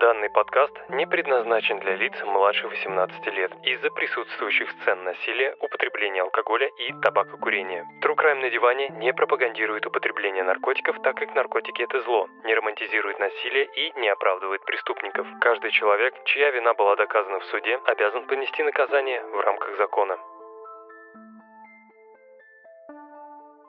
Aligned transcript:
Данный 0.00 0.28
подкаст 0.28 0.74
не 0.90 1.06
предназначен 1.06 1.78
для 1.78 1.96
лиц 1.96 2.12
младше 2.22 2.68
18 2.68 3.26
лет 3.28 3.50
из-за 3.62 3.90
присутствующих 3.90 4.70
сцен 4.72 5.04
насилия, 5.04 5.56
употребления 5.60 6.20
алкоголя 6.20 6.68
и 6.76 6.92
табакокурения. 7.00 7.86
True 8.02 8.14
Crime 8.14 8.42
на 8.42 8.50
диване 8.50 8.90
не 8.90 9.14
пропагандирует 9.14 9.86
употребление 9.86 10.44
наркотиков, 10.44 11.00
так 11.02 11.16
как 11.16 11.34
наркотики 11.34 11.82
это 11.82 12.02
зло, 12.02 12.28
не 12.44 12.54
романтизирует 12.54 13.18
насилие 13.18 13.64
и 13.64 13.98
не 13.98 14.08
оправдывает 14.08 14.62
преступников. 14.66 15.26
Каждый 15.40 15.70
человек, 15.70 16.14
чья 16.26 16.50
вина 16.50 16.74
была 16.74 16.96
доказана 16.96 17.40
в 17.40 17.44
суде, 17.46 17.80
обязан 17.86 18.26
понести 18.26 18.62
наказание 18.62 19.22
в 19.22 19.40
рамках 19.40 19.78
закона. 19.78 20.18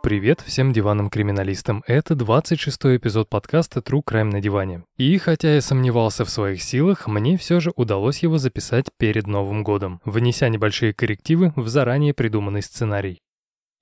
Привет 0.08 0.40
всем 0.40 0.72
диванным 0.72 1.10
криминалистам. 1.10 1.84
Это 1.86 2.14
26-й 2.14 2.96
эпизод 2.96 3.28
подкаста 3.28 3.82
True 3.82 4.02
Crime 4.02 4.32
на 4.32 4.40
диване. 4.40 4.86
И 4.96 5.18
хотя 5.18 5.56
я 5.56 5.60
сомневался 5.60 6.24
в 6.24 6.30
своих 6.30 6.64
силах, 6.64 7.08
мне 7.08 7.38
все 7.38 7.60
же 7.60 7.74
удалось 7.76 8.20
его 8.20 8.38
записать 8.38 8.86
перед 8.98 9.28
Новым 9.28 9.66
годом, 9.66 10.00
внеся 10.06 10.48
небольшие 10.48 10.94
коррективы 10.94 11.52
в 11.58 11.68
заранее 11.68 12.14
придуманный 12.14 12.62
сценарий. 12.62 13.20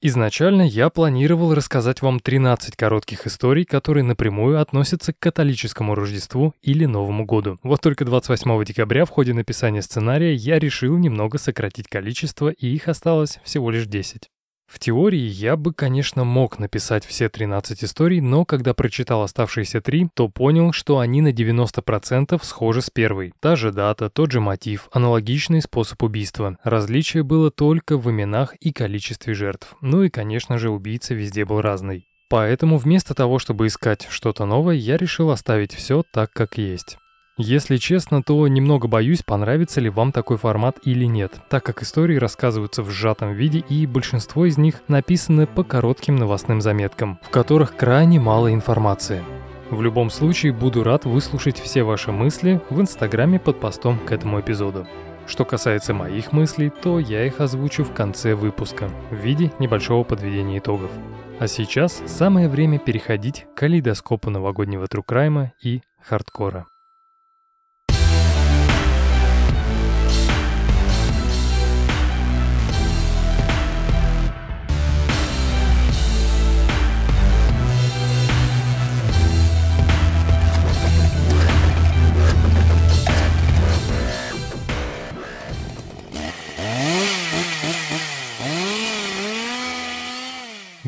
Изначально 0.02 0.64
я 0.64 0.90
планировал 0.90 1.54
рассказать 1.54 2.02
вам 2.02 2.20
13 2.20 2.76
коротких 2.76 3.28
историй, 3.28 3.64
которые 3.64 4.04
напрямую 4.04 4.60
относятся 4.60 5.14
к 5.14 5.20
католическому 5.20 5.94
Рождеству 5.94 6.56
или 6.64 6.86
Новому 6.86 7.26
году. 7.26 7.60
Вот 7.62 7.82
только 7.82 8.04
28 8.04 8.64
декабря 8.64 9.06
в 9.06 9.12
ходе 9.12 9.36
написания 9.36 9.84
сценария 9.84 10.34
я 10.34 10.58
решил 10.58 10.98
немного 10.98 11.38
сократить 11.38 11.88
количество, 11.88 12.50
и 12.50 12.66
их 12.66 12.88
осталось 12.88 13.40
всего 13.44 13.70
лишь 13.70 13.86
10. 13.86 14.28
В 14.68 14.80
теории 14.80 15.28
я 15.28 15.58
бы, 15.58 15.74
конечно, 15.74 16.24
мог 16.24 16.60
написать 16.60 17.06
все 17.06 17.30
13 17.30 17.84
историй, 17.84 18.20
но 18.20 18.46
когда 18.46 18.74
прочитал 18.74 19.22
оставшиеся 19.22 19.80
три, 19.80 20.10
то 20.14 20.28
понял, 20.28 20.72
что 20.72 21.00
они 21.00 21.22
на 21.22 21.32
90% 21.32 22.40
схожи 22.44 22.82
с 22.82 22.90
первой. 22.90 23.34
Та 23.40 23.56
же 23.56 23.72
дата, 23.72 24.10
тот 24.10 24.32
же 24.32 24.42
мотив, 24.42 24.90
аналогичный 24.92 25.62
способ 25.62 26.02
убийства. 26.04 26.58
Различие 26.64 27.24
было 27.24 27.52
только 27.52 27.98
в 27.98 28.10
именах 28.10 28.56
и 28.56 28.74
количестве 28.74 29.34
жертв. 29.34 29.76
Ну 29.82 30.04
и, 30.04 30.10
конечно 30.10 30.58
же, 30.58 30.70
убийца 30.70 31.14
везде 31.14 31.46
был 31.46 31.62
разный. 31.62 32.08
Поэтому 32.28 32.78
вместо 32.78 33.14
того, 33.14 33.38
чтобы 33.38 33.68
искать 33.68 34.08
что-то 34.10 34.46
новое, 34.46 34.76
я 34.76 34.98
решил 34.98 35.30
оставить 35.30 35.74
все 35.74 36.04
так, 36.12 36.32
как 36.34 36.58
есть. 36.58 36.98
Если 37.38 37.76
честно, 37.76 38.24
то 38.24 38.48
немного 38.48 38.88
боюсь, 38.88 39.22
понравится 39.22 39.82
ли 39.82 39.90
вам 39.90 40.14
такой 40.14 40.38
формат 40.38 40.78
или 40.84 41.04
нет, 41.04 41.34
так 41.50 41.66
как 41.66 41.84
истории 41.84 42.16
рассказываются 42.16 42.82
в 42.82 42.90
сжатом 42.90 43.34
виде 43.34 43.60
и 43.60 43.86
большинство 43.86 44.46
из 44.46 44.58
них 44.58 44.82
написаны 44.88 45.46
по 45.46 45.66
коротким 45.66 46.16
новостным 46.16 46.62
заметкам, 46.62 47.20
в 47.22 47.30
которых 47.30 47.76
крайне 47.76 48.22
мало 48.22 48.54
информации. 48.54 49.22
В 49.70 49.82
любом 49.82 50.12
случае, 50.12 50.54
буду 50.54 50.84
рад 50.84 51.04
выслушать 51.04 51.60
все 51.60 51.84
ваши 51.84 52.14
мысли 52.14 52.62
в 52.70 52.80
инстаграме 52.80 53.38
под 53.38 53.60
постом 53.60 54.00
к 54.00 54.14
этому 54.14 54.40
эпизоду. 54.40 54.88
Что 55.28 55.44
касается 55.44 55.94
моих 55.94 56.32
мыслей, 56.32 56.70
то 56.70 57.00
я 57.00 57.26
их 57.26 57.42
озвучу 57.42 57.84
в 57.84 57.92
конце 57.92 58.34
выпуска 58.34 58.90
в 59.12 59.16
виде 59.16 59.52
небольшого 59.60 60.06
подведения 60.06 60.60
итогов. 60.60 60.92
А 61.40 61.48
сейчас 61.48 62.02
самое 62.06 62.48
время 62.48 62.80
переходить 62.80 63.46
к 63.54 63.58
калейдоскопу 63.58 64.30
новогоднего 64.30 64.88
трукрайма 64.88 65.52
и 65.62 65.82
хардкора. 66.02 66.68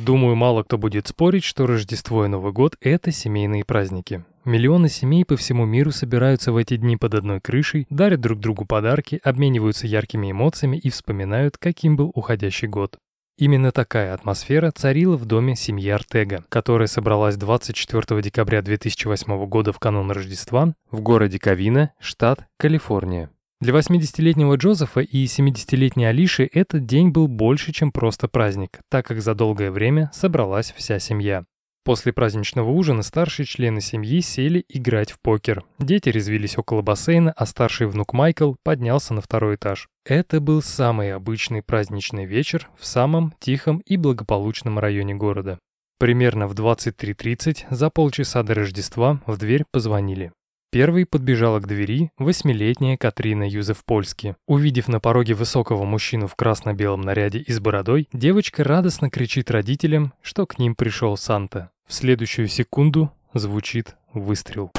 Думаю, 0.08 0.38
мало 0.38 0.64
кто 0.64 0.78
будет 0.78 1.06
спорить, 1.06 1.44
что 1.44 1.68
Рождество 1.68 2.24
и 2.24 2.30
Новый 2.30 2.54
год– 2.54 2.78
это 2.80 3.12
семейные 3.12 3.66
праздники. 3.66 4.24
Миллионы 4.46 4.88
семей 4.88 5.26
по 5.26 5.36
всему 5.36 5.66
миру 5.66 5.92
собираются 5.92 6.54
в 6.54 6.56
эти 6.56 6.78
дни 6.78 6.96
под 6.96 7.16
одной 7.16 7.42
крышей, 7.42 7.88
дарят 7.90 8.22
друг 8.22 8.40
другу 8.40 8.64
подарки, 8.64 9.20
обмениваются 9.22 9.86
яркими 9.86 10.32
эмоциями 10.32 10.78
и 10.78 10.90
вспоминают, 10.90 11.58
каким 11.58 11.98
был 11.98 12.10
уходящий 12.16 12.70
год. 12.70 12.98
Именно 13.38 13.74
такая 13.74 14.14
атмосфера 14.14 14.72
царила 14.72 15.18
в 15.18 15.26
доме 15.26 15.58
семьи 15.58 15.90
Артега, 15.90 16.46
которая 16.48 16.88
собралась 16.88 17.36
24 17.36 18.22
декабря 18.22 18.62
2008 18.62 19.46
года 19.48 19.74
в 19.74 19.80
канун 19.80 20.10
Рождества 20.10 20.74
в 20.90 21.02
городе 21.02 21.38
Кавина, 21.38 21.92
штат 22.00 22.48
Калифорния. 22.56 23.30
Для 23.60 23.74
80-летнего 23.74 24.56
Джозефа 24.56 25.00
и 25.00 25.26
70-летней 25.26 26.06
Алиши 26.06 26.48
этот 26.52 26.86
день 26.86 27.10
был 27.10 27.28
больше, 27.28 27.72
чем 27.72 27.92
просто 27.92 28.28
праздник, 28.28 28.80
так 28.90 29.08
как 29.08 29.20
за 29.20 29.34
долгое 29.34 29.72
время 29.72 30.12
собралась 30.14 30.72
вся 30.78 31.00
семья. 31.00 31.44
После 31.84 32.14
праздничного 32.14 32.70
ужина 32.70 33.02
старшие 33.02 33.46
члены 33.48 33.82
семьи 33.82 34.22
сели 34.22 34.64
играть 34.70 35.12
в 35.12 35.20
покер. 35.20 35.64
Дети 35.80 36.10
резвились 36.10 36.58
около 36.58 36.84
бассейна, 36.84 37.32
а 37.32 37.46
старший 37.48 37.88
внук 37.88 38.14
Майкл 38.14 38.56
поднялся 38.62 39.16
на 39.16 39.22
второй 39.22 39.56
этаж. 39.56 39.88
Это 40.06 40.40
был 40.40 40.62
самый 40.62 41.14
обычный 41.14 41.64
праздничный 41.64 42.26
вечер 42.26 42.70
в 42.78 42.86
самом 42.86 43.34
тихом 43.40 43.80
и 43.80 43.98
благополучном 43.98 44.78
районе 44.78 45.16
города. 45.16 45.58
Примерно 45.98 46.48
в 46.48 46.54
23.30 46.54 47.66
за 47.72 47.90
полчаса 47.90 48.44
до 48.44 48.54
Рождества 48.54 49.20
в 49.26 49.38
дверь 49.38 49.64
позвонили. 49.72 50.32
Первой 50.70 51.06
подбежала 51.06 51.60
к 51.60 51.68
двери 51.68 52.12
восьмилетняя 52.18 52.98
Катрина 52.98 53.48
Юзеф-Польски. 53.48 54.36
Увидев 54.48 54.90
на 54.90 55.00
пороге 55.00 55.34
высокого 55.34 55.86
мужчину 55.86 56.28
в 56.28 56.36
красно-белом 56.36 57.02
наряде 57.02 57.40
и 57.40 57.52
с 57.52 57.60
бородой, 57.60 58.10
девочка 58.12 58.66
радостно 58.66 59.10
кричит 59.10 59.50
родителям, 59.50 60.14
что 60.22 60.46
к 60.46 60.60
ним 60.60 60.76
пришел 60.76 61.16
Санта. 61.16 61.72
В 61.88 61.94
следующую 61.94 62.50
секунду 62.50 63.12
звучит 63.34 63.96
выстрел. 64.14 64.72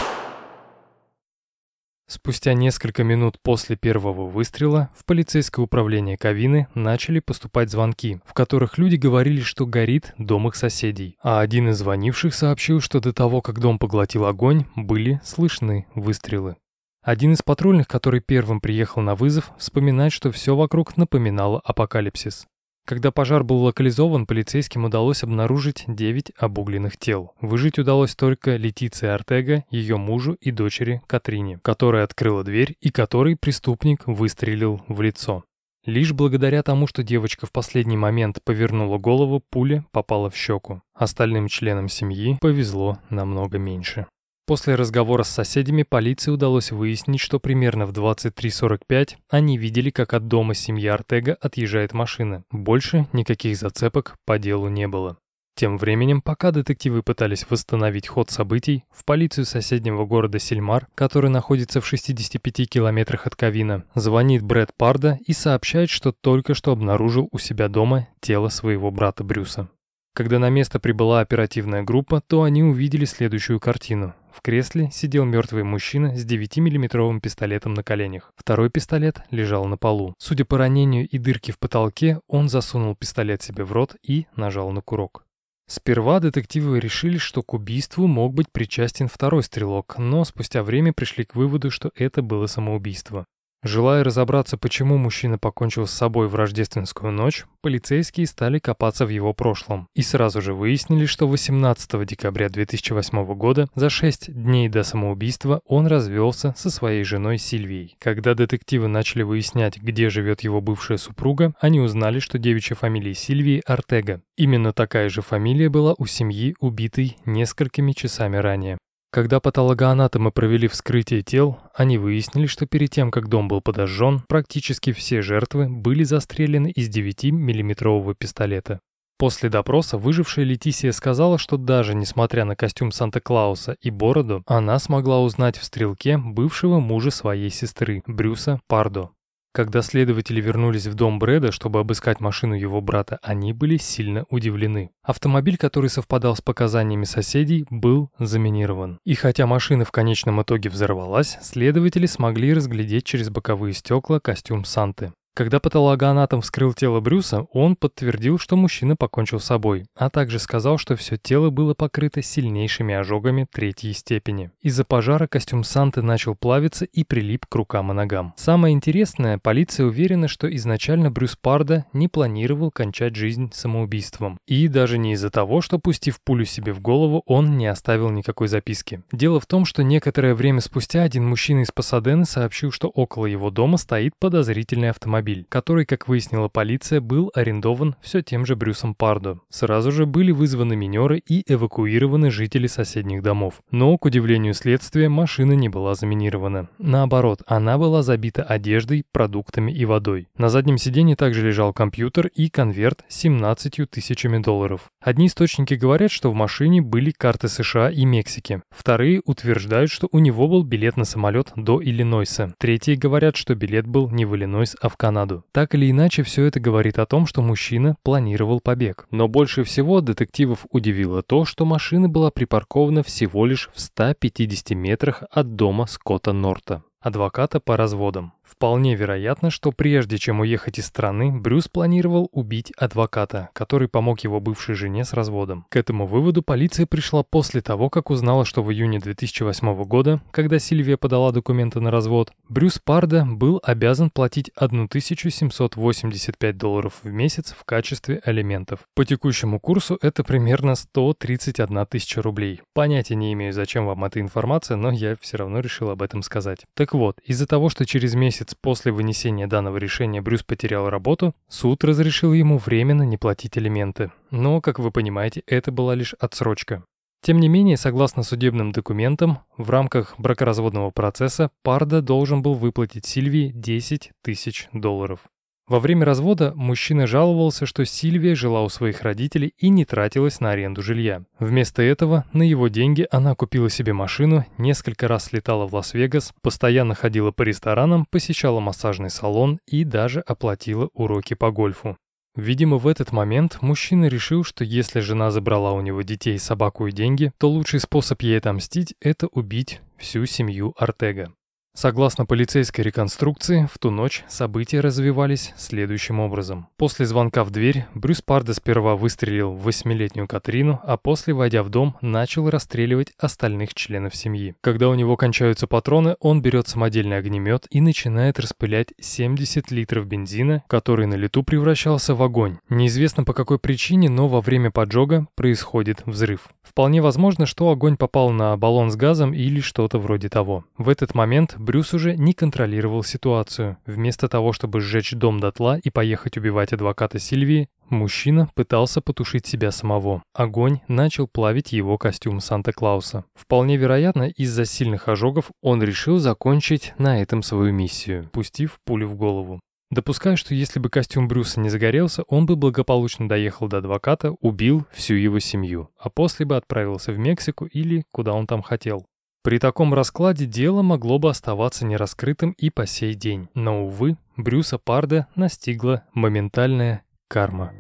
Спустя 2.11 2.55
несколько 2.55 3.05
минут 3.05 3.39
после 3.43 3.77
первого 3.77 4.25
выстрела 4.25 4.89
в 4.97 5.05
полицейское 5.05 5.63
управление 5.63 6.17
Кавины 6.17 6.67
начали 6.75 7.21
поступать 7.21 7.71
звонки, 7.71 8.19
в 8.25 8.33
которых 8.33 8.79
люди 8.79 8.97
говорили, 8.97 9.43
что 9.43 9.67
горит 9.67 10.15
дом 10.17 10.49
их 10.49 10.57
соседей. 10.57 11.19
А 11.23 11.41
один 11.41 11.69
из 11.69 11.77
звонивших 11.77 12.35
сообщил, 12.35 12.81
что 12.81 13.01
до 13.01 13.13
того, 13.13 13.43
как 13.43 13.61
дом 13.61 13.79
поглотил 13.79 14.25
огонь, 14.25 14.65
были 14.75 15.21
слышны 15.23 15.87
выстрелы. 15.95 16.57
Один 17.03 17.35
из 17.35 17.43
патрульных, 17.43 17.87
который 17.87 18.21
первым 18.21 18.63
приехал 18.63 19.03
на 19.03 19.15
вызов, 19.15 19.51
вспоминает, 19.59 20.15
что 20.15 20.33
все 20.33 20.57
вокруг 20.57 20.97
напоминало 20.97 21.61
апокалипсис. 21.63 22.47
Когда 22.89 23.11
пожар 23.11 23.45
был 23.45 23.65
локализован, 23.65 24.25
полицейским 24.25 24.87
удалось 24.87 25.23
обнаружить 25.23 25.85
9 25.87 26.33
обугленных 26.39 26.97
тел. 26.97 27.35
Выжить 27.39 27.79
удалось 27.79 28.15
только 28.15 28.57
Летиции 28.57 29.09
Артега, 29.09 29.63
ее 29.69 29.99
мужу 29.99 30.39
и 30.41 30.51
дочери 30.51 31.03
Катрине, 31.07 31.59
которая 31.61 32.05
открыла 32.05 32.45
дверь 32.45 32.77
и 32.81 32.89
которой 32.91 33.37
преступник 33.37 34.07
выстрелил 34.07 34.81
в 34.89 35.03
лицо. 35.03 35.45
Лишь 35.85 36.15
благодаря 36.15 36.63
тому, 36.63 36.87
что 36.87 37.03
девочка 37.03 37.45
в 37.45 37.53
последний 37.53 37.99
момент 37.99 38.39
повернула 38.43 38.97
голову, 38.97 39.43
пуля 39.51 39.85
попала 39.93 40.31
в 40.31 40.37
щеку. 40.37 40.81
Остальным 40.95 41.49
членам 41.49 41.91
семьи 41.91 42.39
повезло 42.41 43.01
намного 43.11 43.59
меньше. 43.59 44.07
После 44.49 44.77
разговора 44.77 45.25
с 45.25 45.29
соседями 45.29 45.83
полиции 45.83 46.31
удалось 46.31 46.73
выяснить, 46.73 47.21
что 47.21 47.39
примерно 47.39 47.85
в 47.85 47.93
23.45 47.93 49.17
они 49.29 49.59
видели, 49.59 49.91
как 49.91 50.15
от 50.15 50.27
дома 50.27 50.55
семьи 50.55 50.87
Артега 50.87 51.35
отъезжает 51.39 51.93
машина. 51.93 52.45
Больше 52.51 53.07
никаких 53.13 53.59
зацепок 53.59 54.17
по 54.25 54.39
делу 54.39 54.69
не 54.69 54.89
было. 54.89 55.19
Тем 55.55 55.77
временем, 55.77 56.23
пока 56.23 56.51
детективы 56.51 57.03
пытались 57.03 57.45
восстановить 57.51 58.09
ход 58.09 58.31
событий, 58.31 58.85
в 58.91 59.05
полицию 59.05 59.45
соседнего 59.45 60.07
города 60.07 60.39
Сельмар, 60.39 60.89
который 60.95 61.29
находится 61.29 61.83
в 61.83 61.87
65 61.87 62.71
километрах 62.71 63.27
от 63.27 63.37
Кавина, 63.37 63.85
звонит 63.95 64.43
Брэд 64.43 64.71
Парда 64.79 65.19
и 65.27 65.35
сообщает, 65.35 65.91
что 65.91 66.13
только 66.13 66.55
что 66.55 66.73
обнаружил 66.73 67.29
у 67.33 67.39
себя 67.39 67.69
дома 67.69 68.09
тело 68.21 68.49
своего 68.49 68.91
брата 68.91 69.25
Брюса. 69.25 69.69
Когда 70.15 70.39
на 70.39 70.49
место 70.49 70.81
прибыла 70.81 71.21
оперативная 71.21 71.83
группа, 71.83 72.21
то 72.21 72.45
они 72.45 72.65
увидели 72.65 73.05
следующую 73.05 73.61
картину. 73.61 74.15
В 74.39 74.41
кресле 74.41 74.89
сидел 74.93 75.25
мертвый 75.25 75.65
мужчина 75.65 76.17
с 76.17 76.25
9-миллиметровым 76.25 77.19
пистолетом 77.21 77.75
на 77.75 77.83
коленях. 77.83 78.33
Второй 78.37 78.71
пистолет 78.71 79.21
лежал 79.33 79.65
на 79.65 79.77
полу. 79.77 80.15
Судя 80.19 80.45
по 80.45 80.57
ранению 80.57 81.09
и 81.09 81.19
дырке 81.19 81.51
в 81.51 81.59
потолке, 81.59 82.21
он 82.29 82.49
засунул 82.49 82.95
пистолет 82.95 83.43
себе 83.43 83.65
в 83.65 83.73
рот 83.73 83.97
и 84.01 84.29
нажал 84.37 84.71
на 84.71 84.81
курок. 84.81 85.25
Сперва 85.67 86.21
детективы 86.21 86.79
решили, 86.79 87.19
что 87.19 87.43
к 87.43 87.53
убийству 87.53 88.07
мог 88.07 88.33
быть 88.33 88.47
причастен 88.53 89.09
второй 89.09 89.43
стрелок, 89.43 89.99
но 89.99 90.25
спустя 90.25 90.63
время 90.63 90.93
пришли 90.93 91.25
к 91.25 91.35
выводу, 91.35 91.73
что 91.73 91.91
это 91.97 92.23
было 92.23 92.47
самоубийство. 92.47 93.27
Желая 93.65 94.05
разобраться, 94.05 94.57
почему 94.57 94.99
мужчина 94.99 95.37
покончил 95.37 95.89
с 95.89 95.91
собой 95.91 96.29
в 96.29 96.37
рождественскую 96.37 97.11
ночь, 97.11 97.45
полицейские 97.61 98.29
стали 98.29 98.61
копаться 98.61 99.05
в 99.05 99.09
его 99.09 99.35
прошлом 99.35 99.89
и 99.95 100.03
сразу 100.03 100.41
же 100.41 100.55
выяснили, 100.55 101.07
что 101.07 101.27
18 101.27 102.07
декабря 102.07 102.49
2008 102.51 103.35
года, 103.35 103.67
за 103.75 103.91
6 103.91 104.33
дней 104.33 104.69
до 104.69 104.85
самоубийства, 104.85 105.61
он 105.67 105.89
развелся 105.89 106.55
со 106.57 106.71
своей 106.71 107.03
женой 107.03 107.39
Сильвией. 107.39 107.97
Когда 107.99 108.35
детективы 108.35 108.87
начали 108.87 109.23
выяснять, 109.23 109.77
где 109.77 110.09
живет 110.09 110.43
его 110.43 110.61
бывшая 110.61 110.99
супруга, 110.99 111.53
они 111.61 111.81
узнали, 111.81 112.21
что 112.21 112.39
девичья 112.39 112.77
фамилия 112.77 113.15
Сильвии 113.15 113.61
Артега. 113.67 114.23
Именно 114.37 114.73
такая 114.73 115.09
же 115.09 115.21
фамилия 115.21 115.69
была 115.69 115.97
у 115.99 116.07
семьи, 116.07 116.55
убитой 116.61 117.17
несколькими 117.25 117.91
часами 117.91 118.37
ранее. 118.37 118.79
Когда 119.19 119.41
патологоанатомы 119.41 120.31
провели 120.31 120.69
вскрытие 120.69 121.23
тел, 121.23 121.59
они 121.75 121.99
выяснили, 121.99 122.47
что 122.47 122.67
перед 122.67 122.91
тем, 122.91 123.11
как 123.11 123.29
дом 123.29 123.49
был 123.49 123.61
подожжен, 123.61 124.23
практически 124.29 124.93
все 124.93 125.23
жертвы 125.23 125.69
были 125.69 126.05
застрелены 126.05 126.71
из 126.71 126.89
9-миллиметрового 126.89 128.15
пистолета. 128.15 128.79
После 129.19 129.49
допроса 129.49 129.99
выжившая 129.99 130.45
Летисия 130.45 130.93
сказала, 130.93 131.37
что 131.37 131.57
даже 131.57 131.97
несмотря 131.97 132.45
на 132.45 132.55
костюм 132.55 132.93
Санта-Клауса 132.93 133.75
и 133.81 133.91
бороду, 133.91 134.45
она 134.47 134.79
смогла 134.79 135.21
узнать 135.21 135.59
в 135.59 135.65
стрелке 135.65 136.17
бывшего 136.17 136.79
мужа 136.79 137.11
своей 137.11 137.51
сестры, 137.51 138.05
Брюса 138.07 138.61
Пардо. 138.69 139.11
Когда 139.59 139.83
следователи 139.83 140.41
вернулись 140.41 140.87
в 140.87 140.95
дом 140.95 141.19
Брэда, 141.19 141.51
чтобы 141.51 141.81
обыскать 141.81 142.21
машину 142.21 142.55
его 142.55 142.81
брата, 142.81 143.19
они 143.25 143.53
были 143.53 143.77
сильно 143.77 144.25
удивлены. 144.31 144.91
Автомобиль, 145.03 145.57
который 145.57 145.91
совпадал 145.91 146.37
с 146.37 146.41
показаниями 146.41 147.03
соседей, 147.03 147.67
был 147.69 148.13
заминирован. 148.21 149.01
И 149.05 149.17
хотя 149.17 149.49
машина 149.49 149.85
в 149.85 149.91
конечном 149.91 150.41
итоге 150.41 150.71
взорвалась, 150.71 151.39
следователи 151.43 152.07
смогли 152.07 152.55
разглядеть 152.55 153.03
через 153.03 153.31
боковые 153.31 153.75
стекла 153.75 154.21
костюм 154.21 154.65
Санты. 154.65 155.13
Когда 155.39 155.61
патологоанатом 155.61 156.41
вскрыл 156.41 156.75
тело 156.75 156.99
Брюса, 156.99 157.47
он 157.53 157.77
подтвердил, 157.77 158.41
что 158.41 158.57
мужчина 158.57 158.97
покончил 158.97 159.39
с 159.39 159.45
собой, 159.45 159.87
а 159.95 160.11
также 160.11 160.41
сказал, 160.41 160.79
что 160.79 160.97
все 160.97 161.17
тело 161.17 161.51
было 161.51 161.75
покрыто 161.75 162.23
сильнейшими 162.23 162.93
ожогами 162.93 163.47
третьей 163.49 163.93
степени. 163.93 164.51
Из-за 164.63 164.83
пожара 164.83 165.29
костюм 165.29 165.63
Санты 165.63 166.03
начал 166.03 166.35
плавиться 166.35 166.87
и 166.87 167.05
прилип 167.05 167.47
к 167.47 167.55
рукам 167.55 167.93
и 167.93 167.95
ногам. 167.95 168.35
Самое 168.37 168.75
интересное, 168.75 169.39
полиция 169.39 169.87
уверена, 169.87 170.27
что 170.27 170.53
изначально 170.57 171.13
Брюс 171.13 171.37
Парда 171.41 171.87
не 171.93 172.09
планировал 172.09 172.73
кончать 172.73 173.15
жизнь 173.15 173.53
самоубийством. 173.55 174.41
И 174.49 174.67
даже 174.67 174.99
не 174.99 175.13
из-за 175.13 175.31
того, 175.31 175.61
что, 175.61 175.79
пустив 175.79 176.21
пулю 176.21 176.47
себе 176.47 176.73
в 176.73 176.81
голову, 176.81 177.23
он 177.27 177.57
не 177.57 177.69
оставил 177.69 178.11
никакой 178.11 178.49
записки. 178.49 179.05
Дело 179.13 179.39
в 179.39 179.47
том, 179.47 179.67
что 179.67 179.85
некоторое 179.85 180.35
время 180.35 180.61
спустя 180.61 181.05
один 181.05 181.29
мужчина 181.29 181.61
из 181.61 181.71
Пасадены 181.71 182.25
сообщил, 182.25 182.73
что 182.73 182.89
около 182.89 183.27
его 183.27 183.53
дома 183.53 183.77
стоит 183.77 184.15
подозрительный 184.19 184.91
автомобиль 184.91 185.28
автомобиль, 185.29 185.47
который, 185.49 185.85
как 185.85 186.09
выяснила 186.09 186.49
полиция, 186.49 187.01
был 187.01 187.31
арендован 187.35 187.97
все 188.01 188.23
тем 188.23 188.47
же 188.47 188.57
Брюсом 188.57 188.95
Пардо. 188.95 189.39
Сразу 189.51 189.93
же 189.93 190.07
были 190.07 190.33
вызваны 190.33 190.77
минеры 190.77 191.23
и 191.29 191.45
эвакуированы 191.47 192.31
жители 192.31 192.67
соседних 192.67 193.23
домов. 193.23 193.61
Но, 193.71 193.97
к 193.99 194.07
удивлению 194.07 194.55
следствия, 194.55 195.09
машина 195.09 195.53
не 195.53 195.69
была 195.69 195.95
заминирована. 195.95 196.69
Наоборот, 196.79 197.43
она 197.47 197.79
была 197.79 198.03
забита 198.03 198.43
одеждой, 198.43 199.05
продуктами 199.13 199.73
и 199.73 199.85
водой. 199.85 200.29
На 200.39 200.49
заднем 200.49 200.79
сиденье 200.79 201.17
также 201.17 201.47
лежал 201.47 201.73
компьютер 201.73 202.29
и 202.29 202.49
конверт 202.49 203.05
с 203.09 203.17
17 203.17 203.91
тысячами 203.91 204.39
долларов. 204.39 204.91
Одни 205.01 205.27
источники 205.27 205.75
говорят, 205.75 206.11
что 206.11 206.31
в 206.31 206.35
машине 206.35 206.81
были 206.81 207.11
карты 207.11 207.49
США 207.49 207.91
и 207.91 208.05
Мексики. 208.05 208.63
Вторые 208.71 209.21
утверждают, 209.25 209.91
что 209.91 210.09
у 210.11 210.19
него 210.19 210.49
был 210.49 210.63
билет 210.63 210.97
на 210.97 211.05
самолет 211.05 211.53
до 211.57 211.83
Иллинойса. 211.83 212.55
Третьи 212.59 212.95
говорят, 212.95 213.37
что 213.37 213.55
билет 213.55 213.87
был 213.87 214.11
не 214.11 214.25
в 214.25 214.35
Иллинойс, 214.35 214.77
а 214.81 214.89
в 214.89 214.97
Канаду. 214.97 215.18
Канаду. 215.19 215.45
Так 215.53 215.75
или 215.75 215.91
иначе, 215.91 216.23
все 216.23 216.45
это 216.45 216.61
говорит 216.61 216.99
о 216.99 217.07
том, 217.07 217.27
что 217.27 217.43
мужчина 217.43 217.97
планировал 218.03 218.61
побег. 218.61 219.07
Но 219.11 219.27
больше 219.27 219.65
всего 219.65 220.01
детективов 220.01 220.67
удивило 220.71 221.23
то, 221.23 221.45
что 221.45 221.65
машина 221.65 222.09
была 222.09 222.31
припаркована 222.31 223.03
всего 223.03 223.45
лишь 223.45 223.69
в 223.75 223.81
150 223.81 224.71
метрах 224.71 225.25
от 225.31 225.57
дома 225.57 225.87
Скотта 225.87 226.33
Норта 226.33 226.83
адвоката 227.01 227.61
по 227.61 227.77
разводам. 227.77 228.33
Вполне 228.49 228.95
вероятно, 228.95 229.51
что 229.51 229.73
прежде 229.73 230.17
чем 230.19 230.41
уехать 230.41 230.79
из 230.79 230.87
страны, 230.87 231.31
Брюс 231.31 231.69
планировал 231.69 232.31
убить 232.33 232.73
адвоката, 232.77 233.51
который 233.53 233.89
помог 233.89 234.21
его 234.21 234.41
бывшей 234.41 234.75
жене 234.75 235.05
с 235.05 235.13
разводом. 235.13 235.67
К 235.69 235.77
этому 235.77 236.07
выводу 236.07 236.43
полиция 236.43 236.87
пришла 236.87 237.23
после 237.23 237.61
того, 237.61 237.91
как 237.91 238.09
узнала, 238.11 238.47
что 238.47 238.63
в 238.63 238.73
июне 238.73 239.01
2008 239.01 239.85
года, 239.85 240.23
когда 240.31 240.59
Сильвия 240.59 240.97
подала 240.97 241.31
документы 241.31 241.81
на 241.81 241.91
развод, 241.91 242.33
Брюс 242.49 242.81
Парда 242.83 243.27
был 243.27 243.61
обязан 243.63 244.09
платить 244.11 244.51
1785 244.57 246.57
долларов 246.57 246.95
в 247.03 247.11
месяц 247.11 247.55
в 247.57 247.65
качестве 247.65 248.21
алиментов. 248.25 248.81
По 248.95 249.05
текущему 249.05 249.61
курсу 249.61 249.99
это 250.01 250.25
примерно 250.25 250.75
131 250.75 251.85
тысяча 251.87 252.23
рублей. 252.23 252.63
Понятия 252.73 253.15
не 253.15 253.35
имею, 253.35 253.53
зачем 253.53 253.85
вам 253.87 254.05
эта 254.05 254.21
информация, 254.21 254.77
но 254.77 254.91
я 254.91 255.17
все 255.21 255.37
равно 255.37 255.61
решил 255.61 255.91
об 255.91 256.01
этом 256.03 256.23
сказать. 256.23 256.65
Так 256.75 256.95
вот, 256.95 257.19
из-за 257.25 257.47
того, 257.47 257.69
что 257.69 257.85
через 257.85 258.15
месяц 258.15 258.38
после 258.61 258.93
вынесения 258.93 259.47
данного 259.47 259.77
решения 259.79 260.21
Брюс 260.21 260.43
потерял 260.43 260.89
работу, 260.91 261.35
суд 261.49 261.85
разрешил 261.85 262.33
ему 262.33 262.59
временно 262.59 263.03
не 263.03 263.17
платить 263.17 263.57
алименты. 263.57 264.13
Но, 264.31 264.61
как 264.61 264.79
вы 264.79 264.91
понимаете, 264.91 265.43
это 265.47 265.73
была 265.73 265.95
лишь 265.95 266.15
отсрочка. 266.15 266.85
Тем 267.21 267.41
не 267.41 267.49
менее, 267.49 267.77
согласно 267.77 268.23
судебным 268.23 268.73
документам, 268.73 269.41
в 269.57 269.71
рамках 269.71 270.15
бракоразводного 270.19 270.91
процесса 270.91 271.51
Парда 271.63 272.01
должен 272.01 272.43
был 272.43 272.55
выплатить 272.55 273.07
Сильвии 273.07 273.51
10 273.55 274.13
тысяч 274.23 274.69
долларов. 274.73 275.21
Во 275.69 275.81
время 275.81 276.07
развода 276.07 276.55
мужчина 276.57 277.07
жаловался, 277.07 277.67
что 277.67 277.85
Сильвия 277.85 278.35
жила 278.35 278.63
у 278.63 278.71
своих 278.71 279.03
родителей 279.03 279.53
и 279.59 279.69
не 279.69 279.85
тратилась 279.85 280.41
на 280.41 280.53
аренду 280.53 280.81
жилья. 280.81 281.25
Вместо 281.39 281.83
этого 281.83 282.25
на 282.33 282.43
его 282.43 282.69
деньги 282.69 283.07
она 283.11 283.35
купила 283.35 283.69
себе 283.69 283.93
машину, 283.93 284.47
несколько 284.57 285.09
раз 285.09 285.31
летала 285.33 285.67
в 285.67 285.75
Лас-Вегас, 285.75 286.33
постоянно 286.41 286.95
ходила 286.95 287.33
по 287.33 287.43
ресторанам, 287.43 288.07
посещала 288.11 288.61
массажный 288.61 289.11
салон 289.11 289.59
и 289.67 289.85
даже 289.85 290.21
оплатила 290.21 290.89
уроки 290.95 291.35
по 291.35 291.51
гольфу. 291.51 291.99
Видимо, 292.35 292.79
в 292.79 292.87
этот 292.87 293.13
момент 293.13 293.59
мужчина 293.61 294.07
решил, 294.07 294.45
что 294.45 294.65
если 294.65 295.01
жена 295.01 295.31
забрала 295.31 295.73
у 295.73 295.83
него 295.83 296.01
детей, 296.01 296.39
собаку 296.39 296.87
и 296.87 296.93
деньги, 296.93 297.33
то 297.37 297.51
лучший 297.51 297.81
способ 297.81 298.23
ей 298.23 298.39
отомстить– 298.39 298.95
это 299.01 299.27
убить 299.27 299.83
всю 299.99 300.25
семью 300.25 300.73
Артега. 300.79 301.33
Согласно 301.81 302.27
полицейской 302.27 302.83
реконструкции, 302.83 303.69
в 303.73 303.79
ту 303.79 303.93
ночь 303.93 304.25
события 304.27 304.81
развивались 304.81 305.55
следующим 305.57 306.19
образом. 306.19 306.67
После 306.77 307.07
звонка 307.07 307.45
в 307.45 307.53
дверь 307.53 307.87
Брюс 307.95 308.21
Пардо 308.21 308.53
сперва 308.53 308.97
выстрелил 308.97 309.53
в 309.53 309.63
восьмилетнюю 309.63 310.27
Катрину, 310.27 310.81
а 310.83 310.97
после, 310.97 311.35
войдя 311.35 311.63
в 311.63 311.69
дом, 311.69 311.95
начал 312.01 312.51
расстреливать 312.51 313.13
остальных 313.17 313.75
членов 313.75 314.17
семьи. 314.17 314.57
Когда 314.61 314.89
у 314.89 314.95
него 314.97 315.17
кончаются 315.17 315.69
патроны, 315.69 316.17
он 316.19 316.43
берет 316.43 316.67
самодельный 316.67 317.17
огнемет 317.17 317.69
и 317.71 317.81
начинает 317.81 318.41
распылять 318.41 318.89
70 318.99 319.71
литров 319.71 320.05
бензина, 320.07 320.65
который 320.67 321.07
на 321.07 321.15
лету 321.15 321.45
превращался 321.45 322.17
в 322.17 322.23
огонь. 322.25 322.59
Неизвестно 322.69 323.23
по 323.23 323.35
какой 323.35 323.61
причине, 323.61 324.09
но 324.09 324.27
во 324.27 324.41
время 324.41 324.73
поджога 324.73 325.29
происходит 325.37 326.03
взрыв. 326.07 326.49
Вполне 326.63 327.01
возможно, 327.01 327.47
что 327.47 327.71
огонь 327.71 327.97
попал 327.97 328.31
на 328.31 328.57
баллон 328.57 328.91
с 328.91 328.97
газом 328.97 329.33
или 329.33 329.61
что-то 329.61 330.01
вроде 330.01 330.29
того. 330.29 330.65
В 330.77 330.89
этот 330.89 331.15
момент 331.15 331.55
Брюс 331.69 331.93
уже 331.93 332.17
не 332.17 332.33
контролировал 332.33 333.03
ситуацию. 333.03 333.77
Вместо 333.85 334.27
того, 334.27 334.55
чтобы 334.55 334.81
сжечь 334.81 335.13
дом 335.13 335.39
дотла 335.39 335.77
и 335.77 335.91
поехать 335.91 336.39
убивать 336.39 336.73
адвоката 336.73 337.19
Сильвии, 337.19 337.69
мужчина 337.91 338.49
пытался 338.55 339.03
потушить 339.03 339.47
себя 339.47 339.71
самого. 339.71 340.23
Огонь 340.33 340.81
начал 340.89 341.29
плавить 341.29 341.75
его 341.75 341.99
костюм 341.99 342.41
Санта-Клауса. 342.41 343.27
Вполне 343.35 343.77
вероятно, 343.77 344.31
из-за 344.31 344.65
сильных 344.65 345.09
ожогов 345.09 345.51
он 345.61 345.83
решил 345.83 346.19
закончить 346.19 346.95
на 346.97 347.21
этом 347.21 347.43
свою 347.43 347.71
миссию, 347.71 348.31
пустив 348.33 348.81
пулю 348.87 349.07
в 349.07 349.17
голову. 349.17 349.61
Допускаю, 349.91 350.39
что 350.39 350.55
если 350.55 350.81
бы 350.81 350.89
костюм 350.89 351.29
Брюса 351.29 351.61
не 351.61 351.69
загорелся, 351.69 352.23
он 352.29 352.47
бы 352.47 352.57
благополучно 352.57 353.29
доехал 353.29 353.69
до 353.69 353.77
адвоката, 353.77 354.31
убил 354.41 354.87
всю 354.91 355.17
его 355.17 355.39
семью, 355.39 355.91
а 355.99 356.09
после 356.09 356.47
бы 356.47 356.57
отправился 356.57 357.13
в 357.13 357.19
Мексику 357.19 357.67
или 357.67 358.05
куда 358.11 358.33
он 358.33 358.47
там 358.47 358.63
хотел. 358.63 359.05
При 359.43 359.59
таком 359.59 359.95
раскладе 359.95 360.47
дело 360.47 360.83
могло 360.83 361.19
бы 361.19 361.31
оставаться 361.31 361.87
нераскрытым 361.87 362.53
и 362.53 362.71
по 362.71 362.87
сей 362.87 363.15
день. 363.15 363.49
Но, 363.55 363.87
увы, 363.87 364.17
Брюса 364.37 364.79
Парда 364.79 365.27
настигла 365.35 366.05
моментальная 366.13 367.03
карма. 367.29 367.73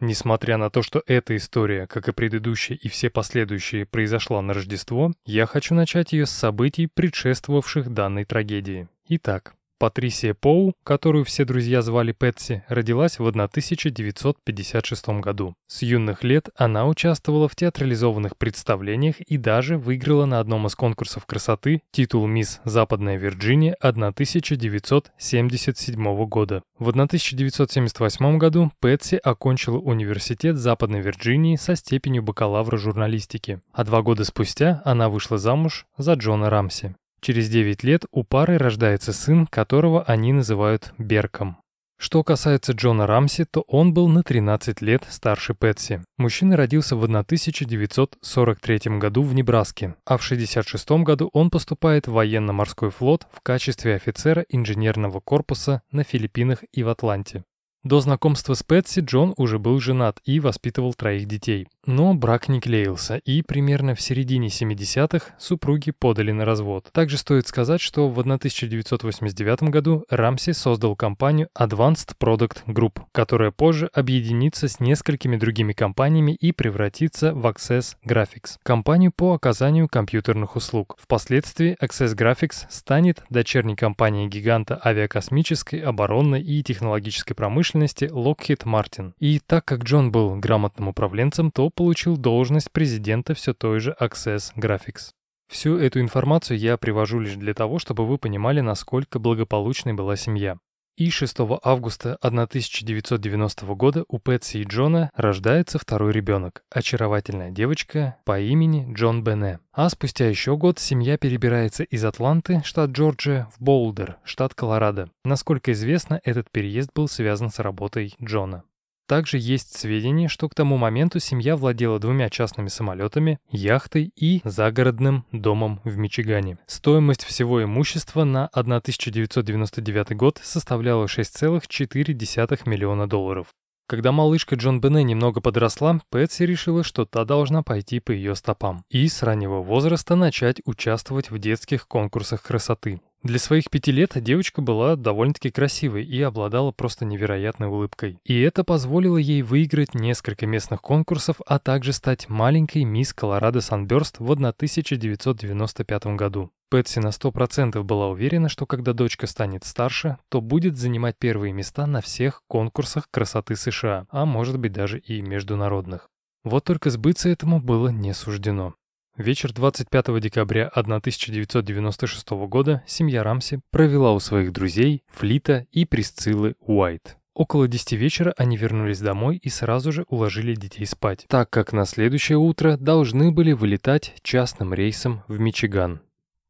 Несмотря 0.00 0.56
на 0.56 0.70
то, 0.70 0.82
что 0.82 1.02
эта 1.06 1.36
история, 1.36 1.86
как 1.86 2.08
и 2.08 2.12
предыдущая 2.12 2.76
и 2.76 2.88
все 2.88 3.10
последующие, 3.10 3.84
произошла 3.84 4.40
на 4.40 4.54
Рождество, 4.54 5.12
я 5.26 5.44
хочу 5.44 5.74
начать 5.74 6.12
ее 6.12 6.24
с 6.24 6.30
событий, 6.30 6.86
предшествовавших 6.86 7.92
данной 7.92 8.24
трагедии. 8.24 8.88
Итак, 9.08 9.54
Патрисия 9.80 10.34
Поу, 10.34 10.74
которую 10.84 11.24
все 11.24 11.44
друзья 11.46 11.80
звали 11.80 12.12
Пэтси, 12.12 12.64
родилась 12.68 13.18
в 13.18 13.26
1956 13.26 15.08
году. 15.20 15.54
С 15.68 15.80
юных 15.80 16.22
лет 16.22 16.50
она 16.54 16.86
участвовала 16.86 17.48
в 17.48 17.56
театрализованных 17.56 18.36
представлениях 18.36 19.18
и 19.22 19.38
даже 19.38 19.78
выиграла 19.78 20.26
на 20.26 20.38
одном 20.38 20.66
из 20.66 20.74
конкурсов 20.74 21.24
красоты 21.24 21.80
титул 21.92 22.26
«Мисс 22.26 22.60
Западная 22.64 23.16
Вирджиния» 23.16 23.74
1977 23.80 26.26
года. 26.26 26.62
В 26.78 26.90
1978 26.90 28.36
году 28.36 28.70
Пэтси 28.80 29.16
окончила 29.16 29.78
университет 29.78 30.58
Западной 30.58 31.00
Вирджинии 31.00 31.56
со 31.56 31.74
степенью 31.74 32.22
бакалавра 32.22 32.76
журналистики, 32.76 33.62
а 33.72 33.84
два 33.84 34.02
года 34.02 34.24
спустя 34.24 34.82
она 34.84 35.08
вышла 35.08 35.38
замуж 35.38 35.86
за 35.96 36.12
Джона 36.12 36.50
Рамси. 36.50 36.94
Через 37.20 37.48
9 37.48 37.84
лет 37.84 38.04
у 38.10 38.24
пары 38.24 38.56
рождается 38.56 39.12
сын, 39.12 39.46
которого 39.46 40.02
они 40.04 40.32
называют 40.32 40.94
Берком. 40.98 41.58
Что 41.98 42.24
касается 42.24 42.72
Джона 42.72 43.06
Рамси, 43.06 43.44
то 43.44 43.60
он 43.68 43.92
был 43.92 44.08
на 44.08 44.22
13 44.22 44.80
лет 44.80 45.04
старше 45.10 45.52
Пэтси. 45.52 46.02
Мужчина 46.16 46.56
родился 46.56 46.96
в 46.96 47.04
1943 47.04 48.98
году 48.98 49.22
в 49.22 49.34
Небраске, 49.34 49.96
а 50.06 50.16
в 50.16 50.24
1966 50.24 50.90
году 51.04 51.28
он 51.34 51.50
поступает 51.50 52.06
в 52.06 52.12
военно-морской 52.12 52.88
флот 52.88 53.26
в 53.30 53.42
качестве 53.42 53.96
офицера 53.96 54.46
инженерного 54.48 55.20
корпуса 55.20 55.82
на 55.92 56.02
Филиппинах 56.02 56.64
и 56.72 56.82
в 56.82 56.88
Атланте. 56.88 57.44
До 57.82 58.00
знакомства 58.00 58.52
с 58.52 58.62
Пэтси 58.62 59.00
Джон 59.00 59.32
уже 59.38 59.58
был 59.58 59.80
женат 59.80 60.20
и 60.26 60.38
воспитывал 60.38 60.92
троих 60.92 61.26
детей. 61.26 61.66
Но 61.86 62.12
брак 62.12 62.48
не 62.48 62.60
клеился, 62.60 63.16
и 63.16 63.40
примерно 63.40 63.94
в 63.94 64.02
середине 64.02 64.48
70-х 64.48 65.34
супруги 65.38 65.90
подали 65.90 66.30
на 66.30 66.44
развод. 66.44 66.90
Также 66.92 67.16
стоит 67.16 67.48
сказать, 67.48 67.80
что 67.80 68.10
в 68.10 68.20
1989 68.20 69.62
году 69.70 70.04
Рамси 70.10 70.52
создал 70.52 70.94
компанию 70.94 71.48
Advanced 71.58 72.16
Product 72.22 72.66
Group, 72.66 73.00
которая 73.12 73.50
позже 73.50 73.88
объединится 73.94 74.68
с 74.68 74.78
несколькими 74.78 75.36
другими 75.36 75.72
компаниями 75.72 76.32
и 76.32 76.52
превратится 76.52 77.32
в 77.32 77.46
Access 77.46 77.96
Graphics, 78.06 78.58
компанию 78.62 79.10
по 79.10 79.32
оказанию 79.32 79.88
компьютерных 79.88 80.54
услуг. 80.54 80.98
Впоследствии 81.00 81.78
Access 81.82 82.14
Graphics 82.14 82.66
станет 82.68 83.24
дочерней 83.30 83.74
компанией 83.74 84.28
гиганта 84.28 84.78
авиакосмической, 84.84 85.80
оборонной 85.80 86.42
и 86.42 86.62
технологической 86.62 87.34
промышленности 87.34 87.69
промышленности 87.70 88.04
Lockheed 88.04 88.64
Martin. 88.64 89.12
И 89.18 89.40
так 89.40 89.64
как 89.64 89.84
Джон 89.84 90.10
был 90.10 90.36
грамотным 90.36 90.88
управленцем, 90.88 91.50
то 91.50 91.70
получил 91.70 92.16
должность 92.16 92.70
президента 92.70 93.34
все 93.34 93.54
той 93.54 93.80
же 93.80 93.96
Access 94.00 94.52
Graphics. 94.56 95.10
Всю 95.48 95.76
эту 95.78 96.00
информацию 96.00 96.58
я 96.58 96.76
привожу 96.76 97.20
лишь 97.20 97.34
для 97.34 97.54
того, 97.54 97.78
чтобы 97.78 98.06
вы 98.06 98.18
понимали, 98.18 98.60
насколько 98.60 99.18
благополучной 99.18 99.94
была 99.94 100.16
семья. 100.16 100.58
И 101.00 101.08
6 101.08 101.34
августа 101.62 102.18
1990 102.20 103.64
года 103.74 104.04
у 104.08 104.18
Пэтси 104.18 104.58
и 104.58 104.64
Джона 104.64 105.10
рождается 105.14 105.78
второй 105.78 106.12
ребенок, 106.12 106.62
очаровательная 106.70 107.50
девочка 107.50 108.16
по 108.26 108.38
имени 108.38 108.86
Джон 108.92 109.24
Бене. 109.24 109.60
А 109.72 109.88
спустя 109.88 110.28
еще 110.28 110.58
год 110.58 110.78
семья 110.78 111.16
перебирается 111.16 111.84
из 111.84 112.04
Атланты, 112.04 112.60
штат 112.66 112.90
Джорджия, 112.90 113.48
в 113.56 113.62
Болдер, 113.62 114.18
штат 114.24 114.52
Колорадо. 114.52 115.08
Насколько 115.24 115.72
известно, 115.72 116.20
этот 116.22 116.50
переезд 116.50 116.90
был 116.94 117.08
связан 117.08 117.48
с 117.48 117.60
работой 117.60 118.14
Джона. 118.22 118.64
Также 119.10 119.38
есть 119.38 119.76
сведения, 119.76 120.28
что 120.28 120.48
к 120.48 120.54
тому 120.54 120.76
моменту 120.76 121.18
семья 121.18 121.56
владела 121.56 121.98
двумя 121.98 122.30
частными 122.30 122.68
самолетами, 122.68 123.40
яхтой 123.50 124.12
и 124.14 124.40
загородным 124.44 125.24
домом 125.32 125.80
в 125.82 125.96
Мичигане. 125.96 126.58
Стоимость 126.68 127.24
всего 127.24 127.60
имущества 127.64 128.22
на 128.22 128.46
1999 128.46 130.16
год 130.16 130.40
составляла 130.40 131.06
6,4 131.06 132.68
миллиона 132.70 133.08
долларов. 133.08 133.48
Когда 133.88 134.12
малышка 134.12 134.54
Джон 134.54 134.80
Бене 134.80 135.02
немного 135.02 135.40
подросла, 135.40 136.00
Пэтси 136.10 136.44
решила, 136.44 136.84
что 136.84 137.04
та 137.04 137.24
должна 137.24 137.64
пойти 137.64 137.98
по 137.98 138.12
ее 138.12 138.36
стопам 138.36 138.84
и 138.90 139.08
с 139.08 139.24
раннего 139.24 139.60
возраста 139.60 140.14
начать 140.14 140.62
участвовать 140.64 141.32
в 141.32 141.38
детских 141.40 141.88
конкурсах 141.88 142.44
красоты. 142.44 143.00
Для 143.22 143.38
своих 143.38 143.68
пяти 143.68 143.92
лет 143.92 144.12
девочка 144.14 144.62
была 144.62 144.96
довольно-таки 144.96 145.50
красивой 145.50 146.04
и 146.04 146.22
обладала 146.22 146.72
просто 146.72 147.04
невероятной 147.04 147.68
улыбкой. 147.68 148.18
И 148.24 148.40
это 148.40 148.64
позволило 148.64 149.18
ей 149.18 149.42
выиграть 149.42 149.94
несколько 149.94 150.46
местных 150.46 150.80
конкурсов, 150.80 151.36
а 151.46 151.58
также 151.58 151.92
стать 151.92 152.30
маленькой 152.30 152.84
мисс 152.84 153.12
Колорадо 153.12 153.60
Санберст 153.60 154.20
в 154.20 154.30
1995 154.30 156.06
году. 156.16 156.50
Пэтси 156.70 157.00
на 157.00 157.08
100% 157.08 157.82
была 157.82 158.08
уверена, 158.08 158.48
что 158.48 158.64
когда 158.64 158.94
дочка 158.94 159.26
станет 159.26 159.64
старше, 159.64 160.16
то 160.30 160.40
будет 160.40 160.78
занимать 160.78 161.16
первые 161.18 161.52
места 161.52 161.86
на 161.86 162.00
всех 162.00 162.42
конкурсах 162.46 163.08
красоты 163.10 163.56
США, 163.56 164.06
а 164.08 164.24
может 164.24 164.58
быть 164.58 164.72
даже 164.72 164.98
и 164.98 165.20
международных. 165.20 166.08
Вот 166.42 166.64
только 166.64 166.88
сбыться 166.88 167.28
этому 167.28 167.60
было 167.60 167.88
не 167.88 168.14
суждено. 168.14 168.74
Вечер 169.20 169.52
25 169.52 170.18
декабря 170.18 170.68
1996 170.68 172.30
года 172.48 172.82
семья 172.86 173.22
Рамси 173.22 173.60
провела 173.70 174.14
у 174.14 174.18
своих 174.18 174.50
друзей 174.50 175.04
Флита 175.08 175.66
и 175.72 175.84
Присциллы 175.84 176.54
Уайт. 176.60 177.18
Около 177.34 177.68
10 177.68 177.92
вечера 177.92 178.32
они 178.38 178.56
вернулись 178.56 178.98
домой 178.98 179.36
и 179.36 179.50
сразу 179.50 179.92
же 179.92 180.06
уложили 180.08 180.54
детей 180.54 180.86
спать, 180.86 181.26
так 181.28 181.50
как 181.50 181.74
на 181.74 181.84
следующее 181.84 182.38
утро 182.38 182.78
должны 182.78 183.30
были 183.30 183.52
вылетать 183.52 184.14
частным 184.22 184.72
рейсом 184.72 185.22
в 185.28 185.38
Мичиган. 185.38 186.00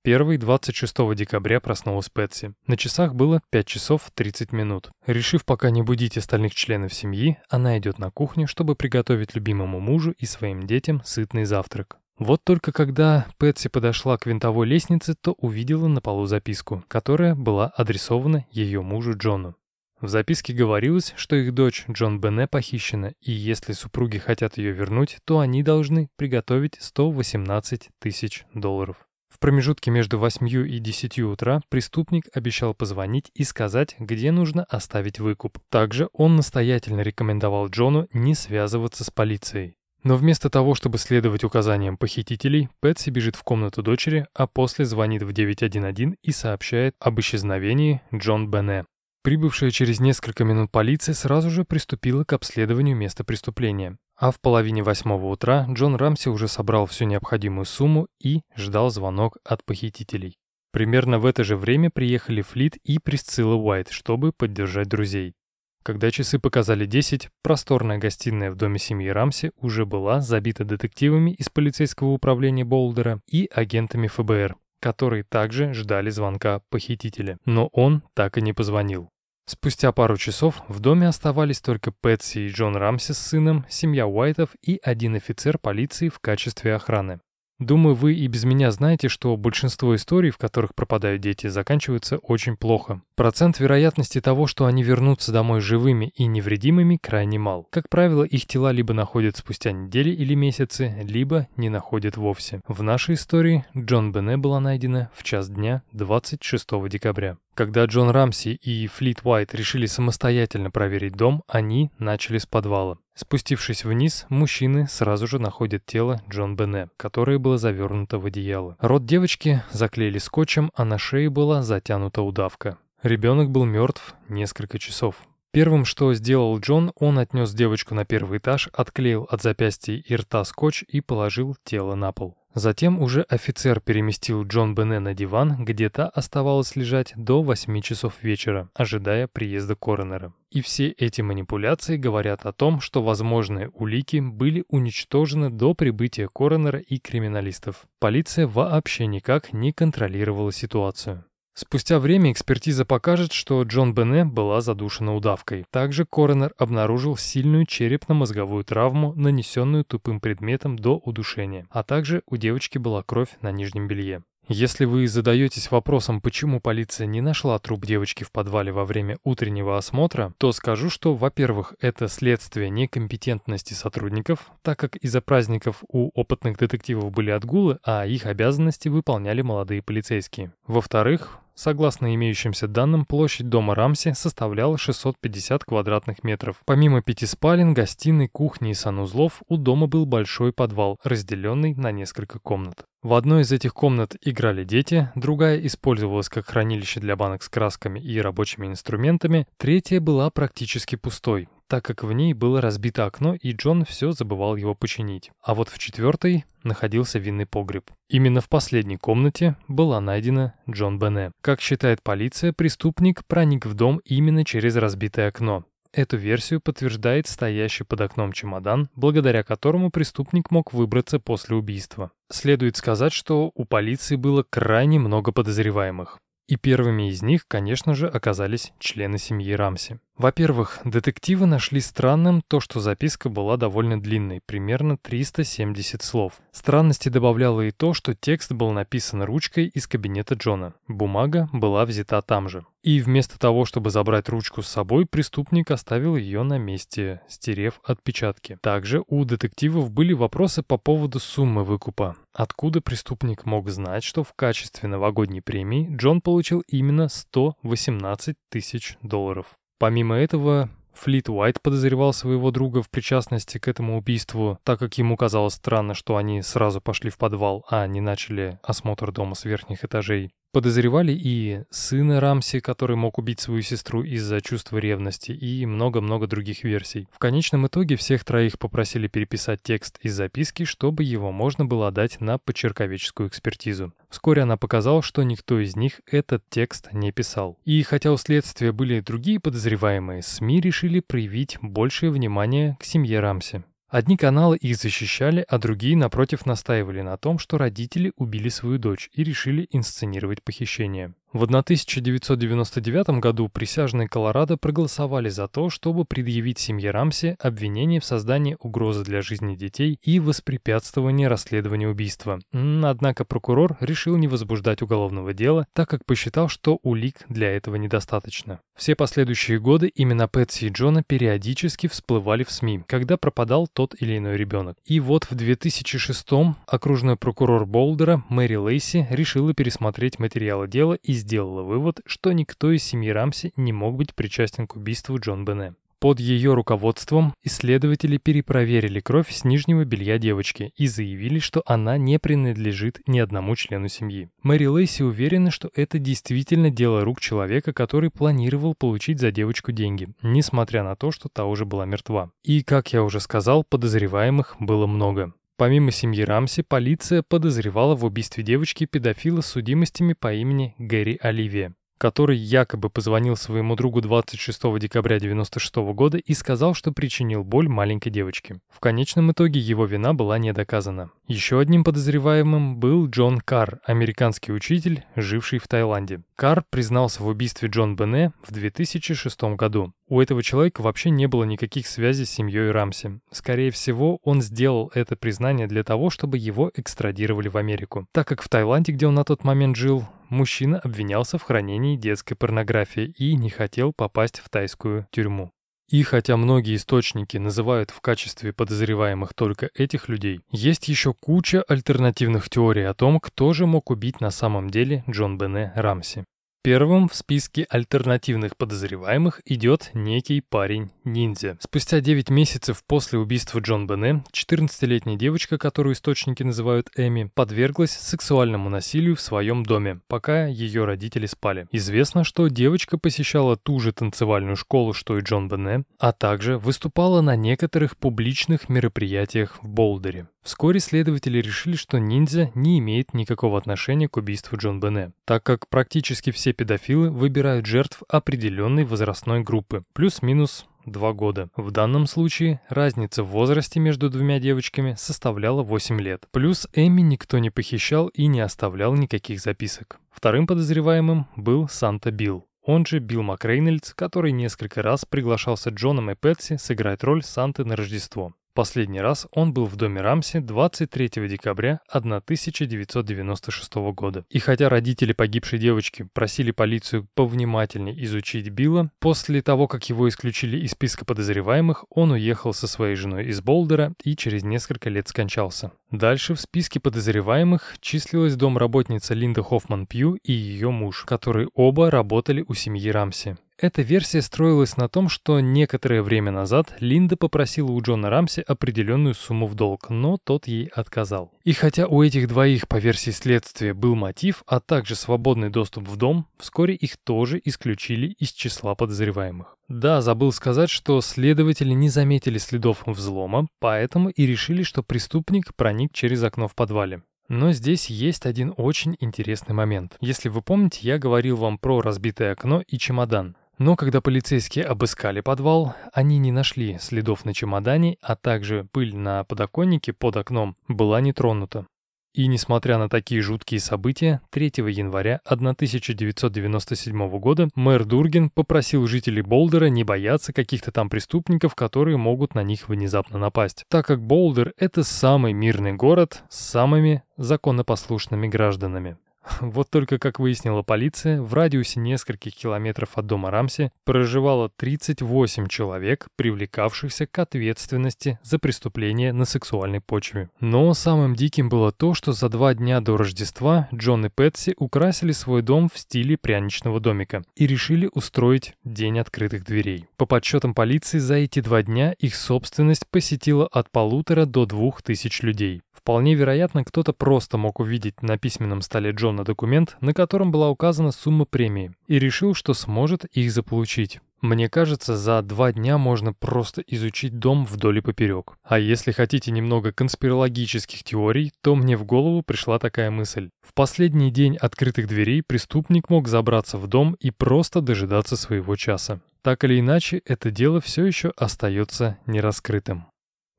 Первый 0.04 0.36
26 0.36 1.16
декабря 1.16 1.58
проснулась 1.58 2.08
Пэтси. 2.08 2.54
На 2.68 2.76
часах 2.76 3.16
было 3.16 3.42
5 3.50 3.66
часов 3.66 4.12
30 4.14 4.52
минут. 4.52 4.90
Решив 5.06 5.44
пока 5.44 5.70
не 5.70 5.82
будить 5.82 6.16
остальных 6.16 6.54
членов 6.54 6.94
семьи, 6.94 7.36
она 7.48 7.76
идет 7.78 7.98
на 7.98 8.12
кухню, 8.12 8.46
чтобы 8.46 8.76
приготовить 8.76 9.34
любимому 9.34 9.80
мужу 9.80 10.12
и 10.12 10.24
своим 10.24 10.62
детям 10.62 11.02
сытный 11.04 11.46
завтрак. 11.46 11.96
Вот 12.20 12.44
только 12.44 12.70
когда 12.70 13.26
Пэтси 13.38 13.70
подошла 13.70 14.18
к 14.18 14.26
винтовой 14.26 14.66
лестнице, 14.66 15.14
то 15.14 15.32
увидела 15.32 15.88
на 15.88 16.02
полу 16.02 16.26
записку, 16.26 16.84
которая 16.86 17.34
была 17.34 17.68
адресована 17.68 18.44
ее 18.50 18.82
мужу 18.82 19.16
Джону. 19.16 19.56
В 20.02 20.08
записке 20.08 20.52
говорилось, 20.52 21.14
что 21.16 21.34
их 21.34 21.54
дочь 21.54 21.86
Джон 21.90 22.20
Бене 22.20 22.46
похищена, 22.46 23.14
и 23.22 23.32
если 23.32 23.72
супруги 23.72 24.18
хотят 24.18 24.58
ее 24.58 24.72
вернуть, 24.72 25.16
то 25.24 25.38
они 25.38 25.62
должны 25.62 26.10
приготовить 26.16 26.76
118 26.78 27.88
тысяч 27.98 28.44
долларов. 28.52 29.08
В 29.30 29.38
промежутке 29.38 29.90
между 29.90 30.18
8 30.18 30.46
и 30.46 30.78
10 30.78 31.20
утра 31.20 31.62
преступник 31.70 32.28
обещал 32.34 32.74
позвонить 32.74 33.30
и 33.32 33.44
сказать, 33.44 33.96
где 33.98 34.30
нужно 34.30 34.64
оставить 34.64 35.20
выкуп. 35.20 35.58
Также 35.70 36.10
он 36.12 36.36
настоятельно 36.36 37.00
рекомендовал 37.00 37.68
Джону 37.68 38.08
не 38.12 38.34
связываться 38.34 39.04
с 39.04 39.10
полицией. 39.10 39.79
Но 40.02 40.16
вместо 40.16 40.48
того, 40.48 40.74
чтобы 40.74 40.98
следовать 40.98 41.44
указаниям 41.44 41.96
похитителей, 41.96 42.68
Пэтси 42.80 43.10
бежит 43.10 43.36
в 43.36 43.42
комнату 43.42 43.82
дочери, 43.82 44.26
а 44.34 44.46
после 44.46 44.84
звонит 44.84 45.22
в 45.22 45.32
911 45.32 46.18
и 46.22 46.32
сообщает 46.32 46.94
об 46.98 47.20
исчезновении 47.20 48.00
Джон 48.14 48.50
Бене. 48.50 48.86
Прибывшая 49.22 49.70
через 49.70 50.00
несколько 50.00 50.44
минут 50.44 50.70
полиция 50.70 51.14
сразу 51.14 51.50
же 51.50 51.64
приступила 51.64 52.24
к 52.24 52.32
обследованию 52.32 52.96
места 52.96 53.22
преступления. 53.22 53.98
А 54.18 54.30
в 54.30 54.40
половине 54.40 54.82
восьмого 54.82 55.26
утра 55.26 55.66
Джон 55.70 55.96
Рамси 55.96 56.28
уже 56.28 56.48
собрал 56.48 56.86
всю 56.86 57.04
необходимую 57.04 57.66
сумму 57.66 58.08
и 58.18 58.40
ждал 58.56 58.90
звонок 58.90 59.36
от 59.44 59.64
похитителей. 59.64 60.38
Примерно 60.72 61.18
в 61.18 61.26
это 61.26 61.44
же 61.44 61.56
время 61.56 61.90
приехали 61.90 62.42
Флит 62.42 62.76
и 62.84 62.98
Присцилла 62.98 63.56
Уайт, 63.56 63.90
чтобы 63.90 64.32
поддержать 64.32 64.88
друзей. 64.88 65.34
Когда 65.82 66.10
часы 66.10 66.38
показали 66.38 66.84
10, 66.84 67.30
просторная 67.42 67.98
гостиная 67.98 68.50
в 68.50 68.56
доме 68.56 68.78
семьи 68.78 69.08
Рамси 69.08 69.52
уже 69.56 69.86
была 69.86 70.20
забита 70.20 70.64
детективами 70.64 71.30
из 71.30 71.48
полицейского 71.48 72.08
управления 72.08 72.64
Болдера 72.64 73.20
и 73.26 73.48
агентами 73.52 74.06
ФБР, 74.06 74.56
которые 74.80 75.24
также 75.24 75.72
ждали 75.72 76.10
звонка 76.10 76.60
похитителя. 76.68 77.38
Но 77.46 77.68
он 77.68 78.02
так 78.14 78.36
и 78.36 78.42
не 78.42 78.52
позвонил. 78.52 79.08
Спустя 79.46 79.90
пару 79.90 80.16
часов 80.16 80.62
в 80.68 80.80
доме 80.80 81.08
оставались 81.08 81.60
только 81.60 81.92
Пэтси 81.92 82.38
и 82.38 82.48
Джон 82.50 82.76
Рамси 82.76 83.12
с 83.12 83.18
сыном, 83.18 83.66
семья 83.68 84.06
Уайтов 84.06 84.50
и 84.62 84.78
один 84.82 85.16
офицер 85.16 85.58
полиции 85.58 86.08
в 86.08 86.20
качестве 86.20 86.74
охраны. 86.74 87.20
Думаю, 87.60 87.94
вы 87.94 88.14
и 88.14 88.26
без 88.26 88.44
меня 88.44 88.70
знаете, 88.70 89.08
что 89.08 89.36
большинство 89.36 89.94
историй, 89.94 90.30
в 90.30 90.38
которых 90.38 90.74
пропадают 90.74 91.20
дети, 91.20 91.46
заканчиваются 91.48 92.16
очень 92.16 92.56
плохо. 92.56 93.02
Процент 93.16 93.60
вероятности 93.60 94.18
того, 94.22 94.46
что 94.46 94.64
они 94.64 94.82
вернутся 94.82 95.30
домой 95.30 95.60
живыми 95.60 96.10
и 96.16 96.24
невредимыми, 96.24 96.96
крайне 96.96 97.38
мал. 97.38 97.68
Как 97.68 97.90
правило, 97.90 98.24
их 98.24 98.46
тела 98.46 98.72
либо 98.72 98.94
находят 98.94 99.36
спустя 99.36 99.72
недели 99.72 100.08
или 100.08 100.32
месяцы, 100.32 100.94
либо 101.02 101.48
не 101.58 101.68
находят 101.68 102.16
вовсе. 102.16 102.62
В 102.66 102.82
нашей 102.82 103.16
истории 103.16 103.66
Джон 103.76 104.10
Бене 104.10 104.38
была 104.38 104.58
найдена 104.58 105.10
в 105.14 105.22
час 105.22 105.50
дня 105.50 105.82
26 105.92 106.88
декабря. 106.88 107.36
Когда 107.60 107.84
Джон 107.84 108.08
Рамси 108.08 108.54
и 108.54 108.86
Флит 108.86 109.20
Уайт 109.22 109.54
решили 109.54 109.84
самостоятельно 109.84 110.70
проверить 110.70 111.12
дом, 111.12 111.42
они 111.46 111.90
начали 111.98 112.38
с 112.38 112.46
подвала. 112.46 112.96
Спустившись 113.14 113.84
вниз, 113.84 114.24
мужчины 114.30 114.88
сразу 114.88 115.26
же 115.26 115.38
находят 115.38 115.84
тело 115.84 116.22
Джон 116.30 116.56
Бене, 116.56 116.88
которое 116.96 117.36
было 117.36 117.58
завернуто 117.58 118.18
в 118.18 118.24
одеяло. 118.24 118.78
Рот 118.80 119.04
девочки 119.04 119.62
заклеили 119.72 120.16
скотчем, 120.16 120.70
а 120.74 120.86
на 120.86 120.96
шее 120.96 121.28
была 121.28 121.62
затянута 121.62 122.22
удавка. 122.22 122.78
Ребенок 123.02 123.50
был 123.50 123.66
мертв 123.66 124.14
несколько 124.30 124.78
часов. 124.78 125.16
Первым, 125.52 125.84
что 125.84 126.14
сделал 126.14 126.58
Джон, 126.60 126.92
он 126.94 127.18
отнес 127.18 127.52
девочку 127.52 127.94
на 127.94 128.04
первый 128.04 128.38
этаж, 128.38 128.68
отклеил 128.72 129.24
от 129.24 129.42
запястья 129.42 129.94
и 129.94 130.14
рта 130.14 130.44
скотч 130.44 130.84
и 130.86 131.00
положил 131.00 131.56
тело 131.64 131.96
на 131.96 132.12
пол. 132.12 132.36
Затем 132.54 133.00
уже 133.00 133.22
офицер 133.22 133.80
переместил 133.80 134.44
Джон 134.44 134.74
Бене 134.74 134.98
на 134.98 135.14
диван, 135.14 135.64
где 135.64 135.88
та 135.88 136.08
оставалась 136.08 136.74
лежать 136.74 137.12
до 137.16 137.42
8 137.42 137.80
часов 137.80 138.22
вечера, 138.22 138.68
ожидая 138.74 139.28
приезда 139.28 139.76
коронера. 139.76 140.32
И 140.50 140.60
все 140.60 140.88
эти 140.88 141.20
манипуляции 141.20 141.96
говорят 141.96 142.46
о 142.46 142.52
том, 142.52 142.80
что 142.80 143.02
возможные 143.02 143.68
улики 143.70 144.18
были 144.18 144.64
уничтожены 144.68 145.50
до 145.50 145.74
прибытия 145.74 146.28
коронера 146.28 146.80
и 146.80 146.98
криминалистов. 146.98 147.86
Полиция 148.00 148.48
вообще 148.48 149.06
никак 149.06 149.52
не 149.52 149.72
контролировала 149.72 150.52
ситуацию. 150.52 151.24
Спустя 151.60 151.98
время 151.98 152.32
экспертиза 152.32 152.86
покажет, 152.86 153.34
что 153.34 153.62
Джон 153.64 153.92
Бене 153.92 154.24
была 154.24 154.62
задушена 154.62 155.14
удавкой. 155.14 155.66
Также 155.70 156.06
коронер 156.06 156.54
обнаружил 156.56 157.18
сильную 157.18 157.66
черепно-мозговую 157.66 158.64
травму, 158.64 159.12
нанесенную 159.14 159.84
тупым 159.84 160.20
предметом 160.20 160.78
до 160.78 160.96
удушения, 160.96 161.66
а 161.68 161.82
также 161.82 162.22
у 162.24 162.38
девочки 162.38 162.78
была 162.78 163.02
кровь 163.02 163.36
на 163.42 163.52
нижнем 163.52 163.88
белье. 163.88 164.22
Если 164.48 164.86
вы 164.86 165.06
задаетесь 165.06 165.70
вопросом, 165.70 166.22
почему 166.22 166.60
полиция 166.60 167.06
не 167.06 167.20
нашла 167.20 167.58
труп 167.58 167.84
девочки 167.84 168.24
в 168.24 168.32
подвале 168.32 168.72
во 168.72 168.86
время 168.86 169.18
утреннего 169.22 169.76
осмотра, 169.76 170.32
то 170.38 170.52
скажу, 170.52 170.88
что, 170.88 171.14
во-первых, 171.14 171.74
это 171.78 172.08
следствие 172.08 172.70
некомпетентности 172.70 173.74
сотрудников, 173.74 174.50
так 174.62 174.78
как 174.78 174.96
из-за 174.96 175.20
праздников 175.20 175.84
у 175.88 176.10
опытных 176.18 176.56
детективов 176.56 177.12
были 177.12 177.30
отгулы, 177.30 177.78
а 177.84 178.06
их 178.06 178.24
обязанности 178.24 178.88
выполняли 178.88 179.42
молодые 179.42 179.82
полицейские. 179.82 180.52
Во-вторых, 180.66 181.38
Согласно 181.62 182.14
имеющимся 182.14 182.68
данным, 182.68 183.04
площадь 183.04 183.50
дома 183.50 183.74
Рамси 183.74 184.14
составляла 184.14 184.78
650 184.78 185.62
квадратных 185.62 186.24
метров. 186.24 186.56
Помимо 186.64 187.02
пяти 187.02 187.26
спален, 187.26 187.74
гостиной, 187.74 188.28
кухни 188.28 188.70
и 188.70 188.74
санузлов, 188.74 189.42
у 189.46 189.58
дома 189.58 189.86
был 189.86 190.06
большой 190.06 190.54
подвал, 190.54 190.96
разделенный 191.04 191.74
на 191.74 191.92
несколько 191.92 192.38
комнат. 192.38 192.86
В 193.02 193.12
одной 193.12 193.42
из 193.42 193.52
этих 193.52 193.74
комнат 193.74 194.16
играли 194.22 194.64
дети, 194.64 195.10
другая 195.14 195.60
использовалась 195.60 196.30
как 196.30 196.46
хранилище 196.46 196.98
для 196.98 197.14
банок 197.14 197.42
с 197.42 197.50
красками 197.50 198.00
и 198.00 198.18
рабочими 198.22 198.66
инструментами, 198.66 199.46
третья 199.58 200.00
была 200.00 200.30
практически 200.30 200.96
пустой, 200.96 201.46
так 201.70 201.84
как 201.84 202.02
в 202.02 202.12
ней 202.12 202.34
было 202.34 202.60
разбито 202.60 203.06
окно, 203.06 203.34
и 203.34 203.52
Джон 203.52 203.84
все 203.84 204.10
забывал 204.10 204.56
его 204.56 204.74
починить. 204.74 205.30
А 205.40 205.54
вот 205.54 205.68
в 205.68 205.78
четвертой 205.78 206.44
находился 206.64 207.20
винный 207.20 207.46
погреб. 207.46 207.92
Именно 208.08 208.40
в 208.40 208.48
последней 208.48 208.96
комнате 208.96 209.54
была 209.68 210.00
найдена 210.00 210.54
Джон 210.68 210.98
Бене. 210.98 211.30
Как 211.40 211.60
считает 211.60 212.02
полиция, 212.02 212.52
преступник 212.52 213.24
проник 213.24 213.66
в 213.66 213.74
дом 213.74 214.00
именно 214.04 214.44
через 214.44 214.74
разбитое 214.74 215.28
окно. 215.28 215.64
Эту 215.92 216.16
версию 216.16 216.60
подтверждает 216.60 217.28
стоящий 217.28 217.84
под 217.84 218.00
окном 218.00 218.32
чемодан, 218.32 218.88
благодаря 218.96 219.44
которому 219.44 219.90
преступник 219.90 220.50
мог 220.50 220.72
выбраться 220.72 221.20
после 221.20 221.54
убийства. 221.54 222.10
Следует 222.32 222.76
сказать, 222.76 223.12
что 223.12 223.52
у 223.54 223.64
полиции 223.64 224.16
было 224.16 224.44
крайне 224.48 224.98
много 224.98 225.30
подозреваемых. 225.30 226.18
И 226.50 226.56
первыми 226.56 227.08
из 227.08 227.22
них, 227.22 227.46
конечно 227.46 227.94
же, 227.94 228.08
оказались 228.08 228.72
члены 228.80 229.18
семьи 229.18 229.52
Рамси. 229.52 230.00
Во-первых, 230.16 230.80
детективы 230.84 231.46
нашли 231.46 231.80
странным 231.80 232.42
то, 232.42 232.58
что 232.58 232.80
записка 232.80 233.28
была 233.28 233.56
довольно 233.56 234.02
длинной, 234.02 234.40
примерно 234.44 234.98
370 234.98 236.02
слов. 236.02 236.40
Странности 236.50 237.08
добавляло 237.08 237.60
и 237.60 237.70
то, 237.70 237.94
что 237.94 238.16
текст 238.16 238.50
был 238.50 238.72
написан 238.72 239.22
ручкой 239.22 239.66
из 239.66 239.86
кабинета 239.86 240.34
Джона. 240.34 240.74
Бумага 240.88 241.48
была 241.52 241.86
взята 241.86 242.20
там 242.20 242.48
же. 242.48 242.66
И 242.82 243.00
вместо 243.00 243.38
того, 243.38 243.66
чтобы 243.66 243.90
забрать 243.90 244.28
ручку 244.30 244.62
с 244.62 244.68
собой, 244.68 245.04
преступник 245.04 245.70
оставил 245.70 246.16
ее 246.16 246.42
на 246.42 246.58
месте, 246.58 247.20
стерев 247.28 247.80
отпечатки. 247.84 248.58
Также 248.62 249.02
у 249.06 249.24
детективов 249.24 249.90
были 249.90 250.14
вопросы 250.14 250.62
по 250.62 250.78
поводу 250.78 251.18
суммы 251.18 251.62
выкупа. 251.62 252.16
Откуда 252.32 252.80
преступник 252.80 253.44
мог 253.44 253.68
знать, 253.68 254.02
что 254.02 254.24
в 254.24 254.32
качестве 254.32 254.88
новогодней 254.88 255.42
премии 255.42 255.94
Джон 255.94 256.22
получил 256.22 256.60
именно 256.68 257.08
118 257.08 258.36
тысяч 258.48 258.96
долларов? 259.02 259.46
Помимо 259.78 260.16
этого, 260.16 260.70
Флит 260.94 261.28
Уайт 261.28 261.60
подозревал 261.62 262.12
своего 262.12 262.50
друга 262.50 262.82
в 262.82 262.90
причастности 262.90 263.58
к 263.58 263.68
этому 263.68 263.98
убийству, 263.98 264.58
так 264.64 264.78
как 264.78 264.96
ему 264.98 265.16
казалось 265.16 265.54
странно, 265.54 265.94
что 265.94 266.16
они 266.16 266.42
сразу 266.42 266.80
пошли 266.80 267.10
в 267.10 267.18
подвал, 267.18 267.64
а 267.68 267.86
не 267.86 268.00
начали 268.00 268.58
осмотр 268.62 269.12
дома 269.12 269.34
с 269.34 269.44
верхних 269.44 269.84
этажей. 269.84 270.32
Подозревали 270.52 271.12
и 271.12 271.62
сына 271.70 272.18
Рамси, 272.18 272.58
который 272.58 272.96
мог 272.96 273.18
убить 273.18 273.38
свою 273.38 273.62
сестру 273.62 274.02
из-за 274.02 274.40
чувства 274.40 274.78
ревности, 274.78 275.30
и 275.30 275.64
много-много 275.64 276.26
других 276.26 276.64
версий. 276.64 277.06
В 277.12 277.18
конечном 277.18 277.68
итоге 277.68 277.94
всех 277.94 278.24
троих 278.24 278.58
попросили 278.58 279.06
переписать 279.06 279.62
текст 279.62 279.98
из 280.02 280.14
записки, 280.14 280.64
чтобы 280.64 281.04
его 281.04 281.30
можно 281.30 281.64
было 281.64 281.88
отдать 281.88 282.20
на 282.20 282.38
почерковеческую 282.38 283.28
экспертизу. 283.28 283.92
Вскоре 284.08 284.42
она 284.42 284.56
показала, 284.56 285.02
что 285.02 285.22
никто 285.22 285.60
из 285.60 285.76
них 285.76 286.00
этот 286.10 286.42
текст 286.50 286.92
не 286.92 287.12
писал. 287.12 287.56
И 287.64 287.82
хотя 287.84 288.10
у 288.10 288.16
следствия 288.16 288.72
были 288.72 288.98
другие 288.98 289.38
подозреваемые, 289.38 290.22
СМИ 290.22 290.60
решили 290.60 290.98
проявить 290.98 291.58
большее 291.62 292.10
внимание 292.10 292.76
к 292.80 292.84
семье 292.84 293.20
Рамси. 293.20 293.62
Одни 293.90 294.16
каналы 294.16 294.56
их 294.56 294.76
защищали, 294.76 295.44
а 295.48 295.58
другие, 295.58 295.96
напротив, 295.96 296.46
настаивали 296.46 297.00
на 297.00 297.16
том, 297.16 297.40
что 297.40 297.58
родители 297.58 298.12
убили 298.14 298.48
свою 298.48 298.78
дочь 298.78 299.10
и 299.12 299.24
решили 299.24 299.66
инсценировать 299.72 300.44
похищение. 300.44 301.12
В 301.32 301.44
1999 301.44 303.20
году 303.20 303.48
присяжные 303.48 304.08
Колорадо 304.08 304.56
проголосовали 304.56 305.28
за 305.28 305.46
то, 305.46 305.70
чтобы 305.70 306.04
предъявить 306.04 306.58
семье 306.58 306.90
Рамси 306.90 307.36
обвинение 307.38 308.00
в 308.00 308.04
создании 308.04 308.56
угрозы 308.58 309.04
для 309.04 309.22
жизни 309.22 309.54
детей 309.54 310.00
и 310.02 310.18
воспрепятствовании 310.18 311.26
расследования 311.26 311.86
убийства. 311.86 312.40
Однако 312.52 313.24
прокурор 313.24 313.76
решил 313.78 314.16
не 314.16 314.26
возбуждать 314.26 314.82
уголовного 314.82 315.32
дела, 315.32 315.68
так 315.72 315.88
как 315.88 316.04
посчитал, 316.04 316.48
что 316.48 316.80
улик 316.82 317.18
для 317.28 317.48
этого 317.54 317.76
недостаточно. 317.76 318.58
Все 318.74 318.96
последующие 318.96 319.60
годы 319.60 319.92
имена 319.94 320.26
Пэтси 320.26 320.64
и 320.64 320.68
Джона 320.70 321.04
периодически 321.04 321.86
всплывали 321.86 322.42
в 322.42 322.50
СМИ, 322.50 322.82
когда 322.88 323.16
пропадал 323.16 323.68
тот 323.68 323.94
или 324.00 324.16
иной 324.16 324.36
ребенок. 324.36 324.78
И 324.84 324.98
вот 324.98 325.30
в 325.30 325.34
2006 325.34 326.26
окружной 326.66 327.16
прокурор 327.16 327.66
Болдера 327.66 328.24
Мэри 328.30 328.56
Лейси 328.56 329.06
решила 329.10 329.54
пересмотреть 329.54 330.18
материалы 330.18 330.66
дела 330.66 330.94
и 330.94 331.19
сделала 331.20 331.62
вывод, 331.62 332.00
что 332.04 332.32
никто 332.32 332.72
из 332.72 332.82
семьи 332.82 333.10
Рамси 333.10 333.52
не 333.56 333.72
мог 333.72 333.96
быть 333.96 334.14
причастен 334.14 334.66
к 334.66 334.76
убийству 334.76 335.18
Джон 335.18 335.44
Бене. 335.44 335.74
Под 336.00 336.18
ее 336.18 336.54
руководством 336.54 337.34
исследователи 337.44 338.16
перепроверили 338.16 339.00
кровь 339.00 339.30
с 339.30 339.44
нижнего 339.44 339.84
белья 339.84 340.16
девочки 340.16 340.72
и 340.74 340.86
заявили, 340.86 341.40
что 341.40 341.62
она 341.66 341.98
не 341.98 342.18
принадлежит 342.18 343.02
ни 343.06 343.18
одному 343.18 343.54
члену 343.54 343.88
семьи. 343.88 344.30
Мэри 344.42 344.64
Лейси 344.64 345.02
уверена, 345.02 345.50
что 345.50 345.70
это 345.74 345.98
действительно 345.98 346.70
дело 346.70 347.04
рук 347.04 347.20
человека, 347.20 347.74
который 347.74 348.08
планировал 348.08 348.74
получить 348.74 349.20
за 349.20 349.30
девочку 349.30 349.72
деньги, 349.72 350.08
несмотря 350.22 350.84
на 350.84 350.96
то, 350.96 351.12
что 351.12 351.28
та 351.28 351.44
уже 351.44 351.66
была 351.66 351.84
мертва. 351.84 352.30
И, 352.44 352.62
как 352.62 352.94
я 352.94 353.02
уже 353.02 353.20
сказал, 353.20 353.62
подозреваемых 353.62 354.56
было 354.58 354.86
много. 354.86 355.34
Помимо 355.60 355.90
семьи 355.90 356.22
Рамси, 356.22 356.62
полиция 356.62 357.22
подозревала 357.22 357.94
в 357.94 358.02
убийстве 358.06 358.42
девочки 358.42 358.86
педофила 358.86 359.42
с 359.42 359.48
судимостями 359.48 360.14
по 360.14 360.32
имени 360.32 360.74
Гэри 360.78 361.18
Оливия 361.20 361.74
который 361.98 362.38
якобы 362.38 362.88
позвонил 362.88 363.36
своему 363.36 363.76
другу 363.76 364.00
26 364.00 364.58
декабря 364.78 365.16
1996 365.16 365.76
года 365.94 366.16
и 366.16 366.32
сказал, 366.32 366.72
что 366.72 366.92
причинил 366.92 367.44
боль 367.44 367.68
маленькой 367.68 368.08
девочке. 368.08 368.58
В 368.70 368.80
конечном 368.80 369.32
итоге 369.32 369.60
его 369.60 369.84
вина 369.84 370.14
была 370.14 370.38
не 370.38 370.54
доказана. 370.54 371.10
Еще 371.30 371.60
одним 371.60 371.84
подозреваемым 371.84 372.78
был 372.78 373.06
Джон 373.06 373.38
Карр, 373.38 373.78
американский 373.84 374.50
учитель, 374.50 375.04
живший 375.14 375.60
в 375.60 375.68
Таиланде. 375.68 376.22
Карр 376.34 376.64
признался 376.68 377.22
в 377.22 377.28
убийстве 377.28 377.68
Джон 377.68 377.94
Бене 377.94 378.32
в 378.42 378.50
2006 378.50 379.40
году. 379.54 379.92
У 380.08 380.20
этого 380.20 380.42
человека 380.42 380.80
вообще 380.80 381.10
не 381.10 381.28
было 381.28 381.44
никаких 381.44 381.86
связей 381.86 382.24
с 382.24 382.30
семьей 382.30 382.72
Рамси. 382.72 383.20
Скорее 383.30 383.70
всего, 383.70 384.18
он 384.24 384.42
сделал 384.42 384.90
это 384.92 385.14
признание 385.14 385.68
для 385.68 385.84
того, 385.84 386.10
чтобы 386.10 386.36
его 386.36 386.72
экстрадировали 386.74 387.46
в 387.46 387.56
Америку. 387.56 388.08
Так 388.10 388.26
как 388.26 388.42
в 388.42 388.48
Таиланде, 388.48 388.90
где 388.90 389.06
он 389.06 389.14
на 389.14 389.22
тот 389.22 389.44
момент 389.44 389.76
жил, 389.76 390.08
мужчина 390.30 390.80
обвинялся 390.80 391.38
в 391.38 391.44
хранении 391.44 391.94
детской 391.94 392.34
порнографии 392.34 393.14
и 393.16 393.36
не 393.36 393.50
хотел 393.50 393.92
попасть 393.92 394.40
в 394.40 394.48
тайскую 394.48 395.06
тюрьму. 395.12 395.52
И 395.90 396.04
хотя 396.04 396.36
многие 396.36 396.76
источники 396.76 397.36
называют 397.36 397.90
в 397.90 398.00
качестве 398.00 398.52
подозреваемых 398.52 399.34
только 399.34 399.70
этих 399.74 400.08
людей, 400.08 400.40
есть 400.52 400.86
еще 400.86 401.12
куча 401.12 401.62
альтернативных 401.62 402.48
теорий 402.48 402.84
о 402.84 402.94
том, 402.94 403.18
кто 403.18 403.52
же 403.52 403.66
мог 403.66 403.90
убить 403.90 404.20
на 404.20 404.30
самом 404.30 404.70
деле 404.70 405.02
Джон 405.10 405.36
Бене 405.36 405.72
Рамси. 405.74 406.24
Первым 406.62 407.08
в 407.08 407.14
списке 407.14 407.66
альтернативных 407.70 408.54
подозреваемых 408.54 409.40
идет 409.46 409.90
некий 409.94 410.42
парень-ниндзя. 410.42 411.56
Спустя 411.58 412.02
9 412.02 412.28
месяцев 412.28 412.84
после 412.86 413.18
убийства 413.18 413.60
Джон 413.60 413.86
Бене, 413.86 414.22
14-летняя 414.30 415.16
девочка, 415.16 415.56
которую 415.56 415.94
источники 415.94 416.42
называют 416.42 416.90
Эми, 416.96 417.30
подверглась 417.34 417.92
сексуальному 417.92 418.68
насилию 418.68 419.16
в 419.16 419.22
своем 419.22 419.64
доме, 419.64 420.00
пока 420.06 420.48
ее 420.48 420.84
родители 420.84 421.24
спали. 421.24 421.66
Известно, 421.72 422.24
что 422.24 422.48
девочка 422.48 422.98
посещала 422.98 423.56
ту 423.56 423.80
же 423.80 423.94
танцевальную 423.94 424.56
школу, 424.56 424.92
что 424.92 425.16
и 425.16 425.22
Джон 425.22 425.48
Бене, 425.48 425.84
а 425.98 426.12
также 426.12 426.58
выступала 426.58 427.22
на 427.22 427.36
некоторых 427.36 427.96
публичных 427.96 428.68
мероприятиях 428.68 429.56
в 429.62 429.66
Болдере. 429.66 430.28
Вскоре 430.42 430.80
следователи 430.80 431.38
решили, 431.38 431.76
что 431.76 431.98
ниндзя 431.98 432.50
не 432.54 432.78
имеет 432.78 433.12
никакого 433.12 433.58
отношения 433.58 434.08
к 434.08 434.16
убийству 434.16 434.56
Джон 434.56 434.80
Бене, 434.80 435.12
так 435.24 435.42
как 435.42 435.68
практически 435.68 436.30
все 436.30 436.52
педофилы 436.52 437.10
выбирают 437.10 437.66
жертв 437.66 438.02
определенной 438.08 438.84
возрастной 438.84 439.42
группы, 439.42 439.84
плюс-минус 439.92 440.66
два 440.86 441.12
года. 441.12 441.50
В 441.56 441.70
данном 441.70 442.06
случае 442.06 442.60
разница 442.68 443.22
в 443.22 443.28
возрасте 443.28 443.80
между 443.80 444.08
двумя 444.08 444.38
девочками 444.38 444.94
составляла 444.98 445.62
8 445.62 446.00
лет. 446.00 446.26
Плюс 446.30 446.66
Эми 446.72 447.02
никто 447.02 447.38
не 447.38 447.50
похищал 447.50 448.08
и 448.08 448.26
не 448.26 448.40
оставлял 448.40 448.94
никаких 448.94 449.40
записок. 449.40 450.00
Вторым 450.10 450.46
подозреваемым 450.46 451.26
был 451.36 451.68
Санта 451.68 452.10
Билл. 452.10 452.46
Он 452.62 452.84
же 452.84 452.98
Билл 452.98 453.22
МакРейнольдс, 453.22 453.94
который 453.94 454.32
несколько 454.32 454.82
раз 454.82 455.04
приглашался 455.04 455.70
Джоном 455.70 456.10
и 456.10 456.14
Пэтси 456.14 456.56
сыграть 456.56 457.02
роль 457.02 457.22
Санты 457.22 457.64
на 457.64 457.74
Рождество. 457.74 458.34
Последний 458.54 459.00
раз 459.00 459.28
он 459.30 459.52
был 459.52 459.66
в 459.66 459.76
доме 459.76 460.00
Рамси 460.00 460.40
23 460.40 461.28
декабря 461.28 461.80
1996 461.88 463.74
года. 463.94 464.24
И 464.28 464.40
хотя 464.40 464.68
родители 464.68 465.12
погибшей 465.12 465.58
девочки 465.58 466.08
просили 466.12 466.50
полицию 466.50 467.06
повнимательнее 467.14 468.04
изучить 468.04 468.48
Билла, 468.48 468.90
после 468.98 469.40
того, 469.40 469.68
как 469.68 469.88
его 469.88 470.08
исключили 470.08 470.58
из 470.58 470.72
списка 470.72 471.04
подозреваемых, 471.04 471.84
он 471.90 472.10
уехал 472.10 472.52
со 472.52 472.66
своей 472.66 472.96
женой 472.96 473.26
из 473.26 473.40
Болдера 473.40 473.94
и 474.02 474.16
через 474.16 474.42
несколько 474.42 474.90
лет 474.90 475.08
скончался. 475.08 475.72
Дальше 475.90 476.34
в 476.34 476.40
списке 476.40 476.80
подозреваемых 476.80 477.76
числилась 477.80 478.36
домработница 478.36 479.14
Линда 479.14 479.42
Хоффман 479.42 479.86
Пью 479.86 480.16
и 480.22 480.32
ее 480.32 480.70
муж, 480.70 481.04
которые 481.04 481.48
оба 481.54 481.90
работали 481.90 482.44
у 482.46 482.54
семьи 482.54 482.90
Рамси. 482.90 483.36
Эта 483.62 483.82
версия 483.82 484.22
строилась 484.22 484.78
на 484.78 484.88
том, 484.88 485.10
что 485.10 485.38
некоторое 485.38 486.02
время 486.02 486.30
назад 486.30 486.74
Линда 486.80 487.18
попросила 487.18 487.70
у 487.72 487.82
Джона 487.82 488.08
Рамси 488.08 488.40
определенную 488.40 489.12
сумму 489.12 489.46
в 489.46 489.54
долг, 489.54 489.90
но 489.90 490.16
тот 490.16 490.46
ей 490.46 490.68
отказал. 490.68 491.30
И 491.44 491.52
хотя 491.52 491.86
у 491.86 492.02
этих 492.02 492.26
двоих, 492.26 492.68
по 492.68 492.76
версии 492.76 493.10
следствия, 493.10 493.74
был 493.74 493.96
мотив, 493.96 494.44
а 494.46 494.60
также 494.60 494.94
свободный 494.94 495.50
доступ 495.50 495.86
в 495.88 495.96
дом, 495.96 496.26
вскоре 496.38 496.74
их 496.74 496.96
тоже 497.04 497.38
исключили 497.44 498.06
из 498.18 498.32
числа 498.32 498.74
подозреваемых. 498.74 499.58
Да, 499.68 500.00
забыл 500.00 500.32
сказать, 500.32 500.70
что 500.70 500.98
следователи 501.02 501.74
не 501.74 501.90
заметили 501.90 502.38
следов 502.38 502.84
взлома, 502.86 503.46
поэтому 503.58 504.08
и 504.08 504.24
решили, 504.24 504.62
что 504.62 504.82
преступник 504.82 505.54
проник 505.54 505.92
через 505.92 506.22
окно 506.22 506.48
в 506.48 506.54
подвале. 506.54 507.02
Но 507.30 507.52
здесь 507.52 507.86
есть 507.86 508.26
один 508.26 508.52
очень 508.56 508.96
интересный 508.98 509.54
момент. 509.54 509.96
Если 510.00 510.28
вы 510.28 510.42
помните, 510.42 510.80
я 510.82 510.98
говорил 510.98 511.36
вам 511.36 511.58
про 511.58 511.80
разбитое 511.80 512.32
окно 512.32 512.64
и 512.66 512.76
чемодан. 512.76 513.36
Но 513.60 513.76
когда 513.76 514.00
полицейские 514.00 514.64
обыскали 514.64 515.20
подвал, 515.20 515.74
они 515.92 516.16
не 516.16 516.32
нашли 516.32 516.78
следов 516.80 517.26
на 517.26 517.34
чемодане, 517.34 517.98
а 518.00 518.16
также 518.16 518.66
пыль 518.72 518.96
на 518.96 519.22
подоконнике 519.24 519.92
под 519.92 520.16
окном 520.16 520.56
была 520.66 521.02
не 521.02 521.12
тронута. 521.12 521.66
И 522.14 522.26
несмотря 522.26 522.78
на 522.78 522.88
такие 522.88 523.20
жуткие 523.20 523.60
события, 523.60 524.22
3 524.30 524.52
января 524.56 525.20
1997 525.26 527.18
года 527.18 527.50
мэр 527.54 527.84
Дурген 527.84 528.30
попросил 528.30 528.86
жителей 528.86 529.20
Болдера 529.20 529.66
не 529.66 529.84
бояться 529.84 530.32
каких-то 530.32 530.72
там 530.72 530.88
преступников, 530.88 531.54
которые 531.54 531.98
могут 531.98 532.34
на 532.34 532.42
них 532.42 532.66
внезапно 532.66 533.18
напасть, 533.18 533.66
так 533.68 533.84
как 533.84 534.00
Болдер— 534.00 534.54
это 534.56 534.84
самый 534.84 535.34
мирный 535.34 535.74
город 535.74 536.24
с 536.30 536.40
самыми 536.40 537.02
законопослушными 537.18 538.26
гражданами. 538.26 538.96
Вот 539.40 539.70
только, 539.70 539.98
как 539.98 540.18
выяснила 540.18 540.62
полиция, 540.62 541.20
в 541.20 541.34
радиусе 541.34 541.80
нескольких 541.80 542.34
километров 542.34 542.90
от 542.94 543.06
дома 543.06 543.30
Рамси 543.30 543.70
проживало 543.84 544.48
38 544.48 545.46
человек, 545.48 546.08
привлекавшихся 546.16 547.06
к 547.06 547.18
ответственности 547.18 548.18
за 548.22 548.38
преступление 548.38 549.12
на 549.12 549.24
сексуальной 549.24 549.80
почве. 549.80 550.30
Но 550.40 550.72
самым 550.74 551.14
диким 551.14 551.48
было 551.48 551.72
то, 551.72 551.94
что 551.94 552.12
за 552.12 552.28
два 552.28 552.54
дня 552.54 552.80
до 552.80 552.96
Рождества 552.96 553.68
Джон 553.74 554.06
и 554.06 554.08
Пэтси 554.08 554.54
украсили 554.58 555.12
свой 555.12 555.42
дом 555.42 555.68
в 555.72 555.78
стиле 555.78 556.16
пряничного 556.16 556.80
домика 556.80 557.22
и 557.36 557.46
решили 557.46 557.88
устроить 557.92 558.54
День 558.64 558.98
открытых 558.98 559.44
дверей. 559.44 559.86
По 559.96 560.06
подсчетам 560.06 560.54
полиции, 560.54 560.98
за 560.98 561.14
эти 561.14 561.40
два 561.40 561.62
дня 561.62 561.92
их 561.98 562.14
собственность 562.14 562.86
посетила 562.88 563.46
от 563.46 563.70
полутора 563.70 564.26
до 564.26 564.46
двух 564.46 564.82
тысяч 564.82 565.22
людей. 565.22 565.62
Вполне 565.80 566.14
вероятно, 566.14 566.62
кто-то 566.62 566.92
просто 566.92 567.38
мог 567.38 567.58
увидеть 567.58 568.02
на 568.02 568.18
письменном 568.18 568.60
столе 568.60 568.90
Джона 568.90 569.24
документ, 569.24 569.78
на 569.80 569.94
котором 569.94 570.30
была 570.30 570.50
указана 570.50 570.92
сумма 570.92 571.24
премии, 571.24 571.72
и 571.86 571.98
решил, 571.98 572.34
что 572.34 572.52
сможет 572.52 573.06
их 573.06 573.32
заполучить. 573.32 573.98
Мне 574.20 574.50
кажется, 574.50 574.98
за 574.98 575.22
два 575.22 575.52
дня 575.52 575.78
можно 575.78 576.12
просто 576.12 576.62
изучить 576.66 577.18
дом 577.18 577.46
вдоль 577.46 577.78
и 577.78 577.80
поперек. 577.80 578.34
А 578.42 578.58
если 578.58 578.92
хотите 578.92 579.30
немного 579.30 579.72
конспирологических 579.72 580.84
теорий, 580.84 581.32
то 581.40 581.56
мне 581.56 581.78
в 581.78 581.84
голову 581.84 582.22
пришла 582.22 582.58
такая 582.58 582.90
мысль. 582.90 583.30
В 583.40 583.54
последний 583.54 584.10
день 584.10 584.36
открытых 584.36 584.86
дверей 584.86 585.22
преступник 585.22 585.88
мог 585.88 586.08
забраться 586.08 586.58
в 586.58 586.66
дом 586.66 586.94
и 587.00 587.10
просто 587.10 587.62
дожидаться 587.62 588.16
своего 588.18 588.54
часа. 588.56 589.00
Так 589.22 589.44
или 589.44 589.58
иначе, 589.58 590.02
это 590.04 590.30
дело 590.30 590.60
все 590.60 590.84
еще 590.84 591.14
остается 591.16 591.96
нераскрытым. 592.04 592.84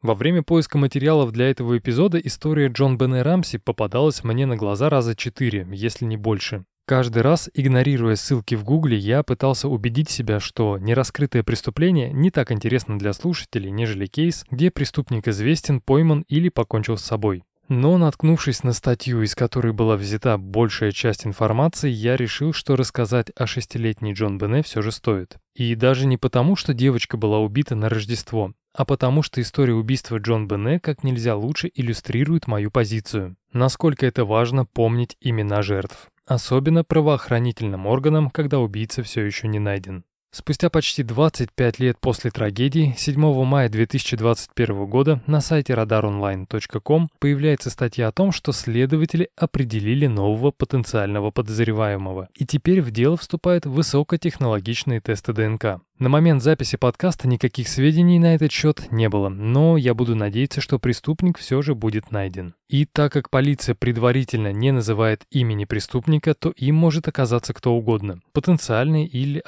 Во 0.02 0.16
время 0.16 0.42
поиска 0.42 0.80
материалов 0.80 1.32
для 1.32 1.52
этого 1.52 1.78
эпизода 1.78 2.18
история 2.18 2.70
Джон 2.70 2.98
Бене 2.98 3.22
Рамси 3.22 3.60
попадалась 3.60 4.24
мне 4.24 4.48
на 4.48 4.56
глаза 4.56 4.90
раза 4.90 5.16
четыре, 5.16 5.68
если 5.72 6.06
не 6.06 6.18
больше. 6.18 6.66
Каждый 6.88 7.22
раз, 7.22 7.52
игнорируя 7.54 8.16
ссылки 8.16 8.56
в 8.56 8.64
гугле, 8.64 8.98
я 8.98 9.22
пытался 9.22 9.70
убедить 9.70 10.10
себя, 10.10 10.40
что 10.40 10.80
нераскрытое 10.80 11.44
преступление 11.44 12.12
не 12.12 12.32
так 12.32 12.52
интересно 12.52 12.98
для 12.98 13.14
слушателей, 13.14 13.70
нежели 13.70 14.08
кейс, 14.08 14.44
где 14.50 14.72
преступник 14.72 15.28
известен, 15.28 15.80
пойман 15.80 16.26
или 16.28 16.50
покончил 16.50 16.98
с 16.98 17.04
собой. 17.04 17.44
Но, 17.68 18.00
наткнувшись 18.00 18.64
на 18.64 18.74
статью, 18.74 19.22
из 19.22 19.36
которой 19.36 19.72
была 19.72 19.98
взята 19.98 20.40
большая 20.40 20.92
часть 20.92 21.28
информации, 21.28 21.92
я 21.92 22.18
решил, 22.18 22.54
что 22.54 22.76
рассказать 22.76 23.32
о 23.36 23.46
шестилетней 23.46 24.14
Джон 24.14 24.40
Бене 24.40 24.64
все 24.64 24.82
же 24.82 24.92
стоит. 24.92 25.38
И 25.56 25.76
даже 25.76 26.08
не 26.08 26.18
потому, 26.18 26.56
что 26.56 26.74
девочка 26.74 27.18
была 27.18 27.40
убита 27.40 27.76
на 27.76 27.88
Рождество 27.88 28.52
а 28.74 28.86
потому 28.86 29.22
что 29.22 29.42
история 29.42 29.74
убийства 29.74 30.18
Джон 30.18 30.48
Бене 30.48 30.80
как 30.80 31.04
нельзя 31.04 31.36
лучше 31.36 31.72
иллюстрирует 31.74 32.48
мою 32.48 32.72
позицию. 32.72 33.36
Насколько 33.54 34.06
это 34.06 34.26
важно 34.26 34.66
помнить 34.66 35.18
имена 35.20 35.62
жертв. 35.62 36.10
Особенно 36.26 36.84
правоохранительным 36.84 37.86
органам, 37.88 38.30
когда 38.30 38.60
убийца 38.60 39.04
все 39.04 39.22
еще 39.24 39.48
не 39.48 39.60
найден. 39.60 40.06
Спустя 40.34 40.70
почти 40.70 41.04
25 41.04 41.80
лет 41.80 41.98
после 42.00 42.32
трагедии, 42.32 42.96
7 42.98 43.44
мая 43.44 43.67
2021 43.67 44.86
года 44.86 45.22
на 45.28 45.41
сайте 45.41 45.74
radaronline.com 45.74 47.10
появляется 47.20 47.70
статья 47.70 48.08
о 48.08 48.13
том, 48.13 48.32
что 48.32 48.54
следователи 48.54 49.28
определили 49.36 50.08
нового 50.08 50.52
потенциального 50.52 51.32
подозреваемого, 51.32 52.30
и 52.34 52.46
теперь 52.46 52.82
в 52.82 52.91
дело 52.91 53.17
вступают 53.17 53.65
высокотехнологичные 53.65 55.02
тесты 55.02 55.34
ДНК. 55.34 55.82
На 56.02 56.10
момент 56.10 56.41
записи 56.41 56.78
подкаста 56.78 57.28
никаких 57.28 57.67
сведений 57.67 58.17
на 58.17 58.34
этот 58.34 58.52
счет 58.52 58.91
не 58.91 59.08
было, 59.08 59.30
но 59.30 59.78
я 59.78 59.94
буду 59.94 60.15
надеяться, 60.15 60.60
что 60.60 60.80
преступник 60.80 61.38
все 61.38 61.62
же 61.62 61.76
будет 61.76 62.10
найден. 62.10 62.56
И 62.70 62.86
так 62.86 63.12
как 63.12 63.30
полиция 63.30 63.76
предварительно 63.76 64.52
не 64.52 64.72
называет 64.72 65.26
имени 65.30 65.65
преступника, 65.65 66.34
то 66.34 66.50
им 66.56 66.74
может 66.74 67.08
оказаться 67.08 67.54
кто 67.54 67.76
угодно. 67.76 68.22
Потенциальные 68.34 69.06
или 69.06 69.44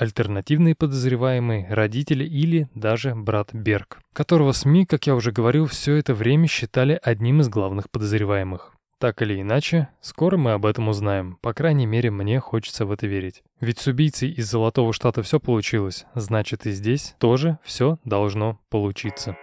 альтернативные 0.74 0.76
подозреваемые, 0.76 1.68
родители 1.70 2.24
или 2.24 2.68
даже 2.76 3.16
брат 3.16 3.54
Берг, 3.54 4.00
которого 4.14 4.52
СМИ, 4.52 4.86
как 4.86 5.08
я 5.08 5.16
уже 5.16 5.32
говорил, 5.32 5.66
все 5.66 5.96
это 5.96 6.14
время 6.14 6.48
считали 6.48 7.00
одним 7.02 7.42
из 7.42 7.50
главных 7.50 7.90
подозреваемых. 7.90 8.74
Так 9.00 9.22
или 9.22 9.42
иначе, 9.42 9.90
скоро 10.02 10.38
мы 10.38 10.54
об 10.54 10.66
этом 10.66 10.88
узнаем. 10.88 11.38
По 11.42 11.54
крайней 11.54 11.86
мере, 11.86 12.10
мне 12.10 12.40
хочется 12.40 12.86
в 12.86 12.92
это 12.92 13.06
верить. 13.06 13.44
Ведь 13.60 13.80
с 13.80 13.88
убийцей 13.88 14.32
из 14.32 14.50
Золотого 14.50 14.94
Штата 14.94 15.22
все 15.24 15.40
получилось, 15.40 16.06
значит 16.16 16.66
и 16.66 16.72
здесь 16.72 17.16
тоже 17.20 17.58
все 17.64 17.98
должно 18.06 18.60
получиться. 18.70 19.36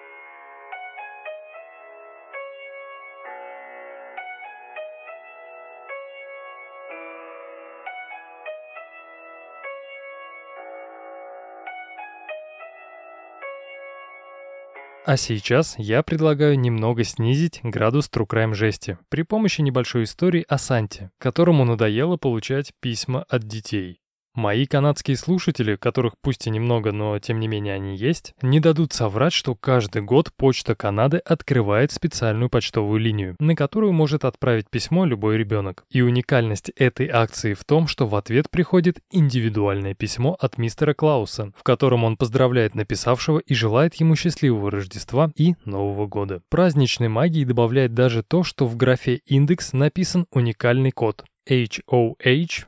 А 15.11 15.17
сейчас 15.17 15.75
я 15.77 16.05
предлагаю 16.05 16.57
немного 16.57 17.03
снизить 17.03 17.59
градус 17.65 18.09
True 18.09 18.29
Crime 18.29 18.55
жести 18.55 18.97
при 19.09 19.23
помощи 19.23 19.61
небольшой 19.61 20.05
истории 20.05 20.47
о 20.49 20.57
Санте, 20.57 21.11
которому 21.19 21.65
надоело 21.65 22.17
получать 22.17 22.73
письма 22.79 23.25
от 23.29 23.43
детей. 23.43 24.00
Мои 24.35 24.65
канадские 24.65 25.17
слушатели, 25.17 25.75
которых 25.75 26.15
пусть 26.23 26.47
и 26.47 26.51
немного, 26.51 26.93
но 26.93 27.19
тем 27.19 27.41
не 27.41 27.49
менее 27.49 27.75
они 27.75 27.97
есть, 27.97 28.33
не 28.43 28.61
дадут 28.61 28.93
соврать, 28.93 29.33
что 29.33 29.57
каждый 29.57 30.03
год 30.03 30.31
Почта 30.37 30.77
Канады 30.77 31.19
открывает 31.19 31.91
специальную 31.91 32.49
почтовую 32.49 33.01
линию, 33.01 33.35
на 33.41 33.57
которую 33.57 33.93
может 33.93 34.25
отправить 34.25 34.71
письмо 34.71 35.05
любой 35.05 35.37
ребенок. 35.37 35.85
И 35.91 36.01
уникальность 36.01 36.71
этой 36.77 37.09
акции 37.09 37.55
в 37.55 37.65
том, 37.65 37.89
что 37.89 38.07
в 38.07 38.15
ответ 38.15 38.49
приходит 38.51 39.01
индивидуальное 39.11 39.95
письмо 39.95 40.37
от 40.39 40.59
мистера 40.59 40.95
Клауса, 40.95 41.53
в 41.57 41.65
котором 41.65 42.05
он 42.05 42.17
поздравляет 42.17 42.77
написавшего 42.77 43.41
и 43.41 43.55
желает 43.55 43.97
ему 43.97 44.15
счастливого 44.15 44.71
Рождества 44.71 45.33
и 45.35 45.55
Нового 45.65 46.07
года. 46.07 46.41
Праздничной 46.51 47.09
магии 47.09 47.45
добавляет 47.45 47.95
даже 47.95 48.23
то, 48.23 48.45
что 48.45 48.69
в 48.69 48.77
графе 48.77 49.21
«Индекс» 49.27 49.73
написан 49.73 50.27
уникальный 50.31 50.93
код 50.93 51.25
HOH 51.49 52.67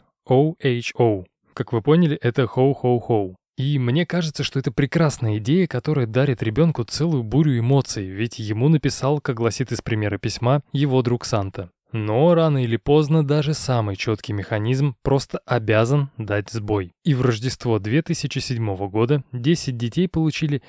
как 1.54 1.72
вы 1.72 1.82
поняли, 1.82 2.16
это 2.16 2.46
хоу-хоу-хоу. 2.46 3.36
И 3.56 3.78
мне 3.78 4.06
кажется, 4.06 4.44
что 4.44 4.58
это 4.58 4.72
прекрасная 4.72 5.36
идея, 5.38 5.66
которая 5.66 6.06
дарит 6.06 6.42
ребенку 6.42 6.84
целую 6.84 7.22
бурю 7.22 7.58
эмоций, 7.58 8.06
ведь 8.06 8.38
ему 8.38 8.68
написал, 8.68 9.20
как 9.20 9.36
гласит 9.36 9.72
из 9.72 9.82
примера 9.82 10.18
письма, 10.18 10.62
его 10.72 11.02
друг 11.02 11.24
Санта. 11.24 11.70
Но 11.92 12.34
рано 12.34 12.64
или 12.64 12.78
поздно 12.78 13.22
даже 13.22 13.52
самый 13.52 13.96
четкий 13.96 14.32
механизм 14.32 14.96
просто 15.02 15.40
обязан 15.44 16.10
дать 16.16 16.48
сбой. 16.48 16.92
И 17.04 17.14
в 17.14 17.20
Рождество 17.20 17.78
2007 17.78 18.88
года 18.88 19.22
10 19.32 19.76
детей 19.76 20.08
получили 20.08 20.62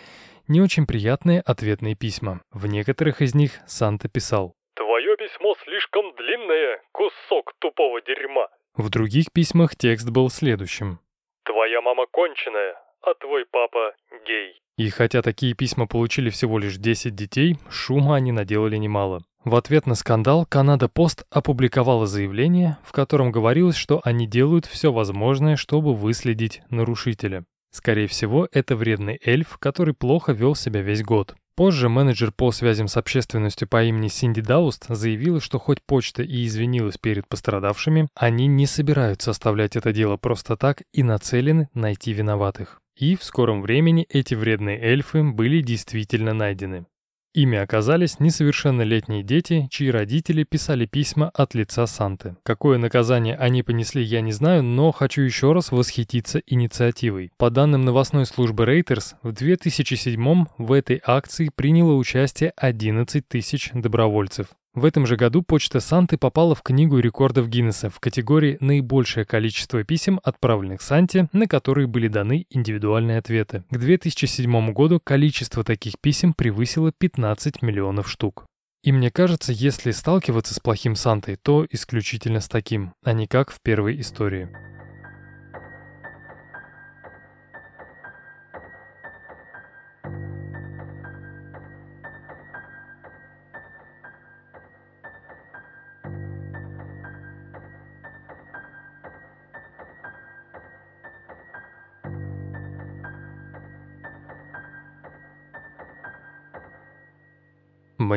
не 0.49 0.59
очень 0.59 0.85
приятные 0.85 1.39
ответные 1.39 1.95
письма. 1.95 2.41
В 2.51 2.67
некоторых 2.67 3.21
из 3.21 3.33
них 3.33 3.61
Санта 3.65 4.09
писал 4.09 4.53
«Твое 4.75 5.15
письмо 5.15 5.55
слишком 5.63 6.13
длинное, 6.17 6.81
кусок 6.91 7.53
тупого 7.59 8.01
дерьма. 8.01 8.49
В 8.75 8.89
других 8.89 9.31
письмах 9.31 9.75
текст 9.75 10.09
был 10.09 10.29
следующим. 10.29 10.99
«Твоя 11.45 11.81
мама 11.81 12.05
конченая, 12.11 12.73
а 13.01 13.13
твой 13.13 13.45
папа 13.45 13.93
гей». 14.25 14.59
И 14.77 14.89
хотя 14.89 15.21
такие 15.21 15.53
письма 15.53 15.85
получили 15.85 16.31
всего 16.31 16.57
лишь 16.57 16.77
10 16.77 17.13
детей, 17.13 17.57
шума 17.69 18.15
они 18.15 18.31
наделали 18.31 18.77
немало. 18.77 19.21
В 19.45 19.55
ответ 19.55 19.85
на 19.85 19.93
скандал 19.93 20.47
Канада 20.47 20.89
Пост 20.89 21.25
опубликовала 21.29 22.07
заявление, 22.07 22.77
в 22.83 22.91
котором 22.91 23.31
говорилось, 23.31 23.75
что 23.75 24.01
они 24.03 24.25
делают 24.25 24.65
все 24.65 24.91
возможное, 24.91 25.55
чтобы 25.55 25.93
выследить 25.93 26.63
нарушителя. 26.71 27.45
Скорее 27.69 28.07
всего, 28.07 28.47
это 28.51 28.75
вредный 28.75 29.19
эльф, 29.23 29.57
который 29.59 29.93
плохо 29.93 30.31
вел 30.31 30.55
себя 30.55 30.81
весь 30.81 31.03
год. 31.03 31.35
Позже 31.55 31.87
менеджер 31.87 32.31
по 32.31 32.51
связям 32.51 32.87
с 32.87 32.97
общественностью 32.97 33.67
по 33.67 33.83
имени 33.83 34.07
Синди 34.07 34.41
Дауст 34.41 34.85
заявила, 34.89 35.39
что 35.39 35.59
хоть 35.59 35.83
почта 35.85 36.23
и 36.23 36.47
извинилась 36.47 36.97
перед 36.97 37.27
пострадавшими, 37.27 38.07
они 38.15 38.47
не 38.47 38.65
собираются 38.65 39.31
оставлять 39.31 39.75
это 39.75 39.93
дело 39.93 40.17
просто 40.17 40.57
так 40.57 40.81
и 40.93 41.03
нацелены 41.03 41.69
найти 41.75 42.11
виноватых. 42.11 42.79
И 42.97 43.15
в 43.15 43.23
скором 43.23 43.61
времени 43.61 44.05
эти 44.09 44.33
вредные 44.33 44.79
эльфы 44.79 45.23
были 45.23 45.61
действительно 45.61 46.33
найдены. 46.33 46.85
Ими 47.33 47.57
оказались 47.57 48.19
несовершеннолетние 48.19 49.23
дети, 49.23 49.67
чьи 49.71 49.89
родители 49.89 50.43
писали 50.43 50.85
письма 50.85 51.29
от 51.33 51.55
лица 51.55 51.87
Санты. 51.87 52.35
Какое 52.43 52.77
наказание 52.77 53.35
они 53.35 53.63
понесли, 53.63 54.03
я 54.03 54.21
не 54.21 54.31
знаю, 54.31 54.61
но 54.61 54.91
хочу 54.91 55.21
еще 55.21 55.51
раз 55.51 55.71
восхититься 55.71 56.43
инициативой. 56.45 57.31
По 57.37 57.49
данным 57.49 57.81
новостной 57.81 58.27
службы 58.27 58.65
Reuters, 58.65 59.15
в 59.23 59.31
2007 59.31 60.45
в 60.59 60.71
этой 60.71 61.01
акции 61.03 61.49
приняло 61.53 61.93
участие 61.95 62.53
11 62.55 63.27
тысяч 63.27 63.71
добровольцев. 63.73 64.47
В 64.75 64.85
этом 64.85 65.05
же 65.05 65.17
году 65.17 65.43
почта 65.43 65.79
Санты 65.79 66.17
попала 66.17 66.55
в 66.55 66.63
книгу 66.63 66.97
рекордов 66.97 67.47
Гиннесса 67.47 67.91
в 67.91 67.99
категории 67.99 68.57
«Наибольшее 68.59 69.23
количество 69.23 69.83
писем, 69.83 70.19
отправленных 70.23 70.81
Санте, 70.81 71.29
на 71.31 71.47
которые 71.47 71.85
были 71.85 72.07
даны 72.07 72.47
индивидуальные 72.49 73.19
ответы». 73.19 73.63
К 73.69 73.77
2007 73.77 74.73
году 74.73 74.99
количество 74.99 75.63
таких 75.63 75.99
писем 76.01 76.33
превысило 76.33 76.91
15 76.91 77.61
миллионов 77.61 78.09
штук. 78.09 78.45
И 78.83 78.91
мне 78.91 79.11
кажется, 79.11 79.53
если 79.53 79.91
сталкиваться 79.91 80.55
с 80.55 80.59
плохим 80.59 80.95
Сантой, 80.95 81.35
то 81.35 81.67
исключительно 81.69 82.41
с 82.41 82.49
таким, 82.49 82.93
а 83.03 83.13
не 83.13 83.27
как 83.27 83.51
в 83.51 83.61
первой 83.61 84.01
истории. 84.01 84.49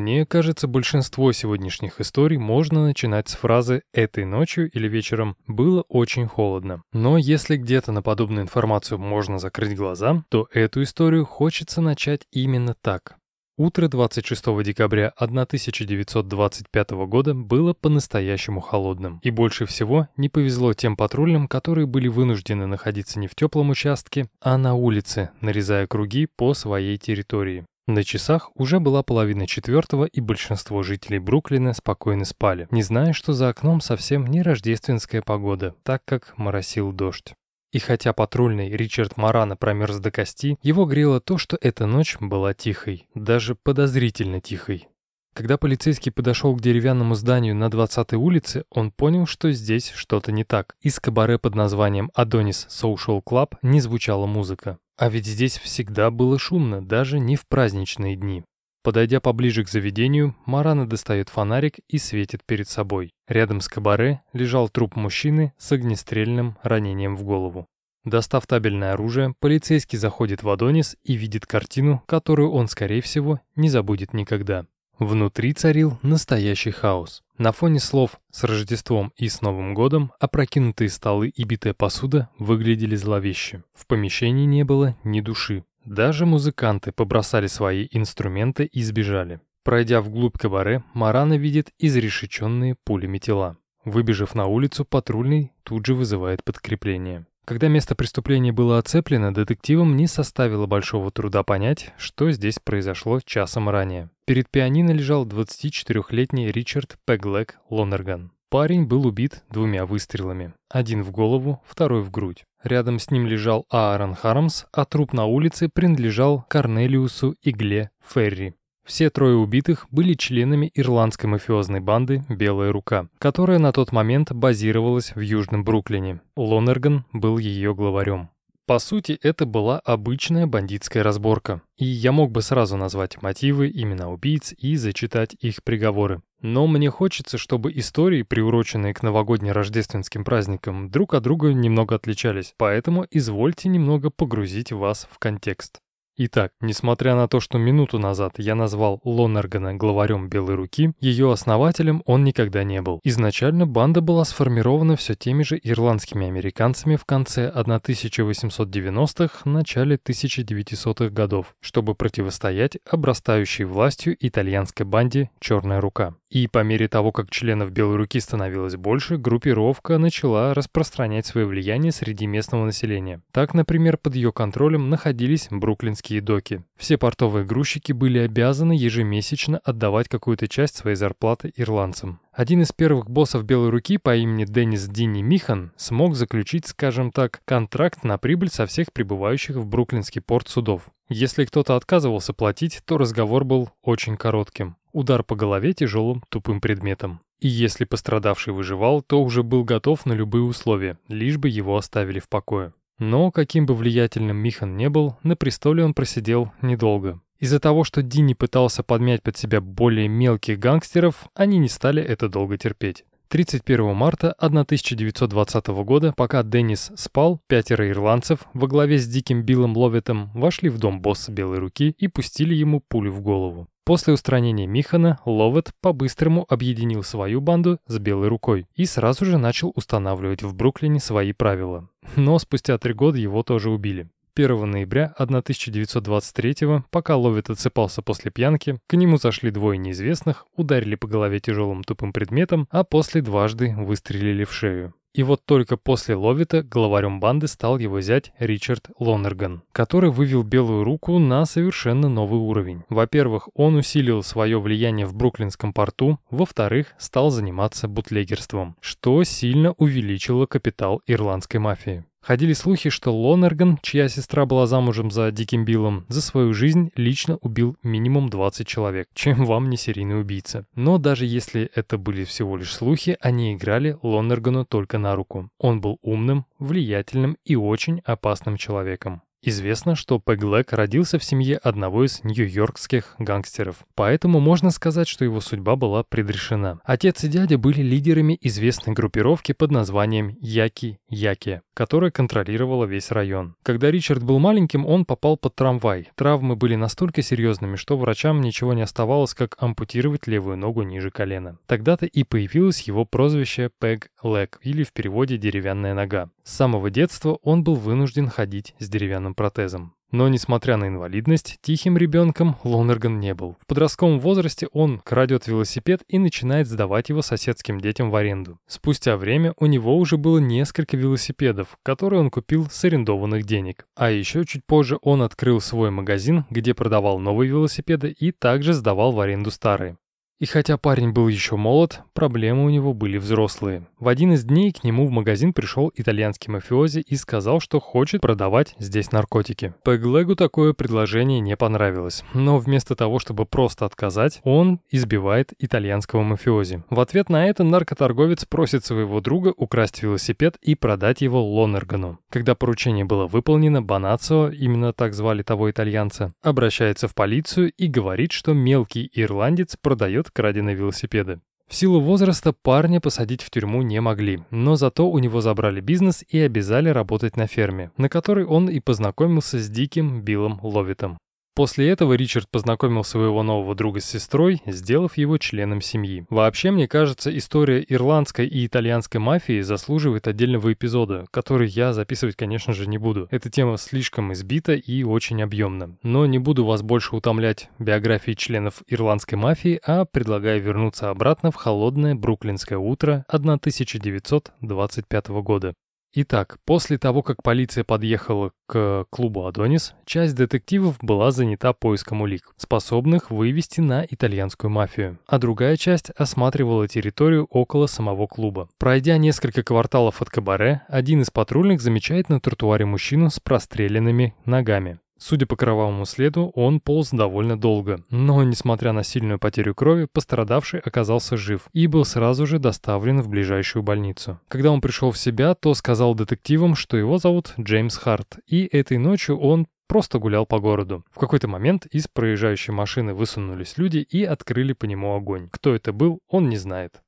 Мне 0.06 0.24
кажется, 0.24 0.68
большинство 0.68 1.32
сегодняшних 1.32 2.00
историй 2.00 2.36
можно 2.36 2.84
начинать 2.84 3.28
с 3.28 3.34
фразы 3.34 3.82
«этой 3.92 4.24
ночью 4.24 4.70
или 4.70 4.86
вечером 4.86 5.36
было 5.48 5.82
очень 5.88 6.28
холодно». 6.28 6.84
Но 6.92 7.18
если 7.18 7.56
где-то 7.56 7.90
на 7.90 8.02
подобную 8.02 8.44
информацию 8.44 9.00
можно 9.00 9.40
закрыть 9.40 9.76
глаза, 9.76 10.22
то 10.28 10.46
эту 10.52 10.84
историю 10.84 11.26
хочется 11.26 11.80
начать 11.80 12.20
именно 12.30 12.74
так. 12.80 13.16
Утро 13.58 13.88
26 13.88 14.62
декабря 14.62 15.12
1925 15.16 16.90
года 17.08 17.34
было 17.34 17.72
по-настоящему 17.72 18.60
холодным. 18.60 19.18
И 19.24 19.32
больше 19.32 19.66
всего 19.66 20.06
не 20.16 20.28
повезло 20.28 20.72
тем 20.72 20.96
патрульным, 20.96 21.48
которые 21.48 21.86
были 21.86 22.06
вынуждены 22.06 22.66
находиться 22.66 23.18
не 23.18 23.26
в 23.26 23.34
теплом 23.34 23.70
участке, 23.70 24.28
а 24.40 24.56
на 24.56 24.74
улице, 24.74 25.30
нарезая 25.40 25.88
круги 25.88 26.28
по 26.36 26.54
своей 26.54 26.96
территории. 26.96 27.66
На 27.88 28.02
часах 28.02 28.50
уже 28.56 28.80
была 28.80 29.04
половина 29.04 29.46
четвертого, 29.46 30.06
и 30.06 30.20
большинство 30.20 30.82
жителей 30.82 31.20
Бруклина 31.20 31.72
спокойно 31.72 32.24
спали, 32.24 32.66
не 32.72 32.82
зная, 32.82 33.12
что 33.12 33.32
за 33.32 33.48
окном 33.48 33.80
совсем 33.80 34.26
не 34.26 34.42
рождественская 34.42 35.22
погода, 35.22 35.76
так 35.84 36.02
как 36.04 36.36
моросил 36.36 36.92
дождь. 36.92 37.34
И 37.72 37.78
хотя 37.78 38.12
патрульный 38.12 38.70
Ричард 38.70 39.16
Марана 39.16 39.56
промерз 39.56 39.98
до 39.98 40.10
кости, 40.10 40.58
его 40.62 40.84
грело 40.84 41.20
то, 41.20 41.38
что 41.38 41.56
эта 41.60 41.86
ночь 41.86 42.16
была 42.18 42.54
тихой, 42.54 43.06
даже 43.14 43.54
подозрительно 43.54 44.40
тихой. 44.40 44.88
Когда 45.32 45.58
полицейский 45.58 46.10
подошел 46.10 46.56
к 46.56 46.62
деревянному 46.62 47.14
зданию 47.14 47.54
на 47.54 47.66
20-й 47.66 48.16
улице, 48.16 48.64
он 48.70 48.90
понял, 48.90 49.26
что 49.26 49.52
здесь 49.52 49.90
что-то 49.90 50.32
не 50.32 50.42
так. 50.44 50.74
Из 50.80 50.98
кабаре 50.98 51.38
под 51.38 51.54
названием 51.54 52.10
«Адонис 52.14 52.66
Social 52.70 53.22
Club» 53.22 53.52
не 53.60 53.80
звучала 53.80 54.24
музыка. 54.24 54.78
А 54.96 55.08
ведь 55.08 55.26
здесь 55.26 55.58
всегда 55.58 56.10
было 56.10 56.38
шумно, 56.38 56.84
даже 56.84 57.18
не 57.18 57.36
в 57.36 57.46
праздничные 57.46 58.16
дни. 58.16 58.44
Подойдя 58.82 59.20
поближе 59.20 59.64
к 59.64 59.68
заведению, 59.68 60.36
Марана 60.46 60.88
достает 60.88 61.28
фонарик 61.28 61.80
и 61.88 61.98
светит 61.98 62.44
перед 62.46 62.68
собой. 62.68 63.10
Рядом 63.26 63.60
с 63.60 63.68
кабаре 63.68 64.22
лежал 64.32 64.68
труп 64.68 64.94
мужчины 64.94 65.52
с 65.58 65.72
огнестрельным 65.72 66.56
ранением 66.62 67.16
в 67.16 67.24
голову. 67.24 67.66
Достав 68.04 68.46
табельное 68.46 68.92
оружие, 68.92 69.34
полицейский 69.40 69.98
заходит 69.98 70.44
в 70.44 70.48
Адонис 70.48 70.96
и 71.02 71.14
видит 71.14 71.44
картину, 71.44 72.04
которую 72.06 72.52
он, 72.52 72.68
скорее 72.68 73.02
всего, 73.02 73.40
не 73.56 73.68
забудет 73.68 74.14
никогда. 74.14 74.66
Внутри 74.98 75.52
царил 75.52 75.98
настоящий 76.02 76.70
хаос. 76.70 77.22
На 77.36 77.52
фоне 77.52 77.80
слов 77.80 78.18
«с 78.30 78.44
Рождеством» 78.44 79.12
и 79.16 79.28
«с 79.28 79.42
Новым 79.42 79.74
годом» 79.74 80.12
опрокинутые 80.20 80.88
столы 80.88 81.28
и 81.28 81.44
битая 81.44 81.74
посуда 81.74 82.30
выглядели 82.38 82.96
зловеще. 82.96 83.62
В 83.74 83.86
помещении 83.86 84.46
не 84.46 84.64
было 84.64 84.96
ни 85.04 85.20
души. 85.20 85.64
Даже 85.84 86.24
музыканты 86.24 86.92
побросали 86.92 87.46
свои 87.46 87.88
инструменты 87.90 88.64
и 88.64 88.82
сбежали. 88.82 89.40
Пройдя 89.64 90.00
вглубь 90.00 90.38
кабаре, 90.38 90.82
Марана 90.94 91.36
видит 91.36 91.72
изрешеченные 91.78 92.74
пулями 92.82 93.18
тела. 93.18 93.58
Выбежав 93.84 94.34
на 94.34 94.46
улицу, 94.46 94.86
патрульный 94.86 95.52
тут 95.62 95.84
же 95.84 95.94
вызывает 95.94 96.42
подкрепление. 96.42 97.26
Когда 97.46 97.68
место 97.68 97.94
преступления 97.94 98.50
было 98.50 98.78
оцеплено, 98.78 99.32
детективам 99.32 99.96
не 99.96 100.08
составило 100.08 100.66
большого 100.66 101.12
труда 101.12 101.44
понять, 101.44 101.92
что 101.96 102.32
здесь 102.32 102.58
произошло 102.58 103.20
часом 103.24 103.68
ранее. 103.68 104.10
Перед 104.24 104.50
пианино 104.50 104.90
лежал 104.90 105.24
24-летний 105.24 106.50
Ричард 106.50 106.98
Пеглек 107.06 107.60
Лонерган. 107.70 108.32
Парень 108.50 108.84
был 108.84 109.06
убит 109.06 109.44
двумя 109.48 109.86
выстрелами. 109.86 110.54
Один 110.68 111.04
в 111.04 111.12
голову, 111.12 111.62
второй 111.64 112.02
в 112.02 112.10
грудь. 112.10 112.44
Рядом 112.64 112.98
с 112.98 113.12
ним 113.12 113.28
лежал 113.28 113.64
Аарон 113.70 114.16
Хармс, 114.16 114.64
а 114.72 114.84
труп 114.84 115.12
на 115.12 115.26
улице 115.26 115.68
принадлежал 115.72 116.44
Корнелиусу 116.48 117.36
Игле 117.42 117.90
Ферри. 118.04 118.54
Все 118.86 119.10
трое 119.10 119.34
убитых 119.34 119.88
были 119.90 120.14
членами 120.14 120.70
ирландской 120.72 121.26
мафиозной 121.26 121.80
банды 121.80 122.24
«Белая 122.28 122.70
рука», 122.70 123.08
которая 123.18 123.58
на 123.58 123.72
тот 123.72 123.90
момент 123.90 124.30
базировалась 124.30 125.12
в 125.16 125.20
Южном 125.20 125.64
Бруклине. 125.64 126.20
Лонерган 126.36 127.04
был 127.12 127.38
ее 127.38 127.74
главарем. 127.74 128.30
По 128.64 128.78
сути, 128.78 129.18
это 129.22 129.44
была 129.44 129.80
обычная 129.80 130.46
бандитская 130.46 131.02
разборка. 131.02 131.62
И 131.76 131.84
я 131.84 132.12
мог 132.12 132.30
бы 132.30 132.42
сразу 132.42 132.76
назвать 132.76 133.20
мотивы, 133.22 133.70
имена 133.72 134.08
убийц 134.08 134.54
и 134.56 134.76
зачитать 134.76 135.34
их 135.40 135.64
приговоры. 135.64 136.22
Но 136.40 136.68
мне 136.68 136.90
хочется, 136.90 137.38
чтобы 137.38 137.72
истории, 137.72 138.22
приуроченные 138.22 138.94
к 138.94 139.02
новогодне-рождественским 139.02 140.24
праздникам, 140.24 140.90
друг 140.90 141.14
от 141.14 141.24
друга 141.24 141.52
немного 141.52 141.96
отличались. 141.96 142.54
Поэтому 142.56 143.04
извольте 143.10 143.68
немного 143.68 144.10
погрузить 144.10 144.70
вас 144.70 145.08
в 145.10 145.18
контекст. 145.18 145.80
Итак, 146.18 146.52
несмотря 146.62 147.14
на 147.14 147.28
то, 147.28 147.40
что 147.40 147.58
минуту 147.58 147.98
назад 147.98 148.36
я 148.38 148.54
назвал 148.54 149.02
Лонергана 149.04 149.74
главарем 149.74 150.30
Белой 150.30 150.54
Руки, 150.54 150.92
ее 150.98 151.30
основателем 151.30 152.02
он 152.06 152.24
никогда 152.24 152.64
не 152.64 152.80
был. 152.80 153.00
Изначально 153.04 153.66
банда 153.66 154.00
была 154.00 154.24
сформирована 154.24 154.96
все 154.96 155.14
теми 155.14 155.42
же 155.42 155.60
ирландскими 155.62 156.26
американцами 156.26 156.96
в 156.96 157.04
конце 157.04 157.50
1890-х, 157.50 159.40
начале 159.44 159.96
1900-х 159.96 161.10
годов, 161.10 161.54
чтобы 161.60 161.94
противостоять 161.94 162.78
обрастающей 162.90 163.66
властью 163.66 164.16
итальянской 164.18 164.86
банде 164.86 165.28
«Черная 165.38 165.82
рука». 165.82 166.14
И 166.36 166.48
по 166.48 166.62
мере 166.62 166.86
того, 166.86 167.12
как 167.12 167.30
членов 167.30 167.70
Белой 167.70 167.96
Руки 167.96 168.20
становилось 168.20 168.76
больше, 168.76 169.16
группировка 169.16 169.96
начала 169.96 170.52
распространять 170.52 171.24
свое 171.24 171.46
влияние 171.46 171.92
среди 171.92 172.26
местного 172.26 172.66
населения. 172.66 173.22
Так, 173.32 173.54
например, 173.54 173.96
под 173.96 174.16
ее 174.16 174.32
контролем 174.32 174.90
находились 174.90 175.48
бруклинские 175.50 176.20
доки. 176.20 176.62
Все 176.76 176.98
портовые 176.98 177.46
грузчики 177.46 177.92
были 177.92 178.18
обязаны 178.18 178.74
ежемесячно 178.74 179.62
отдавать 179.64 180.10
какую-то 180.10 180.46
часть 180.46 180.76
своей 180.76 180.96
зарплаты 180.96 181.54
ирландцам. 181.56 182.20
Один 182.34 182.60
из 182.60 182.70
первых 182.70 183.08
боссов 183.08 183.44
Белой 183.44 183.70
Руки 183.70 183.96
по 183.96 184.14
имени 184.14 184.44
Деннис 184.44 184.86
Динни 184.88 185.22
Михан 185.22 185.72
смог 185.78 186.16
заключить, 186.16 186.66
скажем 186.66 187.12
так, 187.12 187.40
контракт 187.46 188.04
на 188.04 188.18
прибыль 188.18 188.50
со 188.50 188.66
всех 188.66 188.92
прибывающих 188.92 189.56
в 189.56 189.64
Бруклинский 189.64 190.20
порт 190.20 190.48
судов. 190.48 190.90
Если 191.08 191.44
кто-то 191.44 191.76
отказывался 191.76 192.32
платить, 192.32 192.80
то 192.84 192.98
разговор 192.98 193.44
был 193.44 193.70
очень 193.82 194.16
коротким. 194.16 194.76
Удар 194.92 195.22
по 195.22 195.36
голове 195.36 195.72
тяжелым 195.72 196.22
тупым 196.28 196.60
предметом. 196.60 197.20
И 197.38 197.48
если 197.48 197.84
пострадавший 197.84 198.52
выживал, 198.52 199.02
то 199.02 199.22
уже 199.22 199.42
был 199.42 199.62
готов 199.62 200.06
на 200.06 200.14
любые 200.14 200.42
условия, 200.42 200.98
лишь 201.08 201.36
бы 201.36 201.48
его 201.48 201.76
оставили 201.76 202.18
в 202.18 202.28
покое. 202.28 202.72
Но, 202.98 203.30
каким 203.30 203.66
бы 203.66 203.74
влиятельным 203.74 204.36
Михан 204.36 204.76
не 204.76 204.88
был, 204.88 205.16
на 205.22 205.36
престоле 205.36 205.84
он 205.84 205.92
просидел 205.92 206.52
недолго. 206.62 207.20
Из-за 207.38 207.60
того, 207.60 207.84
что 207.84 208.02
Дини 208.02 208.32
пытался 208.32 208.82
подмять 208.82 209.22
под 209.22 209.36
себя 209.36 209.60
более 209.60 210.08
мелких 210.08 210.58
гангстеров, 210.58 211.28
они 211.34 211.58
не 211.58 211.68
стали 211.68 212.02
это 212.02 212.30
долго 212.30 212.56
терпеть. 212.56 213.04
31 213.28 213.94
марта 213.94 214.32
1920 214.32 215.66
года, 215.84 216.14
пока 216.16 216.42
Деннис 216.42 216.92
спал, 216.96 217.40
пятеро 217.48 217.88
ирландцев 217.88 218.40
во 218.54 218.68
главе 218.68 218.98
с 218.98 219.06
Диким 219.06 219.42
Биллом 219.42 219.76
Ловитом 219.76 220.30
вошли 220.32 220.68
в 220.68 220.78
дом 220.78 221.00
босса 221.00 221.32
Белой 221.32 221.58
Руки 221.58 221.94
и 221.98 222.08
пустили 222.08 222.54
ему 222.54 222.80
пулю 222.80 223.12
в 223.12 223.20
голову. 223.20 223.68
После 223.84 224.12
устранения 224.12 224.66
Михана, 224.66 225.20
Ловет 225.24 225.72
по-быстрому 225.80 226.44
объединил 226.48 227.04
свою 227.04 227.40
банду 227.40 227.78
с 227.86 227.98
Белой 228.00 228.28
Рукой 228.28 228.66
и 228.74 228.84
сразу 228.84 229.24
же 229.24 229.38
начал 229.38 229.72
устанавливать 229.76 230.42
в 230.42 230.54
Бруклине 230.54 230.98
свои 230.98 231.32
правила. 231.32 231.88
Но 232.16 232.38
спустя 232.40 232.78
три 232.78 232.94
года 232.94 233.18
его 233.18 233.44
тоже 233.44 233.70
убили. 233.70 234.08
1 234.36 234.70
ноября 234.70 235.14
1923 235.16 236.82
пока 236.90 237.16
Ловит 237.16 237.48
отсыпался 237.48 238.02
после 238.02 238.30
пьянки, 238.30 238.78
к 238.86 238.94
нему 238.94 239.16
зашли 239.16 239.50
двое 239.50 239.78
неизвестных, 239.78 240.44
ударили 240.56 240.94
по 240.94 241.08
голове 241.08 241.40
тяжелым 241.40 241.82
тупым 241.82 242.12
предметом, 242.12 242.68
а 242.70 242.84
после 242.84 243.22
дважды 243.22 243.74
выстрелили 243.78 244.44
в 244.44 244.52
шею. 244.52 244.92
И 245.14 245.22
вот 245.22 245.46
только 245.46 245.78
после 245.78 246.14
Ловита 246.14 246.62
главарем 246.62 247.20
банды 247.20 247.48
стал 247.48 247.78
его 247.78 248.02
зять 248.02 248.32
Ричард 248.38 248.90
Лонерган, 248.98 249.62
который 249.72 250.10
вывел 250.10 250.42
Белую 250.42 250.84
Руку 250.84 251.18
на 251.18 251.46
совершенно 251.46 252.10
новый 252.10 252.38
уровень. 252.38 252.82
Во-первых, 252.90 253.48
он 253.54 253.76
усилил 253.76 254.22
свое 254.22 254.60
влияние 254.60 255.06
в 255.06 255.14
Бруклинском 255.14 255.72
порту, 255.72 256.20
во-вторых, 256.30 256.88
стал 256.98 257.30
заниматься 257.30 257.88
бутлегерством, 257.88 258.76
что 258.82 259.24
сильно 259.24 259.72
увеличило 259.78 260.44
капитал 260.44 261.00
ирландской 261.06 261.56
мафии. 261.56 262.04
Ходили 262.26 262.54
слухи, 262.54 262.90
что 262.90 263.16
Лонерган, 263.16 263.78
чья 263.82 264.08
сестра 264.08 264.46
была 264.46 264.66
замужем 264.66 265.12
за 265.12 265.30
Диким 265.30 265.64
Биллом, 265.64 266.06
за 266.08 266.20
свою 266.20 266.54
жизнь 266.54 266.90
лично 266.96 267.36
убил 267.36 267.76
минимум 267.84 268.30
20 268.30 268.66
человек, 268.66 269.06
чем 269.14 269.44
вам 269.44 269.70
не 269.70 269.76
серийный 269.76 270.20
убийца. 270.20 270.66
Но 270.74 270.98
даже 270.98 271.24
если 271.24 271.70
это 271.72 271.98
были 271.98 272.24
всего 272.24 272.56
лишь 272.56 272.74
слухи, 272.74 273.16
они 273.20 273.54
играли 273.54 273.96
Лонергану 274.02 274.64
только 274.64 274.98
на 274.98 275.14
руку. 275.14 275.50
Он 275.58 275.80
был 275.80 276.00
умным, 276.02 276.46
влиятельным 276.58 277.36
и 277.44 277.54
очень 277.54 278.00
опасным 278.04 278.56
человеком. 278.56 279.22
Известно, 279.48 279.94
что 279.94 280.18
Пеглэк 280.18 280.72
родился 280.72 281.20
в 281.20 281.24
семье 281.24 281.58
одного 281.58 282.04
из 282.04 282.24
нью-йоркских 282.24 283.14
гангстеров, 283.20 283.76
поэтому 283.94 284.40
можно 284.40 284.72
сказать, 284.72 285.06
что 285.06 285.24
его 285.24 285.40
судьба 285.40 285.76
была 285.76 286.02
предрешена. 286.02 286.80
Отец 286.82 287.22
и 287.22 287.28
дядя 287.28 287.56
были 287.56 287.80
лидерами 287.80 288.36
известной 288.40 288.92
группировки 288.92 289.52
под 289.52 289.70
названием 289.70 290.36
Яки-Яки, 290.40 291.60
которая 291.74 292.10
контролировала 292.10 292.86
весь 292.86 293.12
район. 293.12 293.54
Когда 293.62 293.88
Ричард 293.92 294.24
был 294.24 294.40
маленьким, 294.40 294.84
он 294.84 295.04
попал 295.04 295.36
под 295.36 295.54
трамвай. 295.54 296.10
Травмы 296.16 296.56
были 296.56 296.74
настолько 296.74 297.22
серьезными, 297.22 297.76
что 297.76 297.96
врачам 297.96 298.40
ничего 298.40 298.72
не 298.72 298.82
оставалось, 298.82 299.34
как 299.34 299.54
ампутировать 299.60 300.26
левую 300.26 300.56
ногу 300.56 300.82
ниже 300.82 301.12
колена. 301.12 301.58
Тогда-то 301.66 302.06
и 302.06 302.24
появилось 302.24 302.80
его 302.80 303.04
прозвище 303.04 303.70
Пег 303.78 304.10
Лэг, 304.24 304.58
или 304.62 304.82
в 304.82 304.92
переводе 304.92 305.36
«деревянная 305.38 305.94
нога». 305.94 306.30
С 306.42 306.54
самого 306.54 306.90
детства 306.90 307.38
он 307.42 307.62
был 307.62 307.74
вынужден 307.74 308.28
ходить 308.28 308.74
с 308.80 308.88
деревянным 308.88 309.35
протезом. 309.36 309.96
Но, 310.12 310.28
несмотря 310.28 310.76
на 310.76 310.86
инвалидность, 310.86 311.58
тихим 311.62 311.96
ребенком 311.96 312.56
Лонерган 312.62 313.18
не 313.18 313.34
был. 313.34 313.56
В 313.60 313.66
подростковом 313.66 314.20
возрасте 314.20 314.68
он 314.72 315.00
крадет 315.00 315.46
велосипед 315.46 316.02
и 316.08 316.18
начинает 316.18 316.68
сдавать 316.68 317.08
его 317.08 317.22
соседским 317.22 317.80
детям 317.80 318.10
в 318.10 318.16
аренду. 318.16 318.58
Спустя 318.68 319.16
время 319.16 319.52
у 319.58 319.66
него 319.66 319.98
уже 319.98 320.16
было 320.16 320.38
несколько 320.38 320.96
велосипедов, 320.96 321.76
которые 321.82 322.20
он 322.20 322.30
купил 322.30 322.68
с 322.70 322.84
арендованных 322.84 323.44
денег. 323.44 323.86
А 323.96 324.10
еще 324.10 324.44
чуть 324.44 324.64
позже 324.64 324.98
он 325.02 325.22
открыл 325.22 325.60
свой 325.60 325.90
магазин, 325.90 326.44
где 326.50 326.72
продавал 326.72 327.18
новые 327.18 327.48
велосипеды 327.48 328.10
и 328.10 328.30
также 328.30 328.74
сдавал 328.74 329.12
в 329.12 329.20
аренду 329.20 329.50
старые. 329.50 329.96
И 330.38 330.44
хотя 330.44 330.76
парень 330.76 331.12
был 331.12 331.28
еще 331.28 331.56
молод, 331.56 332.02
проблемы 332.12 332.66
у 332.66 332.68
него 332.68 332.92
были 332.92 333.16
взрослые. 333.16 333.86
В 333.98 334.06
один 334.06 334.34
из 334.34 334.44
дней 334.44 334.70
к 334.70 334.84
нему 334.84 335.06
в 335.06 335.10
магазин 335.10 335.54
пришел 335.54 335.90
итальянский 335.94 336.52
мафиози 336.52 336.98
и 337.00 337.16
сказал, 337.16 337.58
что 337.58 337.80
хочет 337.80 338.20
продавать 338.20 338.74
здесь 338.78 339.12
наркотики. 339.12 339.72
Пеглегу 339.82 340.36
такое 340.36 340.74
предложение 340.74 341.40
не 341.40 341.56
понравилось, 341.56 342.22
но 342.34 342.58
вместо 342.58 342.94
того, 342.94 343.18
чтобы 343.18 343.46
просто 343.46 343.86
отказать, 343.86 344.40
он 344.44 344.80
избивает 344.90 345.54
итальянского 345.58 346.22
мафиози. 346.22 346.82
В 346.90 347.00
ответ 347.00 347.30
на 347.30 347.46
это 347.46 347.64
наркоторговец 347.64 348.44
просит 348.44 348.84
своего 348.84 349.22
друга 349.22 349.54
украсть 349.56 350.02
велосипед 350.02 350.58
и 350.60 350.74
продать 350.74 351.22
его 351.22 351.42
Лонергану. 351.42 352.18
Когда 352.28 352.54
поручение 352.54 353.06
было 353.06 353.26
выполнено, 353.26 353.80
Банацио, 353.80 354.50
именно 354.50 354.92
так 354.92 355.14
звали 355.14 355.42
того 355.42 355.70
итальянца, 355.70 356.34
обращается 356.42 357.08
в 357.08 357.14
полицию 357.14 357.72
и 357.72 357.86
говорит, 357.86 358.32
что 358.32 358.52
мелкий 358.52 359.10
ирландец 359.14 359.78
продает 359.80 360.25
продает 360.26 360.30
краденые 360.30 360.76
велосипеды. 360.76 361.40
В 361.68 361.74
силу 361.74 362.00
возраста 362.00 362.52
парня 362.52 363.00
посадить 363.00 363.42
в 363.42 363.50
тюрьму 363.50 363.82
не 363.82 364.00
могли, 364.00 364.44
но 364.50 364.76
зато 364.76 365.08
у 365.10 365.18
него 365.18 365.40
забрали 365.40 365.80
бизнес 365.80 366.24
и 366.28 366.38
обязали 366.38 366.90
работать 366.90 367.36
на 367.36 367.46
ферме, 367.46 367.90
на 367.96 368.08
которой 368.08 368.44
он 368.44 368.68
и 368.68 368.78
познакомился 368.80 369.58
с 369.58 369.68
диким 369.68 370.22
Биллом 370.22 370.60
Ловитом. 370.62 371.18
После 371.56 371.88
этого 371.88 372.12
Ричард 372.12 372.50
познакомил 372.50 373.02
своего 373.02 373.42
нового 373.42 373.74
друга 373.74 374.00
с 374.00 374.04
сестрой, 374.04 374.60
сделав 374.66 375.16
его 375.16 375.38
членом 375.38 375.80
семьи. 375.80 376.26
Вообще, 376.28 376.70
мне 376.70 376.86
кажется, 376.86 377.34
история 377.34 377.82
ирландской 377.88 378.46
и 378.46 378.66
итальянской 378.66 379.20
мафии 379.20 379.62
заслуживает 379.62 380.28
отдельного 380.28 380.74
эпизода, 380.74 381.24
который 381.30 381.68
я 381.68 381.94
записывать, 381.94 382.36
конечно 382.36 382.74
же, 382.74 382.86
не 382.86 382.98
буду. 382.98 383.26
Эта 383.30 383.48
тема 383.48 383.78
слишком 383.78 384.34
избита 384.34 384.74
и 384.74 385.02
очень 385.02 385.42
объемна. 385.42 385.96
Но 386.02 386.26
не 386.26 386.38
буду 386.38 386.66
вас 386.66 386.82
больше 386.82 387.16
утомлять 387.16 387.70
биографией 387.78 388.36
членов 388.36 388.82
ирландской 388.86 389.36
мафии, 389.36 389.80
а 389.86 390.04
предлагаю 390.04 390.60
вернуться 390.60 391.08
обратно 391.08 391.50
в 391.50 391.54
холодное 391.54 392.14
бруклинское 392.14 392.78
утро 392.78 393.24
1925 393.28 395.28
года. 395.28 395.74
Итак, 396.18 396.56
после 396.64 396.96
того, 396.96 397.22
как 397.22 397.42
полиция 397.42 397.84
подъехала 397.84 398.50
к 398.66 399.04
клубу 399.10 399.44
«Адонис», 399.44 399.92
часть 400.06 400.34
детективов 400.34 400.96
была 401.02 401.30
занята 401.30 401.74
поиском 401.74 402.22
улик, 402.22 402.54
способных 402.56 403.30
вывести 403.30 403.82
на 403.82 404.02
итальянскую 404.08 404.70
мафию, 404.70 405.18
а 405.26 405.38
другая 405.38 405.76
часть 405.76 406.08
осматривала 406.16 406.88
территорию 406.88 407.44
около 407.50 407.86
самого 407.86 408.26
клуба. 408.26 408.70
Пройдя 408.78 409.18
несколько 409.18 409.62
кварталов 409.62 410.22
от 410.22 410.30
кабаре, 410.30 410.80
один 410.88 411.20
из 411.20 411.30
патрульных 411.30 411.82
замечает 411.82 412.30
на 412.30 412.40
тротуаре 412.40 412.86
мужчину 412.86 413.28
с 413.28 413.38
простреленными 413.38 414.34
ногами. 414.46 414.98
Судя 415.18 415.46
по 415.46 415.56
кровавому 415.56 416.04
следу, 416.04 416.52
он 416.54 416.80
полз 416.80 417.10
довольно 417.10 417.58
долго, 417.58 418.00
но, 418.10 418.42
несмотря 418.42 418.92
на 418.92 419.02
сильную 419.02 419.38
потерю 419.38 419.74
крови, 419.74 420.06
пострадавший 420.12 420.80
оказался 420.80 421.36
жив 421.36 421.68
и 421.72 421.86
был 421.86 422.04
сразу 422.04 422.46
же 422.46 422.58
доставлен 422.58 423.22
в 423.22 423.28
ближайшую 423.28 423.82
больницу. 423.82 424.38
Когда 424.48 424.70
он 424.70 424.80
пришел 424.80 425.10
в 425.10 425.18
себя, 425.18 425.54
то 425.54 425.74
сказал 425.74 426.14
детективам, 426.14 426.74
что 426.74 426.96
его 426.96 427.18
зовут 427.18 427.54
Джеймс 427.58 427.96
Харт, 427.96 428.38
и 428.46 428.64
этой 428.64 428.98
ночью 428.98 429.38
он 429.38 429.66
просто 429.86 430.18
гулял 430.18 430.46
по 430.46 430.58
городу. 430.58 431.04
В 431.10 431.18
какой-то 431.18 431.48
момент 431.48 431.86
из 431.86 432.08
проезжающей 432.08 432.72
машины 432.72 433.14
высунулись 433.14 433.78
люди 433.78 433.98
и 433.98 434.24
открыли 434.24 434.72
по 434.72 434.84
нему 434.84 435.14
огонь. 435.14 435.48
Кто 435.50 435.74
это 435.74 435.92
был, 435.92 436.20
он 436.28 436.48
не 436.48 436.56
знает. 436.56 437.00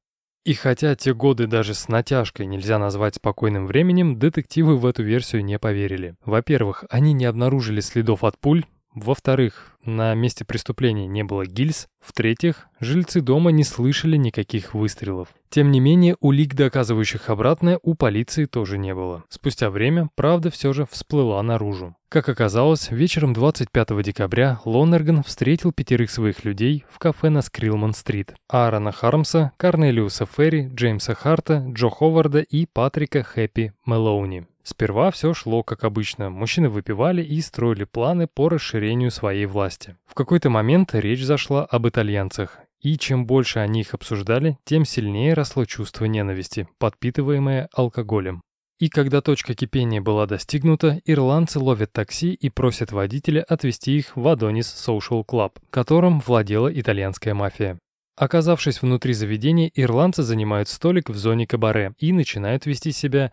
И 0.48 0.54
хотя 0.54 0.94
те 0.96 1.12
годы 1.12 1.46
даже 1.46 1.74
с 1.74 1.88
натяжкой 1.88 2.46
нельзя 2.46 2.78
назвать 2.78 3.16
спокойным 3.16 3.66
временем, 3.66 4.18
детективы 4.18 4.78
в 4.78 4.86
эту 4.86 5.02
версию 5.02 5.44
не 5.44 5.58
поверили. 5.58 6.14
Во-первых, 6.24 6.86
они 6.88 7.12
не 7.12 7.26
обнаружили 7.26 7.82
следов 7.82 8.24
от 8.24 8.38
пуль, 8.38 8.64
во-вторых, 9.00 9.76
на 9.84 10.14
месте 10.14 10.44
преступления 10.44 11.06
не 11.06 11.24
было 11.24 11.46
гильз. 11.46 11.88
В-третьих, 12.00 12.68
жильцы 12.80 13.20
дома 13.20 13.50
не 13.50 13.64
слышали 13.64 14.16
никаких 14.16 14.74
выстрелов. 14.74 15.28
Тем 15.50 15.70
не 15.70 15.80
менее, 15.80 16.16
улик, 16.20 16.54
доказывающих 16.54 17.30
обратное, 17.30 17.78
у 17.82 17.94
полиции 17.94 18.44
тоже 18.44 18.76
не 18.78 18.94
было. 18.94 19.24
Спустя 19.28 19.70
время 19.70 20.10
правда 20.14 20.50
все 20.50 20.72
же 20.72 20.86
всплыла 20.90 21.42
наружу. 21.42 21.96
Как 22.08 22.28
оказалось, 22.28 22.90
вечером 22.90 23.32
25 23.32 24.02
декабря 24.02 24.60
Лоннерган 24.64 25.22
встретил 25.22 25.72
пятерых 25.72 26.10
своих 26.10 26.44
людей 26.44 26.84
в 26.90 26.98
кафе 26.98 27.30
на 27.30 27.40
Скрилман-стрит. 27.42 28.34
Аарона 28.48 28.92
Хармса, 28.92 29.52
Корнелиуса 29.56 30.26
Ферри, 30.26 30.68
Джеймса 30.74 31.14
Харта, 31.14 31.64
Джо 31.68 31.88
Ховарда 31.88 32.40
и 32.40 32.66
Патрика 32.66 33.22
Хэппи 33.22 33.72
Мэлоуни. 33.84 34.46
Сперва 34.68 35.10
все 35.10 35.32
шло 35.32 35.62
как 35.62 35.82
обычно. 35.84 36.28
Мужчины 36.28 36.68
выпивали 36.68 37.22
и 37.22 37.40
строили 37.40 37.84
планы 37.84 38.26
по 38.26 38.50
расширению 38.50 39.10
своей 39.10 39.46
власти. 39.46 39.96
В 40.04 40.12
какой-то 40.12 40.50
момент 40.50 40.94
речь 40.94 41.24
зашла 41.24 41.64
об 41.64 41.88
итальянцах. 41.88 42.58
И 42.82 42.98
чем 42.98 43.24
больше 43.24 43.60
они 43.60 43.80
их 43.80 43.94
обсуждали, 43.94 44.58
тем 44.66 44.84
сильнее 44.84 45.32
росло 45.32 45.64
чувство 45.64 46.04
ненависти, 46.04 46.68
подпитываемое 46.78 47.70
алкоголем. 47.72 48.42
И 48.78 48.90
когда 48.90 49.22
точка 49.22 49.54
кипения 49.54 50.02
была 50.02 50.26
достигнута, 50.26 51.00
ирландцы 51.06 51.58
ловят 51.58 51.90
такси 51.94 52.34
и 52.34 52.50
просят 52.50 52.92
водителя 52.92 53.42
отвезти 53.44 53.96
их 53.96 54.14
в 54.16 54.28
Адонис 54.28 54.66
Social 54.66 55.24
Club, 55.24 55.52
которым 55.70 56.20
владела 56.20 56.70
итальянская 56.70 57.32
мафия. 57.32 57.78
Оказавшись 58.16 58.82
внутри 58.82 59.14
заведения, 59.14 59.70
ирландцы 59.74 60.22
занимают 60.22 60.68
столик 60.68 61.08
в 61.08 61.16
зоне 61.16 61.46
кабаре 61.46 61.94
и 61.98 62.12
начинают 62.12 62.66
вести 62.66 62.92
себя 62.92 63.32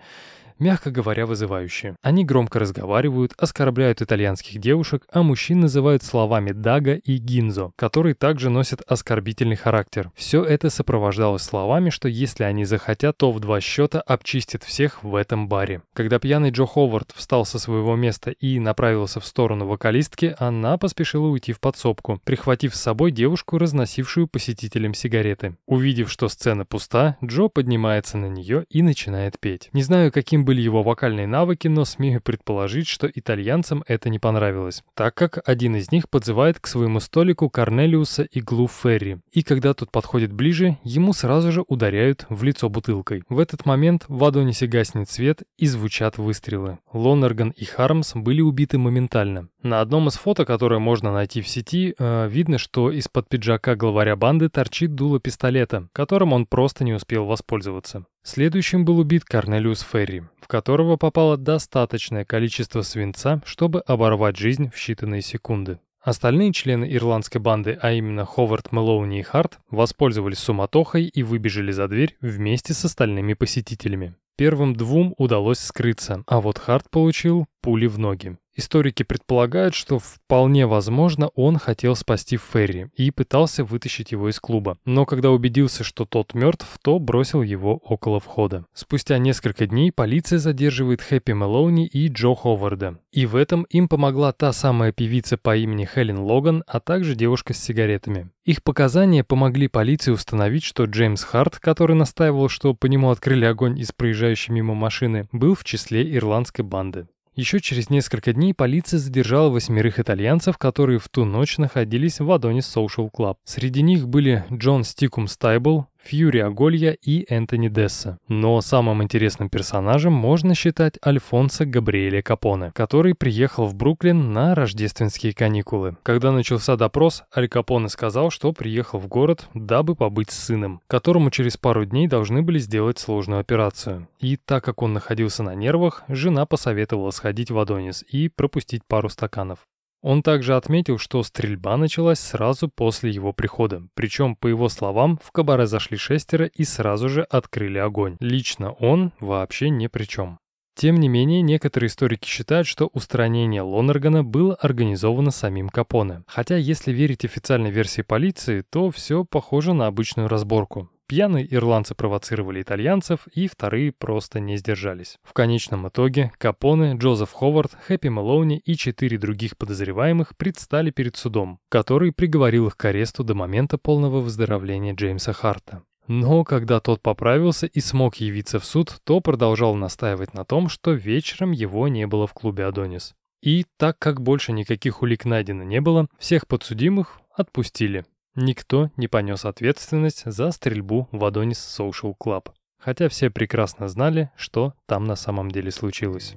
мягко 0.60 0.92
говоря, 0.92 1.26
вызывающие. 1.26 1.96
Они 2.02 2.24
громко 2.24 2.60
разговаривают, 2.60 3.34
оскорбляют 3.38 4.02
итальянских 4.02 4.60
девушек, 4.60 5.06
а 5.12 5.24
мужчин 5.24 5.60
называют 5.60 6.04
словами 6.04 6.52
«дага» 6.52 6.96
и 6.96 7.18
«гинзо», 7.18 7.72
которые 7.76 8.16
также 8.16 8.50
носят 8.50 8.82
оскорбительный 8.88 9.56
характер. 9.56 10.12
Все 10.16 10.44
это 10.44 10.70
сопровождалось 10.70 11.44
словами, 11.44 11.90
что 11.90 12.08
если 12.08 12.44
они 12.44 12.66
захотят, 12.66 13.18
то 13.18 13.32
в 13.32 13.40
два 13.40 13.60
счета 13.60 14.02
обчистят 14.02 14.64
всех 14.64 15.04
в 15.04 15.16
этом 15.16 15.48
баре. 15.48 15.82
Когда 15.94 16.20
пьяный 16.20 16.52
Джо 16.52 16.66
Ховард 16.66 17.12
встал 17.16 17.46
со 17.46 17.60
своего 17.60 17.96
места 17.96 18.32
и 18.32 18.60
направился 18.60 19.20
в 19.20 19.26
сторону 19.26 19.68
вокалистки, 19.68 20.36
она 20.40 20.78
поспешила 20.78 21.28
уйти 21.28 21.54
в 21.54 21.60
подсобку, 21.60 22.22
прихватив 22.24 22.76
с 22.76 22.82
собой 22.82 23.12
девушку, 23.12 23.58
разносившую 23.58 24.28
посетителям 24.28 24.94
сигареты. 24.94 25.58
Увидев, 25.66 26.12
что 26.12 26.30
сцена 26.30 26.66
пуста, 26.66 27.18
Джо 27.24 27.48
поднимается 27.48 28.18
на 28.18 28.28
нее 28.28 28.66
и 28.70 28.82
начинает 28.82 29.40
петь. 29.40 29.70
Не 29.74 29.82
знаю, 29.82 30.12
каким 30.12 30.45
были 30.46 30.62
его 30.62 30.84
вокальные 30.84 31.28
навыки, 31.28 31.68
но 31.68 31.84
смею 31.84 32.22
предположить, 32.22 32.88
что 32.88 33.10
итальянцам 33.14 33.84
это 33.88 34.10
не 34.10 34.20
понравилось, 34.20 34.84
так 34.94 35.14
как 35.16 35.40
один 35.46 35.76
из 35.76 35.92
них 35.92 36.10
подзывает 36.10 36.60
к 36.60 36.68
своему 36.68 37.02
столику 37.02 37.50
Корнелиуса 37.50 38.24
и 38.24 38.40
Глу 38.40 38.70
Ферри, 38.70 39.18
и 39.34 39.44
когда 39.44 39.74
тот 39.74 39.92
подходит 39.92 40.32
ближе, 40.32 40.78
ему 40.84 41.12
сразу 41.12 41.52
же 41.52 41.66
ударяют 41.68 42.26
в 42.30 42.44
лицо 42.44 42.70
бутылкой. 42.70 43.24
В 43.28 43.40
этот 43.40 43.66
момент 43.66 44.06
в 44.08 44.24
Адонисе 44.24 44.68
гаснет 44.68 45.10
свет 45.10 45.44
и 45.58 45.68
звучат 45.68 46.18
выстрелы. 46.18 46.78
Лонерган 46.94 47.50
и 47.50 47.66
Хармс 47.66 48.14
были 48.16 48.42
убиты 48.42 48.78
моментально. 48.78 49.50
На 49.64 49.82
одном 49.82 50.08
из 50.08 50.14
фото, 50.14 50.46
которое 50.46 50.80
можно 50.80 51.12
найти 51.12 51.42
в 51.42 51.48
сети, 51.48 51.96
э, 51.98 52.28
видно, 52.30 52.60
что 52.60 52.92
из-под 52.92 53.28
пиджака 53.28 53.76
главаря 53.76 54.16
банды 54.16 54.48
торчит 54.48 54.94
дуло 54.94 55.20
пистолета, 55.20 55.90
которым 55.92 56.34
он 56.34 56.46
просто 56.46 56.84
не 56.84 56.94
успел 56.94 57.26
воспользоваться. 57.26 58.06
Следующим 58.28 58.86
был 58.86 58.98
убит 58.98 59.24
Корнелиус 59.24 59.82
Ферри, 59.82 60.24
в 60.42 60.48
которого 60.48 60.98
попало 60.98 61.38
достаточное 61.38 62.26
количество 62.26 62.82
свинца, 62.82 63.40
чтобы 63.46 63.82
оборвать 63.82 64.36
жизнь 64.36 64.72
в 64.72 64.78
считанные 64.78 65.22
секунды. 65.22 65.78
Остальные 66.02 66.52
члены 66.52 66.92
ирландской 66.92 67.38
банды, 67.38 67.78
а 67.80 67.92
именно 67.92 68.26
Ховард, 68.26 68.72
Мэлоуни 68.72 69.20
и 69.20 69.22
Харт, 69.22 69.60
воспользовались 69.70 70.40
суматохой 70.40 71.04
и 71.06 71.22
выбежали 71.22 71.72
за 71.72 71.88
дверь 71.88 72.18
вместе 72.20 72.74
с 72.74 72.84
остальными 72.84 73.36
посетителями. 73.36 74.16
Первым 74.38 74.76
двум 74.76 75.14
удалось 75.20 75.60
скрыться, 75.60 76.24
а 76.26 76.42
вот 76.42 76.58
Харт 76.58 76.90
получил 76.90 77.46
пули 77.66 77.88
в 77.88 77.98
ноги. 77.98 78.38
Историки 78.58 79.04
предполагают, 79.04 79.74
что 79.74 80.00
вполне 80.00 80.66
возможно 80.66 81.30
он 81.36 81.58
хотел 81.58 81.96
спасти 81.96 82.38
Ферри 82.38 82.88
и 82.96 83.12
пытался 83.12 83.66
вытащить 83.66 84.12
его 84.14 84.30
из 84.30 84.40
клуба, 84.40 84.78
но 84.86 85.06
когда 85.06 85.32
убедился, 85.32 85.84
что 85.84 86.06
тот 86.06 86.36
мертв, 86.36 86.68
то 86.82 87.00
бросил 87.00 87.42
его 87.42 87.78
около 87.78 88.22
входа. 88.22 88.66
Спустя 88.74 89.18
несколько 89.18 89.66
дней 89.66 89.92
полиция 89.92 90.38
задерживает 90.40 91.02
Хэппи 91.02 91.32
Мелоуни 91.32 91.88
и 91.88 92.08
Джо 92.08 92.36
Ховарда. 92.36 93.00
И 93.12 93.26
в 93.26 93.36
этом 93.36 93.64
им 93.64 93.90
помогла 93.90 94.32
та 94.32 94.54
самая 94.54 94.94
певица 94.94 95.38
по 95.38 95.58
имени 95.58 95.90
Хелен 95.92 96.20
Логан, 96.20 96.64
а 96.68 96.80
также 96.80 97.16
девушка 97.16 97.54
с 97.54 97.58
сигаретами. 97.58 98.30
Их 98.46 98.62
показания 98.62 99.24
помогли 99.24 99.68
полиции 99.68 100.12
установить, 100.12 100.64
что 100.64 100.86
Джеймс 100.86 101.24
Харт, 101.24 101.60
который 101.60 101.96
настаивал, 101.96 102.48
что 102.48 102.76
по 102.76 102.86
нему 102.86 103.10
открыли 103.10 103.46
огонь 103.46 103.80
из 103.80 103.92
проезжающей 103.92 104.54
мимо 104.54 104.76
машины, 104.76 105.28
был 105.32 105.56
в 105.56 105.64
числе 105.64 106.16
ирландской 106.16 106.62
банды. 106.62 107.08
Еще 107.36 107.60
через 107.60 107.90
несколько 107.90 108.32
дней 108.32 108.54
полиция 108.54 108.98
задержала 108.98 109.50
восьмерых 109.50 110.00
итальянцев, 110.00 110.58
которые 110.58 111.00
в 111.00 111.10
ту 111.10 111.26
ночь 111.26 111.58
находились 111.58 112.22
в 112.22 112.32
Адонис 112.32 112.74
Social 112.74 113.10
Club. 113.12 113.36
Среди 113.44 113.82
них 113.82 114.08
были 114.08 114.46
Джон 114.54 114.86
Стикум 114.86 115.28
Стайбл, 115.28 115.86
Фьюри 116.06 116.40
Аголья 116.40 116.92
и 116.92 117.26
Энтони 117.28 117.68
Десса. 117.68 118.20
Но 118.28 118.62
самым 118.62 119.02
интересным 119.02 119.50
персонажем 119.50 120.14
можно 120.14 120.54
считать 120.54 121.00
Альфонсо 121.06 121.66
Габриэля 121.66 122.22
Капоне, 122.22 122.72
который 122.76 123.16
приехал 123.16 123.66
в 123.66 123.76
Бруклин 123.76 124.32
на 124.32 124.54
рождественские 124.54 125.34
каникулы. 125.34 125.98
Когда 126.04 126.32
начался 126.32 126.76
допрос, 126.76 127.24
Аль 127.36 127.48
Капоне 127.48 127.90
сказал, 127.90 128.30
что 128.30 128.54
приехал 128.54 129.00
в 129.00 129.08
город, 129.08 129.50
дабы 129.56 129.96
побыть 129.96 130.30
с 130.30 130.46
сыном, 130.46 130.82
которому 130.88 131.32
через 131.32 131.58
пару 131.58 131.86
дней 131.86 132.08
должны 132.08 132.44
были 132.44 132.60
сделать 132.60 133.00
сложную 133.00 133.40
операцию. 133.40 134.08
И 134.20 134.38
так 134.38 134.64
как 134.64 134.84
он 134.84 134.94
находился 134.94 135.42
на 135.42 135.56
нервах, 135.56 136.04
жена 136.08 136.46
посоветовала 136.46 137.12
сходить 137.12 137.50
в 137.50 137.58
Адонис 137.58 138.04
и 138.08 138.30
пропустить 138.30 138.84
пару 138.88 139.10
стаканов. 139.10 139.60
Он 140.06 140.22
также 140.22 140.56
отметил, 140.56 141.00
что 141.00 141.24
стрельба 141.24 141.78
началась 141.78 142.20
сразу 142.20 142.70
после 142.70 143.10
его 143.10 143.34
прихода. 143.34 143.88
Причем, 143.96 144.36
по 144.36 144.46
его 144.46 144.70
словам, 144.70 145.20
в 145.24 145.32
кабаре 145.32 145.66
зашли 145.66 145.98
шестеро 145.98 146.46
и 146.46 146.64
сразу 146.64 147.10
же 147.10 147.24
открыли 147.24 147.80
огонь. 147.80 148.16
Лично 148.20 148.74
он 148.74 149.14
вообще 149.20 149.72
ни 149.72 149.88
при 149.88 150.04
чем. 150.04 150.38
Тем 150.76 150.98
не 150.98 151.08
менее, 151.08 151.42
некоторые 151.42 151.88
историки 151.88 152.28
считают, 152.28 152.68
что 152.68 152.92
устранение 152.94 153.64
Лонергана 153.64 154.24
было 154.24 154.54
организовано 154.54 155.32
самим 155.32 155.70
Капоне. 155.70 156.22
Хотя, 156.28 156.56
если 156.56 156.92
верить 156.92 157.26
официальной 157.26 157.72
версии 157.72 158.04
полиции, 158.04 158.62
то 158.70 158.92
все 158.92 159.26
похоже 159.26 159.74
на 159.74 159.88
обычную 159.88 160.28
разборку. 160.28 160.88
Пьяные 161.08 161.54
ирландцы 161.54 161.94
провоцировали 161.94 162.64
итальянцев, 162.64 163.28
и 163.34 163.48
вторые 163.48 163.92
просто 163.92 164.40
не 164.40 164.58
сдержались. 164.58 165.18
В 165.24 165.34
конечном 165.34 165.88
итоге 165.88 166.32
Капоне, 166.40 166.96
Джозеф 166.96 167.32
Ховард, 167.32 167.74
Хэппи 167.88 168.08
Мэлоуни 168.08 168.58
и 168.58 168.76
четыре 168.76 169.20
других 169.20 169.56
подозреваемых 169.56 170.36
предстали 170.36 170.90
перед 170.90 171.16
судом, 171.16 171.60
который 171.70 172.12
приговорил 172.12 172.68
их 172.68 172.78
к 172.78 172.86
аресту 172.86 173.24
до 173.24 173.36
момента 173.36 173.78
полного 173.78 174.20
выздоровления 174.20 174.96
Джеймса 174.96 175.34
Харта. 175.34 175.84
Но 176.08 176.44
когда 176.44 176.80
тот 176.80 177.02
поправился 177.02 177.66
и 177.66 177.80
смог 177.80 178.16
явиться 178.16 178.60
в 178.60 178.66
суд, 178.66 178.98
то 179.04 179.22
продолжал 179.22 179.76
настаивать 179.76 180.34
на 180.34 180.46
том, 180.46 180.70
что 180.70 180.92
вечером 180.92 181.52
его 181.52 181.88
не 181.88 182.06
было 182.08 182.28
в 182.28 182.34
клубе 182.34 182.66
«Адонис». 182.66 183.16
И 183.42 183.66
так 183.78 184.00
как 184.00 184.22
больше 184.22 184.54
никаких 184.54 185.02
улик 185.02 185.26
найдено 185.26 185.64
не 185.64 185.82
было, 185.82 186.08
всех 186.18 186.48
подсудимых 186.48 187.20
отпустили. 187.36 188.06
Никто 188.36 188.92
не 188.98 189.08
понес 189.08 189.46
ответственность 189.46 190.24
за 190.26 190.52
стрельбу 190.52 191.08
в 191.14 191.24
Адонис 191.24 191.58
Social 191.80 192.14
Club, 192.20 192.50
хотя 192.78 193.08
все 193.08 193.30
прекрасно 193.30 193.88
знали, 193.88 194.30
что 194.36 194.74
там 194.88 195.06
на 195.06 195.16
самом 195.16 195.50
деле 195.50 195.72
случилось. 195.72 196.36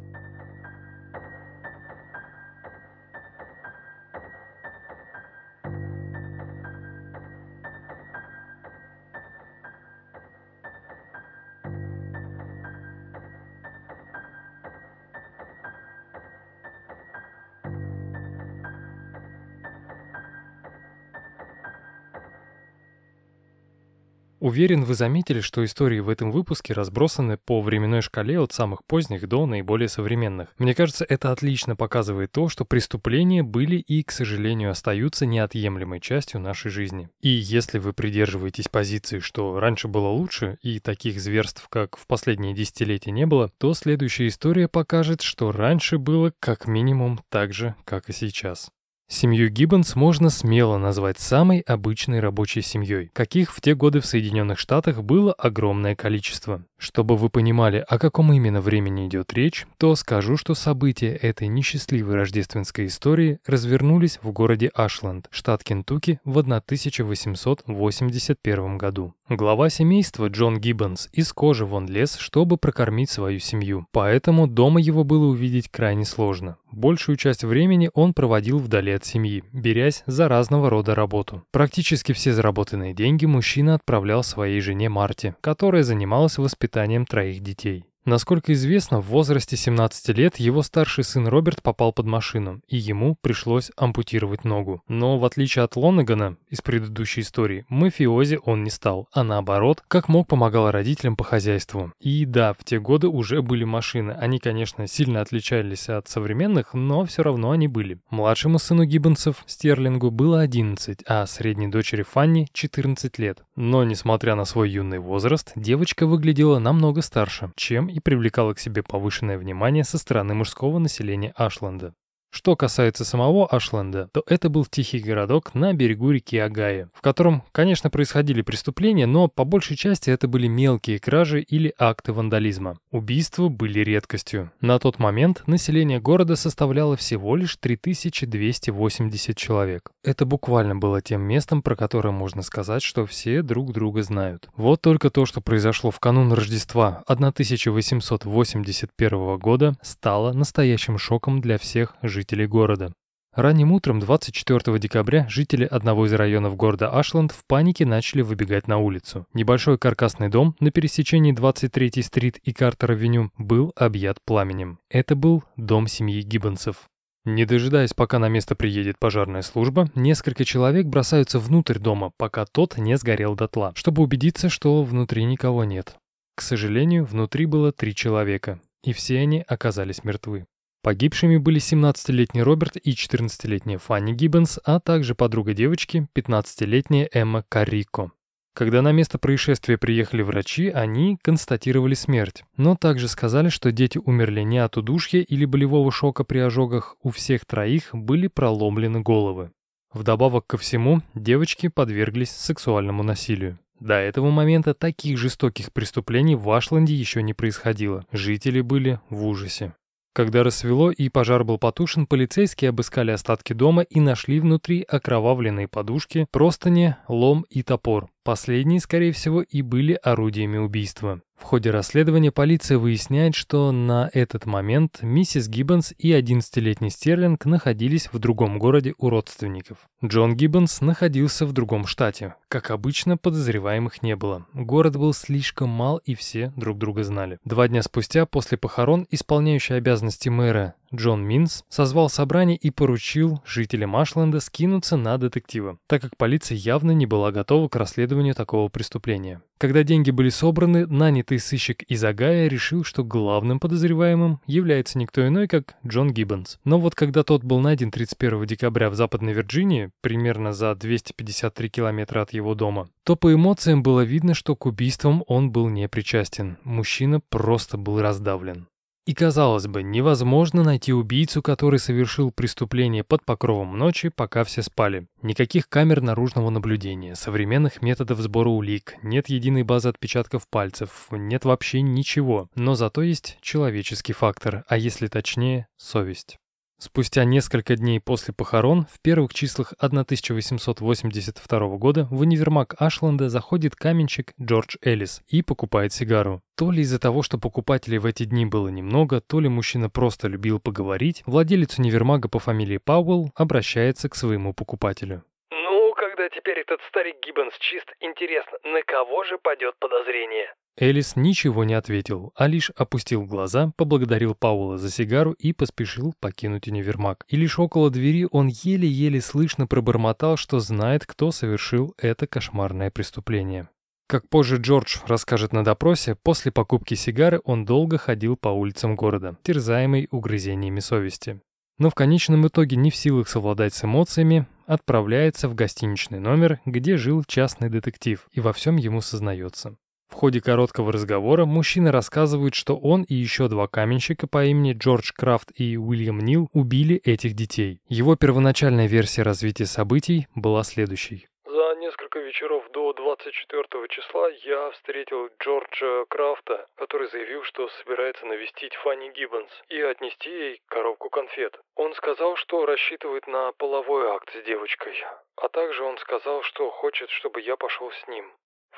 Уверен, 24.41 24.85
вы 24.85 24.95
заметили, 24.95 25.41
что 25.41 25.65
истории 25.65 26.01
в 26.01 26.09
этом 26.09 26.31
выпуске 26.31 26.73
разбросаны 26.73 27.39
по 27.39 27.61
временной 27.61 28.03
шкале 28.03 28.39
от 28.39 28.53
самых 28.53 28.85
поздних 28.85 29.29
до 29.29 29.47
наиболее 29.47 29.89
современных. 29.89 30.49
Мне 30.59 30.75
кажется, 30.75 31.05
это 31.09 31.33
отлично 31.33 31.75
показывает 31.75 32.33
то, 32.33 32.49
что 32.49 32.65
преступления 32.65 33.43
были 33.43 33.77
и, 33.77 34.03
к 34.03 34.13
сожалению, 34.13 34.71
остаются 34.71 35.27
неотъемлемой 35.27 36.01
частью 36.01 36.41
нашей 36.41 36.71
жизни. 36.71 37.09
И 37.21 37.29
если 37.29 37.79
вы 37.79 37.93
придерживаетесь 37.93 38.69
позиции, 38.69 39.19
что 39.19 39.59
раньше 39.59 39.89
было 39.89 40.09
лучше 40.09 40.59
и 40.63 40.79
таких 40.79 41.21
зверств, 41.21 41.67
как 41.69 41.97
в 41.97 42.07
последние 42.07 42.55
десятилетия 42.55 43.11
не 43.11 43.27
было, 43.27 43.51
то 43.59 43.75
следующая 43.75 44.29
история 44.29 44.69
покажет, 44.69 45.21
что 45.23 45.51
раньше 45.51 45.99
было 45.99 46.33
как 46.39 46.67
минимум 46.67 47.21
так 47.29 47.53
же, 47.53 47.75
как 47.85 48.09
и 48.09 48.13
сейчас. 48.13 48.71
Семью 49.11 49.49
Гиббонс 49.49 49.97
можно 49.97 50.29
смело 50.29 50.77
назвать 50.77 51.19
самой 51.19 51.61
обычной 51.61 52.21
рабочей 52.21 52.61
семьей, 52.61 53.11
каких 53.15 53.55
в 53.55 53.61
те 53.63 53.75
годы 53.75 54.01
в 54.01 54.07
Соединенных 54.07 54.59
Штатах 54.59 55.03
было 55.03 55.33
огромное 55.33 55.97
количество. 55.97 56.63
Чтобы 56.79 57.17
вы 57.17 57.29
понимали, 57.29 57.85
о 57.89 57.99
каком 57.99 58.33
именно 58.33 58.61
времени 58.61 59.09
идет 59.09 59.33
речь, 59.33 59.67
то 59.79 59.97
скажу, 59.97 60.37
что 60.37 60.55
события 60.55 61.11
этой 61.11 61.49
несчастливой 61.49 62.15
рождественской 62.15 62.87
истории 62.87 63.41
развернулись 63.45 64.21
в 64.23 64.31
городе 64.31 64.71
Ашленд, 64.75 65.27
штат 65.33 65.65
Кентукки, 65.65 66.21
в 66.25 66.39
1881 66.39 68.79
году. 68.79 69.13
Глава 69.29 69.71
семейства 69.71 70.29
Джон 70.29 70.59
Гиббонс 70.59 71.09
из 71.13 71.33
кожи 71.33 71.67
вон 71.67 71.89
лез, 71.89 72.17
чтобы 72.17 72.57
прокормить 72.57 73.11
свою 73.11 73.41
семью, 73.41 73.87
поэтому 73.91 74.47
дома 74.47 74.81
его 74.81 75.03
было 75.05 75.27
увидеть 75.27 75.69
крайне 75.69 76.07
сложно. 76.07 76.57
Большую 76.71 77.17
часть 77.17 77.45
времени 77.45 77.91
он 77.93 78.15
проводил 78.15 78.59
вдали 78.59 78.93
от 78.93 79.05
семьи, 79.05 79.43
берясь 79.53 80.05
за 80.07 80.29
разного 80.29 80.71
рода 80.71 80.95
работу. 80.95 81.43
Практически 81.51 82.13
все 82.13 82.33
заработанные 82.33 82.95
деньги 82.95 83.27
мужчина 83.27 83.75
отправлял 83.75 84.23
своей 84.23 84.61
жене 84.61 84.89
Марте, 84.89 85.35
которая 85.41 85.83
занималась 85.83 86.39
воспитанием 86.39 86.68
троих 87.05 87.41
детей. 87.41 87.88
Насколько 88.05 88.53
известно, 88.55 89.01
в 89.01 89.07
возрасте 89.07 89.57
17 89.57 90.17
лет 90.17 90.37
его 90.37 90.63
старший 90.63 91.05
сын 91.05 91.29
Роберт 91.29 91.63
попал 91.63 91.93
под 91.93 92.07
машину, 92.07 92.63
и 92.67 92.77
ему 92.77 93.17
пришлось 93.21 93.71
ампутировать 93.77 94.45
ногу. 94.45 94.83
Но 94.89 95.19
в 95.19 95.25
отличие 95.25 95.65
от 95.65 95.77
Лоннегана 95.77 96.37
из 96.49 96.63
предыдущей 96.63 97.21
истории, 97.21 97.67
мафиози 97.69 98.39
он 98.43 98.65
не 98.65 98.71
стал, 98.71 99.09
а 99.13 99.25
наоборот, 99.25 99.83
как 99.89 100.09
мог 100.09 100.27
помогал 100.27 100.71
родителям 100.71 101.17
по 101.17 101.25
хозяйству. 101.25 101.93
И 102.01 102.25
да, 102.25 102.55
в 102.55 102.65
те 102.65 102.79
годы 102.79 103.09
уже 103.09 103.43
были 103.43 103.65
машины. 103.65 104.13
Они, 104.13 104.39
конечно, 104.39 104.87
сильно 104.87 105.21
отличались 105.21 105.89
от 105.89 106.09
современных, 106.09 106.73
но 106.73 107.05
все 107.05 107.23
равно 107.23 107.51
они 107.51 107.69
были. 107.69 107.99
Младшему 108.11 108.59
сыну 108.59 108.85
Гиббонсов, 108.85 109.45
Стерлингу, 109.47 110.11
было 110.11 110.41
11, 110.41 111.03
а 111.07 111.27
средней 111.27 111.69
дочери 111.69 112.03
Фанни 112.03 112.49
14 112.53 113.19
лет. 113.19 113.43
Но, 113.55 113.85
несмотря 113.85 114.35
на 114.35 114.45
свой 114.45 114.71
юный 114.71 114.99
возраст, 114.99 115.53
девочка 115.57 116.07
выглядела 116.07 116.59
намного 116.59 117.03
старше, 117.03 117.53
чем 117.57 117.88
и 117.89 118.01
привлекала 118.01 118.55
к 118.55 118.59
себе 118.59 118.83
повышенное 118.83 119.39
внимание 119.39 119.85
со 119.85 119.99
стороны 119.99 120.35
мужского 120.35 120.79
населения 120.79 121.33
Ашленда. 121.37 121.95
Что 122.31 122.57
касается 122.57 123.05
самого 123.05 123.47
Ашленда, 123.47 124.09
то 124.13 124.23
это 124.27 124.51
был 124.51 124.67
тихий 124.67 124.99
городок 124.99 125.55
на 125.55 125.73
берегу 125.73 126.11
реки 126.11 126.37
Агая, 126.37 126.91
в 126.95 127.01
котором, 127.01 127.43
конечно, 127.53 127.89
происходили 127.89 128.43
преступления, 128.43 129.07
но 129.07 129.29
по 129.29 129.45
большей 129.45 129.77
части 129.77 130.11
это 130.11 130.29
были 130.29 130.47
мелкие 130.47 130.99
кражи 130.99 131.41
или 131.41 131.73
акты 131.79 132.13
вандализма. 132.13 132.77
Убийства 132.91 133.49
были 133.49 133.81
редкостью. 133.81 134.53
На 134.61 134.79
тот 134.79 134.99
момент 134.99 135.43
население 135.47 136.01
города 136.01 136.37
составляло 136.37 136.97
всего 136.97 137.35
лишь 137.35 137.57
3280 137.57 139.37
человек. 139.37 139.91
Это 140.05 140.27
буквально 140.27 140.77
было 140.77 141.01
тем 141.01 141.23
местом, 141.23 141.63
про 141.63 141.77
которое 141.77 142.11
можно 142.11 142.43
сказать, 142.43 142.83
что 142.83 143.07
все 143.07 143.41
друг 143.43 143.73
друга 143.73 144.03
знают. 144.03 144.51
Вот 144.55 144.83
только 144.83 145.09
то, 145.11 145.25
что 145.25 145.41
произошло 145.41 145.91
в 145.91 145.99
канун 145.99 146.31
Рождества 146.33 147.03
1881 147.07 149.39
года, 149.39 149.77
стало 149.83 150.35
настоящим 150.35 150.99
шоком 150.99 151.41
для 151.41 151.57
всех 151.57 151.97
жителей 152.03 152.18
жителей 152.19 152.49
города. 152.49 152.93
Ранним 153.33 153.71
утром 153.71 154.01
24 154.01 154.81
декабря 154.81 155.29
жители 155.29 155.65
одного 155.65 156.07
из 156.07 156.13
районов 156.13 156.57
города 156.57 156.91
Ашланд 156.91 157.31
в 157.31 157.45
панике 157.47 157.87
начали 157.87 158.23
выбегать 158.23 158.67
на 158.67 158.79
улицу. 158.79 159.27
Небольшой 159.35 159.79
каркасный 159.79 160.29
дом 160.29 160.57
на 160.59 160.73
пересечении 160.73 161.33
23-й 161.33 162.03
стрит 162.03 162.39
и 162.39 162.53
Картер-авеню 162.53 163.31
был 163.39 163.73
объят 163.77 164.19
пламенем. 164.25 164.81
Это 164.91 165.15
был 165.15 165.45
дом 165.57 165.87
семьи 165.87 166.23
Гиббонсов. 166.23 166.89
Не 167.25 167.45
дожидаясь, 167.45 167.95
пока 167.95 168.19
на 168.19 168.29
место 168.29 168.57
приедет 168.57 168.99
пожарная 168.99 169.43
служба, 169.43 169.89
несколько 169.95 170.45
человек 170.45 170.87
бросаются 170.87 171.39
внутрь 171.39 171.79
дома, 171.79 172.11
пока 172.17 172.45
тот 172.45 172.77
не 172.77 172.97
сгорел 172.97 173.37
дотла, 173.37 173.73
чтобы 173.77 174.03
убедиться, 174.03 174.49
что 174.49 174.83
внутри 174.83 175.25
никого 175.25 175.63
нет. 175.63 175.95
К 176.35 176.43
сожалению, 176.43 177.05
внутри 177.05 177.47
было 177.47 177.71
три 177.71 177.95
человека, 177.95 178.61
и 178.83 178.93
все 178.93 179.21
они 179.21 179.45
оказались 179.47 180.03
мертвы. 180.03 180.47
Погибшими 180.83 181.37
были 181.39 181.61
17-летний 181.61 182.43
Роберт 182.43 182.77
и 182.77 182.93
14-летняя 182.93 183.79
Фанни 183.79 184.13
Гиббенс, 184.13 184.59
а 184.65 184.79
также 184.81 185.15
подруга 185.15 185.53
девочки, 185.53 186.07
15-летняя 186.15 187.09
Эмма 187.13 187.45
Каррико. 187.49 188.13
Когда 188.55 188.83
на 188.83 188.91
место 188.91 189.19
происшествия 189.19 189.79
приехали 189.79 190.23
врачи, 190.23 190.69
они 190.69 191.17
констатировали 191.23 191.95
смерть, 191.95 192.43
но 192.57 192.75
также 192.75 193.07
сказали, 193.07 193.51
что 193.51 193.71
дети 193.71 193.99
умерли 194.05 194.41
не 194.41 194.59
от 194.59 194.77
удушья 194.77 195.21
или 195.21 195.45
болевого 195.45 195.93
шока 195.93 196.25
при 196.25 196.39
ожогах, 196.39 196.97
у 197.03 197.11
всех 197.11 197.45
троих 197.45 197.91
были 197.93 198.27
проломлены 198.27 199.01
головы. 199.01 199.53
Вдобавок 199.93 200.47
ко 200.47 200.59
всему, 200.59 201.03
девочки 201.15 201.69
подверглись 201.69 202.31
сексуальному 202.31 203.03
насилию. 203.03 203.59
До 203.81 203.95
этого 203.95 204.31
момента 204.31 204.75
таких 204.75 205.19
жестоких 205.19 205.73
преступлений 205.73 206.35
в 206.35 206.51
Ашланде 206.51 206.95
еще 206.95 207.23
не 207.23 207.35
происходило. 207.35 208.07
Жители 208.11 208.61
были 208.61 209.01
в 209.09 209.25
ужасе. 209.25 209.75
Когда 210.19 210.43
рассвело 210.43 210.91
и 210.91 211.09
пожар 211.11 211.45
был 211.45 211.59
потушен, 211.59 212.05
полицейские 212.05 212.71
обыскали 212.71 213.13
остатки 213.13 213.53
дома 213.53 213.83
и 213.83 214.01
нашли 214.01 214.41
внутри 214.41 214.83
окровавленные 214.83 215.69
подушки, 215.69 216.27
простыни, 216.33 216.97
лом 217.07 217.47
и 217.51 217.63
топор. 217.63 218.09
Последние, 218.29 218.79
скорее 218.79 219.13
всего, 219.13 219.41
и 219.41 219.63
были 219.63 219.99
орудиями 220.03 220.59
убийства. 220.59 221.23
В 221.39 221.45
ходе 221.45 221.71
расследования 221.71 222.31
полиция 222.31 222.77
выясняет, 222.77 223.35
что 223.35 223.73
на 223.73 224.11
этот 224.13 224.45
момент 224.45 224.99
миссис 225.01 225.49
Гиббонс 225.49 225.95
и 225.97 226.13
11-летний 226.13 226.91
Стерлинг 226.91 227.47
находились 227.47 228.11
в 228.13 228.19
другом 228.19 228.59
городе 228.59 228.95
у 228.99 229.09
родственников. 229.09 229.79
Джон 230.05 230.37
Гиббонс 230.37 230.83
находился 230.83 231.47
в 231.47 231.53
другом 231.53 231.87
штате. 231.87 232.35
Как 232.49 232.71
обычно, 232.71 233.17
подозреваемых 233.17 234.03
не 234.03 234.15
было. 234.15 234.47
Город 234.53 234.99
был 234.99 235.15
слишком 235.15 235.71
мал 235.71 235.97
и 236.05 236.15
все 236.15 236.53
друг 236.55 236.77
друга 236.77 237.05
знали. 237.05 237.39
Два 237.47 237.67
дня 237.67 237.83
спустя, 237.83 238.27
после 238.27 238.59
похорон, 238.59 239.07
исполняющий 239.11 239.73
обязанности 239.73 240.29
мэра 240.29 240.75
Джон 240.95 241.23
Минс 241.23 241.65
созвал 241.69 242.09
собрание 242.09 242.57
и 242.57 242.71
поручил 242.71 243.43
жителям 243.45 243.95
Ашленда 243.97 244.41
скинуться 244.41 244.97
на 244.97 245.19
детектива, 245.19 245.79
так 245.87 246.01
как 246.03 246.17
полиция 246.17 246.57
явно 246.57 246.93
не 246.93 247.05
была 247.05 247.31
готова 247.31 247.69
к 247.69 247.77
расследованию 247.77 248.35
такого 248.35 248.69
преступления. 248.69 249.43
Когда 249.59 249.83
деньги 249.83 250.13
были 250.13 250.29
собраны, 250.29 250.87
нанятый 250.87 251.41
сыщик 251.41 251.83
из 251.83 252.03
Агая 252.05 252.47
решил, 252.47 252.85
что 252.85 253.05
главным 253.05 253.59
подозреваемым 253.59 254.41
является 254.47 254.99
никто 254.99 255.27
иной, 255.27 255.49
как 255.49 255.75
Джон 255.87 256.13
Гиббонс. 256.13 256.59
Но 256.65 256.79
вот 256.79 256.95
когда 256.95 257.25
тот 257.25 257.43
был 257.43 257.59
найден 257.59 257.91
31 257.91 258.47
декабря 258.47 258.89
в 258.89 258.95
Западной 258.95 259.33
Вирджинии, 259.33 259.91
примерно 260.01 260.53
за 260.53 260.75
253 260.75 261.69
километра 261.69 262.23
от 262.23 262.33
его 262.33 262.55
дома, 262.55 262.89
то 263.03 263.17
по 263.17 263.35
эмоциям 263.35 263.83
было 263.83 264.03
видно, 264.03 264.35
что 264.35 264.55
к 264.55 264.65
убийствам 264.65 265.25
он 265.27 265.51
был 265.51 265.69
не 265.69 265.89
причастен. 265.89 266.57
Мужчина 266.63 267.21
просто 267.21 267.77
был 267.77 268.01
раздавлен. 268.01 268.69
И 269.09 269.15
казалось 269.15 269.67
бы, 269.67 269.83
невозможно 269.83 270.63
найти 270.63 270.93
убийцу, 270.93 271.41
который 271.41 271.79
совершил 271.79 272.31
преступление 272.31 273.03
под 273.03 273.25
покровом 273.25 273.79
ночи, 273.79 274.11
пока 274.11 274.45
все 274.45 274.61
спали. 274.63 275.07
Никаких 275.23 275.67
камер 275.71 276.03
наружного 276.03 276.51
наблюдения, 276.51 277.15
современных 277.15 277.81
методов 277.81 278.21
сбора 278.21 278.51
улик, 278.51 278.97
нет 279.03 279.31
единой 279.31 279.63
базы 279.63 279.89
отпечатков 279.89 280.47
пальцев, 280.47 281.07
нет 281.11 281.47
вообще 281.47 281.81
ничего. 281.81 282.51
Но 282.55 282.75
зато 282.75 283.01
есть 283.01 283.39
человеческий 283.41 284.13
фактор, 284.13 284.65
а 284.69 284.77
если 284.77 285.07
точнее, 285.07 285.69
совесть. 285.79 286.39
Спустя 286.81 287.25
несколько 287.25 287.75
дней 287.75 287.99
после 288.01 288.33
похорон, 288.33 288.87
в 288.89 289.01
первых 289.03 289.35
числах 289.35 289.75
1882 289.81 291.59
года 291.77 292.07
в 292.09 292.21
универмаг 292.21 292.77
Ашленда 292.79 293.29
заходит 293.29 293.75
каменщик 293.75 294.33
Джордж 294.41 294.77
Эллис 294.83 295.23
и 295.27 295.43
покупает 295.43 295.93
сигару. 295.93 296.41
То 296.57 296.71
ли 296.71 296.83
из-за 296.83 297.01
того, 297.01 297.25
что 297.25 297.37
покупателей 297.37 297.99
в 297.99 298.07
эти 298.07 298.23
дни 298.23 298.47
было 298.47 298.69
немного, 298.69 299.21
то 299.21 299.41
ли 299.41 299.49
мужчина 299.49 299.91
просто 299.91 300.29
любил 300.29 300.61
поговорить, 300.61 301.25
владелец 301.27 301.81
универмага 301.81 302.29
по 302.29 302.39
фамилии 302.39 302.79
Пауэлл 302.79 303.33
обращается 303.35 304.09
к 304.09 304.15
своему 304.15 304.55
покупателю. 304.55 305.25
«Ну, 305.51 305.93
когда 305.95 306.29
теперь 306.29 306.61
этот 306.61 306.81
старик 306.91 307.17
Гиббонс 307.27 307.59
чист, 307.59 307.91
интересно, 307.99 308.57
на 308.63 308.83
кого 308.85 309.25
же 309.25 309.37
падет 309.39 309.75
подозрение?» 309.81 310.55
Элис 310.81 311.17
ничего 311.17 311.65
не 311.65 311.75
ответил, 311.75 312.33
а 312.37 312.47
лишь 312.47 312.71
опустил 312.77 313.25
глаза, 313.25 313.73
поблагодарил 313.77 314.37
Паула 314.37 314.79
за 314.79 314.91
сигару 314.91 315.33
и 315.33 315.53
поспешил 315.53 316.15
покинуть 316.21 316.69
универмаг. 316.69 317.25
И 317.29 317.37
лишь 317.37 317.59
около 317.59 317.91
двери 317.91 318.29
он 318.31 318.47
еле-еле 318.47 319.21
слышно 319.21 319.67
пробормотал, 319.67 320.37
что 320.37 320.61
знает, 320.61 321.05
кто 321.05 321.33
совершил 321.33 321.95
это 321.99 322.29
кошмарное 322.29 322.93
преступление. 322.93 323.69
Как 324.07 324.29
позже 324.29 324.59
Джордж 324.59 324.99
расскажет 325.07 325.53
на 325.53 325.65
допросе, 325.65 326.15
после 326.15 326.53
покупки 326.53 326.95
сигары 326.95 327.41
он 327.45 327.65
долго 327.65 327.99
ходил 327.99 328.37
по 328.37 328.49
улицам 328.49 328.95
города, 328.95 329.37
терзаемый 329.43 330.07
угрызениями 330.13 330.79
совести. 330.79 331.41
Но 331.79 331.91
в 331.91 331.95
конечном 331.95 332.47
итоге 332.47 332.77
не 332.77 332.91
в 332.91 332.97
силах 332.97 333.29
совладать 333.29 333.75
с 333.75 333.85
эмоциями, 333.85 334.47
отправляется 334.67 335.49
в 335.49 335.55
гостиничный 335.55 336.21
номер, 336.21 336.61
где 336.65 336.97
жил 336.97 337.25
частный 337.25 337.69
детектив, 337.69 338.27
и 338.33 338.41
во 338.41 338.53
всем 338.53 338.77
ему 338.77 339.01
сознается. 339.01 339.77
В 340.09 340.15
ходе 340.15 340.41
короткого 340.41 340.93
разговора 340.93 341.45
мужчина 341.45 341.93
рассказывает, 341.93 342.55
что 342.55 342.77
он 342.77 343.03
и 343.03 343.15
еще 343.15 343.49
два 343.49 343.69
каменщика 343.69 344.27
по 344.27 344.45
имени 344.45 344.73
Джордж 344.73 345.13
Крафт 345.15 345.53
и 345.55 345.77
Уильям 345.77 346.21
Нил 346.21 346.49
убили 346.53 346.97
этих 346.97 347.35
детей. 347.35 347.81
Его 347.89 348.17
первоначальная 348.17 348.89
версия 348.89 349.23
развития 349.23 349.67
событий 349.67 350.27
была 350.35 350.65
следующей. 350.65 351.29
За 351.45 351.75
несколько 351.77 352.19
вечеров 352.19 352.65
до 352.73 352.93
24 352.93 353.89
числа 353.89 354.29
я 354.45 354.71
встретил 354.71 355.29
Джорджа 355.41 356.05
Крафта, 356.09 356.67
который 356.77 357.09
заявил, 357.09 357.43
что 357.45 357.69
собирается 357.69 358.27
навестить 358.27 358.75
Фанни 358.77 359.11
Гиббонс 359.11 359.51
и 359.69 359.81
отнести 359.81 360.31
ей 360.31 360.63
коробку 360.69 361.11
конфет. 361.11 361.59
Он 361.75 361.95
сказал, 361.95 362.37
что 362.37 362.67
рассчитывает 362.67 363.27
на 363.27 363.53
половой 363.53 364.09
акт 364.09 364.31
с 364.35 364.45
девочкой, 364.47 364.95
а 365.37 365.49
также 365.49 365.83
он 365.85 365.99
сказал, 365.99 366.43
что 366.43 366.71
хочет, 366.71 367.11
чтобы 367.11 367.41
я 367.41 367.57
пошел 367.57 367.91
с 367.93 368.09
ним. 368.09 368.25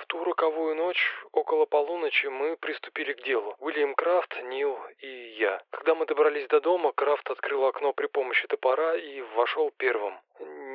В 0.01 0.07
ту 0.07 0.25
роковую 0.25 0.77
ночь, 0.77 1.13
около 1.33 1.67
полуночи, 1.67 2.27
мы 2.27 2.57
приступили 2.57 3.13
к 3.13 3.23
делу. 3.23 3.55
Уильям 3.59 3.95
Крафт, 3.95 4.35
Нил 4.45 4.79
и 5.01 5.37
я. 5.39 5.63
Когда 5.69 5.95
мы 5.95 6.07
добрались 6.07 6.49
до 6.49 6.59
дома, 6.61 6.93
Крафт 6.93 7.31
открыл 7.31 7.67
окно 7.67 7.93
при 7.93 8.07
помощи 8.07 8.49
топора 8.49 8.97
и 8.97 9.21
вошел 9.37 9.71
первым. 9.77 10.19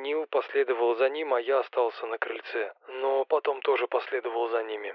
Нил 0.02 0.26
последовал 0.30 0.94
за 0.94 1.08
ним, 1.08 1.34
а 1.34 1.40
я 1.40 1.58
остался 1.58 2.06
на 2.06 2.18
крыльце. 2.18 2.72
Но 2.86 3.24
потом 3.24 3.62
тоже 3.62 3.88
последовал 3.88 4.48
за 4.48 4.62
ними. 4.62 4.94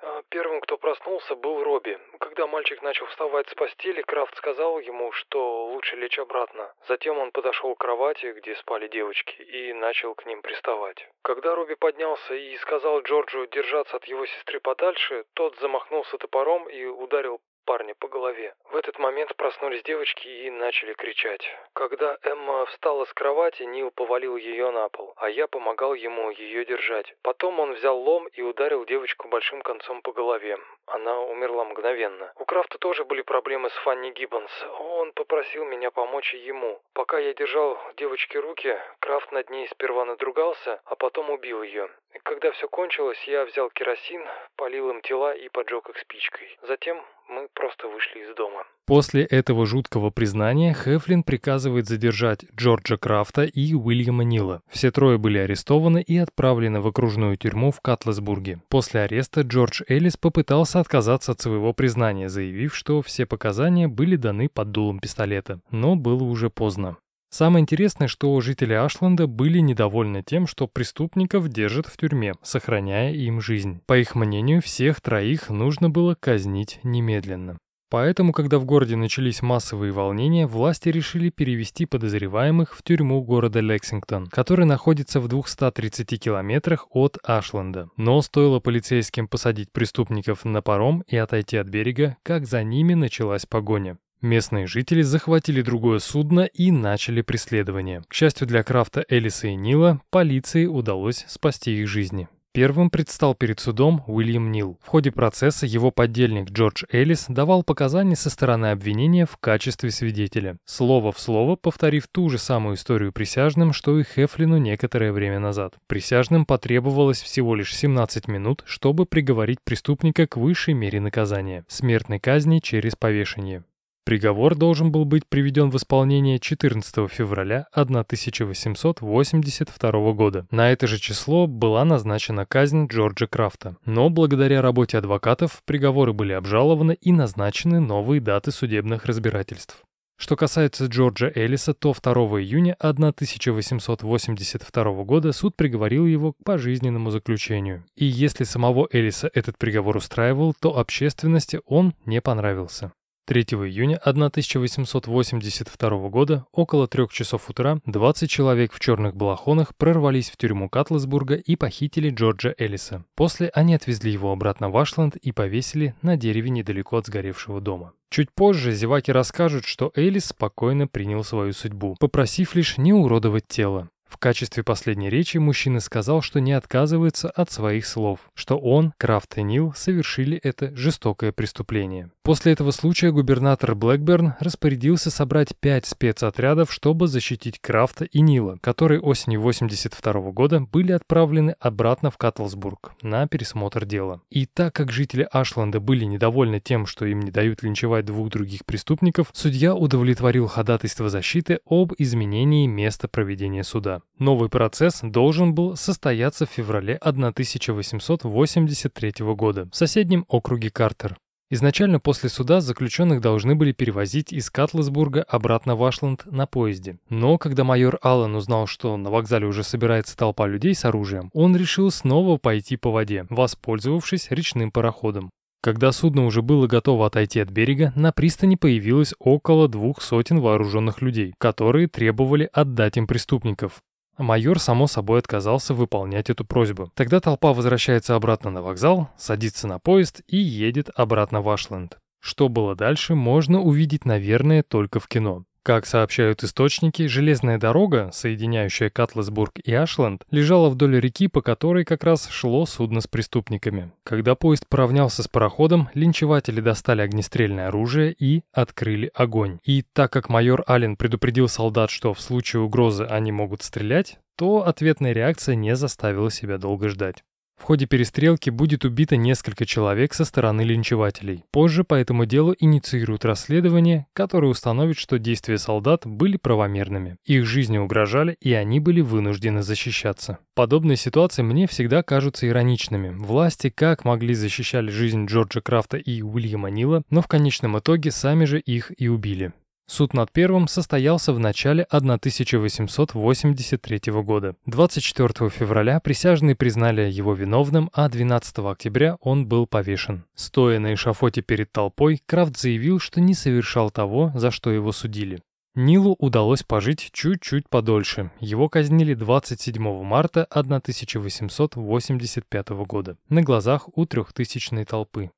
А, 0.00 0.22
первым, 0.28 0.60
кто 0.60 0.78
проснулся, 0.78 1.34
был 1.34 1.62
Робби. 1.64 1.98
Когда 2.20 2.46
мальчик 2.46 2.82
начал 2.82 3.06
вставать 3.06 3.48
с 3.48 3.54
постели, 3.54 4.02
Крафт 4.02 4.36
сказал 4.36 4.78
ему, 4.78 5.10
что 5.12 5.66
лучше 5.66 5.96
лечь 5.96 6.18
обратно. 6.18 6.72
Затем 6.86 7.18
он 7.18 7.32
подошел 7.32 7.74
к 7.74 7.80
кровати, 7.80 8.32
где 8.36 8.54
спали 8.56 8.86
девочки, 8.88 9.42
и 9.42 9.72
начал 9.72 10.14
к 10.14 10.24
ним 10.26 10.42
приставать. 10.42 11.08
Когда 11.22 11.54
Робби 11.54 11.74
поднялся 11.74 12.34
и 12.34 12.56
сказал 12.58 13.02
Джорджу 13.02 13.46
держаться 13.46 13.96
от 13.96 14.04
его 14.04 14.24
сестры 14.26 14.60
подальше, 14.60 15.24
тот 15.34 15.56
замахнулся 15.58 16.16
топором 16.16 16.68
и 16.68 16.84
ударил 16.84 17.40
парня 17.68 17.94
по 17.94 18.08
голове. 18.08 18.54
В 18.70 18.76
этот 18.76 18.98
момент 18.98 19.36
проснулись 19.36 19.82
девочки 19.82 20.26
и 20.26 20.50
начали 20.50 20.94
кричать. 20.94 21.44
Когда 21.74 22.16
Эмма 22.22 22.64
встала 22.64 23.04
с 23.04 23.12
кровати, 23.12 23.64
Нил 23.64 23.90
повалил 23.90 24.38
ее 24.38 24.70
на 24.70 24.88
пол, 24.88 25.12
а 25.18 25.28
я 25.28 25.46
помогал 25.46 25.92
ему 25.92 26.30
ее 26.30 26.64
держать. 26.64 27.14
Потом 27.20 27.60
он 27.60 27.74
взял 27.74 27.98
лом 27.98 28.26
и 28.28 28.40
ударил 28.40 28.86
девочку 28.86 29.28
большим 29.28 29.60
концом 29.60 30.00
по 30.00 30.12
голове. 30.12 30.58
Она 30.86 31.20
умерла 31.20 31.66
мгновенно. 31.66 32.32
У 32.36 32.46
Крафта 32.46 32.78
тоже 32.78 33.04
были 33.04 33.20
проблемы 33.20 33.68
с 33.68 33.74
Фанни 33.84 34.12
Гиббонс. 34.12 34.50
Он 34.78 35.12
попросил 35.12 35.66
меня 35.66 35.90
помочь 35.90 36.32
ему. 36.32 36.80
Пока 36.94 37.18
я 37.18 37.34
держал 37.34 37.78
девочке 37.98 38.38
руки, 38.38 38.78
Крафт 38.98 39.30
над 39.30 39.50
ней 39.50 39.68
сперва 39.68 40.06
надругался, 40.06 40.80
а 40.86 40.96
потом 40.96 41.28
убил 41.28 41.62
ее. 41.62 41.90
Когда 42.22 42.52
все 42.52 42.68
кончилось, 42.68 43.22
я 43.26 43.44
взял 43.44 43.70
керосин, 43.70 44.20
полил 44.56 44.90
им 44.90 45.00
тела 45.02 45.34
и 45.34 45.48
поджег 45.48 45.88
их 45.88 45.98
спичкой. 45.98 46.58
Затем 46.66 46.98
мы 47.28 47.48
просто 47.54 47.88
вышли 47.88 48.20
из 48.20 48.34
дома. 48.34 48.64
После 48.86 49.24
этого 49.24 49.66
жуткого 49.66 50.10
признания 50.10 50.72
Хефлин 50.72 51.22
приказывает 51.22 51.86
задержать 51.86 52.44
Джорджа 52.54 52.96
Крафта 52.96 53.44
и 53.44 53.74
Уильяма 53.74 54.24
Нила. 54.24 54.62
Все 54.68 54.90
трое 54.90 55.18
были 55.18 55.38
арестованы 55.38 56.00
и 56.00 56.16
отправлены 56.16 56.80
в 56.80 56.86
окружную 56.86 57.36
тюрьму 57.36 57.70
в 57.70 57.80
Катлесбурге. 57.80 58.60
После 58.68 59.02
ареста 59.02 59.42
Джордж 59.42 59.82
Эллис 59.88 60.16
попытался 60.16 60.80
отказаться 60.80 61.32
от 61.32 61.40
своего 61.40 61.72
признания, 61.74 62.28
заявив, 62.28 62.74
что 62.74 63.02
все 63.02 63.26
показания 63.26 63.88
были 63.88 64.16
даны 64.16 64.48
под 64.48 64.70
дулом 64.70 65.00
пистолета. 65.00 65.60
Но 65.70 65.96
было 65.96 66.22
уже 66.22 66.48
поздно. 66.48 66.96
Самое 67.30 67.62
интересное, 67.62 68.08
что 68.08 68.40
жители 68.40 68.72
Ашленда 68.72 69.26
были 69.26 69.58
недовольны 69.58 70.22
тем, 70.24 70.46
что 70.46 70.66
преступников 70.66 71.48
держат 71.48 71.86
в 71.86 71.96
тюрьме, 71.96 72.34
сохраняя 72.42 73.12
им 73.12 73.40
жизнь. 73.40 73.80
По 73.86 73.98
их 73.98 74.14
мнению, 74.14 74.62
всех 74.62 75.00
троих 75.00 75.50
нужно 75.50 75.90
было 75.90 76.16
казнить 76.18 76.80
немедленно. 76.82 77.58
Поэтому, 77.90 78.32
когда 78.32 78.58
в 78.58 78.66
городе 78.66 78.96
начались 78.96 79.40
массовые 79.40 79.92
волнения, 79.92 80.46
власти 80.46 80.90
решили 80.90 81.30
перевести 81.30 81.86
подозреваемых 81.86 82.76
в 82.76 82.82
тюрьму 82.82 83.22
города 83.22 83.60
Лексингтон, 83.60 84.26
который 84.26 84.66
находится 84.66 85.20
в 85.20 85.28
230 85.28 86.20
километрах 86.20 86.86
от 86.90 87.16
Ашленда. 87.22 87.88
Но 87.96 88.20
стоило 88.20 88.60
полицейским 88.60 89.26
посадить 89.26 89.72
преступников 89.72 90.44
на 90.44 90.60
паром 90.60 91.02
и 91.08 91.16
отойти 91.16 91.56
от 91.56 91.68
берега, 91.68 92.18
как 92.22 92.46
за 92.46 92.62
ними 92.62 92.92
началась 92.92 93.46
погоня. 93.46 93.96
Местные 94.20 94.66
жители 94.66 95.02
захватили 95.02 95.62
другое 95.62 96.00
судно 96.00 96.40
и 96.40 96.72
начали 96.72 97.22
преследование. 97.22 98.02
К 98.08 98.14
счастью 98.14 98.48
для 98.48 98.64
Крафта, 98.64 99.04
Элиса 99.08 99.46
и 99.46 99.54
Нила, 99.54 100.00
полиции 100.10 100.66
удалось 100.66 101.24
спасти 101.28 101.80
их 101.80 101.88
жизни. 101.88 102.28
Первым 102.52 102.90
предстал 102.90 103.36
перед 103.36 103.60
судом 103.60 104.02
Уильям 104.08 104.50
Нил. 104.50 104.80
В 104.82 104.88
ходе 104.88 105.12
процесса 105.12 105.64
его 105.64 105.92
подельник 105.92 106.50
Джордж 106.50 106.82
Эллис 106.90 107.26
давал 107.28 107.62
показания 107.62 108.16
со 108.16 108.30
стороны 108.30 108.72
обвинения 108.72 109.26
в 109.26 109.36
качестве 109.36 109.92
свидетеля, 109.92 110.56
слово 110.64 111.12
в 111.12 111.20
слово 111.20 111.54
повторив 111.54 112.08
ту 112.08 112.28
же 112.28 112.38
самую 112.38 112.74
историю 112.74 113.12
присяжным, 113.12 113.72
что 113.72 114.00
и 114.00 114.02
Хефлину 114.02 114.56
некоторое 114.56 115.12
время 115.12 115.38
назад. 115.38 115.74
Присяжным 115.86 116.44
потребовалось 116.46 117.22
всего 117.22 117.54
лишь 117.54 117.72
17 117.72 118.26
минут, 118.26 118.64
чтобы 118.66 119.06
приговорить 119.06 119.60
преступника 119.62 120.26
к 120.26 120.36
высшей 120.36 120.74
мере 120.74 121.00
наказания– 121.00 121.64
смертной 121.68 122.18
казни 122.18 122.58
через 122.58 122.96
повешение. 122.96 123.62
Приговор 124.08 124.54
должен 124.54 124.90
был 124.90 125.04
быть 125.04 125.26
приведен 125.28 125.68
в 125.68 125.76
исполнение 125.76 126.38
14 126.38 127.10
февраля 127.10 127.66
1882 127.72 130.12
года. 130.14 130.46
На 130.50 130.72
это 130.72 130.86
же 130.86 130.98
число 130.98 131.46
была 131.46 131.84
назначена 131.84 132.46
казнь 132.46 132.86
Джорджа 132.86 133.26
Крафта. 133.26 133.76
Но 133.84 134.08
благодаря 134.08 134.62
работе 134.62 134.96
адвокатов 134.96 135.60
приговоры 135.66 136.14
были 136.14 136.32
обжалованы 136.32 136.96
и 136.98 137.12
назначены 137.12 137.80
новые 137.80 138.22
даты 138.22 138.50
судебных 138.50 139.04
разбирательств. 139.04 139.82
Что 140.16 140.36
касается 140.36 140.86
Джорджа 140.86 141.30
Эллиса, 141.34 141.74
то 141.74 141.92
2 141.92 142.12
июня 142.40 142.76
1882 142.78 145.04
года 145.04 145.32
суд 145.32 145.54
приговорил 145.54 146.06
его 146.06 146.32
к 146.32 146.36
пожизненному 146.46 147.10
заключению. 147.10 147.84
И 147.94 148.06
если 148.06 148.44
самого 148.44 148.88
Эллиса 148.90 149.30
этот 149.34 149.58
приговор 149.58 149.98
устраивал, 149.98 150.54
то 150.58 150.78
общественности 150.78 151.60
он 151.66 151.92
не 152.06 152.22
понравился. 152.22 152.92
3 153.28 153.42
июня 153.42 153.98
1882 153.98 156.08
года, 156.08 156.46
около 156.50 156.88
трех 156.88 157.12
часов 157.12 157.50
утра, 157.50 157.78
20 157.84 158.30
человек 158.30 158.72
в 158.72 158.80
черных 158.80 159.14
балахонах 159.14 159.76
прорвались 159.76 160.30
в 160.30 160.38
тюрьму 160.38 160.70
Катлсбурга 160.70 161.34
и 161.34 161.54
похитили 161.54 162.08
Джорджа 162.08 162.54
Эллиса. 162.56 163.04
После 163.14 163.50
они 163.52 163.74
отвезли 163.74 164.10
его 164.10 164.32
обратно 164.32 164.70
в 164.70 164.78
Ашленд 164.78 165.16
и 165.16 165.32
повесили 165.32 165.94
на 166.00 166.16
дереве 166.16 166.48
недалеко 166.48 166.96
от 166.96 167.08
сгоревшего 167.08 167.60
дома. 167.60 167.92
Чуть 168.08 168.32
позже 168.32 168.72
зеваки 168.72 169.12
расскажут, 169.12 169.66
что 169.66 169.92
Элис 169.94 170.28
спокойно 170.28 170.88
принял 170.88 171.22
свою 171.22 171.52
судьбу, 171.52 171.96
попросив 172.00 172.54
лишь 172.54 172.78
не 172.78 172.94
уродовать 172.94 173.46
тело. 173.46 173.90
В 174.08 174.16
качестве 174.16 174.64
последней 174.64 175.10
речи 175.10 175.36
мужчина 175.36 175.80
сказал, 175.80 176.22
что 176.22 176.40
не 176.40 176.52
отказывается 176.52 177.28
от 177.28 177.50
своих 177.50 177.86
слов, 177.86 178.20
что 178.34 178.58
он, 178.58 178.92
Крафт 178.96 179.36
и 179.36 179.42
Нил 179.42 179.74
совершили 179.76 180.38
это 180.38 180.74
жестокое 180.74 181.30
преступление. 181.30 182.10
После 182.22 182.52
этого 182.52 182.72
случая 182.72 183.10
губернатор 183.10 183.74
Блэкберн 183.74 184.34
распорядился 184.40 185.10
собрать 185.10 185.56
пять 185.58 185.86
спецотрядов, 185.86 186.72
чтобы 186.72 187.06
защитить 187.06 187.58
Крафта 187.60 188.04
и 188.04 188.20
Нила, 188.20 188.58
которые 188.60 189.00
осенью 189.00 189.40
82 189.40 190.12
года 190.32 190.60
были 190.60 190.92
отправлены 190.92 191.54
обратно 191.60 192.10
в 192.10 192.18
Катлсбург 192.18 192.92
на 193.02 193.26
пересмотр 193.28 193.86
дела. 193.86 194.20
И 194.30 194.46
так 194.46 194.74
как 194.74 194.90
жители 194.90 195.26
Ашленда 195.30 195.80
были 195.80 196.04
недовольны 196.04 196.60
тем, 196.60 196.86
что 196.86 197.06
им 197.06 197.20
не 197.20 197.30
дают 197.30 197.62
линчевать 197.62 198.04
двух 198.04 198.28
других 198.30 198.64
преступников, 198.64 199.30
судья 199.32 199.74
удовлетворил 199.74 200.48
ходатайство 200.48 201.08
защиты 201.08 201.60
об 201.66 201.94
изменении 201.96 202.66
места 202.66 203.08
проведения 203.08 203.64
суда. 203.64 203.97
Новый 204.18 204.48
процесс 204.48 205.00
должен 205.02 205.54
был 205.54 205.76
состояться 205.76 206.46
в 206.46 206.50
феврале 206.50 206.96
1883 206.96 209.12
года 209.34 209.68
в 209.70 209.76
соседнем 209.76 210.24
округе 210.28 210.70
Картер. 210.70 211.18
Изначально 211.50 211.98
после 211.98 212.28
суда 212.28 212.60
заключенных 212.60 213.22
должны 213.22 213.54
были 213.54 213.72
перевозить 213.72 214.34
из 214.34 214.50
Катлсбурга 214.50 215.22
обратно 215.22 215.76
в 215.76 215.84
Ашланд 215.84 216.26
на 216.26 216.46
поезде. 216.46 216.98
Но 217.08 217.38
когда 217.38 217.64
майор 217.64 217.98
Аллен 218.02 218.34
узнал, 218.34 218.66
что 218.66 218.94
на 218.98 219.10
вокзале 219.10 219.46
уже 219.46 219.62
собирается 219.62 220.14
толпа 220.14 220.46
людей 220.46 220.74
с 220.74 220.84
оружием, 220.84 221.30
он 221.32 221.56
решил 221.56 221.90
снова 221.90 222.36
пойти 222.36 222.76
по 222.76 222.90
воде, 222.90 223.26
воспользовавшись 223.30 224.30
речным 224.30 224.70
пароходом. 224.70 225.30
Когда 225.62 225.90
судно 225.90 226.26
уже 226.26 226.42
было 226.42 226.66
готово 226.66 227.06
отойти 227.06 227.40
от 227.40 227.48
берега, 227.48 227.92
на 227.96 228.12
пристани 228.12 228.54
появилось 228.54 229.14
около 229.18 229.68
двух 229.68 230.02
сотен 230.02 230.40
вооруженных 230.40 231.02
людей, 231.02 231.34
которые 231.38 231.88
требовали 231.88 232.48
отдать 232.52 232.96
им 232.96 233.06
преступников. 233.06 233.80
Майор, 234.18 234.58
само 234.58 234.86
собой, 234.86 235.20
отказался 235.20 235.74
выполнять 235.74 236.28
эту 236.28 236.44
просьбу. 236.44 236.90
Тогда 236.94 237.20
толпа 237.20 237.52
возвращается 237.52 238.16
обратно 238.16 238.50
на 238.50 238.62
вокзал, 238.62 239.08
садится 239.16 239.68
на 239.68 239.78
поезд 239.78 240.22
и 240.26 240.36
едет 240.36 240.90
обратно 240.94 241.40
в 241.40 241.48
Ашленд. 241.48 241.98
Что 242.20 242.48
было 242.48 242.74
дальше, 242.74 243.14
можно 243.14 243.60
увидеть, 243.60 244.04
наверное, 244.04 244.62
только 244.62 244.98
в 244.98 245.06
кино. 245.06 245.44
Как 245.68 245.84
сообщают 245.84 246.42
источники, 246.44 247.06
железная 247.08 247.58
дорога, 247.58 248.08
соединяющая 248.14 248.88
Катлесбург 248.88 249.58
и 249.62 249.74
Ашленд, 249.74 250.24
лежала 250.30 250.70
вдоль 250.70 250.98
реки, 250.98 251.28
по 251.28 251.42
которой 251.42 251.84
как 251.84 252.04
раз 252.04 252.26
шло 252.30 252.64
судно 252.64 253.02
с 253.02 253.06
преступниками. 253.06 253.92
Когда 254.02 254.34
поезд 254.34 254.66
поравнялся 254.66 255.22
с 255.22 255.28
пароходом, 255.28 255.90
линчеватели 255.92 256.62
достали 256.62 257.02
огнестрельное 257.02 257.68
оружие 257.68 258.16
и 258.18 258.44
открыли 258.50 259.10
огонь. 259.12 259.58
И 259.62 259.84
так 259.92 260.10
как 260.10 260.30
майор 260.30 260.64
Аллен 260.66 260.96
предупредил 260.96 261.48
солдат, 261.48 261.90
что 261.90 262.14
в 262.14 262.20
случае 262.22 262.62
угрозы 262.62 263.04
они 263.04 263.30
могут 263.30 263.62
стрелять, 263.62 264.20
то 264.38 264.66
ответная 264.66 265.12
реакция 265.12 265.54
не 265.54 265.76
заставила 265.76 266.30
себя 266.30 266.56
долго 266.56 266.88
ждать. 266.88 267.24
В 267.58 267.64
ходе 267.64 267.86
перестрелки 267.86 268.50
будет 268.50 268.84
убито 268.84 269.16
несколько 269.16 269.66
человек 269.66 270.14
со 270.14 270.24
стороны 270.24 270.62
линчевателей. 270.62 271.44
Позже 271.50 271.84
по 271.84 271.94
этому 271.94 272.24
делу 272.24 272.54
инициируют 272.58 273.24
расследование, 273.24 274.06
которое 274.12 274.46
установит, 274.46 274.96
что 274.96 275.18
действия 275.18 275.58
солдат 275.58 276.06
были 276.06 276.36
правомерными. 276.36 277.16
Их 277.26 277.44
жизни 277.44 277.76
угрожали, 277.76 278.36
и 278.40 278.52
они 278.52 278.80
были 278.80 279.00
вынуждены 279.00 279.62
защищаться. 279.62 280.38
Подобные 280.54 280.96
ситуации 280.96 281.42
мне 281.42 281.66
всегда 281.66 282.02
кажутся 282.02 282.48
ироничными. 282.48 283.10
Власти 283.10 283.70
как 283.70 284.04
могли 284.04 284.34
защищали 284.34 284.90
жизнь 284.90 285.26
Джорджа 285.26 285.60
Крафта 285.60 285.96
и 285.96 286.22
Уильяма 286.22 286.70
Нила, 286.70 287.02
но 287.10 287.22
в 287.22 287.26
конечном 287.26 287.78
итоге 287.78 288.10
сами 288.12 288.44
же 288.44 288.60
их 288.60 288.92
и 288.96 289.08
убили. 289.08 289.52
Суд 289.90 290.12
над 290.12 290.30
первым 290.30 290.68
состоялся 290.68 291.32
в 291.32 291.38
начале 291.38 291.84
1883 291.84 294.00
года. 294.22 294.54
24 294.66 295.48
февраля 295.48 295.98
присяжные 295.98 296.54
признали 296.54 297.10
его 297.10 297.32
виновным, 297.32 297.88
а 297.94 298.10
12 298.10 298.58
октября 298.58 299.16
он 299.22 299.46
был 299.46 299.66
повешен. 299.66 300.26
Стоя 300.34 300.78
на 300.78 300.92
эшафоте 300.92 301.40
перед 301.40 301.72
толпой, 301.72 302.20
Крафт 302.26 302.58
заявил, 302.58 303.00
что 303.00 303.22
не 303.22 303.32
совершал 303.32 303.90
того, 303.90 304.30
за 304.34 304.50
что 304.50 304.70
его 304.70 304.92
судили. 304.92 305.38
Нилу 305.74 306.14
удалось 306.18 306.62
пожить 306.62 307.08
чуть-чуть 307.12 307.70
подольше. 307.70 308.30
Его 308.40 308.68
казнили 308.68 309.14
27 309.14 310.02
марта 310.02 310.44
1885 310.50 312.68
года 312.68 313.16
на 313.30 313.42
глазах 313.42 313.88
у 313.96 314.04
трехтысячной 314.04 314.84
толпы. 314.84 315.30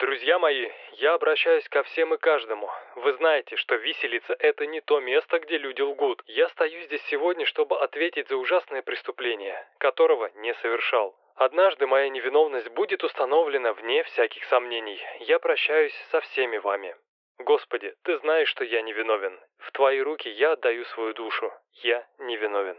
Друзья 0.00 0.38
мои, 0.38 0.64
я 1.00 1.14
обращаюсь 1.14 1.66
ко 1.68 1.82
всем 1.82 2.12
и 2.14 2.18
каждому. 2.18 2.70
Вы 2.96 3.14
знаете, 3.14 3.56
что 3.56 3.74
виселица– 3.76 4.36
это 4.38 4.66
не 4.66 4.82
то 4.82 5.00
место, 5.00 5.38
где 5.38 5.56
люди 5.56 5.80
лгут. 5.80 6.22
Я 6.26 6.48
стою 6.50 6.82
здесь 6.82 7.02
сегодня, 7.04 7.46
чтобы 7.46 7.80
ответить 7.80 8.28
за 8.28 8.36
ужасное 8.36 8.82
преступление, 8.82 9.66
которого 9.78 10.30
не 10.36 10.52
совершал. 10.54 11.16
Однажды 11.36 11.86
моя 11.86 12.10
невиновность 12.10 12.68
будет 12.68 13.02
установлена 13.02 13.72
вне 13.72 14.02
всяких 14.04 14.44
сомнений. 14.44 15.00
Я 15.20 15.38
прощаюсь 15.38 15.94
со 16.10 16.20
всеми 16.20 16.58
вами. 16.58 16.94
Господи, 17.38 17.94
Ты 18.02 18.18
знаешь, 18.18 18.48
что 18.48 18.64
я 18.64 18.82
невиновен. 18.82 19.40
В 19.58 19.72
Твои 19.72 20.00
руки 20.00 20.28
я 20.28 20.52
отдаю 20.52 20.84
свою 20.84 21.14
душу. 21.14 21.50
Я 21.82 22.06
невиновен. 22.18 22.76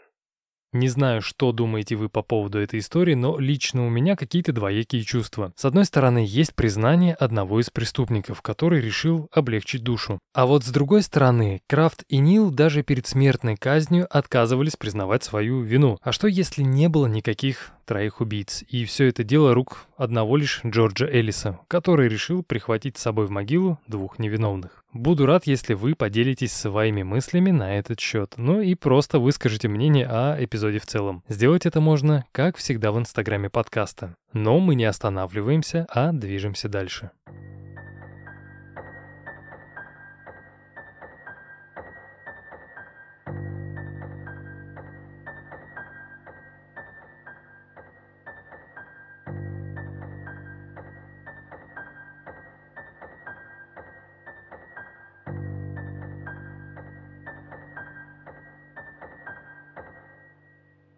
Не 0.73 0.87
знаю, 0.87 1.21
что 1.21 1.51
думаете 1.51 1.97
вы 1.97 2.07
по 2.07 2.21
поводу 2.21 2.57
этой 2.57 2.79
истории, 2.79 3.13
но 3.13 3.37
лично 3.37 3.85
у 3.85 3.89
меня 3.89 4.15
какие-то 4.15 4.53
двоякие 4.53 5.03
чувства. 5.03 5.51
С 5.57 5.65
одной 5.65 5.83
стороны, 5.83 6.23
есть 6.25 6.55
признание 6.55 7.13
одного 7.13 7.59
из 7.59 7.69
преступников, 7.69 8.41
который 8.41 8.79
решил 8.79 9.27
облегчить 9.33 9.83
душу. 9.83 10.19
А 10.33 10.45
вот 10.45 10.63
с 10.63 10.69
другой 10.69 11.01
стороны, 11.01 11.61
Крафт 11.67 12.05
и 12.07 12.19
Нил 12.19 12.51
даже 12.51 12.83
перед 12.83 13.05
смертной 13.05 13.57
казнью 13.57 14.07
отказывались 14.09 14.77
признавать 14.77 15.25
свою 15.25 15.61
вину. 15.61 15.97
А 16.01 16.13
что 16.13 16.27
если 16.27 16.63
не 16.63 16.87
было 16.87 17.05
никаких 17.07 17.73
троих 17.85 18.21
убийц. 18.21 18.63
И 18.67 18.85
все 18.85 19.07
это 19.07 19.23
дело 19.23 19.53
рук 19.53 19.85
одного 19.97 20.37
лишь 20.37 20.61
Джорджа 20.65 21.05
Эллиса, 21.05 21.59
который 21.67 22.09
решил 22.09 22.43
прихватить 22.43 22.97
с 22.97 23.01
собой 23.01 23.27
в 23.27 23.31
могилу 23.31 23.79
двух 23.87 24.19
невиновных. 24.19 24.83
Буду 24.93 25.25
рад, 25.25 25.47
если 25.47 25.73
вы 25.73 25.95
поделитесь 25.95 26.51
своими 26.51 27.03
мыслями 27.03 27.51
на 27.51 27.77
этот 27.77 27.99
счет, 27.99 28.33
ну 28.37 28.59
и 28.61 28.75
просто 28.75 29.19
выскажите 29.19 29.67
мнение 29.67 30.05
о 30.07 30.35
эпизоде 30.37 30.79
в 30.79 30.85
целом. 30.85 31.23
Сделать 31.29 31.65
это 31.65 31.79
можно, 31.79 32.25
как 32.31 32.57
всегда, 32.57 32.91
в 32.91 32.99
инстаграме 32.99 33.49
подкаста. 33.49 34.15
Но 34.33 34.59
мы 34.59 34.75
не 34.75 34.85
останавливаемся, 34.85 35.87
а 35.89 36.11
движемся 36.11 36.67
дальше. 36.67 37.11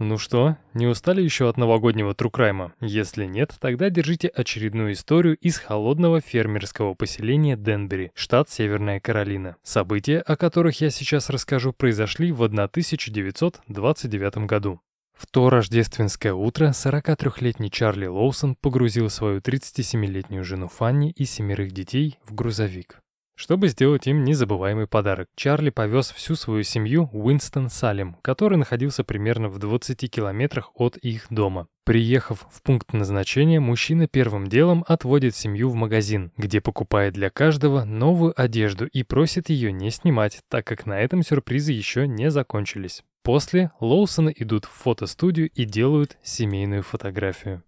Ну 0.04 0.18
что, 0.18 0.58
не 0.74 0.86
устали 0.86 1.22
еще 1.22 1.48
от 1.48 1.56
новогоднего 1.56 2.14
трукрайма? 2.14 2.74
Если 2.82 3.24
нет, 3.24 3.56
тогда 3.62 3.90
держите 3.90 4.28
очередную 4.28 4.92
историю 4.92 5.38
из 5.38 5.58
холодного 5.58 6.20
фермерского 6.20 6.94
поселения 6.94 7.56
Денбери, 7.56 8.12
штат 8.14 8.50
Северная 8.50 9.00
Каролина. 9.00 9.56
События, 9.64 10.20
о 10.20 10.36
которых 10.36 10.82
я 10.82 10.90
сейчас 10.90 11.30
расскажу, 11.30 11.72
произошли 11.72 12.34
в 12.34 12.44
1929 12.44 14.38
году. 14.40 14.82
В 15.14 15.26
то 15.28 15.50
рождественское 15.50 16.34
утро 16.34 16.72
43-летний 16.72 17.72
Чарли 17.72 18.08
Лоусон 18.08 18.56
погрузил 18.56 19.10
свою 19.10 19.40
37-летнюю 19.40 20.44
жену 20.44 20.68
Фанни 20.68 21.12
и 21.12 21.24
семерых 21.24 21.72
детей 21.72 22.20
в 22.26 22.34
грузовик. 22.36 23.03
Чтобы 23.36 23.68
сделать 23.68 24.06
им 24.08 24.24
незабываемый 24.24 24.86
подарок, 24.86 25.28
Чарли 25.36 25.72
повез 25.72 26.12
всю 26.12 26.36
свою 26.36 26.64
семью 26.64 27.10
в 27.12 27.26
Уинстон-Салем, 27.26 28.18
который 28.22 28.58
находился 28.58 29.04
примерно 29.04 29.50
в 29.50 29.58
20 29.58 30.10
километрах 30.12 30.72
от 30.76 30.98
их 30.98 31.26
дома. 31.32 31.68
Приехав 31.84 32.48
в 32.50 32.62
пункт 32.62 32.94
назначения, 32.94 33.60
мужчина 33.60 34.08
первым 34.08 34.48
делом 34.48 34.86
отводит 34.88 35.36
семью 35.36 35.70
в 35.70 35.76
магазин, 35.76 36.32
где 36.38 36.62
покупает 36.62 37.14
для 37.14 37.30
каждого 37.30 37.84
новую 37.84 38.40
одежду 38.40 38.86
и 38.86 39.04
просит 39.04 39.50
ее 39.50 39.72
не 39.72 39.90
снимать, 39.90 40.40
так 40.48 40.66
как 40.66 40.86
на 40.86 41.00
этом 41.00 41.24
сюрпризы 41.24 41.72
еще 41.72 42.08
не 42.08 42.30
закончились. 42.30 43.04
После 43.24 43.72
Лоусоны 43.80 44.34
идут 44.38 44.66
в 44.66 44.70
фотостудию 44.70 45.50
и 45.50 45.66
делают 45.66 46.18
семейную 46.24 46.84
фотографию. 46.84 47.64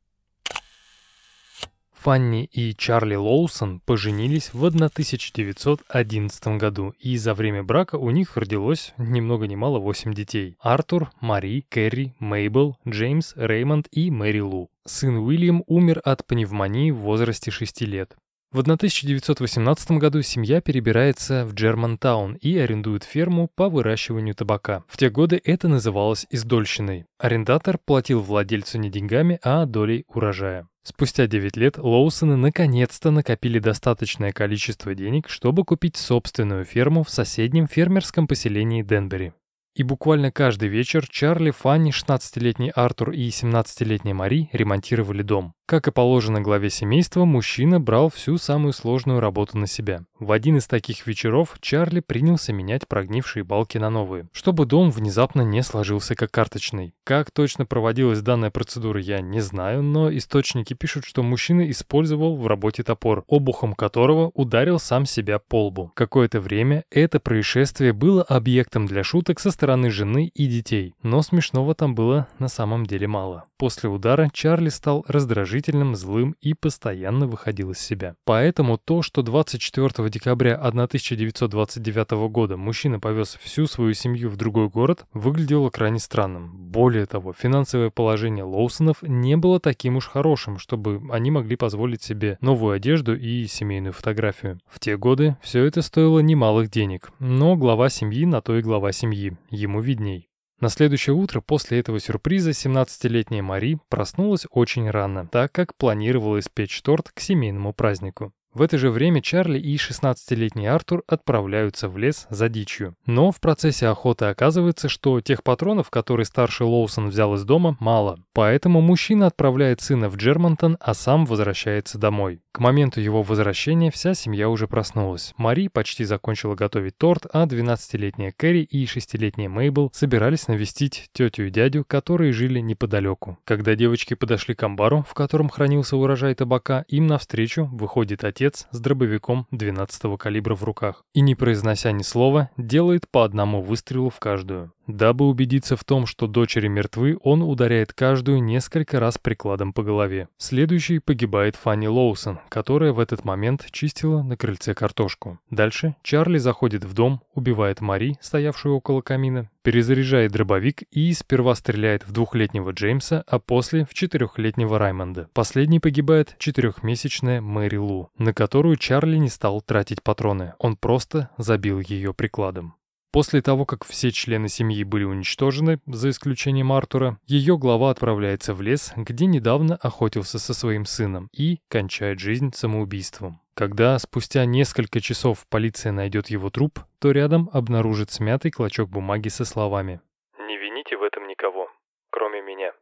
Фанни 2.06 2.48
и 2.54 2.76
Чарли 2.76 3.16
Лоусон 3.16 3.80
поженились 3.80 4.54
в 4.54 4.64
1911 4.64 6.48
году, 6.60 6.94
и 7.00 7.18
за 7.18 7.34
время 7.34 7.64
брака 7.64 7.96
у 7.96 8.12
них 8.12 8.38
родилось 8.38 8.94
ни 9.00 9.22
много 9.22 9.48
ни 9.48 9.56
мало 9.56 9.80
8 9.80 10.14
детей. 10.14 10.56
Артур, 10.60 11.10
Мари, 11.20 11.66
Кэрри, 11.68 12.14
Мейбл, 12.20 12.78
Джеймс, 12.88 13.34
Реймонд 13.36 13.88
и 13.92 14.12
Мэри 14.12 14.42
Лу. 14.42 14.70
Сын 14.86 15.16
Уильям 15.16 15.64
умер 15.66 16.00
от 16.06 16.28
пневмонии 16.28 16.92
в 16.92 16.98
возрасте 16.98 17.50
6 17.50 17.82
лет. 17.82 18.16
В 18.56 18.60
1918 18.60 19.92
году 19.98 20.22
семья 20.22 20.62
перебирается 20.62 21.46
в 21.46 21.54
Джермантаун 21.54 22.36
и 22.36 22.58
арендует 22.58 23.04
ферму 23.04 23.50
по 23.54 23.68
выращиванию 23.68 24.34
табака. 24.34 24.86
В 24.88 24.96
те 24.96 25.10
годы 25.10 25.42
это 25.44 25.68
называлось 25.68 26.26
издольщиной. 26.30 27.04
Арендатор 27.20 27.78
платил 27.78 28.22
владельцу 28.22 28.78
не 28.78 28.90
деньгами, 28.90 29.40
а 29.44 29.66
долей 29.66 30.06
урожая. 30.08 30.70
Спустя 30.84 31.28
9 31.28 31.58
лет 31.58 31.78
Лоусоны 31.78 32.38
наконец-то 32.38 33.12
накопили 33.12 33.60
достаточное 33.60 34.32
количество 34.32 34.96
денег, 34.96 35.28
чтобы 35.28 35.66
купить 35.66 35.98
собственную 35.98 36.64
ферму 36.64 37.04
в 37.04 37.10
соседнем 37.10 37.68
фермерском 37.68 38.26
поселении 38.26 38.84
Денбери. 38.84 39.34
И 39.76 39.84
буквально 39.84 40.32
каждый 40.32 40.70
вечер 40.70 41.06
Чарли, 41.06 41.52
Фанни, 41.52 41.92
16-летний 41.92 42.72
Артур 42.74 43.12
и 43.12 43.28
17-летняя 43.28 44.14
Мари 44.14 44.50
ремонтировали 44.54 45.22
дом. 45.22 45.54
Как 45.68 45.88
и 45.88 45.92
положено 45.92 46.42
главе 46.42 46.70
семейства, 46.70 47.26
мужчина 47.26 47.80
брал 47.80 48.12
всю 48.12 48.38
самую 48.38 48.72
сложную 48.72 49.20
работу 49.20 49.58
на 49.58 49.66
себя. 49.66 50.04
В 50.20 50.32
один 50.32 50.58
из 50.58 50.68
таких 50.68 51.08
вечеров 51.08 51.58
Чарли 51.60 52.02
принялся 52.02 52.54
менять 52.54 52.88
прогнившие 52.88 53.44
балки 53.44 53.80
на 53.80 53.90
новые, 53.90 54.28
чтобы 54.32 54.68
дом 54.68 54.92
внезапно 54.92 55.42
не 55.42 55.64
сложился 55.64 56.14
как 56.14 56.30
карточный. 56.30 56.94
Как 57.04 57.32
точно 57.32 57.66
проводилась 57.66 58.22
данная 58.22 58.52
процедура, 58.52 59.02
я 59.02 59.22
не 59.22 59.40
знаю, 59.40 59.82
но 59.82 60.16
источники 60.16 60.76
пишут, 60.76 61.04
что 61.04 61.24
мужчина 61.24 61.70
использовал 61.72 62.38
в 62.38 62.46
работе 62.46 62.84
топор, 62.84 63.24
обухом 63.28 63.74
которого 63.74 64.32
ударил 64.36 64.78
сам 64.78 65.08
себя 65.08 65.40
по 65.40 65.66
лбу. 65.66 65.92
Какое-то 65.96 66.42
время 66.42 66.84
это 66.92 67.20
происшествие 67.20 67.92
было 67.92 68.22
объектом 68.22 68.86
для 68.86 69.04
шуток 69.04 69.40
со 69.40 69.50
стороны 69.50 69.90
жены 69.90 70.32
и 70.36 70.46
детей, 70.46 70.94
но 71.02 71.24
смешного 71.24 71.74
там 71.74 71.96
было 71.96 72.28
на 72.38 72.50
самом 72.50 72.86
деле 72.86 73.08
мало. 73.08 73.46
После 73.58 73.90
удара 73.90 74.30
Чарли 74.34 74.68
стал 74.68 75.06
раздражить 75.08 75.55
раздражительным, 75.56 75.96
злым 75.96 76.36
и 76.42 76.54
постоянно 76.54 77.28
выходил 77.28 77.72
из 77.72 77.80
себя. 77.80 78.16
Поэтому 78.26 78.78
то, 78.78 79.02
что 79.02 79.22
24 79.22 80.10
декабря 80.10 80.56
1929 80.56 82.12
года 82.30 82.58
мужчина 82.58 83.00
повез 83.00 83.38
всю 83.42 83.68
свою 83.68 83.94
семью 83.94 84.30
в 84.30 84.38
другой 84.38 84.70
город, 84.70 85.06
выглядело 85.14 85.70
крайне 85.70 86.00
странным. 86.00 86.52
Более 86.56 87.06
того, 87.06 87.34
финансовое 87.34 87.90
положение 87.90 88.44
Лоусонов 88.44 89.02
не 89.02 89.38
было 89.38 89.60
таким 89.60 89.98
уж 89.98 90.08
хорошим, 90.08 90.60
чтобы 90.60 91.02
они 91.12 91.32
могли 91.32 91.56
позволить 91.56 92.04
себе 92.04 92.38
новую 92.42 92.74
одежду 92.74 93.16
и 93.16 93.48
семейную 93.48 93.94
фотографию. 93.94 94.60
В 94.68 94.80
те 94.80 94.98
годы 94.98 95.38
все 95.42 95.64
это 95.64 95.82
стоило 95.82 96.20
немалых 96.20 96.70
денег, 96.70 97.12
но 97.20 97.56
глава 97.56 97.90
семьи 97.90 98.26
на 98.26 98.42
то 98.42 98.58
и 98.58 98.62
глава 98.62 98.92
семьи, 98.92 99.38
ему 99.50 99.82
видней. 99.82 100.28
На 100.62 100.70
следующее 100.70 101.14
утро 101.14 101.42
после 101.42 101.80
этого 101.80 102.00
сюрприза 102.00 102.52
17-летняя 102.52 103.42
Мари 103.42 103.78
проснулась 103.90 104.46
очень 104.50 104.90
рано, 104.90 105.28
так 105.28 105.52
как 105.52 105.76
планировала 105.76 106.40
испечь 106.40 106.82
торт 106.82 107.12
к 107.12 107.20
семейному 107.20 107.74
празднику. 107.74 108.34
В 108.56 108.62
это 108.62 108.78
же 108.78 108.90
время 108.90 109.22
Чарли 109.22 109.60
и 109.60 109.76
16-летний 109.76 110.68
Артур 110.68 111.04
отправляются 111.08 111.90
в 111.90 111.98
лес 111.98 112.26
за 112.30 112.48
дичью. 112.48 112.96
Но 113.06 113.34
в 113.34 113.42
процессе 113.42 113.88
охоты 113.88 114.26
оказывается, 114.26 114.88
что 114.88 115.20
тех 115.20 115.44
патронов, 115.44 115.90
которые 115.90 116.26
старший 116.26 116.66
Лоусон 116.66 117.10
взял 117.10 117.36
из 117.36 117.44
дома, 117.44 117.76
мало. 117.82 118.18
Поэтому 118.32 118.80
мужчина 118.80 119.28
отправляет 119.28 119.82
сына 119.82 120.08
в 120.08 120.16
Джермонтон, 120.16 120.78
а 120.80 120.94
сам 120.94 121.26
возвращается 121.26 121.98
домой. 121.98 122.40
К 122.54 122.60
моменту 122.60 123.02
его 123.02 123.24
возвращения 123.24 123.92
вся 123.92 124.14
семья 124.14 124.48
уже 124.48 124.70
проснулась. 124.70 125.34
Мари 125.36 125.68
почти 125.68 126.06
закончила 126.06 126.56
готовить 126.56 126.98
торт, 126.98 127.26
а 127.34 127.46
12-летняя 127.46 128.32
Кэрри 128.32 128.62
и 128.62 128.86
6-летняя 128.86 129.50
Мейбл 129.50 129.92
собирались 129.94 130.48
навестить 130.48 131.10
тетю 131.12 131.48
и 131.48 131.50
дядю, 131.50 131.84
которые 131.84 132.32
жили 132.32 132.62
неподалеку. 132.62 133.38
Когда 133.44 133.76
девочки 133.76 134.14
подошли 134.14 134.56
к 134.56 134.64
амбару, 134.64 135.06
в 135.06 135.14
котором 135.14 135.50
хранился 135.50 135.98
урожай 135.98 136.34
табака, 136.36 136.86
им 136.88 137.08
навстречу 137.08 137.66
выходит 137.74 138.24
отец 138.24 138.45
с 138.54 138.80
дробовиком 138.80 139.48
12-го 139.52 140.18
калибра 140.18 140.56
в 140.56 140.64
руках. 140.64 141.04
И 141.14 141.22
не 141.22 141.36
произнося 141.36 141.92
ни 141.92 142.04
слова, 142.04 142.50
делает 142.58 143.10
по 143.10 143.24
одному 143.24 143.62
выстрелу 143.62 144.10
в 144.10 144.20
каждую. 144.20 144.72
Дабы 144.88 145.28
убедиться 145.28 145.76
в 145.76 145.84
том, 145.84 146.06
что 146.06 146.28
дочери 146.28 146.68
мертвы, 146.68 147.18
он 147.22 147.42
ударяет 147.42 147.94
каждую 147.94 148.44
несколько 148.44 149.00
раз 149.00 149.18
прикладом 149.18 149.74
по 149.74 149.84
голове. 149.84 150.28
Следующей 150.38 151.00
погибает 151.00 151.56
Фанни 151.56 151.88
Лоусон, 151.88 152.40
которая 152.50 152.94
в 152.94 153.00
этот 153.00 153.26
момент 153.26 153.66
чистила 153.72 154.22
на 154.22 154.38
крыльце 154.38 154.74
картошку. 154.74 155.40
Дальше 155.50 155.96
Чарли 156.04 156.38
заходит 156.38 156.86
в 156.86 156.94
дом, 156.94 157.22
убивает 157.34 157.82
Мари, 157.82 158.18
стоявшую 158.22 158.76
около 158.76 159.02
камина, 159.02 159.50
перезаряжает 159.64 160.32
дробовик 160.32 160.84
и 160.92 161.12
сперва 161.14 161.56
стреляет 161.56 162.06
в 162.06 162.12
двухлетнего 162.12 162.72
Джеймса, 162.72 163.24
а 163.28 163.40
после 163.40 163.86
в 163.86 163.94
четырехлетнего 163.94 164.78
Раймонда. 164.78 165.30
Последней 165.34 165.80
погибает 165.80 166.36
четырехмесячная 166.38 167.42
Мэри 167.42 167.78
Лу, 167.78 168.10
на 168.18 168.34
которую 168.34 168.76
Чарли 168.76 169.18
не 169.18 169.30
стал 169.30 169.62
тратить 169.62 170.04
патроны, 170.04 170.54
он 170.60 170.78
просто 170.78 171.32
забил 171.38 171.80
ее 171.80 172.14
прикладом. 172.14 172.76
После 173.16 173.42
того, 173.42 173.66
как 173.66 173.86
все 173.86 174.12
члены 174.12 174.50
семьи 174.50 174.84
были 174.84 175.06
уничтожены, 175.06 175.80
за 175.86 176.10
исключением 176.10 176.74
Артура, 176.74 177.18
ее 177.26 177.58
глава 177.58 177.90
отправляется 177.92 178.54
в 178.54 178.62
лес, 178.62 178.92
где 178.98 179.26
недавно 179.26 179.78
охотился 179.78 180.38
со 180.38 180.54
своим 180.54 180.84
сыном, 180.84 181.30
и 181.32 181.62
кончает 181.70 182.20
жизнь 182.20 182.52
самоубийством. 182.54 183.40
Когда 183.54 183.98
спустя 184.00 184.44
несколько 184.44 185.00
часов 185.00 185.46
полиция 185.50 185.94
найдет 185.94 186.28
его 186.28 186.50
труп, 186.50 186.80
то 187.00 187.12
рядом 187.12 187.50
обнаружит 187.54 188.12
смятый 188.12 188.52
клочок 188.52 188.90
бумаги 188.90 189.30
со 189.30 189.46
словами 189.46 190.02
«Не 190.38 190.58
вините 190.58 190.98
в 190.98 191.04
этом 191.04 191.26
никого, 191.30 191.70
кроме 192.10 192.42
меня». 192.42 192.74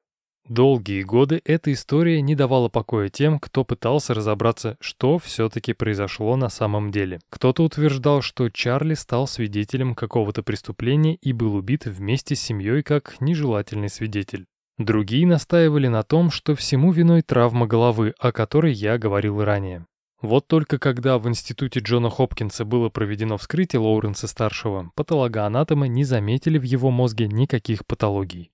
Долгие 0.49 1.03
годы 1.03 1.41
эта 1.45 1.71
история 1.71 2.21
не 2.21 2.35
давала 2.35 2.67
покоя 2.67 3.07
тем, 3.07 3.39
кто 3.39 3.63
пытался 3.63 4.13
разобраться, 4.13 4.75
что 4.81 5.17
все-таки 5.17 5.71
произошло 5.71 6.35
на 6.35 6.49
самом 6.49 6.91
деле. 6.91 7.21
Кто-то 7.29 7.63
утверждал, 7.63 8.21
что 8.21 8.49
Чарли 8.49 8.93
стал 8.93 9.25
свидетелем 9.25 9.95
какого-то 9.95 10.43
преступления 10.43 11.15
и 11.15 11.31
был 11.31 11.55
убит 11.55 11.85
вместе 11.85 12.35
с 12.35 12.41
семьей 12.41 12.83
как 12.83 13.21
нежелательный 13.21 13.89
свидетель. 13.89 14.45
Другие 14.77 15.25
настаивали 15.25 15.87
на 15.87 16.03
том, 16.03 16.29
что 16.29 16.55
всему 16.55 16.91
виной 16.91 17.21
травма 17.21 17.65
головы, 17.65 18.13
о 18.19 18.33
которой 18.33 18.73
я 18.73 18.97
говорил 18.97 19.41
ранее. 19.41 19.85
Вот 20.23 20.47
только 20.47 20.79
когда 20.79 21.19
в 21.19 21.27
институте 21.27 21.81
Джона 21.81 22.09
Хопкинса 22.09 22.63
было 22.63 22.89
проведено 22.89 23.37
вскрытие 23.37 23.81
Лоуренса-старшего, 23.81 24.91
патологоанатомы 24.95 25.89
не 25.89 26.05
заметили 26.05 26.57
в 26.57 26.63
его 26.63 26.91
мозге 26.91 27.27
никаких 27.27 27.85
патологий. 27.85 28.52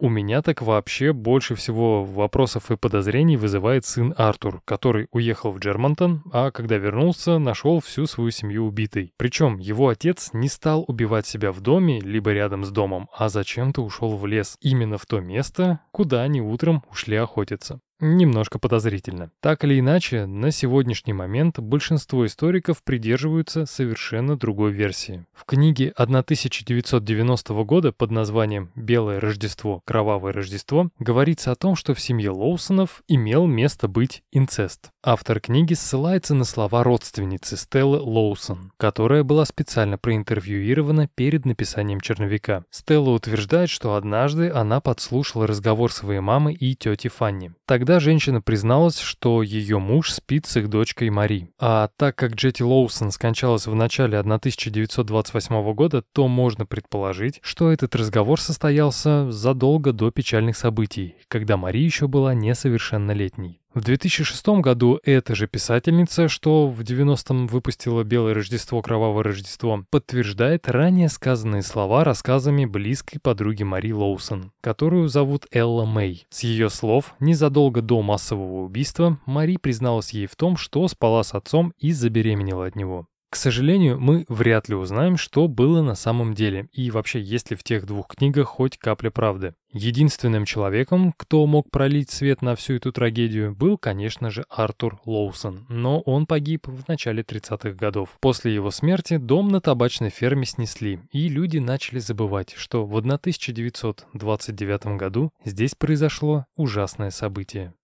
У 0.00 0.08
меня 0.08 0.42
так 0.42 0.62
вообще 0.62 1.12
больше 1.12 1.56
всего 1.56 2.04
вопросов 2.04 2.70
и 2.70 2.76
подозрений 2.76 3.36
вызывает 3.36 3.84
сын 3.84 4.14
Артур, 4.16 4.62
который 4.64 5.08
уехал 5.10 5.50
в 5.50 5.58
Джермонтон, 5.58 6.22
а 6.32 6.52
когда 6.52 6.76
вернулся, 6.76 7.38
нашел 7.38 7.80
всю 7.80 8.06
свою 8.06 8.30
семью 8.30 8.66
убитой. 8.66 9.12
Причем 9.16 9.58
его 9.58 9.88
отец 9.88 10.30
не 10.32 10.48
стал 10.48 10.84
убивать 10.86 11.26
себя 11.26 11.50
в 11.50 11.60
доме, 11.60 12.00
либо 12.00 12.32
рядом 12.32 12.64
с 12.64 12.70
домом, 12.70 13.08
а 13.12 13.28
зачем-то 13.28 13.82
ушел 13.82 14.16
в 14.16 14.24
лес, 14.24 14.56
именно 14.60 14.98
в 14.98 15.06
то 15.06 15.18
место, 15.18 15.80
куда 15.90 16.22
они 16.22 16.40
утром 16.40 16.84
ушли 16.88 17.16
охотиться. 17.16 17.80
Немножко 18.00 18.60
подозрительно. 18.60 19.32
Так 19.40 19.64
или 19.64 19.80
иначе, 19.80 20.26
на 20.26 20.52
сегодняшний 20.52 21.12
момент 21.12 21.58
большинство 21.58 22.24
историков 22.26 22.84
придерживаются 22.84 23.66
совершенно 23.66 24.36
другой 24.36 24.70
версии. 24.70 25.26
В 25.32 25.44
книге 25.44 25.92
1990 25.96 27.54
года 27.64 27.90
под 27.90 28.12
названием 28.12 28.70
«Белое 28.76 29.18
Рождество. 29.18 29.82
Кровавое 29.84 30.32
Рождество» 30.32 30.90
говорится 31.00 31.50
о 31.50 31.56
том, 31.56 31.74
что 31.74 31.94
в 31.94 32.00
семье 32.00 32.30
Лоусонов 32.30 33.02
имел 33.08 33.46
место 33.46 33.88
быть 33.88 34.22
инцест. 34.30 34.90
Автор 35.02 35.40
книги 35.40 35.74
ссылается 35.74 36.34
на 36.34 36.44
слова 36.44 36.84
родственницы 36.84 37.56
Стеллы 37.56 37.98
Лоусон, 37.98 38.72
которая 38.76 39.24
была 39.24 39.44
специально 39.44 39.98
проинтервьюирована 39.98 41.08
перед 41.08 41.46
написанием 41.46 42.00
черновика. 42.00 42.64
Стелла 42.70 43.10
утверждает, 43.10 43.70
что 43.70 43.94
однажды 43.94 44.50
она 44.50 44.80
подслушала 44.80 45.48
разговор 45.48 45.90
своей 45.92 46.20
мамы 46.20 46.52
и 46.52 46.76
тети 46.76 47.08
Фанни. 47.08 47.52
Тогда 47.64 47.87
Тогда 47.88 48.00
женщина 48.00 48.42
призналась, 48.42 48.98
что 48.98 49.42
ее 49.42 49.78
муж 49.78 50.12
спит 50.12 50.44
с 50.44 50.58
их 50.58 50.68
дочкой 50.68 51.08
Мари. 51.08 51.48
А 51.58 51.88
так 51.96 52.16
как 52.16 52.34
Джетти 52.34 52.62
Лоусон 52.62 53.10
скончалась 53.10 53.66
в 53.66 53.74
начале 53.74 54.18
1928 54.18 55.72
года, 55.72 56.02
то 56.12 56.28
можно 56.28 56.66
предположить, 56.66 57.40
что 57.40 57.72
этот 57.72 57.96
разговор 57.96 58.38
состоялся 58.42 59.32
задолго 59.32 59.94
до 59.94 60.10
печальных 60.10 60.58
событий, 60.58 61.14
когда 61.28 61.56
Мари 61.56 61.78
еще 61.78 62.08
была 62.08 62.34
несовершеннолетней. 62.34 63.62
В 63.78 63.80
2006 63.80 64.44
году 64.60 64.98
эта 65.04 65.36
же 65.36 65.46
писательница, 65.46 66.26
что 66.26 66.66
в 66.66 66.80
90-м 66.80 67.46
выпустила 67.46 68.02
«Белое 68.02 68.34
Рождество. 68.34 68.82
Кровавое 68.82 69.22
Рождество», 69.22 69.84
подтверждает 69.88 70.68
ранее 70.68 71.08
сказанные 71.08 71.62
слова 71.62 72.02
рассказами 72.02 72.64
близкой 72.64 73.20
подруги 73.20 73.62
Мари 73.62 73.92
Лоусон, 73.92 74.50
которую 74.62 75.06
зовут 75.06 75.46
Элла 75.52 75.84
Мэй. 75.84 76.26
С 76.28 76.42
ее 76.42 76.70
слов, 76.70 77.14
незадолго 77.20 77.80
до 77.80 78.02
массового 78.02 78.64
убийства, 78.64 79.20
Мари 79.26 79.58
призналась 79.58 80.10
ей 80.10 80.26
в 80.26 80.34
том, 80.34 80.56
что 80.56 80.88
спала 80.88 81.22
с 81.22 81.32
отцом 81.32 81.72
и 81.78 81.92
забеременела 81.92 82.66
от 82.66 82.74
него. 82.74 83.06
К 83.30 83.36
сожалению, 83.36 84.00
мы 84.00 84.24
вряд 84.28 84.70
ли 84.70 84.74
узнаем, 84.74 85.18
что 85.18 85.48
было 85.48 85.82
на 85.82 85.94
самом 85.94 86.32
деле, 86.32 86.68
и 86.72 86.90
вообще 86.90 87.20
есть 87.20 87.50
ли 87.50 87.56
в 87.56 87.62
тех 87.62 87.84
двух 87.84 88.08
книгах 88.08 88.48
хоть 88.48 88.78
капля 88.78 89.10
правды. 89.10 89.54
Единственным 89.70 90.46
человеком, 90.46 91.12
кто 91.14 91.46
мог 91.46 91.70
пролить 91.70 92.10
свет 92.10 92.40
на 92.40 92.56
всю 92.56 92.76
эту 92.76 92.90
трагедию, 92.90 93.54
был, 93.54 93.76
конечно 93.76 94.30
же, 94.30 94.46
Артур 94.48 94.98
Лоусон, 95.04 95.66
но 95.68 96.00
он 96.00 96.24
погиб 96.24 96.66
в 96.66 96.88
начале 96.88 97.22
30-х 97.22 97.72
годов. 97.72 98.16
После 98.20 98.54
его 98.54 98.70
смерти 98.70 99.18
дом 99.18 99.48
на 99.48 99.60
табачной 99.60 100.08
ферме 100.08 100.46
снесли, 100.46 101.00
и 101.12 101.28
люди 101.28 101.58
начали 101.58 101.98
забывать, 101.98 102.54
что 102.56 102.86
в 102.86 102.96
1929 102.96 104.96
году 104.96 105.32
здесь 105.44 105.74
произошло 105.74 106.46
ужасное 106.56 107.10
событие. 107.10 107.74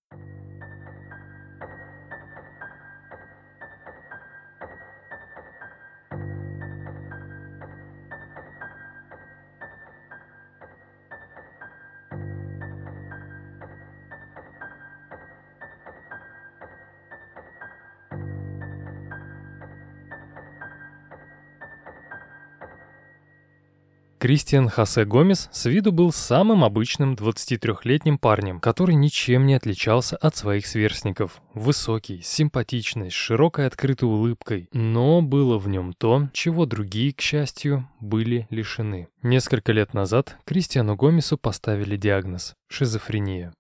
Кристиан 24.24 24.70
Хосе 24.70 25.04
Гомес 25.04 25.50
с 25.52 25.66
виду 25.66 25.92
был 25.92 26.10
самым 26.10 26.64
обычным 26.64 27.12
23-летним 27.12 28.16
парнем, 28.16 28.58
который 28.58 28.94
ничем 28.94 29.44
не 29.44 29.52
отличался 29.52 30.16
от 30.16 30.34
своих 30.34 30.66
сверстников. 30.66 31.42
Высокий, 31.52 32.22
симпатичный, 32.22 33.10
с 33.10 33.12
широкой 33.12 33.66
открытой 33.66 34.08
улыбкой. 34.08 34.70
Но 34.72 35.20
было 35.20 35.58
в 35.58 35.68
нем 35.68 35.92
то, 35.92 36.30
чего 36.32 36.64
другие, 36.64 37.12
к 37.12 37.20
счастью, 37.20 37.86
были 38.00 38.46
лишены. 38.48 39.08
Несколько 39.20 39.72
лет 39.72 39.92
назад 39.92 40.38
Кристиану 40.46 40.96
Гомесу 40.96 41.36
поставили 41.36 41.98
диагноз– 41.98 42.54
шизофрения. 42.70 43.52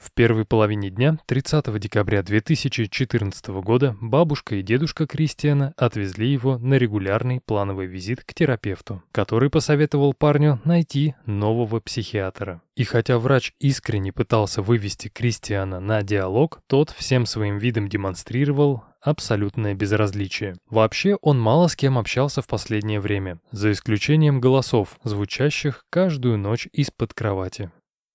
В 0.00 0.12
первой 0.12 0.46
половине 0.46 0.88
дня, 0.88 1.18
30 1.26 1.78
декабря 1.78 2.22
2014 2.22 3.48
года, 3.62 3.94
бабушка 4.00 4.56
и 4.56 4.62
дедушка 4.62 5.06
Кристиана 5.06 5.74
отвезли 5.76 6.32
его 6.32 6.56
на 6.56 6.74
регулярный 6.74 7.42
плановый 7.44 7.86
визит 7.86 8.24
к 8.24 8.32
терапевту, 8.32 9.02
который 9.12 9.50
посоветовал 9.50 10.14
парню 10.14 10.58
найти 10.64 11.14
нового 11.26 11.80
психиатра. 11.80 12.62
И 12.76 12.84
хотя 12.84 13.18
врач 13.18 13.52
искренне 13.60 14.10
пытался 14.10 14.62
вывести 14.62 15.08
Кристиана 15.08 15.80
на 15.80 16.02
диалог, 16.02 16.62
тот 16.66 16.88
всем 16.88 17.26
своим 17.26 17.58
видом 17.58 17.86
демонстрировал 17.86 18.84
абсолютное 19.02 19.74
безразличие. 19.74 20.56
Вообще 20.70 21.16
он 21.20 21.38
мало 21.38 21.68
с 21.68 21.76
кем 21.76 21.98
общался 21.98 22.40
в 22.40 22.46
последнее 22.46 23.00
время, 23.00 23.38
за 23.50 23.72
исключением 23.72 24.40
голосов, 24.40 24.98
звучащих 25.04 25.84
каждую 25.90 26.38
ночь 26.38 26.68
из-под 26.72 27.12
кровати. 27.12 27.70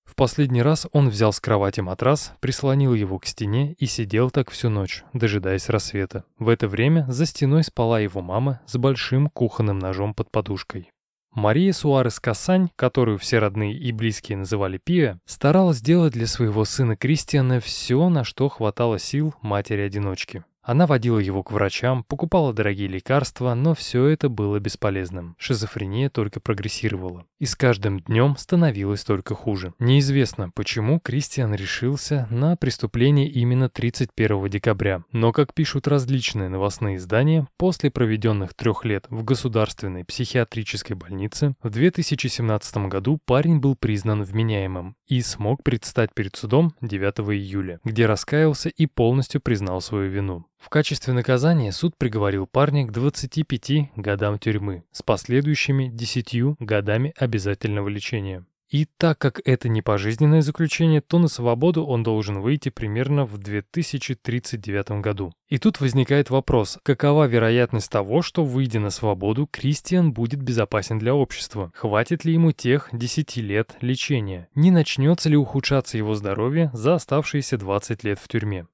В 0.06 0.16
последний 0.16 0.62
раз 0.62 0.88
он 0.91 1.10
взял 1.10 1.34
с 1.34 1.39
кровати 1.39 1.82
матрас, 1.82 2.34
прислонил 2.39 2.93
его 2.93 3.20
к 3.20 3.26
стене 3.26 3.74
и 3.74 3.86
сидел 3.86 4.32
так 4.32 4.49
всю 4.49 4.70
ночь, 4.70 5.03
дожидаясь 5.14 5.68
рассвета. 5.68 6.24
В 6.39 6.47
это 6.47 6.68
время 6.68 7.06
за 7.10 7.26
стеной 7.26 7.64
спала 7.64 7.99
его 7.99 8.22
мама 8.22 8.62
с 8.66 8.78
большим 8.78 9.30
кухонным 9.30 9.80
ножом 9.80 10.14
под 10.14 10.32
подушкой. 10.32 10.89
Мария 11.36 11.74
Суарес 11.74 12.22
Касань, 12.22 12.70
которую 12.78 13.18
все 13.18 13.39
родные 13.39 13.78
и 13.78 13.91
близкие 13.91 14.38
называли 14.38 14.80
Пиа, 14.82 15.20
старалась 15.26 15.78
сделать 15.78 16.14
для 16.14 16.28
своего 16.28 16.64
сына 16.64 16.95
Кристиана 16.95 17.60
все, 17.60 18.08
на 18.08 18.24
что 18.24 18.47
хватало 18.47 18.99
сил 18.99 19.36
матери-одиночки. 19.41 20.45
Она 20.66 20.88
водила 20.88 21.20
его 21.20 21.43
к 21.43 21.51
врачам, 21.51 22.03
покупала 22.03 22.51
дорогие 22.51 22.88
лекарства, 22.88 23.53
но 23.53 23.76
все 23.76 24.07
это 24.07 24.30
было 24.30 24.59
бесполезным. 24.59 25.36
Шизофрения 25.38 26.09
только 26.09 26.39
прогрессировала. 26.39 27.26
И 27.38 27.45
с 27.45 27.55
каждым 27.55 27.99
днем 27.99 28.36
становилось 28.36 29.03
только 29.03 29.36
хуже. 29.36 29.76
Неизвестно, 29.78 30.49
почему 30.49 30.99
Кристиан 30.99 31.53
решился 31.53 32.28
на 32.32 32.55
преступление 32.55 33.30
именно 33.30 33.70
31 33.70 34.49
декабря. 34.49 35.03
Но, 35.11 35.32
как 35.32 35.53
пишут 35.53 35.88
различные 35.88 36.49
новостные 36.49 36.95
издания, 36.95 37.47
после 37.57 37.91
проведенных 37.91 38.55
трех 38.55 38.86
лет 38.86 39.05
в 39.09 39.24
государственной 39.24 40.03
психиатрической 40.03 40.95
больнице, 40.95 41.53
в 41.61 41.70
2017 41.70 42.78
году 42.88 43.20
парень 43.24 43.59
был 43.59 43.76
признан 43.76 44.24
вменяемым 44.24 44.95
и 45.05 45.22
смог 45.22 45.61
предстать 45.61 46.11
перед 46.16 46.36
судом 46.36 46.74
9 46.82 47.20
июля, 47.36 47.80
где 47.84 48.07
раскаялся 48.07 48.70
и 48.70 48.88
полностью 48.88 49.41
признал 49.41 49.80
свою 49.80 50.09
вину. 50.09 50.45
В 50.66 50.70
качестве 50.70 51.13
наказания 51.13 51.72
суд 51.72 51.95
приговорил 51.95 52.47
парня 52.47 52.88
к 52.88 52.91
25 52.91 53.91
годам 53.95 54.39
тюрьмы 54.39 54.84
с 54.91 55.03
последующими 55.03 55.89
10 55.93 56.57
годами 56.59 57.13
обязательного 57.18 57.88
лечения. 57.88 58.43
И 58.72 58.88
так 58.97 59.20
как 59.20 59.41
это 59.45 59.70
не 59.70 59.84
пожизненное 59.84 60.41
заключение, 60.41 61.01
то 61.01 61.20
на 61.20 61.28
свободу 61.28 61.86
он 61.86 62.01
должен 62.01 62.39
выйти 62.41 62.70
примерно 62.70 63.28
в 63.28 63.38
2039 63.38 65.01
году. 65.01 65.34
И 65.49 65.59
тут 65.59 65.80
возникает 65.82 66.32
вопрос, 66.32 66.80
какова 66.82 67.28
вероятность 67.28 67.91
того, 67.91 68.24
что, 68.24 68.43
выйдя 68.43 68.80
на 68.80 68.89
свободу, 68.89 69.45
Кристиан 69.45 70.13
будет 70.13 70.41
безопасен 70.41 70.97
для 70.97 71.13
общества? 71.13 71.72
Хватит 71.76 72.26
ли 72.26 72.34
ему 72.34 72.53
тех 72.53 72.89
10 72.91 73.38
лет 73.38 73.76
лечения? 73.82 74.49
Не 74.55 74.72
начнется 74.72 75.30
ли 75.30 75.38
ухудшаться 75.38 75.99
его 75.99 76.16
здоровье 76.16 76.72
за 76.74 76.95
оставшиеся 76.95 77.59
20 77.59 78.03
лет 78.03 78.18
в 78.18 78.28
тюрьме? 78.28 78.66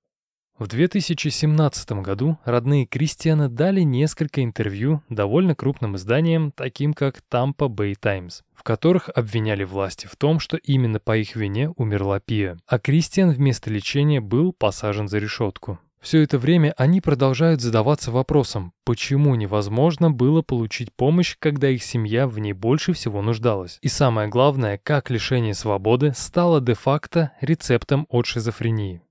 В 0.62 0.68
2017 0.68 1.92
году 2.04 2.38
родные 2.46 2.86
Кристиана 2.86 3.50
дали 3.50 3.82
несколько 3.82 4.44
интервью 4.44 5.02
довольно 5.10 5.56
крупным 5.56 5.96
изданиям, 5.96 6.52
таким 6.52 6.94
как 6.94 7.24
Tampa 7.32 7.68
Bay 7.68 7.96
Times, 8.00 8.44
в 8.54 8.62
которых 8.62 9.10
обвиняли 9.10 9.64
власти 9.64 10.06
в 10.06 10.16
том, 10.16 10.40
что 10.40 10.58
именно 10.58 11.00
по 11.00 11.18
их 11.18 11.36
вине 11.36 11.72
умерла 11.78 12.20
Пия, 12.20 12.60
а 12.68 12.78
Кристиан 12.78 13.32
вместо 13.32 13.72
лечения 13.72 14.22
был 14.22 14.54
посажен 14.54 15.08
за 15.08 15.18
решетку. 15.18 15.80
Все 16.00 16.22
это 16.22 16.38
время 16.38 16.76
они 16.78 17.02
продолжают 17.02 17.60
задаваться 17.60 18.12
вопросом, 18.12 18.74
почему 18.86 19.34
невозможно 19.34 20.12
было 20.12 20.44
получить 20.44 20.94
помощь, 20.94 21.38
когда 21.40 21.70
их 21.70 21.84
семья 21.84 22.28
в 22.28 22.38
ней 22.38 22.54
больше 22.54 22.94
всего 22.94 23.24
нуждалась. 23.24 23.80
И 23.82 23.88
самое 23.88 24.28
главное, 24.30 24.80
как 24.84 25.10
лишение 25.10 25.56
свободы 25.56 26.14
стало 26.16 26.62
де-факто 26.62 27.32
рецептом 27.42 28.06
от 28.12 28.28
шизофрении. 28.28 29.02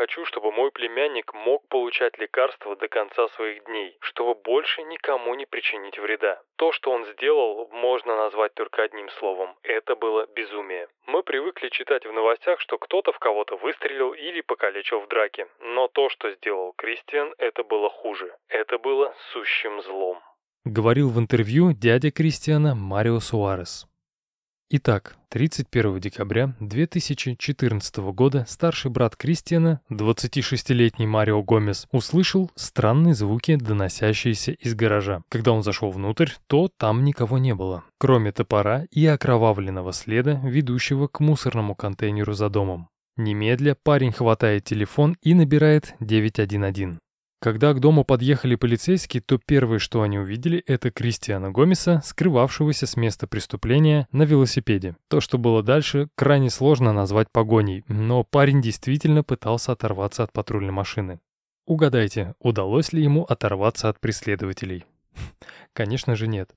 Хочу, 0.00 0.24
чтобы 0.24 0.50
мой 0.50 0.70
племянник 0.70 1.34
мог 1.34 1.68
получать 1.68 2.16
лекарства 2.16 2.74
до 2.74 2.88
конца 2.88 3.28
своих 3.36 3.66
дней, 3.66 3.98
чтобы 4.00 4.34
больше 4.34 4.82
никому 4.84 5.34
не 5.34 5.44
причинить 5.44 5.98
вреда. 5.98 6.40
То, 6.56 6.72
что 6.72 6.90
он 6.90 7.04
сделал, 7.12 7.68
можно 7.70 8.16
назвать 8.16 8.54
только 8.54 8.82
одним 8.82 9.10
словом. 9.18 9.54
Это 9.62 9.96
было 9.96 10.26
безумие. 10.34 10.88
Мы 11.06 11.22
привыкли 11.22 11.68
читать 11.68 12.06
в 12.06 12.12
новостях, 12.14 12.60
что 12.60 12.78
кто-то 12.78 13.12
в 13.12 13.18
кого-то 13.18 13.58
выстрелил 13.58 14.14
или 14.14 14.40
покалечил 14.40 15.00
в 15.00 15.08
драке. 15.08 15.48
Но 15.60 15.86
то, 15.88 16.08
что 16.08 16.30
сделал 16.30 16.72
Кристиан, 16.78 17.34
это 17.36 17.62
было 17.62 17.90
хуже. 17.90 18.34
Это 18.48 18.78
было 18.78 19.14
сущим 19.34 19.82
злом. 19.82 20.22
Говорил 20.64 21.10
в 21.10 21.18
интервью 21.18 21.74
дядя 21.74 22.10
Кристиана 22.10 22.74
Марио 22.74 23.20
Суарес. 23.20 23.89
Итак, 24.72 25.16
31 25.30 25.98
декабря 25.98 26.54
2014 26.60 27.96
года 28.12 28.44
старший 28.48 28.92
брат 28.92 29.16
Кристиана, 29.16 29.80
26-летний 29.90 31.08
Марио 31.08 31.42
Гомес, 31.42 31.88
услышал 31.90 32.52
странные 32.54 33.14
звуки, 33.14 33.56
доносящиеся 33.56 34.52
из 34.52 34.76
гаража. 34.76 35.22
Когда 35.28 35.50
он 35.50 35.64
зашел 35.64 35.90
внутрь, 35.90 36.28
то 36.46 36.68
там 36.68 37.02
никого 37.02 37.38
не 37.38 37.52
было, 37.52 37.82
кроме 37.98 38.30
топора 38.30 38.84
и 38.92 39.04
окровавленного 39.06 39.92
следа, 39.92 40.40
ведущего 40.44 41.08
к 41.08 41.18
мусорному 41.18 41.74
контейнеру 41.74 42.34
за 42.34 42.48
домом. 42.48 42.88
Немедля 43.16 43.74
парень 43.74 44.12
хватает 44.12 44.62
телефон 44.62 45.16
и 45.20 45.34
набирает 45.34 45.96
911. 45.98 47.00
Когда 47.40 47.72
к 47.72 47.80
дому 47.80 48.04
подъехали 48.04 48.54
полицейские, 48.54 49.22
то 49.22 49.38
первое, 49.38 49.78
что 49.78 50.02
они 50.02 50.18
увидели, 50.18 50.62
это 50.66 50.90
Кристиана 50.90 51.50
Гомеса, 51.50 52.02
скрывавшегося 52.04 52.86
с 52.86 52.96
места 52.96 53.26
преступления 53.26 54.06
на 54.12 54.24
велосипеде. 54.24 54.94
То, 55.08 55.22
что 55.22 55.38
было 55.38 55.62
дальше, 55.62 56.08
крайне 56.16 56.50
сложно 56.50 56.92
назвать 56.92 57.30
погоней, 57.32 57.82
но 57.88 58.24
парень 58.24 58.60
действительно 58.60 59.24
пытался 59.24 59.72
оторваться 59.72 60.22
от 60.22 60.34
патрульной 60.34 60.72
машины. 60.72 61.18
Угадайте, 61.64 62.34
удалось 62.40 62.92
ли 62.92 63.02
ему 63.02 63.24
оторваться 63.24 63.88
от 63.88 63.98
преследователей? 64.00 64.84
Конечно 65.72 66.16
же 66.16 66.28
нет. 66.28 66.50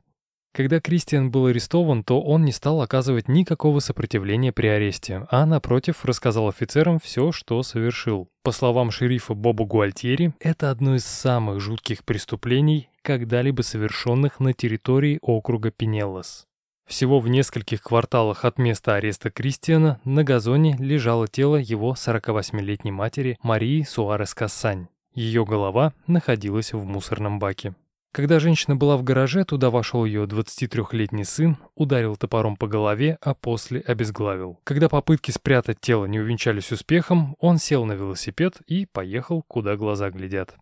Когда 0.54 0.80
Кристиан 0.80 1.32
был 1.32 1.48
арестован, 1.48 2.04
то 2.04 2.22
он 2.22 2.46
не 2.46 2.52
стал 2.52 2.84
оказывать 2.84 3.28
никакого 3.28 3.80
сопротивления 3.80 4.52
при 4.52 4.68
аресте, 4.68 5.26
а, 5.32 5.48
напротив, 5.48 6.06
рассказал 6.06 6.48
офицерам 6.48 7.00
все, 7.00 7.32
что 7.32 7.64
совершил. 7.64 8.30
По 8.44 8.52
словам 8.52 8.92
шерифа 8.92 9.34
Боба 9.34 9.66
Гуальтьери, 9.66 10.34
это 10.40 10.70
одно 10.70 10.96
из 10.96 11.06
самых 11.06 11.60
жутких 11.60 12.04
преступлений, 12.04 12.90
когда-либо 13.02 13.64
совершенных 13.64 14.40
на 14.40 14.54
территории 14.54 15.18
округа 15.24 15.72
Пинеллас. 15.72 16.46
Всего 16.88 17.20
в 17.20 17.28
нескольких 17.28 17.82
кварталах 17.82 18.46
от 18.46 18.60
места 18.60 18.96
ареста 18.96 19.32
Кристиана 19.32 20.00
на 20.04 20.24
газоне 20.24 20.76
лежало 20.78 21.28
тело 21.28 21.56
его 21.56 21.94
48-летней 21.94 22.92
матери 22.92 23.40
Марии 23.42 23.82
Суарес 23.82 24.36
Кассань. 24.36 24.88
Ее 25.16 25.46
голова 25.46 25.94
находилась 26.06 26.74
в 26.74 26.84
мусорном 26.86 27.40
баке. 27.40 27.74
Когда 28.14 28.40
женщина 28.40 28.76
была 28.76 28.96
в 28.96 29.02
гараже, 29.02 29.44
туда 29.44 29.72
вошел 29.72 30.06
ее 30.06 30.26
23-летний 30.26 31.24
сын, 31.24 31.58
ударил 31.74 32.16
топором 32.16 32.56
по 32.56 32.68
голове, 32.68 33.18
а 33.22 33.34
после 33.34 33.80
обезглавил. 33.80 34.60
Когда 34.64 34.88
попытки 34.88 35.32
спрятать 35.32 35.82
тело 35.82 36.06
не 36.06 36.20
увенчались 36.20 36.72
успехом, 36.72 37.36
он 37.40 37.58
сел 37.58 37.86
на 37.86 37.94
велосипед 37.94 38.62
и 38.68 38.86
поехал, 38.86 39.42
куда 39.48 39.76
глаза 39.78 40.12
глядят. 40.12 40.56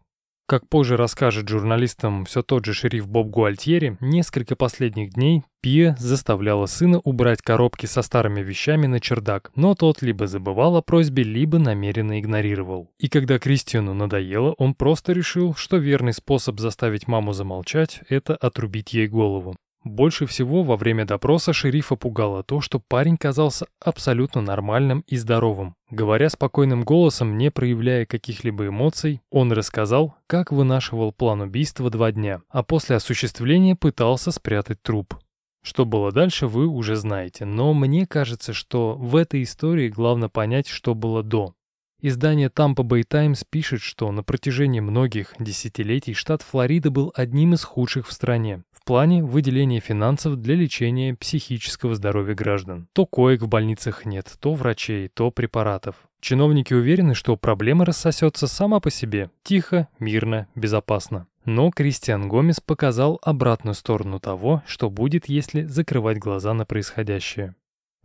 Как 0.52 0.68
позже 0.68 0.98
расскажет 0.98 1.48
журналистам 1.48 2.26
все 2.26 2.42
тот 2.42 2.66
же 2.66 2.74
шериф 2.74 3.08
Боб 3.08 3.30
Гуальтьери, 3.30 3.96
несколько 4.02 4.58
последних 4.58 5.14
дней 5.14 5.44
Пия 5.62 5.96
заставляла 5.98 6.66
сына 6.66 7.00
убрать 7.06 7.42
коробки 7.42 7.86
со 7.86 8.02
старыми 8.02 8.42
вещами 8.42 8.86
на 8.86 9.00
чердак, 9.00 9.54
но 9.56 9.76
тот 9.76 10.02
либо 10.02 10.28
забывал 10.28 10.76
о 10.76 10.82
просьбе, 10.82 11.24
либо 11.24 11.58
намеренно 11.58 12.20
игнорировал. 12.20 12.92
И 13.00 13.08
когда 13.08 13.40
Кристиану 13.40 13.94
надоело, 13.94 14.54
он 14.58 14.74
просто 14.74 15.14
решил, 15.14 15.56
что 15.56 15.78
верный 15.78 16.12
способ 16.12 16.60
заставить 16.60 17.08
маму 17.08 17.32
замолчать– 17.32 18.02
это 18.10 18.36
отрубить 18.36 18.94
ей 18.94 19.08
голову. 19.08 19.56
Больше 19.84 20.28
всего 20.28 20.62
во 20.62 20.78
время 20.78 21.06
допроса 21.06 21.54
шерифа 21.54 21.96
пугало 21.96 22.44
то, 22.44 22.62
что 22.62 22.80
парень 22.80 23.18
казался 23.18 23.66
абсолютно 23.80 24.42
нормальным 24.42 25.04
и 25.08 25.18
здоровым. 25.18 25.76
Говоря 25.90 26.30
спокойным 26.30 26.84
голосом, 26.84 27.36
не 27.36 27.50
проявляя 27.50 28.06
каких-либо 28.06 28.68
эмоций, 28.68 29.22
он 29.32 29.52
рассказал, 29.52 30.16
как 30.28 30.52
вынашивал 30.52 31.12
план 31.12 31.42
убийства 31.42 31.90
два 31.90 32.12
дня, 32.12 32.42
а 32.50 32.62
после 32.62 32.98
осуществления 32.98 33.76
пытался 33.76 34.32
спрятать 34.32 34.84
труп. 34.84 35.16
Что 35.64 35.86
было 35.86 36.12
дальше, 36.12 36.46
вы 36.46 36.68
уже 36.68 36.96
знаете, 36.96 37.46
но 37.46 37.74
мне 37.74 38.06
кажется, 38.06 38.54
что 38.54 38.96
в 38.96 39.16
этой 39.16 39.42
истории 39.42 39.90
главное 39.90 40.30
понять, 40.30 40.68
что 40.68 40.94
было 40.94 41.24
до. 41.24 41.56
Издание 42.04 42.50
Tampa 42.50 42.84
Bay 42.84 43.04
Times 43.04 43.44
пишет, 43.48 43.82
что 43.82 44.12
на 44.12 44.24
протяжении 44.24 44.80
многих 44.80 45.36
десятилетий 45.38 46.16
штат 46.16 46.42
Флорида 46.42 46.90
был 46.90 47.14
одним 47.16 47.54
из 47.54 47.64
худших 47.64 48.08
в 48.08 48.12
стране 48.12 48.64
плане 48.92 49.24
выделения 49.24 49.80
финансов 49.80 50.36
для 50.36 50.54
лечения 50.54 51.16
психического 51.16 51.96
здоровья 51.96 52.36
граждан. 52.36 52.90
То 52.92 53.06
коек 53.06 53.42
в 53.42 53.48
больницах 53.48 54.06
нет, 54.06 54.30
то 54.42 54.54
врачей, 54.54 55.08
то 55.08 55.32
препаратов. 55.32 55.96
Чиновники 56.20 56.74
уверены, 56.74 57.16
что 57.16 57.38
проблема 57.38 57.86
рассосется 57.86 58.48
сама 58.48 58.82
по 58.82 58.92
себе, 58.92 59.30
тихо, 59.44 59.88
мирно, 59.98 60.50
безопасно. 60.56 61.28
Но 61.46 61.72
Кристиан 61.72 62.28
Гомес 62.28 62.60
показал 62.60 63.18
обратную 63.24 63.76
сторону 63.76 64.20
того, 64.20 64.62
что 64.68 64.90
будет, 64.90 65.30
если 65.30 65.64
закрывать 65.64 66.18
глаза 66.18 66.54
на 66.54 66.66
происходящее. 66.66 67.56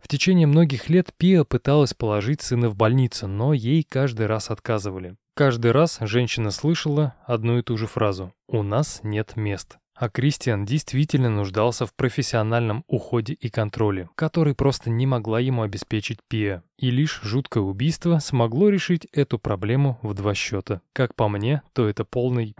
В 0.01 0.07
течение 0.07 0.47
многих 0.47 0.87
лет 0.87 1.09
Пиа 1.17 1.43
пыталась 1.43 1.93
положить 1.93 2.41
сына 2.41 2.69
в 2.69 2.77
больницу, 2.77 3.27
но 3.27 3.51
ей 3.51 3.83
каждый 3.83 4.27
раз 4.27 4.49
отказывали. 4.49 5.17
Каждый 5.35 5.71
раз 5.71 5.97
женщина 5.99 6.49
слышала 6.49 7.15
одну 7.25 7.59
и 7.59 7.61
ту 7.61 7.75
же 7.75 7.87
фразу 7.87 8.33
«У 8.47 8.63
нас 8.63 9.01
нет 9.03 9.35
мест». 9.35 9.79
А 9.99 10.09
Кристиан 10.09 10.63
действительно 10.63 11.29
нуждался 11.29 11.87
в 11.87 11.93
профессиональном 11.93 12.83
уходе 12.87 13.33
и 13.33 13.49
контроле, 13.49 14.09
который 14.15 14.53
просто 14.53 14.91
не 14.91 15.07
могла 15.07 15.39
ему 15.39 15.63
обеспечить 15.63 16.19
Пия. 16.27 16.63
И 16.77 16.91
лишь 16.91 17.19
жуткое 17.23 17.63
убийство 17.63 18.19
смогло 18.19 18.69
решить 18.69 19.05
эту 19.11 19.39
проблему 19.39 19.97
в 20.03 20.13
два 20.13 20.35
счета. 20.35 20.81
Как 20.93 21.15
по 21.15 21.27
мне, 21.27 21.63
то 21.73 21.87
это 21.89 22.05
полный 22.05 22.55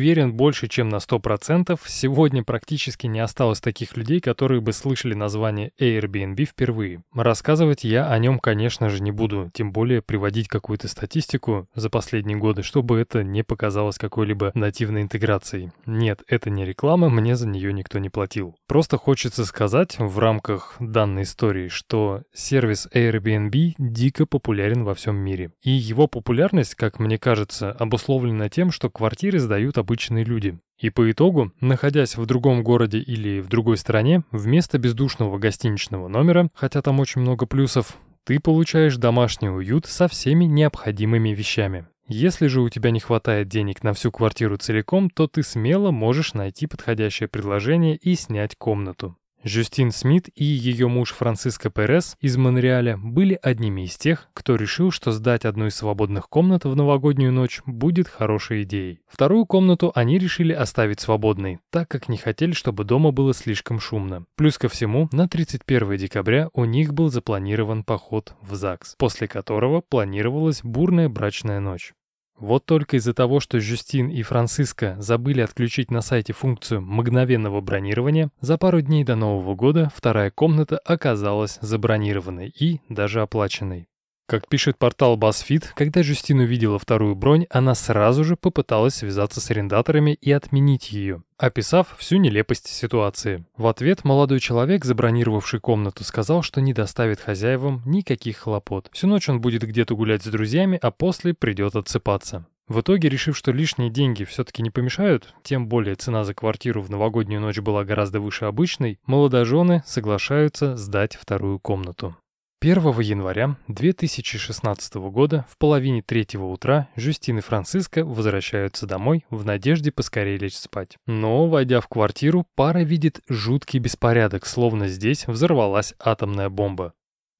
Уверен 0.00 0.32
больше, 0.32 0.66
чем 0.66 0.88
на 0.88 0.96
100%, 0.96 1.78
сегодня 1.84 2.42
практически 2.42 3.06
не 3.06 3.20
осталось 3.20 3.60
таких 3.60 3.98
людей, 3.98 4.22
которые 4.22 4.62
бы 4.62 4.72
слышали 4.72 5.12
название 5.12 5.72
Airbnb 5.78 6.42
впервые. 6.46 7.02
Рассказывать 7.12 7.84
я 7.84 8.10
о 8.10 8.18
нем, 8.18 8.38
конечно 8.38 8.88
же, 8.88 9.02
не 9.02 9.12
буду, 9.12 9.50
тем 9.52 9.72
более 9.72 10.00
приводить 10.00 10.48
какую-то 10.48 10.88
статистику 10.88 11.68
за 11.74 11.90
последние 11.90 12.38
годы, 12.38 12.62
чтобы 12.62 12.98
это 12.98 13.22
не 13.22 13.42
показалось 13.42 13.98
какой-либо 13.98 14.52
нативной 14.54 15.02
интеграцией. 15.02 15.70
Нет, 15.84 16.22
это 16.28 16.48
не 16.48 16.64
реклама, 16.64 17.10
мне 17.10 17.36
за 17.36 17.46
нее 17.46 17.70
никто 17.74 17.98
не 17.98 18.08
платил. 18.08 18.56
Просто 18.66 18.96
хочется 18.96 19.44
сказать 19.44 19.98
в 19.98 20.18
рамках 20.18 20.76
данной 20.80 21.24
истории, 21.24 21.68
что 21.68 22.22
сервис 22.32 22.88
Airbnb 22.94 23.74
дико 23.76 24.24
популярен 24.24 24.82
во 24.82 24.94
всем 24.94 25.16
мире. 25.16 25.50
И 25.62 25.70
его 25.70 26.06
популярность, 26.06 26.74
как 26.74 26.98
мне 26.98 27.18
кажется, 27.18 27.72
обусловлена 27.72 28.48
тем, 28.48 28.70
что 28.70 28.88
квартиры 28.88 29.38
сдают 29.38 29.76
обычные 29.90 30.24
люди. 30.24 30.56
И 30.78 30.88
по 30.88 31.10
итогу, 31.10 31.52
находясь 31.60 32.16
в 32.16 32.24
другом 32.24 32.62
городе 32.62 33.00
или 33.00 33.40
в 33.40 33.48
другой 33.48 33.76
стране, 33.76 34.22
вместо 34.30 34.78
бездушного 34.78 35.36
гостиничного 35.38 36.06
номера, 36.06 36.48
хотя 36.54 36.80
там 36.80 37.00
очень 37.00 37.22
много 37.22 37.44
плюсов, 37.46 37.96
ты 38.24 38.38
получаешь 38.38 38.96
домашний 38.96 39.50
уют 39.50 39.86
со 39.86 40.06
всеми 40.06 40.44
необходимыми 40.44 41.30
вещами. 41.30 41.86
Если 42.06 42.46
же 42.46 42.60
у 42.60 42.68
тебя 42.68 42.92
не 42.92 43.00
хватает 43.00 43.48
денег 43.48 43.82
на 43.82 43.92
всю 43.92 44.12
квартиру 44.12 44.56
целиком, 44.58 45.10
то 45.10 45.26
ты 45.26 45.42
смело 45.42 45.90
можешь 45.90 46.34
найти 46.34 46.68
подходящее 46.68 47.28
предложение 47.28 47.96
и 47.96 48.14
снять 48.14 48.54
комнату. 48.56 49.16
Жюстин 49.42 49.90
Смит 49.90 50.28
и 50.34 50.44
ее 50.44 50.88
муж 50.88 51.12
Франциско 51.14 51.70
Перес 51.70 52.16
из 52.20 52.36
Монреаля 52.36 52.98
были 52.98 53.38
одними 53.40 53.86
из 53.86 53.96
тех, 53.96 54.28
кто 54.34 54.56
решил, 54.56 54.90
что 54.90 55.12
сдать 55.12 55.46
одну 55.46 55.66
из 55.66 55.76
свободных 55.76 56.28
комнат 56.28 56.64
в 56.64 56.76
новогоднюю 56.76 57.32
ночь 57.32 57.62
будет 57.64 58.06
хорошей 58.06 58.64
идеей. 58.64 59.00
Вторую 59.08 59.46
комнату 59.46 59.92
они 59.94 60.18
решили 60.18 60.52
оставить 60.52 61.00
свободной, 61.00 61.58
так 61.70 61.88
как 61.88 62.08
не 62.08 62.18
хотели, 62.18 62.52
чтобы 62.52 62.84
дома 62.84 63.12
было 63.12 63.32
слишком 63.32 63.80
шумно. 63.80 64.26
Плюс 64.36 64.58
ко 64.58 64.68
всему, 64.68 65.08
на 65.12 65.26
31 65.26 65.96
декабря 65.96 66.50
у 66.52 66.66
них 66.66 66.92
был 66.92 67.08
запланирован 67.08 67.82
поход 67.82 68.34
в 68.42 68.54
ЗАГС, 68.54 68.96
после 68.98 69.26
которого 69.26 69.80
планировалась 69.80 70.60
бурная 70.62 71.08
брачная 71.08 71.60
ночь. 71.60 71.94
Вот 72.40 72.64
только 72.64 72.96
из-за 72.96 73.12
того, 73.12 73.38
что 73.38 73.60
Жюстин 73.60 74.08
и 74.08 74.22
Франциско 74.22 74.96
забыли 74.98 75.42
отключить 75.42 75.90
на 75.90 76.00
сайте 76.00 76.32
функцию 76.32 76.80
мгновенного 76.80 77.60
бронирования, 77.60 78.30
за 78.40 78.56
пару 78.56 78.80
дней 78.80 79.04
до 79.04 79.14
Нового 79.14 79.54
года 79.54 79.92
вторая 79.94 80.30
комната 80.30 80.78
оказалась 80.78 81.58
забронированной 81.60 82.48
и 82.48 82.80
даже 82.88 83.20
оплаченной. 83.20 83.89
Как 84.30 84.46
пишет 84.46 84.78
портал 84.78 85.18
BuzzFeed, 85.18 85.70
когда 85.74 86.04
Жюстин 86.04 86.38
увидела 86.38 86.78
вторую 86.78 87.16
бронь, 87.16 87.46
она 87.50 87.74
сразу 87.74 88.22
же 88.22 88.36
попыталась 88.36 88.94
связаться 88.94 89.40
с 89.40 89.50
арендаторами 89.50 90.12
и 90.20 90.30
отменить 90.30 90.92
ее, 90.92 91.24
описав 91.36 91.96
всю 91.98 92.18
нелепость 92.18 92.68
ситуации. 92.68 93.44
В 93.56 93.66
ответ 93.66 94.04
молодой 94.04 94.38
человек, 94.38 94.84
забронировавший 94.84 95.58
комнату, 95.58 96.04
сказал, 96.04 96.42
что 96.42 96.60
не 96.60 96.72
доставит 96.72 97.18
хозяевам 97.18 97.82
никаких 97.84 98.36
хлопот. 98.36 98.88
Всю 98.92 99.08
ночь 99.08 99.28
он 99.28 99.40
будет 99.40 99.64
где-то 99.64 99.96
гулять 99.96 100.22
с 100.22 100.28
друзьями, 100.28 100.78
а 100.80 100.92
после 100.92 101.34
придет 101.34 101.74
отсыпаться. 101.74 102.46
В 102.68 102.82
итоге, 102.82 103.08
решив, 103.08 103.36
что 103.36 103.50
лишние 103.50 103.90
деньги 103.90 104.22
все-таки 104.22 104.62
не 104.62 104.70
помешают, 104.70 105.34
тем 105.42 105.66
более 105.66 105.96
цена 105.96 106.22
за 106.22 106.34
квартиру 106.34 106.82
в 106.82 106.88
новогоднюю 106.88 107.40
ночь 107.40 107.58
была 107.58 107.82
гораздо 107.82 108.20
выше 108.20 108.44
обычной, 108.44 109.00
молодожены 109.06 109.82
соглашаются 109.86 110.76
сдать 110.76 111.16
вторую 111.16 111.58
комнату. 111.58 112.14
1 112.62 113.00
января 113.00 113.56
2016 113.68 114.94
года 114.96 115.46
в 115.48 115.56
половине 115.56 116.02
третьего 116.02 116.44
утра 116.44 116.88
Жюстин 116.94 117.38
и 117.38 117.40
Франциско 117.40 118.04
возвращаются 118.04 118.86
домой 118.86 119.24
в 119.30 119.46
надежде 119.46 119.90
поскорее 119.90 120.36
лечь 120.36 120.56
спать. 120.56 120.98
Но, 121.06 121.48
войдя 121.48 121.80
в 121.80 121.88
квартиру, 121.88 122.46
пара 122.56 122.80
видит 122.80 123.22
жуткий 123.30 123.78
беспорядок, 123.78 124.44
словно 124.44 124.88
здесь 124.88 125.26
взорвалась 125.26 125.94
атомная 125.98 126.50
бомба. 126.50 126.92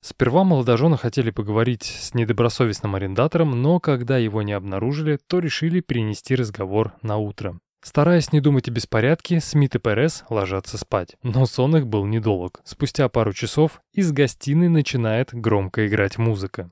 Сперва 0.02 0.42
молодожены 0.42 0.96
хотели 0.96 1.30
поговорить 1.30 1.82
с 1.82 2.14
недобросовестным 2.14 2.94
арендатором, 2.94 3.60
но 3.60 3.78
когда 3.78 4.16
его 4.16 4.40
не 4.40 4.54
обнаружили, 4.54 5.18
то 5.26 5.38
решили 5.38 5.80
перенести 5.80 6.34
разговор 6.34 6.94
на 7.02 7.18
утро. 7.18 7.60
Стараясь 7.82 8.32
не 8.32 8.40
думать 8.40 8.68
о 8.68 8.70
беспорядке, 8.70 9.40
Смит 9.40 9.74
и 9.74 9.78
Перес 9.78 10.24
ложатся 10.28 10.76
спать. 10.76 11.16
Но 11.22 11.46
сон 11.46 11.76
их 11.76 11.86
был 11.86 12.04
недолг. 12.06 12.60
Спустя 12.64 13.08
пару 13.08 13.32
часов 13.32 13.80
из 13.92 14.12
гостиной 14.12 14.68
начинает 14.68 15.30
громко 15.32 15.86
играть 15.86 16.18
музыка. 16.18 16.70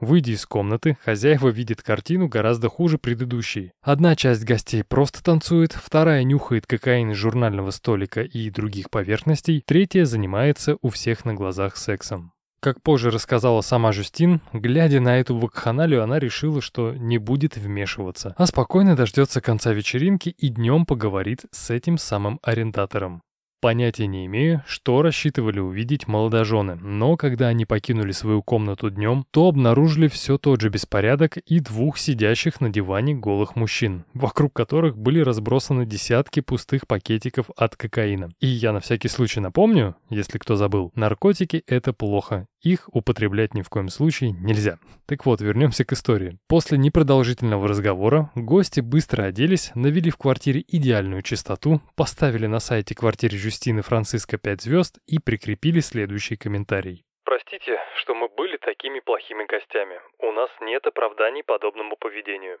Выйдя 0.00 0.32
из 0.32 0.46
комнаты, 0.46 0.96
хозяева 1.04 1.48
видят 1.48 1.82
картину 1.82 2.26
гораздо 2.26 2.70
хуже 2.70 2.96
предыдущей. 2.96 3.72
Одна 3.82 4.16
часть 4.16 4.44
гостей 4.44 4.82
просто 4.82 5.22
танцует, 5.22 5.72
вторая 5.72 6.24
нюхает 6.24 6.66
кокаин 6.66 7.10
из 7.10 7.16
журнального 7.16 7.70
столика 7.70 8.22
и 8.22 8.48
других 8.48 8.88
поверхностей, 8.88 9.62
третья 9.66 10.06
занимается 10.06 10.78
у 10.80 10.88
всех 10.88 11.26
на 11.26 11.34
глазах 11.34 11.76
сексом. 11.76 12.32
Как 12.60 12.82
позже 12.82 13.10
рассказала 13.10 13.62
сама 13.62 13.90
Жюстин, 13.90 14.42
глядя 14.52 15.00
на 15.00 15.18
эту 15.18 15.34
вакханалию, 15.34 16.02
она 16.02 16.18
решила, 16.18 16.60
что 16.60 16.92
не 16.94 17.16
будет 17.16 17.56
вмешиваться, 17.56 18.34
а 18.36 18.44
спокойно 18.44 18.94
дождется 18.94 19.40
конца 19.40 19.72
вечеринки 19.72 20.28
и 20.28 20.48
днем 20.50 20.84
поговорит 20.84 21.46
с 21.52 21.70
этим 21.70 21.96
самым 21.96 22.38
арендатором. 22.42 23.22
Понятия 23.60 24.06
не 24.06 24.24
имею, 24.24 24.62
что 24.66 25.02
рассчитывали 25.02 25.60
увидеть 25.60 26.08
молодожены, 26.08 26.76
но 26.76 27.18
когда 27.18 27.48
они 27.48 27.66
покинули 27.66 28.12
свою 28.12 28.42
комнату 28.42 28.90
днем, 28.90 29.26
то 29.30 29.48
обнаружили 29.48 30.08
все 30.08 30.38
тот 30.38 30.62
же 30.62 30.70
беспорядок 30.70 31.36
и 31.36 31.60
двух 31.60 31.98
сидящих 31.98 32.62
на 32.62 32.70
диване 32.70 33.14
голых 33.14 33.56
мужчин, 33.56 34.06
вокруг 34.14 34.54
которых 34.54 34.96
были 34.96 35.20
разбросаны 35.20 35.84
десятки 35.84 36.40
пустых 36.40 36.86
пакетиков 36.86 37.50
от 37.54 37.76
кокаина. 37.76 38.30
И 38.40 38.46
я 38.46 38.72
на 38.72 38.80
всякий 38.80 39.08
случай 39.08 39.40
напомню, 39.40 39.94
если 40.08 40.38
кто 40.38 40.56
забыл, 40.56 40.90
наркотики 40.94 41.62
это 41.66 41.92
плохо, 41.92 42.46
их 42.62 42.88
употреблять 42.92 43.54
ни 43.54 43.62
в 43.62 43.68
коем 43.68 43.88
случае 43.88 44.32
нельзя. 44.32 44.78
Так 45.06 45.24
вот, 45.24 45.40
вернемся 45.40 45.84
к 45.84 45.92
истории. 45.92 46.38
После 46.46 46.76
непродолжительного 46.78 47.66
разговора 47.66 48.30
гости 48.34 48.80
быстро 48.80 49.24
оделись, 49.24 49.70
навели 49.74 50.10
в 50.10 50.16
квартире 50.16 50.64
идеальную 50.68 51.22
чистоту, 51.22 51.80
поставили 51.94 52.46
на 52.46 52.60
сайте 52.60 52.94
квартиры 52.94 53.36
Жюстины 53.50 53.82
Франциско 53.82 54.38
5 54.38 54.60
звезд 54.60 54.98
и 55.08 55.18
прикрепили 55.18 55.80
следующий 55.80 56.36
комментарий. 56.36 57.02
Простите, 57.24 57.80
что 57.96 58.14
мы 58.14 58.28
были 58.28 58.56
такими 58.58 59.00
плохими 59.00 59.44
гостями. 59.44 60.00
У 60.20 60.30
нас 60.30 60.50
нет 60.60 60.86
оправданий 60.86 61.42
подобному 61.42 61.96
поведению. 61.96 62.60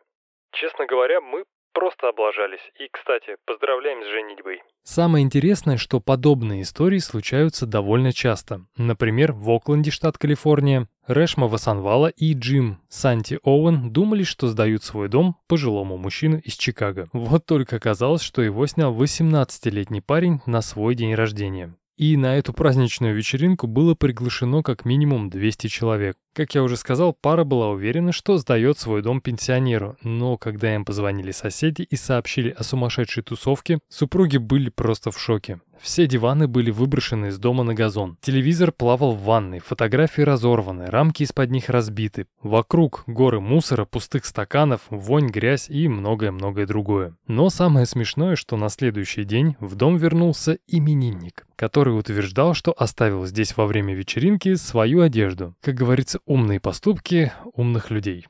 Честно 0.50 0.86
говоря, 0.86 1.20
мы 1.20 1.44
Просто 1.72 2.08
облажались. 2.08 2.60
И, 2.78 2.88
кстати, 2.90 3.36
поздравляем 3.46 4.02
с 4.02 4.08
женитьбой. 4.10 4.62
Самое 4.82 5.24
интересное, 5.24 5.76
что 5.76 6.00
подобные 6.00 6.62
истории 6.62 6.98
случаются 6.98 7.64
довольно 7.66 8.12
часто. 8.12 8.66
Например, 8.76 9.32
в 9.32 9.48
Окленде, 9.50 9.90
штат 9.90 10.18
Калифорния, 10.18 10.88
Рэшма 11.06 11.46
Васанвала 11.48 12.08
и 12.08 12.34
Джим 12.34 12.80
Санти 12.88 13.38
Оуэн 13.42 13.90
думали, 13.92 14.24
что 14.24 14.48
сдают 14.48 14.82
свой 14.84 15.08
дом 15.08 15.36
пожилому 15.46 15.96
мужчину 15.96 16.38
из 16.38 16.54
Чикаго. 16.54 17.08
Вот 17.12 17.46
только 17.46 17.76
оказалось, 17.76 18.22
что 18.22 18.42
его 18.42 18.66
снял 18.66 18.94
18-летний 18.94 20.00
парень 20.00 20.40
на 20.46 20.62
свой 20.62 20.94
день 20.94 21.14
рождения. 21.14 21.74
и 21.96 22.16
на 22.16 22.38
эту 22.38 22.54
праздничную 22.54 23.14
вечеринку 23.14 23.66
было 23.66 23.94
приглашено 23.94 24.62
как 24.62 24.86
минимум 24.86 25.28
200 25.28 25.66
человек. 25.66 26.16
Как 26.32 26.54
я 26.54 26.62
уже 26.62 26.76
сказал, 26.76 27.12
пара 27.12 27.42
была 27.42 27.70
уверена, 27.70 28.12
что 28.12 28.38
сдает 28.38 28.78
свой 28.78 29.02
дом 29.02 29.20
пенсионеру, 29.20 29.96
но 30.02 30.36
когда 30.36 30.74
им 30.74 30.84
позвонили 30.84 31.32
соседи 31.32 31.82
и 31.82 31.96
сообщили 31.96 32.50
о 32.50 32.62
сумасшедшей 32.62 33.24
тусовке, 33.24 33.80
супруги 33.88 34.36
были 34.36 34.70
просто 34.70 35.10
в 35.10 35.18
шоке. 35.18 35.60
Все 35.80 36.06
диваны 36.06 36.46
были 36.46 36.70
выброшены 36.70 37.26
из 37.26 37.38
дома 37.38 37.64
на 37.64 37.72
газон. 37.72 38.18
Телевизор 38.20 38.70
плавал 38.70 39.12
в 39.12 39.22
ванной, 39.22 39.60
фотографии 39.60 40.20
разорваны, 40.20 40.86
рамки 40.86 41.22
из-под 41.22 41.50
них 41.50 41.70
разбиты. 41.70 42.26
Вокруг 42.42 43.02
горы 43.06 43.40
мусора, 43.40 43.86
пустых 43.86 44.26
стаканов, 44.26 44.82
вонь, 44.90 45.28
грязь 45.28 45.70
и 45.70 45.88
многое-многое 45.88 46.66
другое. 46.66 47.16
Но 47.26 47.48
самое 47.48 47.86
смешное, 47.86 48.36
что 48.36 48.56
на 48.56 48.68
следующий 48.68 49.24
день 49.24 49.56
в 49.58 49.74
дом 49.74 49.96
вернулся 49.96 50.58
именинник, 50.66 51.46
который 51.56 51.98
утверждал, 51.98 52.52
что 52.52 52.74
оставил 52.76 53.24
здесь 53.24 53.56
во 53.56 53.66
время 53.66 53.94
вечеринки 53.94 54.56
свою 54.56 55.00
одежду. 55.00 55.54
Как 55.62 55.76
говорится, 55.76 56.19
умные 56.26 56.60
поступки 56.60 57.32
умных 57.54 57.90
людей. 57.90 58.26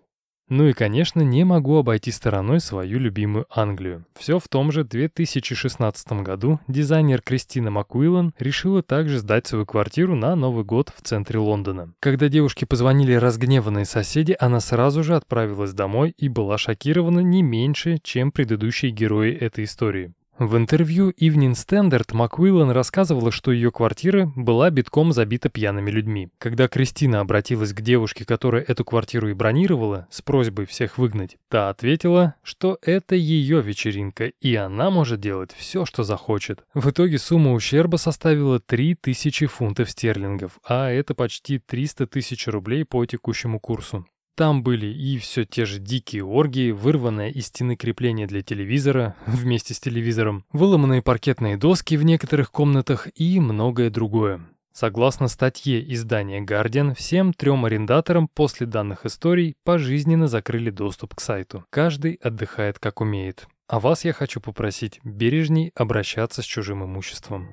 Ну 0.51 0.67
и, 0.67 0.73
конечно, 0.73 1.21
не 1.21 1.45
могу 1.45 1.77
обойти 1.79 2.11
стороной 2.11 2.59
свою 2.59 2.99
любимую 2.99 3.47
Англию. 3.51 4.05
Все 4.19 4.41
в 4.41 4.49
том 4.49 4.73
же 4.73 4.83
2016 4.83 6.13
году 6.25 6.59
дизайнер 6.67 7.23
Кристина 7.23 7.71
Макуиллан 7.71 8.35
решила 8.37 8.83
также 8.83 9.21
сдать 9.21 9.47
свою 9.47 9.65
квартиру 9.65 10.17
на 10.17 10.35
Новый 10.35 10.65
год 10.65 10.93
в 10.95 11.03
центре 11.03 11.39
Лондона. 11.39 11.93
Когда 12.01 12.29
девушке 12.29 12.67
позвонили 12.67 13.13
разгневанные 13.13 13.85
соседи, 13.85 14.37
она 14.41 14.59
сразу 14.59 15.05
же 15.05 15.15
отправилась 15.15 15.73
домой 15.73 16.13
и 16.19 16.29
была 16.29 16.59
шокирована 16.59 17.21
не 17.21 17.43
меньше, 17.43 17.99
чем 18.03 18.33
предыдущие 18.33 18.91
герои 18.91 19.33
этой 19.33 19.63
истории. 19.63 20.13
В 20.41 20.57
интервью 20.57 21.11
Evening 21.11 21.53
Standard 21.53 22.15
МакУиллан 22.15 22.71
рассказывала, 22.71 23.31
что 23.31 23.53
ее 23.53 23.71
квартира 23.71 24.33
была 24.35 24.71
битком 24.71 25.13
забита 25.13 25.51
пьяными 25.51 25.91
людьми. 25.91 26.31
Когда 26.39 26.67
Кристина 26.67 27.21
обратилась 27.21 27.75
к 27.75 27.83
девушке, 27.83 28.25
которая 28.25 28.63
эту 28.63 28.83
квартиру 28.87 29.29
и 29.29 29.35
бронировала, 29.35 30.09
с 30.11 30.23
просьбой 30.23 30.65
всех 30.65 30.97
выгнать, 30.97 31.37
та 31.51 31.69
ответила, 31.69 32.37
что 32.43 32.79
это 32.81 33.17
ее 33.17 33.61
вечеринка, 33.61 34.29
и 34.41 34.55
она 34.55 34.89
может 34.89 35.21
делать 35.21 35.51
все, 35.55 35.85
что 35.85 36.05
захочет. 36.05 36.65
В 36.73 36.89
итоге 36.89 37.19
сумма 37.19 37.53
ущерба 37.53 37.99
составила 37.99 38.61
3000 38.61 39.45
фунтов 39.45 39.91
стерлингов, 39.91 40.59
а 40.67 40.89
это 40.89 41.15
почти 41.15 41.59
300 41.59 42.07
тысяч 42.07 42.47
рублей 42.49 42.87
по 42.87 43.05
текущему 43.05 43.61
курсу. 43.61 44.07
Там 44.41 44.63
были 44.63 44.87
и 44.87 45.19
все 45.19 45.45
те 45.45 45.67
же 45.67 45.79
дикие 45.79 46.25
оргии, 46.25 46.71
вырванное 46.71 47.29
из 47.29 47.49
стены 47.49 47.77
крепление 47.77 48.27
для 48.27 48.41
телевизора 48.41 49.15
вместе 49.27 49.75
с 49.75 49.81
телевизором, 49.81 50.47
выломанные 50.51 51.03
паркетные 51.03 51.59
доски 51.59 51.95
в 51.95 52.05
некоторых 52.05 52.51
комнатах 52.51 53.07
и 53.15 53.39
многое 53.39 53.91
другое. 53.91 54.41
Согласно 54.73 55.29
статье 55.29 55.85
издания 55.93 56.41
Guardian, 56.41 56.95
всем 56.95 57.35
трем 57.35 57.67
арендаторам 57.67 58.29
после 58.29 58.67
данных 58.67 59.05
историй 59.05 59.57
пожизненно 59.63 60.27
закрыли 60.27 60.71
доступ 60.71 61.17
к 61.17 61.21
сайту. 61.21 61.67
Каждый 61.69 62.15
отдыхает 62.15 62.79
как 62.79 63.03
умеет. 63.03 63.47
А 63.69 63.79
вас 63.79 64.07
я 64.07 64.15
хочу 64.15 64.41
попросить 64.41 65.01
бережней 65.05 65.71
обращаться 65.75 66.41
с 66.41 66.47
чужим 66.47 66.83
имуществом. 66.83 67.47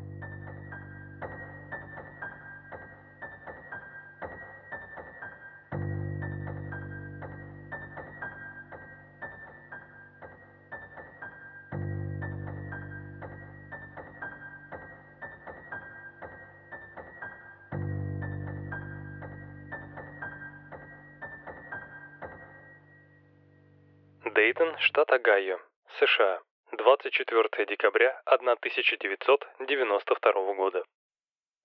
Дейтон, 24.37 24.69
штат 24.77 25.09
Огайо, 25.11 25.57
США. 25.99 26.39
24 26.77 27.65
декабря 27.65 28.21
1992 28.25 30.53
года. 30.53 30.83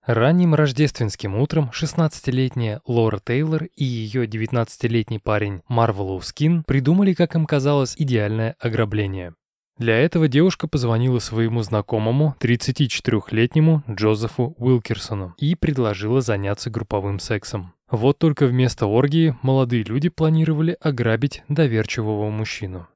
Ранним 0.07 0.55
рождественским 0.55 1.35
утром 1.35 1.69
16-летняя 1.71 2.81
Лора 2.87 3.19
Тейлор 3.23 3.65
и 3.75 3.83
ее 3.83 4.25
19-летний 4.25 5.19
парень 5.19 5.61
Марвелоус 5.67 6.19
Кин 6.21 6.63
придумали, 6.63 7.13
как 7.13 7.35
им 7.35 7.45
казалось, 7.45 7.95
идеальное 7.95 8.55
ограбление. 8.59 9.35
Для 9.77 9.99
этого 9.99 10.27
девушка 10.27 10.67
позвонила 10.67 11.19
своему 11.19 11.61
знакомому, 11.61 12.35
34-летнему 12.41 13.83
Джозефу 13.87 14.55
Уилкерсону, 14.57 15.35
и 15.37 15.53
предложила 15.53 16.21
заняться 16.21 16.71
групповым 16.71 17.19
сексом. 17.19 17.75
Вот 17.93 18.17
только 18.17 18.47
вместо 18.47 18.87
оргии 18.87 19.37
молодые 19.43 19.83
люди 19.83 20.09
планировали 20.09 20.75
ограбить 20.81 21.43
доверчивого 21.47 22.31
мужчину. 22.31 22.87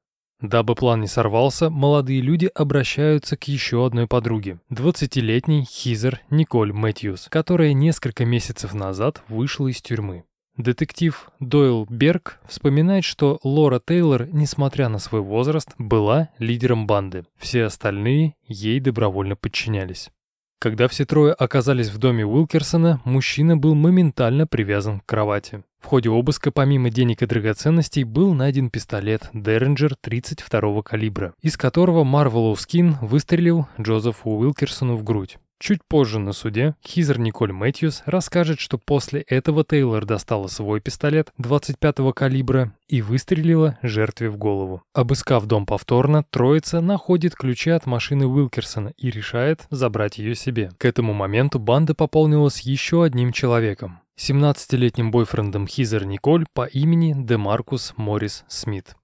Дабы 0.41 0.73
план 0.73 1.01
не 1.01 1.07
сорвался, 1.07 1.69
молодые 1.69 2.19
люди 2.19 2.49
обращаются 2.55 3.37
к 3.37 3.43
еще 3.43 3.85
одной 3.85 4.07
подруге, 4.07 4.59
20-летней 4.71 5.65
Хизер 5.65 6.21
Николь 6.31 6.73
Мэтьюс, 6.73 7.27
которая 7.29 7.73
несколько 7.73 8.25
месяцев 8.25 8.73
назад 8.73 9.21
вышла 9.27 9.67
из 9.67 9.83
тюрьмы. 9.83 10.23
Детектив 10.57 11.29
Дойл 11.39 11.85
Берг 11.87 12.39
вспоминает, 12.47 13.03
что 13.03 13.39
Лора 13.43 13.79
Тейлор, 13.79 14.27
несмотря 14.33 14.89
на 14.89 14.97
свой 14.97 15.21
возраст, 15.21 15.75
была 15.77 16.29
лидером 16.39 16.87
банды. 16.87 17.25
Все 17.37 17.65
остальные 17.65 18.33
ей 18.47 18.79
добровольно 18.79 19.35
подчинялись. 19.35 20.09
Когда 20.59 20.87
все 20.87 21.05
трое 21.05 21.33
оказались 21.33 21.89
в 21.89 21.99
доме 21.99 22.25
Уилкерсона, 22.25 22.99
мужчина 23.05 23.55
был 23.55 23.75
моментально 23.75 24.47
привязан 24.47 24.99
к 24.99 25.05
кровати. 25.05 25.63
В 25.79 25.85
ходе 25.85 26.09
обыска 26.09 26.51
помимо 26.51 26.89
денег 26.89 27.21
и 27.21 27.27
драгоценностей 27.27 28.03
был 28.03 28.33
найден 28.33 28.71
пистолет 28.71 29.29
Derringer 29.33 29.93
32 30.01 30.81
калибра, 30.81 31.33
из 31.41 31.57
которого 31.57 32.03
Марвелоус 32.03 32.55
Кин 32.55 32.97
выстрелил 33.01 33.67
Джозефу 33.79 34.31
Уилкерсону 34.31 34.95
в 34.95 35.03
грудь. 35.03 35.37
Чуть 35.59 35.83
позже 35.83 36.19
на 36.19 36.33
суде 36.33 36.75
Хизер 36.85 37.19
Николь 37.19 37.51
Мэтьюс 37.51 38.03
расскажет, 38.05 38.59
что 38.59 38.77
после 38.77 39.21
этого 39.21 39.63
Тейлор 39.63 40.05
достала 40.05 40.47
свой 40.47 40.81
пистолет 40.81 41.31
25-го 41.39 42.13
калибра 42.13 42.73
и 42.87 43.01
выстрелила 43.01 43.77
жертве 43.81 44.29
в 44.29 44.37
голову. 44.37 44.83
Обыскав 44.93 45.45
дом 45.45 45.65
повторно, 45.65 46.23
троица 46.29 46.79
находит 46.79 47.35
ключи 47.35 47.71
от 47.71 47.85
машины 47.87 48.27
Уилкерсона 48.27 48.93
и 48.97 49.09
решает 49.09 49.65
забрать 49.71 50.19
ее 50.19 50.35
себе. 50.35 50.71
К 50.77 50.85
этому 50.85 51.13
моменту 51.13 51.59
банда 51.59 51.95
пополнилась 51.95 52.61
еще 52.61 53.03
одним 53.03 53.31
человеком. 53.31 53.99
17-летним 54.19 55.11
бойфрендом 55.11 55.67
Хизер 55.67 56.05
Николь 56.05 56.45
по 56.53 56.65
имени 56.65 57.13
Демаркус 57.17 57.93
Моррис 57.97 58.45
Смит. 58.47 58.95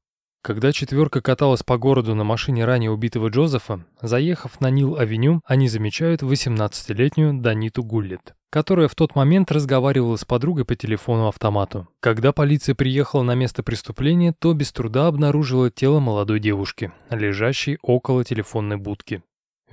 Когда 0.43 0.73
четверка 0.73 1.21
каталась 1.21 1.63
по 1.63 1.77
городу 1.77 2.15
на 2.15 2.25
машине 2.25 2.65
ранее 2.65 2.91
убитого 2.91 3.29
Джозефа, 3.29 3.85
заехав 4.01 4.59
на 4.59 4.69
Нил-авеню, 4.69 5.39
они 5.45 5.69
замечают 5.69 6.21
18-летнюю 6.21 7.39
Даниту 7.39 7.81
Гуллет, 7.81 8.35
которая 8.49 8.89
в 8.89 8.95
тот 8.95 9.15
момент 9.15 9.53
разговаривала 9.53 10.17
с 10.17 10.25
подругой 10.25 10.65
по 10.65 10.75
телефону-автомату. 10.75 11.87
Когда 12.01 12.33
полиция 12.33 12.75
приехала 12.75 13.23
на 13.23 13.35
место 13.35 13.63
преступления, 13.63 14.35
то 14.37 14.51
без 14.51 14.73
труда 14.73 15.07
обнаружила 15.07 15.71
тело 15.71 16.01
молодой 16.01 16.41
девушки, 16.41 16.91
лежащей 17.09 17.77
около 17.81 18.25
телефонной 18.25 18.75
будки. 18.75 19.23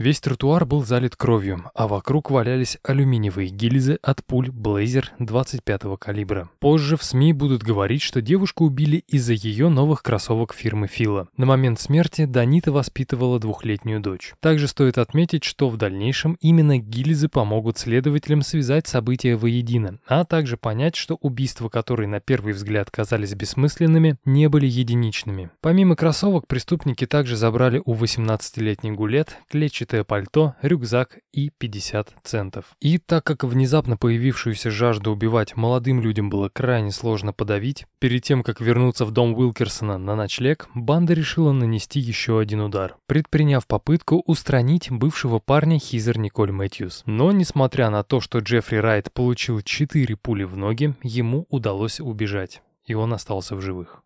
Весь 0.01 0.19
тротуар 0.19 0.65
был 0.65 0.83
залит 0.83 1.15
кровью, 1.15 1.71
а 1.75 1.87
вокруг 1.87 2.31
валялись 2.31 2.79
алюминиевые 2.83 3.51
гильзы 3.51 3.99
от 4.01 4.25
пуль 4.25 4.49
Blazer 4.49 5.05
25-го 5.19 5.99
калибра. 5.99 6.49
Позже 6.59 6.97
в 6.97 7.05
СМИ 7.05 7.35
будут 7.35 7.63
говорить, 7.63 8.01
что 8.01 8.23
девушку 8.23 8.65
убили 8.65 9.05
из-за 9.09 9.35
ее 9.35 9.69
новых 9.69 10.03
кроссовок 10.03 10.55
фирмы 10.55 10.87
Фила. 10.87 11.29
На 11.37 11.45
момент 11.45 11.81
смерти 11.81 12.25
Данита 12.25 12.73
воспитывала 12.73 13.39
двухлетнюю 13.39 14.01
дочь. 14.01 14.33
Также 14.41 14.69
стоит 14.69 14.97
отметить, 14.97 15.45
что 15.45 15.69
в 15.69 15.77
дальнейшем 15.77 16.39
именно 16.41 16.79
гильзы 16.79 17.29
помогут 17.29 17.77
следователям 17.77 18.41
связать 18.41 18.87
события 18.87 19.37
воедино, 19.37 19.99
а 20.07 20.25
также 20.25 20.57
понять, 20.57 20.97
что 20.97 21.17
убийства, 21.17 21.69
которые 21.69 22.09
на 22.09 22.21
первый 22.21 22.55
взгляд 22.55 22.91
казались 22.91 23.35
бессмысленными, 23.35 24.17
не 24.25 24.49
были 24.49 24.65
единичными. 24.65 25.51
Помимо 25.61 25.95
кроссовок, 25.95 26.47
преступники 26.47 27.05
также 27.05 27.37
забрали 27.37 27.83
у 27.85 27.95
18-летней 27.95 28.93
Гулет 28.93 29.37
клетчатый 29.51 29.90
клетчатое 29.91 30.05
пальто, 30.05 30.55
рюкзак 30.62 31.19
и 31.33 31.51
50 31.51 32.15
центов. 32.23 32.65
И 32.81 32.99
так 32.99 33.25
как 33.25 33.45
внезапно 33.45 33.97
появившуюся 33.97 34.71
жажду 34.71 35.11
убивать 35.11 35.57
молодым 35.57 36.01
людям 36.01 36.31
было 36.31 36.49
крайне 36.49 36.93
сложно 36.93 37.33
подавить, 37.33 37.87
перед 37.99 38.23
тем, 38.23 38.43
как 38.43 38.61
вернуться 38.61 39.05
в 39.05 39.11
дом 39.11 39.35
Уилкерсона 39.35 39.99
на 39.99 40.15
ночлег, 40.15 40.69
банда 40.75 41.15
решила 41.15 41.53
нанести 41.53 41.99
еще 41.99 42.39
один 42.39 42.61
удар, 42.61 42.97
предприняв 43.07 43.67
попытку 43.67 44.23
устранить 44.27 44.91
бывшего 44.91 45.39
парня 45.41 45.79
Хизер 45.79 46.19
Николь 46.19 46.53
Мэтьюс. 46.53 47.03
Но, 47.07 47.33
несмотря 47.33 47.91
на 47.91 48.05
то, 48.05 48.21
что 48.21 48.39
Джеффри 48.39 48.77
Райт 48.77 49.12
получил 49.12 49.61
4 49.61 50.17
пули 50.17 50.45
в 50.45 50.57
ноги, 50.57 50.95
ему 51.03 51.47
удалось 51.51 52.01
убежать, 52.01 52.62
и 52.85 52.95
он 52.95 53.12
остался 53.12 53.57
в 53.57 53.61
живых. 53.61 54.03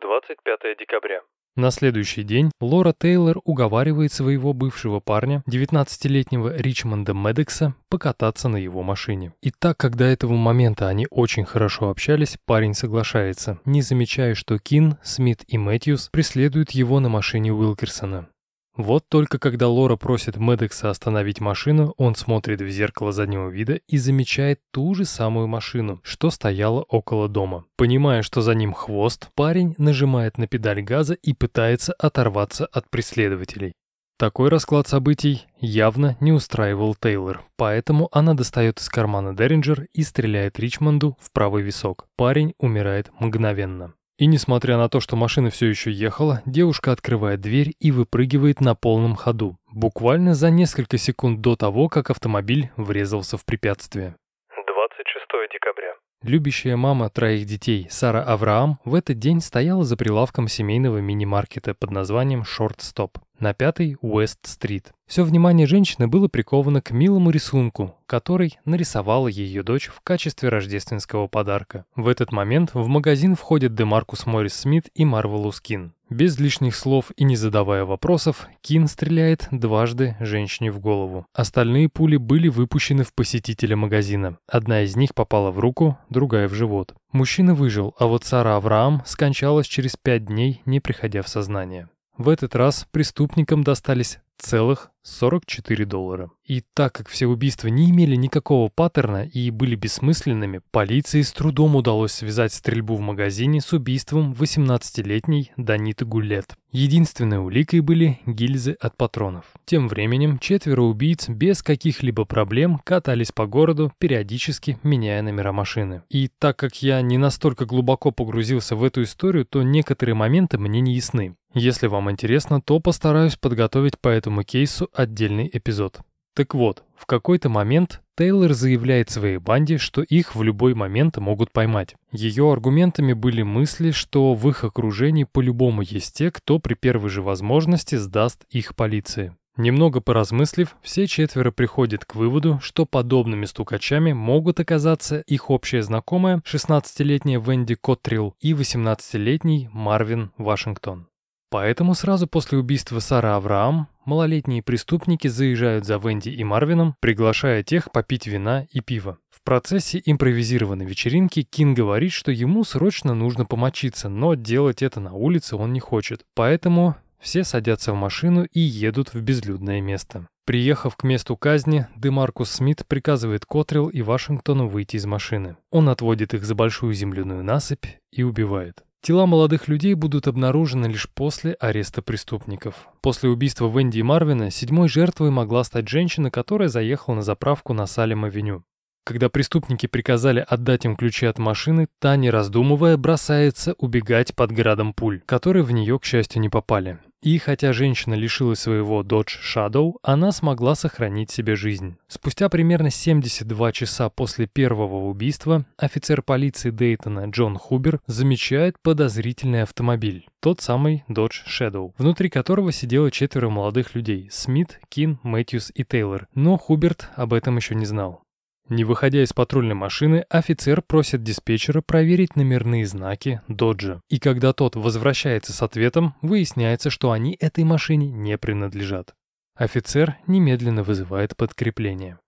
25 0.00 0.78
декабря. 0.78 1.22
На 1.56 1.70
следующий 1.70 2.22
день 2.22 2.50
Лора 2.60 2.94
Тейлор 2.96 3.40
уговаривает 3.44 4.12
своего 4.12 4.52
бывшего 4.52 5.00
парня, 5.00 5.42
19-летнего 5.48 6.54
Ричмонда 6.54 7.14
Медекса, 7.14 7.74
покататься 7.88 8.48
на 8.48 8.58
его 8.58 8.82
машине. 8.82 9.32
И 9.40 9.50
так 9.50 9.78
как 9.78 9.96
до 9.96 10.04
этого 10.04 10.34
момента 10.34 10.86
они 10.86 11.06
очень 11.10 11.46
хорошо 11.46 11.88
общались, 11.88 12.36
парень 12.44 12.74
соглашается, 12.74 13.58
не 13.64 13.80
замечая, 13.80 14.34
что 14.34 14.58
Кин, 14.58 14.98
Смит 15.02 15.44
и 15.48 15.56
Мэтьюс 15.56 16.10
преследуют 16.12 16.72
его 16.72 17.00
на 17.00 17.08
машине 17.08 17.54
Уилкерсона. 17.54 18.28
Вот 18.76 19.08
только 19.08 19.38
когда 19.38 19.68
Лора 19.68 19.96
просит 19.96 20.36
Медекса 20.36 20.90
остановить 20.90 21.40
машину, 21.40 21.94
он 21.96 22.14
смотрит 22.14 22.60
в 22.60 22.68
зеркало 22.68 23.10
заднего 23.10 23.48
вида 23.48 23.80
и 23.88 23.96
замечает 23.96 24.60
ту 24.70 24.94
же 24.94 25.06
самую 25.06 25.46
машину, 25.46 26.00
что 26.02 26.30
стояла 26.30 26.82
около 26.82 27.28
дома. 27.28 27.64
Понимая, 27.76 28.20
что 28.22 28.42
за 28.42 28.54
ним 28.54 28.74
хвост, 28.74 29.30
парень 29.34 29.74
нажимает 29.78 30.36
на 30.36 30.46
педаль 30.46 30.82
газа 30.82 31.14
и 31.14 31.32
пытается 31.32 31.94
оторваться 31.94 32.66
от 32.66 32.90
преследователей. 32.90 33.72
Такой 34.18 34.48
расклад 34.48 34.88
событий 34.88 35.46
явно 35.58 36.16
не 36.20 36.32
устраивал 36.32 36.94
Тейлор, 36.94 37.44
поэтому 37.56 38.08
она 38.12 38.32
достает 38.32 38.78
из 38.78 38.88
кармана 38.88 39.36
Деринджер 39.36 39.88
и 39.92 40.02
стреляет 40.02 40.58
Ричмонду 40.58 41.16
в 41.20 41.32
правый 41.32 41.62
висок. 41.62 42.06
Парень 42.16 42.54
умирает 42.58 43.10
мгновенно. 43.20 43.92
И 44.18 44.26
несмотря 44.26 44.78
на 44.78 44.88
то, 44.88 45.00
что 45.00 45.14
машина 45.14 45.50
все 45.50 45.66
еще 45.66 45.90
ехала, 45.90 46.40
девушка 46.46 46.92
открывает 46.92 47.42
дверь 47.42 47.74
и 47.80 47.90
выпрыгивает 47.92 48.62
на 48.62 48.74
полном 48.74 49.14
ходу, 49.14 49.58
буквально 49.70 50.34
за 50.34 50.50
несколько 50.50 50.96
секунд 50.96 51.42
до 51.42 51.54
того, 51.54 51.88
как 51.88 52.08
автомобиль 52.08 52.70
врезался 52.78 53.36
в 53.36 53.44
препятствие. 53.44 54.16
26 54.48 55.52
декабря. 55.52 55.94
Любящая 56.26 56.76
мама 56.76 57.08
троих 57.08 57.46
детей 57.46 57.86
Сара 57.88 58.20
Авраам 58.20 58.80
в 58.84 58.96
этот 58.96 59.16
день 59.20 59.40
стояла 59.40 59.84
за 59.84 59.96
прилавком 59.96 60.48
семейного 60.48 60.98
мини-маркета 60.98 61.72
под 61.72 61.92
названием 61.92 62.42
Short 62.42 62.78
Stop 62.78 63.20
на 63.38 63.54
5 63.54 63.98
Уэст-стрит. 64.00 64.92
Все 65.06 65.22
внимание 65.22 65.68
женщины 65.68 66.08
было 66.08 66.26
приковано 66.26 66.82
к 66.82 66.90
милому 66.90 67.30
рисунку, 67.30 67.94
который 68.06 68.58
нарисовала 68.64 69.28
ее 69.28 69.62
дочь 69.62 69.86
в 69.86 70.00
качестве 70.00 70.48
рождественского 70.48 71.28
подарка. 71.28 71.84
В 71.94 72.08
этот 72.08 72.32
момент 72.32 72.74
в 72.74 72.88
магазин 72.88 73.36
входят 73.36 73.76
Демаркус 73.76 74.26
Моррис 74.26 74.54
Смит 74.54 74.88
и 74.96 75.04
Марвелус 75.04 75.60
Кин. 75.60 75.92
Без 76.08 76.38
лишних 76.38 76.76
слов 76.76 77.10
и 77.16 77.24
не 77.24 77.34
задавая 77.34 77.84
вопросов, 77.84 78.48
Кин 78.60 78.86
стреляет 78.86 79.48
дважды 79.50 80.16
женщине 80.20 80.70
в 80.70 80.78
голову. 80.78 81.26
Остальные 81.34 81.88
пули 81.88 82.16
были 82.16 82.48
выпущены 82.48 83.02
в 83.02 83.12
посетителя 83.12 83.76
магазина. 83.76 84.38
Одна 84.46 84.82
из 84.82 84.94
них 84.94 85.14
попала 85.14 85.50
в 85.50 85.58
руку, 85.58 85.98
другая 86.08 86.48
в 86.48 86.54
живот. 86.54 86.94
Мужчина 87.10 87.54
выжил, 87.54 87.94
а 87.98 88.06
вот 88.06 88.24
Сара 88.24 88.56
Авраам 88.56 89.02
скончалась 89.04 89.66
через 89.66 89.96
пять 89.96 90.26
дней, 90.26 90.62
не 90.64 90.78
приходя 90.78 91.22
в 91.22 91.28
сознание. 91.28 91.88
В 92.16 92.28
этот 92.28 92.54
раз 92.54 92.86
преступникам 92.92 93.64
достались 93.64 94.20
целых 94.38 94.90
44 95.06 95.84
доллара. 95.84 96.30
И 96.44 96.62
так 96.74 96.92
как 96.92 97.08
все 97.08 97.26
убийства 97.26 97.68
не 97.68 97.90
имели 97.90 98.16
никакого 98.16 98.68
паттерна 98.68 99.24
и 99.24 99.50
были 99.50 99.76
бессмысленными, 99.76 100.62
полиции 100.72 101.22
с 101.22 101.32
трудом 101.32 101.76
удалось 101.76 102.12
связать 102.12 102.52
стрельбу 102.52 102.96
в 102.96 103.00
магазине 103.00 103.60
с 103.60 103.72
убийством 103.72 104.32
18-летней 104.32 105.52
Даниты 105.56 106.04
Гулет. 106.04 106.56
Единственной 106.72 107.38
уликой 107.38 107.80
были 107.80 108.18
гильзы 108.26 108.76
от 108.80 108.96
патронов. 108.96 109.44
Тем 109.64 109.88
временем 109.88 110.38
четверо 110.38 110.82
убийц 110.82 111.28
без 111.28 111.62
каких-либо 111.62 112.24
проблем 112.24 112.80
катались 112.84 113.32
по 113.32 113.46
городу, 113.46 113.92
периодически 113.98 114.78
меняя 114.82 115.22
номера 115.22 115.52
машины. 115.52 116.02
И 116.10 116.28
так 116.38 116.56
как 116.56 116.82
я 116.82 117.00
не 117.00 117.16
настолько 117.16 117.64
глубоко 117.64 118.10
погрузился 118.10 118.74
в 118.74 118.82
эту 118.82 119.04
историю, 119.04 119.46
то 119.46 119.62
некоторые 119.62 120.16
моменты 120.16 120.58
мне 120.58 120.80
не 120.80 120.94
ясны. 120.94 121.36
Если 121.58 121.86
вам 121.86 122.10
интересно, 122.10 122.60
то 122.60 122.80
постараюсь 122.80 123.36
подготовить 123.36 123.98
по 123.98 124.10
этому 124.10 124.25
кейсу 124.44 124.88
отдельный 124.92 125.50
эпизод. 125.52 126.00
Так 126.34 126.54
вот, 126.54 126.84
в 126.96 127.06
какой-то 127.06 127.48
момент 127.48 128.02
Тейлор 128.18 128.54
заявляет 128.54 129.10
своей 129.10 129.36
банде, 129.36 129.76
что 129.76 130.02
их 130.02 130.34
в 130.34 130.42
любой 130.42 130.74
момент 130.74 131.18
могут 131.18 131.52
поймать. 131.52 131.96
Ее 132.12 132.50
аргументами 132.50 133.12
были 133.12 133.42
мысли, 133.42 133.90
что 133.90 134.32
в 134.32 134.48
их 134.48 134.64
окружении 134.64 135.24
по-любому 135.24 135.82
есть 135.82 136.16
те, 136.16 136.30
кто 136.30 136.58
при 136.58 136.72
первой 136.72 137.10
же 137.10 137.20
возможности 137.20 137.96
сдаст 137.96 138.44
их 138.48 138.74
полиции. 138.74 139.36
Немного 139.58 140.00
поразмыслив, 140.00 140.76
все 140.82 141.06
четверо 141.06 141.50
приходят 141.50 142.04
к 142.04 142.14
выводу, 142.14 142.58
что 142.62 142.86
подобными 142.86 143.44
стукачами 143.44 144.12
могут 144.12 144.60
оказаться 144.60 145.22
их 145.26 145.50
общая 145.50 145.82
знакомая 145.82 146.42
16-летняя 146.46 147.38
Венди 147.38 147.74
Коттрилл 147.74 148.34
и 148.40 148.52
18-летний 148.52 149.68
Марвин 149.72 150.30
Вашингтон. 150.38 151.06
Поэтому 151.50 151.94
сразу 151.94 152.26
после 152.26 152.58
убийства 152.58 152.98
Сары 152.98 153.28
Авраам 153.28 153.88
малолетние 154.04 154.62
преступники 154.62 155.28
заезжают 155.28 155.84
за 155.84 155.96
Венди 155.96 156.28
и 156.28 156.42
Марвином, 156.44 156.96
приглашая 157.00 157.62
тех 157.62 157.92
попить 157.92 158.26
вина 158.26 158.66
и 158.70 158.80
пива. 158.80 159.18
В 159.30 159.42
процессе 159.42 160.02
импровизированной 160.04 160.86
вечеринки 160.86 161.42
Кин 161.42 161.74
говорит, 161.74 162.12
что 162.12 162.32
ему 162.32 162.64
срочно 162.64 163.14
нужно 163.14 163.44
помочиться, 163.44 164.08
но 164.08 164.34
делать 164.34 164.82
это 164.82 164.98
на 164.98 165.12
улице 165.12 165.56
он 165.56 165.72
не 165.72 165.80
хочет. 165.80 166.24
Поэтому 166.34 166.96
все 167.20 167.44
садятся 167.44 167.92
в 167.92 167.96
машину 167.96 168.44
и 168.44 168.60
едут 168.60 169.14
в 169.14 169.20
безлюдное 169.20 169.80
место. 169.80 170.26
Приехав 170.46 170.96
к 170.96 171.02
месту 171.02 171.36
казни, 171.36 171.88
Демаркус 171.96 172.50
Смит 172.50 172.84
приказывает 172.86 173.44
Котрилл 173.44 173.88
и 173.88 174.02
Вашингтону 174.02 174.68
выйти 174.68 174.94
из 174.96 175.04
машины. 175.04 175.56
Он 175.70 175.88
отводит 175.88 176.34
их 176.34 176.44
за 176.44 176.54
большую 176.54 176.94
земляную 176.94 177.42
насыпь 177.42 177.86
и 178.12 178.22
убивает. 178.22 178.85
Тела 179.06 179.24
молодых 179.24 179.68
людей 179.68 179.94
будут 179.94 180.26
обнаружены 180.26 180.86
лишь 180.86 181.08
после 181.08 181.52
ареста 181.60 182.02
преступников. 182.02 182.88
После 183.02 183.28
убийства 183.28 183.68
Венди 183.68 184.00
и 184.00 184.02
Марвина 184.02 184.50
седьмой 184.50 184.88
жертвой 184.88 185.30
могла 185.30 185.62
стать 185.62 185.88
женщина, 185.88 186.28
которая 186.28 186.68
заехала 186.68 187.14
на 187.14 187.22
заправку 187.22 187.72
на 187.72 187.86
Салем-авеню. 187.86 188.64
Когда 189.04 189.28
преступники 189.28 189.86
приказали 189.86 190.44
отдать 190.44 190.86
им 190.86 190.96
ключи 190.96 191.24
от 191.26 191.38
машины, 191.38 191.86
та, 192.00 192.16
не 192.16 192.30
раздумывая, 192.30 192.96
бросается 192.96 193.76
убегать 193.78 194.34
под 194.34 194.50
градом 194.50 194.92
пуль, 194.92 195.20
которые 195.24 195.62
в 195.62 195.70
нее, 195.70 196.00
к 196.00 196.04
счастью, 196.04 196.42
не 196.42 196.48
попали. 196.48 196.98
И 197.22 197.38
хотя 197.38 197.72
женщина 197.72 198.14
лишилась 198.14 198.60
своего 198.60 199.02
Dodge 199.02 199.38
Shadow, 199.42 199.94
она 200.02 200.32
смогла 200.32 200.74
сохранить 200.74 201.30
себе 201.30 201.56
жизнь. 201.56 201.96
Спустя 202.08 202.48
примерно 202.48 202.90
72 202.90 203.72
часа 203.72 204.10
после 204.10 204.46
первого 204.46 205.08
убийства 205.08 205.64
офицер 205.76 206.22
полиции 206.22 206.70
Дейтона 206.70 207.26
Джон 207.30 207.56
Хубер 207.56 208.00
замечает 208.06 208.76
подозрительный 208.80 209.62
автомобиль. 209.62 210.28
Тот 210.40 210.60
самый 210.60 211.04
Dodge 211.08 211.44
Shadow, 211.48 211.92
внутри 211.98 212.28
которого 212.28 212.70
сидело 212.70 213.10
четверо 213.10 213.48
молодых 213.48 213.94
людей– 213.94 214.28
Смит, 214.32 214.80
Кин, 214.88 215.18
Мэтьюс 215.22 215.72
и 215.74 215.84
Тейлор. 215.84 216.28
Но 216.34 216.56
Хуберт 216.56 217.10
об 217.16 217.32
этом 217.32 217.56
еще 217.56 217.74
не 217.74 217.86
знал. 217.86 218.25
Не 218.68 218.82
выходя 218.82 219.22
из 219.22 219.32
патрульной 219.32 219.76
машины, 219.76 220.24
офицер 220.28 220.82
просит 220.82 221.22
диспетчера 221.22 221.82
проверить 221.82 222.34
номерные 222.34 222.84
знаки 222.84 223.40
Доджа. 223.46 224.00
И 224.08 224.18
когда 224.18 224.52
тот 224.52 224.74
возвращается 224.74 225.52
с 225.52 225.62
ответом, 225.62 226.14
выясняется, 226.20 226.90
что 226.90 227.12
они 227.12 227.36
этой 227.38 227.62
машине 227.62 228.10
не 228.10 228.36
принадлежат. 228.36 229.14
Офицер 229.54 230.16
немедленно 230.26 230.82
вызывает 230.82 231.36
подкрепление. 231.36 232.18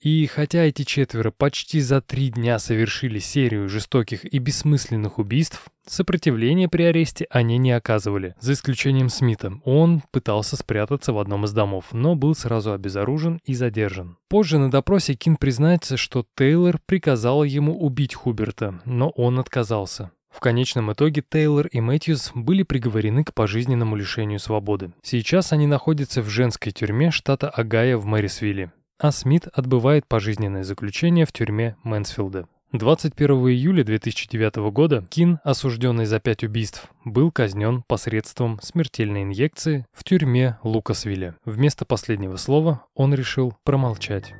И 0.00 0.26
хотя 0.26 0.60
эти 0.60 0.82
четверо 0.82 1.32
почти 1.32 1.80
за 1.80 2.00
три 2.00 2.28
дня 2.28 2.60
совершили 2.60 3.18
серию 3.18 3.68
жестоких 3.68 4.24
и 4.24 4.38
бессмысленных 4.38 5.18
убийств, 5.18 5.66
сопротивления 5.86 6.68
при 6.68 6.84
аресте 6.84 7.26
они 7.30 7.58
не 7.58 7.72
оказывали, 7.72 8.36
за 8.38 8.52
исключением 8.52 9.08
Смита. 9.08 9.54
Он 9.64 10.02
пытался 10.12 10.56
спрятаться 10.56 11.12
в 11.12 11.18
одном 11.18 11.46
из 11.46 11.52
домов, 11.52 11.86
но 11.90 12.14
был 12.14 12.36
сразу 12.36 12.72
обезоружен 12.72 13.40
и 13.44 13.54
задержан. 13.54 14.18
Позже 14.28 14.58
на 14.58 14.70
допросе 14.70 15.14
Кин 15.14 15.36
признается, 15.36 15.96
что 15.96 16.24
Тейлор 16.36 16.78
приказал 16.86 17.42
ему 17.42 17.76
убить 17.76 18.14
Хуберта, 18.14 18.80
но 18.84 19.08
он 19.10 19.40
отказался. 19.40 20.12
В 20.30 20.38
конечном 20.38 20.92
итоге 20.92 21.24
Тейлор 21.28 21.66
и 21.66 21.80
Мэтьюс 21.80 22.30
были 22.34 22.62
приговорены 22.62 23.24
к 23.24 23.34
пожизненному 23.34 23.96
лишению 23.96 24.38
свободы. 24.38 24.92
Сейчас 25.02 25.52
они 25.52 25.66
находятся 25.66 26.22
в 26.22 26.28
женской 26.28 26.70
тюрьме 26.70 27.10
штата 27.10 27.50
Огайо 27.50 27.98
в 27.98 28.04
Мэрисвилле 28.04 28.70
а 28.98 29.12
Смит 29.12 29.48
отбывает 29.52 30.06
пожизненное 30.06 30.64
заключение 30.64 31.26
в 31.26 31.32
тюрьме 31.32 31.76
Мэнсфилда. 31.84 32.48
21 32.72 33.30
июля 33.48 33.82
2009 33.82 34.56
года 34.70 35.06
Кин, 35.08 35.38
осужденный 35.42 36.04
за 36.04 36.20
пять 36.20 36.44
убийств, 36.44 36.90
был 37.04 37.32
казнен 37.32 37.82
посредством 37.86 38.60
смертельной 38.60 39.22
инъекции 39.22 39.86
в 39.92 40.04
тюрьме 40.04 40.58
Лукасвилля. 40.62 41.36
Вместо 41.46 41.86
последнего 41.86 42.36
слова 42.36 42.84
он 42.94 43.14
решил 43.14 43.54
промолчать. 43.64 44.34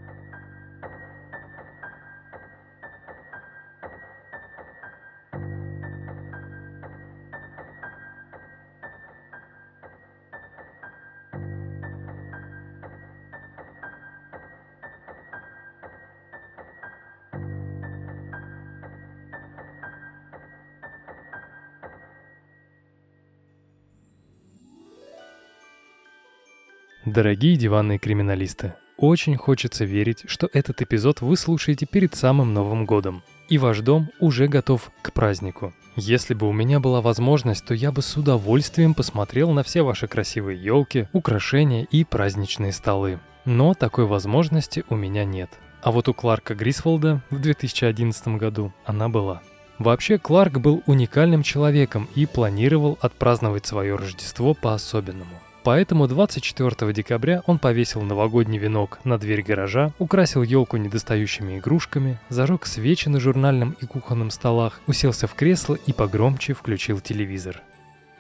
Дорогие 27.09 27.56
диванные 27.56 27.98
криминалисты, 27.98 28.74
очень 28.98 29.39
хочется 29.39 29.86
верить, 29.86 30.24
что 30.26 30.51
этот 30.52 30.82
эпизод 30.82 31.22
вы 31.22 31.39
слушаете 31.39 31.86
перед 31.86 32.14
самым 32.14 32.52
Новым 32.52 32.85
годом, 32.85 33.22
и 33.48 33.56
ваш 33.56 33.80
дом 33.80 34.10
уже 34.20 34.47
готов 34.47 34.93
к 35.01 35.14
празднику. 35.14 35.72
Если 35.97 36.35
бы 36.35 36.47
у 36.47 36.52
меня 36.52 36.80
была 36.80 37.01
возможность, 37.01 37.64
то 37.64 37.72
я 37.72 37.93
бы 37.93 38.02
с 38.02 38.14
удовольствием 38.18 38.93
посмотрел 38.93 39.52
на 39.52 39.62
все 39.62 39.80
ваши 39.80 40.06
красивые 40.06 40.62
елки, 40.62 41.09
украшения 41.14 41.85
и 41.85 42.05
праздничные 42.05 42.72
столы. 42.72 43.20
Но 43.47 43.72
такой 43.72 44.05
возможности 44.05 44.85
у 44.90 44.94
меня 44.94 45.24
нет. 45.24 45.48
А 45.80 45.93
вот 45.93 46.09
у 46.09 46.14
Кларка 46.14 46.55
Грисволда 46.55 47.22
в 47.30 47.40
2011 47.40 48.36
году 48.36 48.74
она 48.85 49.09
была. 49.09 49.40
Вообще, 49.78 50.18
Кларк 50.18 50.59
был 50.59 50.82
уникальным 50.85 51.43
человеком 51.43 52.06
и 52.14 52.26
планировал 52.26 52.98
отпраздновать 53.01 53.64
свое 53.64 53.97
Рождество 53.97 54.52
по-особенному. 54.52 55.40
Поэтому 55.69 56.09
24 56.09 56.95
декабря 56.95 57.43
он 57.45 57.59
повесил 57.59 58.01
новогодний 58.01 58.57
венок 58.57 59.01
на 59.05 59.19
дверь 59.19 59.43
гаража, 59.43 59.93
украсил 59.99 60.43
елку 60.43 60.78
недостающими 60.78 61.59
игрушками, 61.59 62.19
зажег 62.31 62.65
свечи 62.65 63.11
на 63.11 63.20
журнальном 63.20 63.77
и 63.78 63.85
кухонном 63.85 64.31
столах, 64.31 64.81
уселся 64.86 65.27
в 65.27 65.35
кресло 65.35 65.74
и 65.74 65.93
погромче 65.93 66.55
включил 66.55 67.01
телевизор. 67.01 67.61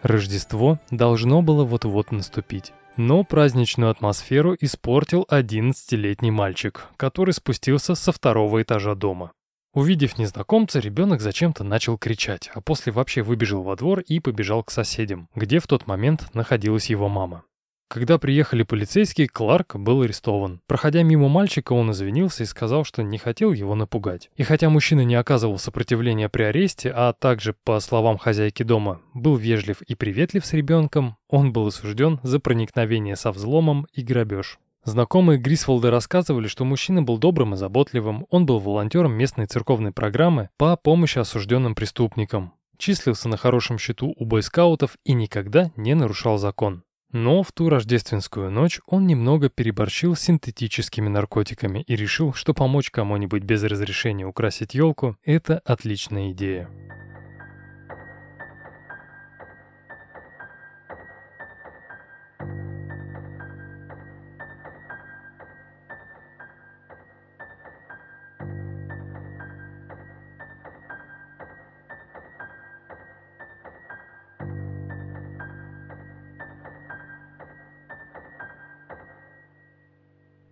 Рождество 0.02 0.78
должно 0.90 1.40
было 1.40 1.64
вот-вот 1.64 2.12
наступить. 2.12 2.74
Но 2.98 3.24
праздничную 3.24 3.90
атмосферу 3.90 4.54
испортил 4.60 5.26
11-летний 5.30 6.30
мальчик, 6.30 6.84
который 6.98 7.32
спустился 7.32 7.94
со 7.94 8.12
второго 8.12 8.60
этажа 8.60 8.94
дома. 8.94 9.32
Увидев 9.74 10.18
незнакомца, 10.18 10.78
ребенок 10.80 11.20
зачем-то 11.20 11.62
начал 11.62 11.98
кричать, 11.98 12.50
а 12.54 12.60
после 12.60 12.92
вообще 12.92 13.22
выбежал 13.22 13.62
во 13.62 13.76
двор 13.76 14.00
и 14.00 14.18
побежал 14.18 14.64
к 14.64 14.70
соседям, 14.70 15.28
где 15.34 15.58
в 15.58 15.66
тот 15.66 15.86
момент 15.86 16.34
находилась 16.34 16.90
его 16.90 17.08
мама. 17.08 17.44
Когда 17.88 18.18
приехали 18.18 18.64
полицейские, 18.64 19.28
Кларк 19.28 19.76
был 19.76 20.02
арестован. 20.02 20.60
Проходя 20.66 21.02
мимо 21.02 21.28
мальчика, 21.28 21.72
он 21.72 21.90
извинился 21.92 22.42
и 22.42 22.46
сказал, 22.46 22.84
что 22.84 23.02
не 23.02 23.16
хотел 23.16 23.52
его 23.52 23.74
напугать. 23.74 24.30
И 24.36 24.42
хотя 24.42 24.68
мужчина 24.68 25.06
не 25.06 25.14
оказывал 25.14 25.58
сопротивления 25.58 26.28
при 26.28 26.42
аресте, 26.42 26.92
а 26.94 27.14
также, 27.14 27.54
по 27.64 27.80
словам 27.80 28.18
хозяйки 28.18 28.62
дома, 28.62 29.00
был 29.14 29.36
вежлив 29.36 29.80
и 29.80 29.94
приветлив 29.94 30.44
с 30.44 30.52
ребенком, 30.52 31.16
он 31.28 31.50
был 31.50 31.66
осужден 31.66 32.20
за 32.22 32.40
проникновение 32.40 33.16
со 33.16 33.32
взломом 33.32 33.86
и 33.94 34.02
грабеж. 34.02 34.58
Знакомые 34.88 35.38
Грисволда 35.38 35.90
рассказывали, 35.90 36.48
что 36.48 36.64
мужчина 36.64 37.02
был 37.02 37.18
добрым 37.18 37.52
и 37.52 37.58
заботливым, 37.58 38.24
он 38.30 38.46
был 38.46 38.58
волонтером 38.58 39.12
местной 39.12 39.44
церковной 39.44 39.92
программы 39.92 40.48
по 40.56 40.74
помощи 40.78 41.18
осужденным 41.18 41.74
преступникам, 41.74 42.54
числился 42.78 43.28
на 43.28 43.36
хорошем 43.36 43.76
счету 43.76 44.14
у 44.16 44.24
бойскаутов 44.24 44.96
и 45.04 45.12
никогда 45.12 45.70
не 45.76 45.92
нарушал 45.92 46.38
закон. 46.38 46.84
Но 47.12 47.42
в 47.42 47.52
ту 47.52 47.68
рождественскую 47.68 48.50
ночь 48.50 48.80
он 48.86 49.06
немного 49.06 49.50
переборщил 49.50 50.14
с 50.14 50.20
синтетическими 50.20 51.08
наркотиками 51.08 51.84
и 51.86 51.94
решил, 51.94 52.32
что 52.32 52.54
помочь 52.54 52.90
кому-нибудь 52.90 53.42
без 53.42 53.62
разрешения 53.64 54.24
украсить 54.24 54.72
елку– 54.72 55.18
это 55.22 55.60
отличная 55.66 56.32
идея. 56.32 56.70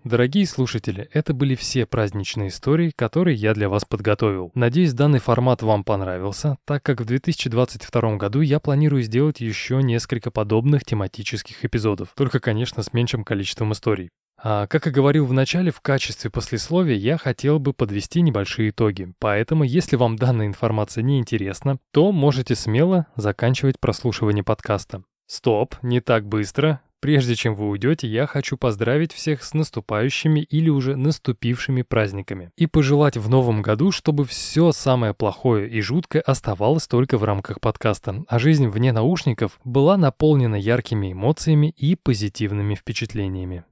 Дорогие 0.06 0.46
слушатели, 0.46 1.08
это 1.12 1.34
были 1.34 1.56
все 1.56 1.84
праздничные 1.84 2.50
истории, 2.50 2.92
которые 2.94 3.34
я 3.34 3.54
для 3.54 3.68
вас 3.68 3.84
подготовил. 3.84 4.52
Надеюсь, 4.54 4.92
данный 4.92 5.18
формат 5.18 5.62
вам 5.62 5.82
понравился, 5.82 6.58
так 6.64 6.84
как 6.84 7.00
в 7.00 7.04
2022 7.04 8.14
году 8.14 8.40
я 8.40 8.60
планирую 8.60 9.02
сделать 9.02 9.40
еще 9.40 9.82
несколько 9.82 10.30
подобных 10.30 10.84
тематических 10.84 11.64
эпизодов, 11.64 12.10
только, 12.14 12.38
конечно, 12.38 12.84
с 12.84 12.92
меньшим 12.92 13.24
количеством 13.24 13.72
историй. 13.72 14.10
А, 14.40 14.68
как 14.68 14.86
и 14.86 14.90
говорил 14.90 15.26
в 15.26 15.32
начале, 15.32 15.72
в 15.72 15.80
качестве 15.80 16.30
послесловия 16.30 16.94
я 16.94 17.18
хотел 17.18 17.58
бы 17.58 17.72
подвести 17.72 18.20
небольшие 18.20 18.70
итоги. 18.70 19.12
Поэтому, 19.18 19.64
если 19.64 19.96
вам 19.96 20.14
данная 20.14 20.46
информация 20.46 21.02
не 21.02 21.18
интересна, 21.18 21.78
то 21.90 22.12
можете 22.12 22.54
смело 22.54 23.06
заканчивать 23.16 23.80
прослушивание 23.80 24.44
подкаста. 24.44 25.02
Стоп, 25.26 25.74
не 25.82 26.00
так 26.00 26.28
быстро. 26.28 26.80
Прежде 27.06 27.36
чем 27.36 27.54
вы 27.54 27.68
уйдете, 27.68 28.08
я 28.08 28.26
хочу 28.26 28.56
поздравить 28.56 29.12
всех 29.12 29.44
с 29.44 29.54
наступающими 29.54 30.40
или 30.40 30.68
уже 30.68 30.96
наступившими 30.96 31.82
праздниками 31.82 32.50
и 32.56 32.66
пожелать 32.66 33.16
в 33.16 33.28
новом 33.28 33.62
году, 33.62 33.92
чтобы 33.92 34.24
все 34.24 34.72
самое 34.72 35.14
плохое 35.14 35.70
и 35.70 35.80
жуткое 35.80 36.20
оставалось 36.20 36.88
только 36.88 37.16
в 37.16 37.22
рамках 37.22 37.60
подкаста, 37.60 38.24
а 38.26 38.40
жизнь 38.40 38.66
вне 38.66 38.90
наушников 38.90 39.60
была 39.62 39.96
наполнена 39.96 40.56
яркими 40.56 41.12
эмоциями 41.12 41.72
и 41.76 41.94
позитивными 41.94 42.74
впечатлениями. 42.74 43.62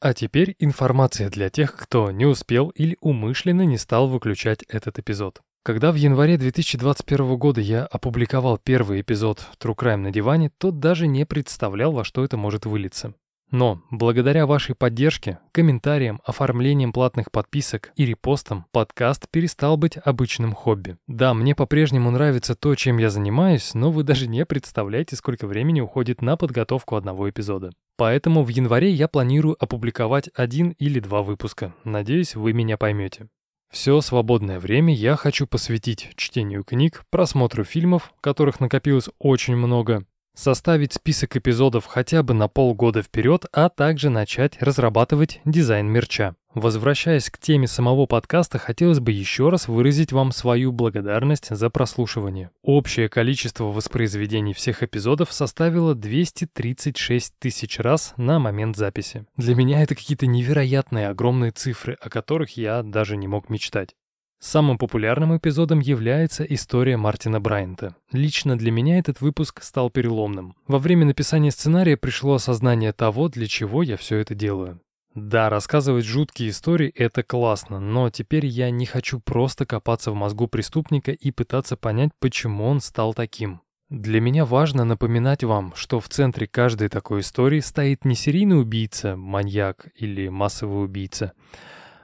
А 0.00 0.14
теперь 0.14 0.56
информация 0.58 1.30
для 1.30 1.48
тех, 1.48 1.76
кто 1.76 2.10
не 2.10 2.26
успел 2.26 2.70
или 2.70 2.96
умышленно 3.00 3.62
не 3.62 3.78
стал 3.78 4.08
выключать 4.08 4.64
этот 4.64 4.98
эпизод. 4.98 5.42
Когда 5.62 5.92
в 5.92 5.96
январе 5.96 6.38
2021 6.38 7.36
года 7.36 7.60
я 7.60 7.84
опубликовал 7.84 8.58
первый 8.58 9.02
эпизод 9.02 9.46
True 9.60 9.76
Crime 9.76 9.96
на 9.96 10.10
диване, 10.10 10.50
то 10.56 10.70
даже 10.70 11.06
не 11.06 11.26
представлял, 11.26 11.92
во 11.92 12.04
что 12.04 12.24
это 12.24 12.36
может 12.36 12.64
вылиться. 12.64 13.14
Но, 13.50 13.80
благодаря 13.90 14.46
вашей 14.46 14.74
поддержке, 14.74 15.38
комментариям, 15.52 16.20
оформлением 16.24 16.92
платных 16.92 17.30
подписок 17.30 17.92
и 17.96 18.04
репостам, 18.04 18.66
подкаст 18.72 19.26
перестал 19.30 19.78
быть 19.78 19.96
обычным 20.02 20.52
хобби. 20.52 20.98
Да, 21.06 21.32
мне 21.32 21.54
по-прежнему 21.54 22.10
нравится 22.10 22.54
то, 22.54 22.74
чем 22.74 22.98
я 22.98 23.08
занимаюсь, 23.08 23.72
но 23.72 23.90
вы 23.90 24.02
даже 24.02 24.26
не 24.26 24.44
представляете, 24.44 25.16
сколько 25.16 25.46
времени 25.46 25.80
уходит 25.80 26.20
на 26.20 26.36
подготовку 26.36 26.96
одного 26.96 27.30
эпизода. 27.30 27.70
Поэтому 27.96 28.44
в 28.44 28.48
январе 28.48 28.90
я 28.90 29.08
планирую 29.08 29.56
опубликовать 29.58 30.28
один 30.34 30.70
или 30.78 31.00
два 31.00 31.22
выпуска. 31.22 31.74
Надеюсь, 31.84 32.34
вы 32.34 32.52
меня 32.52 32.76
поймете. 32.76 33.28
Все 33.70 34.00
свободное 34.00 34.58
время 34.60 34.94
я 34.94 35.16
хочу 35.16 35.46
посвятить 35.46 36.10
чтению 36.16 36.64
книг, 36.64 37.04
просмотру 37.10 37.64
фильмов, 37.64 38.12
которых 38.20 38.60
накопилось 38.60 39.10
очень 39.18 39.56
много, 39.56 40.04
составить 40.38 40.92
список 40.92 41.36
эпизодов 41.36 41.86
хотя 41.86 42.22
бы 42.22 42.32
на 42.32 42.48
полгода 42.48 43.02
вперед, 43.02 43.46
а 43.52 43.68
также 43.68 44.08
начать 44.08 44.56
разрабатывать 44.62 45.40
дизайн 45.44 45.88
мерча. 45.88 46.34
Возвращаясь 46.54 47.28
к 47.28 47.38
теме 47.38 47.66
самого 47.68 48.06
подкаста, 48.06 48.58
хотелось 48.58 49.00
бы 49.00 49.12
еще 49.12 49.50
раз 49.50 49.68
выразить 49.68 50.12
вам 50.12 50.32
свою 50.32 50.72
благодарность 50.72 51.54
за 51.54 51.70
прослушивание. 51.70 52.50
Общее 52.62 53.08
количество 53.08 53.64
воспроизведений 53.64 54.54
всех 54.54 54.82
эпизодов 54.82 55.32
составило 55.32 55.94
236 55.94 57.34
тысяч 57.38 57.78
раз 57.78 58.14
на 58.16 58.38
момент 58.38 58.76
записи. 58.76 59.26
Для 59.36 59.54
меня 59.54 59.82
это 59.82 59.94
какие-то 59.94 60.26
невероятные 60.26 61.08
огромные 61.08 61.50
цифры, 61.50 61.96
о 62.00 62.08
которых 62.08 62.56
я 62.56 62.82
даже 62.82 63.16
не 63.16 63.28
мог 63.28 63.50
мечтать. 63.50 63.94
Самым 64.40 64.78
популярным 64.78 65.36
эпизодом 65.36 65.80
является 65.80 66.44
история 66.44 66.96
Мартина 66.96 67.40
Брайанта. 67.40 67.96
Лично 68.12 68.56
для 68.56 68.70
меня 68.70 68.98
этот 68.98 69.20
выпуск 69.20 69.62
стал 69.62 69.90
переломным. 69.90 70.54
Во 70.68 70.78
время 70.78 71.06
написания 71.06 71.50
сценария 71.50 71.96
пришло 71.96 72.34
осознание 72.34 72.92
того, 72.92 73.28
для 73.28 73.48
чего 73.48 73.82
я 73.82 73.96
все 73.96 74.18
это 74.18 74.36
делаю. 74.36 74.80
Да, 75.14 75.50
рассказывать 75.50 76.04
жуткие 76.04 76.50
истории— 76.50 76.92
это 76.94 77.24
классно, 77.24 77.80
но 77.80 78.08
теперь 78.10 78.46
я 78.46 78.70
не 78.70 78.86
хочу 78.86 79.18
просто 79.18 79.66
копаться 79.66 80.12
в 80.12 80.14
мозгу 80.14 80.46
преступника 80.46 81.10
и 81.10 81.32
пытаться 81.32 81.76
понять, 81.76 82.10
почему 82.20 82.66
он 82.66 82.80
стал 82.80 83.14
таким. 83.14 83.60
Для 83.90 84.20
меня 84.20 84.44
важно 84.44 84.84
напоминать 84.84 85.42
вам, 85.42 85.72
что 85.74 85.98
в 85.98 86.08
центре 86.08 86.46
каждой 86.46 86.88
такой 86.88 87.20
истории 87.20 87.58
стоит 87.58 88.04
не 88.04 88.14
серийный 88.14 88.60
убийца, 88.60 89.16
маньяк 89.16 89.88
или 89.96 90.28
массовый 90.28 90.84
убийца, 90.84 91.32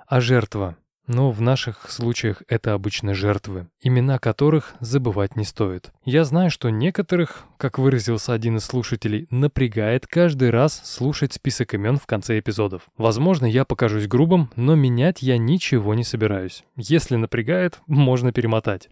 а 0.08 0.20
жертва, 0.20 0.76
но 1.06 1.30
в 1.30 1.40
наших 1.40 1.90
случаях 1.90 2.42
это 2.48 2.72
обычно 2.72 3.14
жертвы, 3.14 3.68
имена 3.80 4.18
которых 4.18 4.74
забывать 4.80 5.36
не 5.36 5.44
стоит. 5.44 5.92
Я 6.04 6.24
знаю, 6.24 6.50
что 6.50 6.70
некоторых, 6.70 7.44
как 7.56 7.78
выразился 7.78 8.32
один 8.32 8.56
из 8.56 8.64
слушателей, 8.64 9.26
напрягает 9.30 10.06
каждый 10.06 10.50
раз 10.50 10.80
слушать 10.84 11.32
список 11.32 11.74
имен 11.74 11.98
в 11.98 12.06
конце 12.06 12.38
эпизодов. 12.38 12.82
Возможно, 12.96 13.46
я 13.46 13.64
покажусь 13.64 14.06
грубым, 14.06 14.50
но 14.56 14.74
менять 14.74 15.22
я 15.22 15.38
ничего 15.38 15.94
не 15.94 16.04
собираюсь. 16.04 16.64
Если 16.76 17.16
напрягает, 17.16 17.80
можно 17.86 18.32
перемотать. 18.32 18.88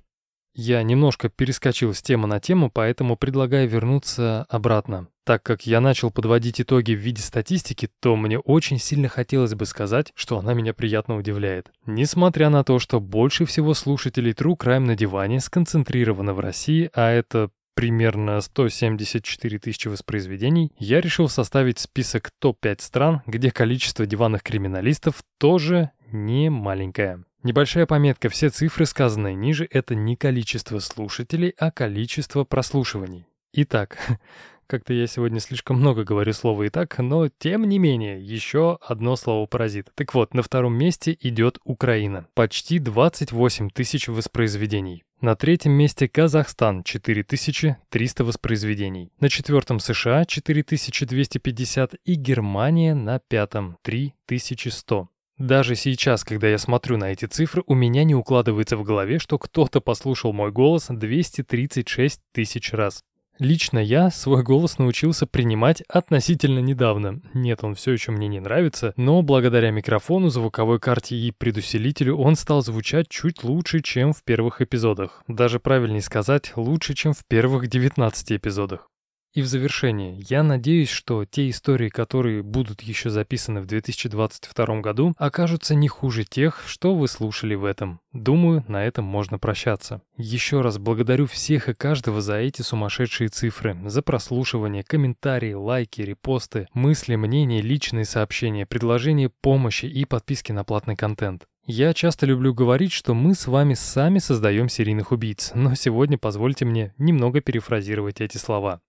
Я 0.55 0.83
немножко 0.83 1.31
перескочил 1.31 1.95
с 1.95 2.03
темы 2.03 2.29
на 2.29 2.39
тему, 2.39 2.71
поэтому 2.71 3.17
предлагаю 3.17 3.69
вернуться 3.69 4.45
обратно. 4.51 5.09
Так 5.25 5.43
как 5.43 5.67
я 5.67 5.81
начал 5.81 6.11
подводить 6.11 6.61
итоги 6.61 6.93
в 6.93 6.99
виде 6.99 7.23
статистики, 7.23 7.89
то 8.01 8.17
мне 8.17 8.39
очень 8.39 8.79
сильно 8.79 9.09
хотелось 9.09 9.55
бы 9.55 9.67
сказать, 9.67 10.13
что 10.15 10.39
она 10.39 10.53
меня 10.53 10.75
приятно 10.75 11.17
удивляет. 11.17 11.71
Несмотря 11.87 12.51
на 12.51 12.65
то, 12.65 12.79
что 12.79 13.01
больше 13.01 13.47
всего 13.47 13.73
слушателей 13.73 14.33
True 14.33 14.57
Crime 14.57 14.81
на 14.81 14.97
диване 14.97 15.41
сконцентрировано 15.41 16.35
в 16.35 16.41
России, 16.41 16.91
а 16.93 17.11
это 17.11 17.51
примерно 17.75 18.41
174 18.41 19.59
тысячи 19.59 19.89
воспроизведений, 19.89 20.73
я 20.77 21.01
решил 21.01 21.29
составить 21.29 21.79
список 21.79 22.31
топ-5 22.41 22.77
стран, 22.81 23.23
где 23.27 23.51
количество 23.51 24.05
диванных 24.07 24.43
криминалистов 24.43 25.23
тоже 25.39 25.91
не 26.11 26.51
маленькое. 26.51 27.25
Небольшая 27.43 27.87
пометка, 27.87 28.29
все 28.29 28.51
цифры, 28.51 28.87
сказанные 28.87 29.35
ниже, 29.35 29.67
это 29.69 29.97
не 29.97 30.15
количество 30.15 30.79
слушателей, 30.79 31.55
а 31.59 31.73
количество 31.73 32.45
прослушиваний. 32.45 33.27
Итак, 33.53 33.99
как-то 34.69 34.95
я 34.95 35.09
сегодня 35.09 35.41
слишком 35.41 35.79
много 35.79 36.05
говорю 36.05 36.33
слова 36.35 36.63
«и 36.63 36.69
так», 36.69 36.97
но 36.99 37.29
тем 37.29 37.69
не 37.69 37.81
менее, 37.81 38.23
еще 38.25 38.79
одно 38.81 39.17
слово 39.17 39.47
паразит. 39.47 39.91
Так 39.97 40.15
вот, 40.15 40.35
на 40.35 40.43
втором 40.43 40.75
месте 40.75 41.17
идет 41.21 41.59
Украина. 41.65 42.29
Почти 42.35 42.79
28 42.79 43.71
тысяч 43.71 44.07
воспроизведений. 44.07 45.03
На 45.21 45.35
третьем 45.35 45.73
месте 45.73 46.09
Казахстан 46.09 46.85
4300 46.85 48.25
воспроизведений. 48.25 49.11
На 49.19 49.29
четвертом 49.29 49.81
США 49.81 50.25
4250 50.27 51.95
и 52.05 52.15
Германия 52.15 52.95
на 52.95 53.19
пятом 53.19 53.79
3100. 53.83 55.12
Даже 55.39 55.75
сейчас, 55.75 56.25
когда 56.25 56.49
я 56.49 56.59
смотрю 56.59 56.97
на 56.97 57.13
эти 57.13 57.25
цифры, 57.25 57.63
у 57.67 57.75
меня 57.75 58.05
не 58.05 58.15
укладывается 58.15 58.77
в 58.77 58.83
голове, 58.83 59.19
что 59.19 59.39
кто-то 59.39 59.81
послушал 59.81 60.33
мой 60.33 60.53
голос 60.53 60.87
236 60.89 62.21
тысяч 62.33 62.73
раз. 62.73 63.03
Лично 63.39 63.79
я 63.79 64.11
свой 64.11 64.43
голос 64.43 64.79
научился 64.79 65.27
принимать 65.27 65.83
относительно 65.89 66.61
недавно. 66.61 67.21
Нет, 67.33 67.65
он 67.65 67.75
все 67.75 67.93
еще 67.93 68.13
мне 68.13 68.29
не 68.29 68.41
нравится, 68.41 68.93
но 68.97 69.23
благодаря 69.23 69.71
микрофону, 69.71 70.29
звуковой 70.29 70.79
карте 70.79 71.17
и 71.17 71.33
предусилителю 71.33 72.17
он 72.17 72.37
стал 72.37 72.63
звучать 72.63 73.09
чуть 73.09 73.43
лучше, 73.43 73.81
чем 73.81 74.13
в 74.13 74.23
первых 74.23 74.61
эпизодах. 74.61 75.25
Даже 75.29 75.61
правильнее 75.61 76.03
сказать, 76.03 76.53
лучше, 76.57 76.95
чем 76.95 77.15
в 77.15 77.25
первых 77.27 77.69
19 77.69 78.33
эпизодах. 78.33 78.92
И 79.35 79.41
в 79.41 79.47
завершение, 79.47 80.19
я 80.29 80.43
надеюсь, 80.43 80.91
что 80.91 81.25
те 81.25 81.49
истории, 81.49 81.89
которые 81.89 82.43
будут 82.43 82.83
еще 82.83 83.09
записаны 83.09 83.63
в 83.63 83.67
2022 83.67 84.81
году, 84.81 85.15
окажутся 85.17 85.75
не 85.75 85.89
хуже 85.89 86.25
тех, 86.25 86.63
что 86.67 86.95
вы 86.95 87.09
слушали 87.09 87.55
в 87.55 87.65
этом. 87.65 88.01
Думаю, 88.13 88.63
на 88.69 88.85
этом 88.85 89.07
можно 89.07 89.39
прощаться. 89.39 90.03
Еще 90.19 90.61
раз 90.61 90.77
благодарю 90.77 91.27
всех 91.27 91.71
и 91.71 91.75
каждого 91.75 92.21
за 92.21 92.37
эти 92.37 92.61
сумасшедшие 92.61 93.29
цифры, 93.29 93.75
за 93.87 94.03
прослушивание, 94.03 94.85
комментарии, 94.85 95.55
лайки, 95.55 96.03
репосты, 96.03 96.69
мысли, 96.75 97.17
мнения, 97.17 97.63
личные 97.63 98.05
сообщения, 98.05 98.67
предложения 98.67 99.31
помощи 99.31 99.87
и 99.87 100.05
подписки 100.05 100.53
на 100.53 100.63
платный 100.63 100.95
контент. 100.95 101.47
Я 101.65 101.95
часто 101.95 102.27
люблю 102.27 102.53
говорить, 102.53 102.93
что 102.93 103.15
мы 103.15 103.35
с 103.35 103.47
вами 103.47 103.73
сами 103.73 104.19
создаем 104.19 104.69
серийных 104.69 105.11
убийц, 105.11 105.53
но 105.55 105.75
сегодня 105.75 106.19
позвольте 106.19 106.67
мне 106.67 106.93
немного 106.99 107.41
перефразировать 107.41 108.21
эти 108.21 108.37
слова. 108.37 108.83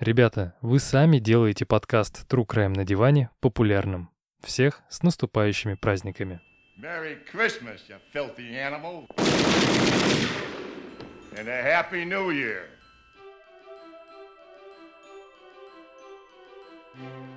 Ребята, 0.00 0.54
вы 0.62 0.78
сами 0.78 1.18
делаете 1.18 1.66
подкаст 1.66 2.26
"Тру 2.26 2.46
краем 2.46 2.72
на 2.72 2.86
диване 2.86 3.28
популярным. 3.40 4.08
Всех 4.42 4.80
с 4.88 5.02
наступающими 5.02 5.74
праздниками. 5.74 6.40
Merry 6.80 7.18
Christmas, 7.30 7.80
you 7.86 7.98
filthy 8.14 8.56
animal. 8.56 9.06
And 11.36 11.48
a 11.48 11.62
happy 11.62 12.06
new 12.06 12.30
year. 12.30 12.62
thank 16.96 17.04
you 17.04 17.29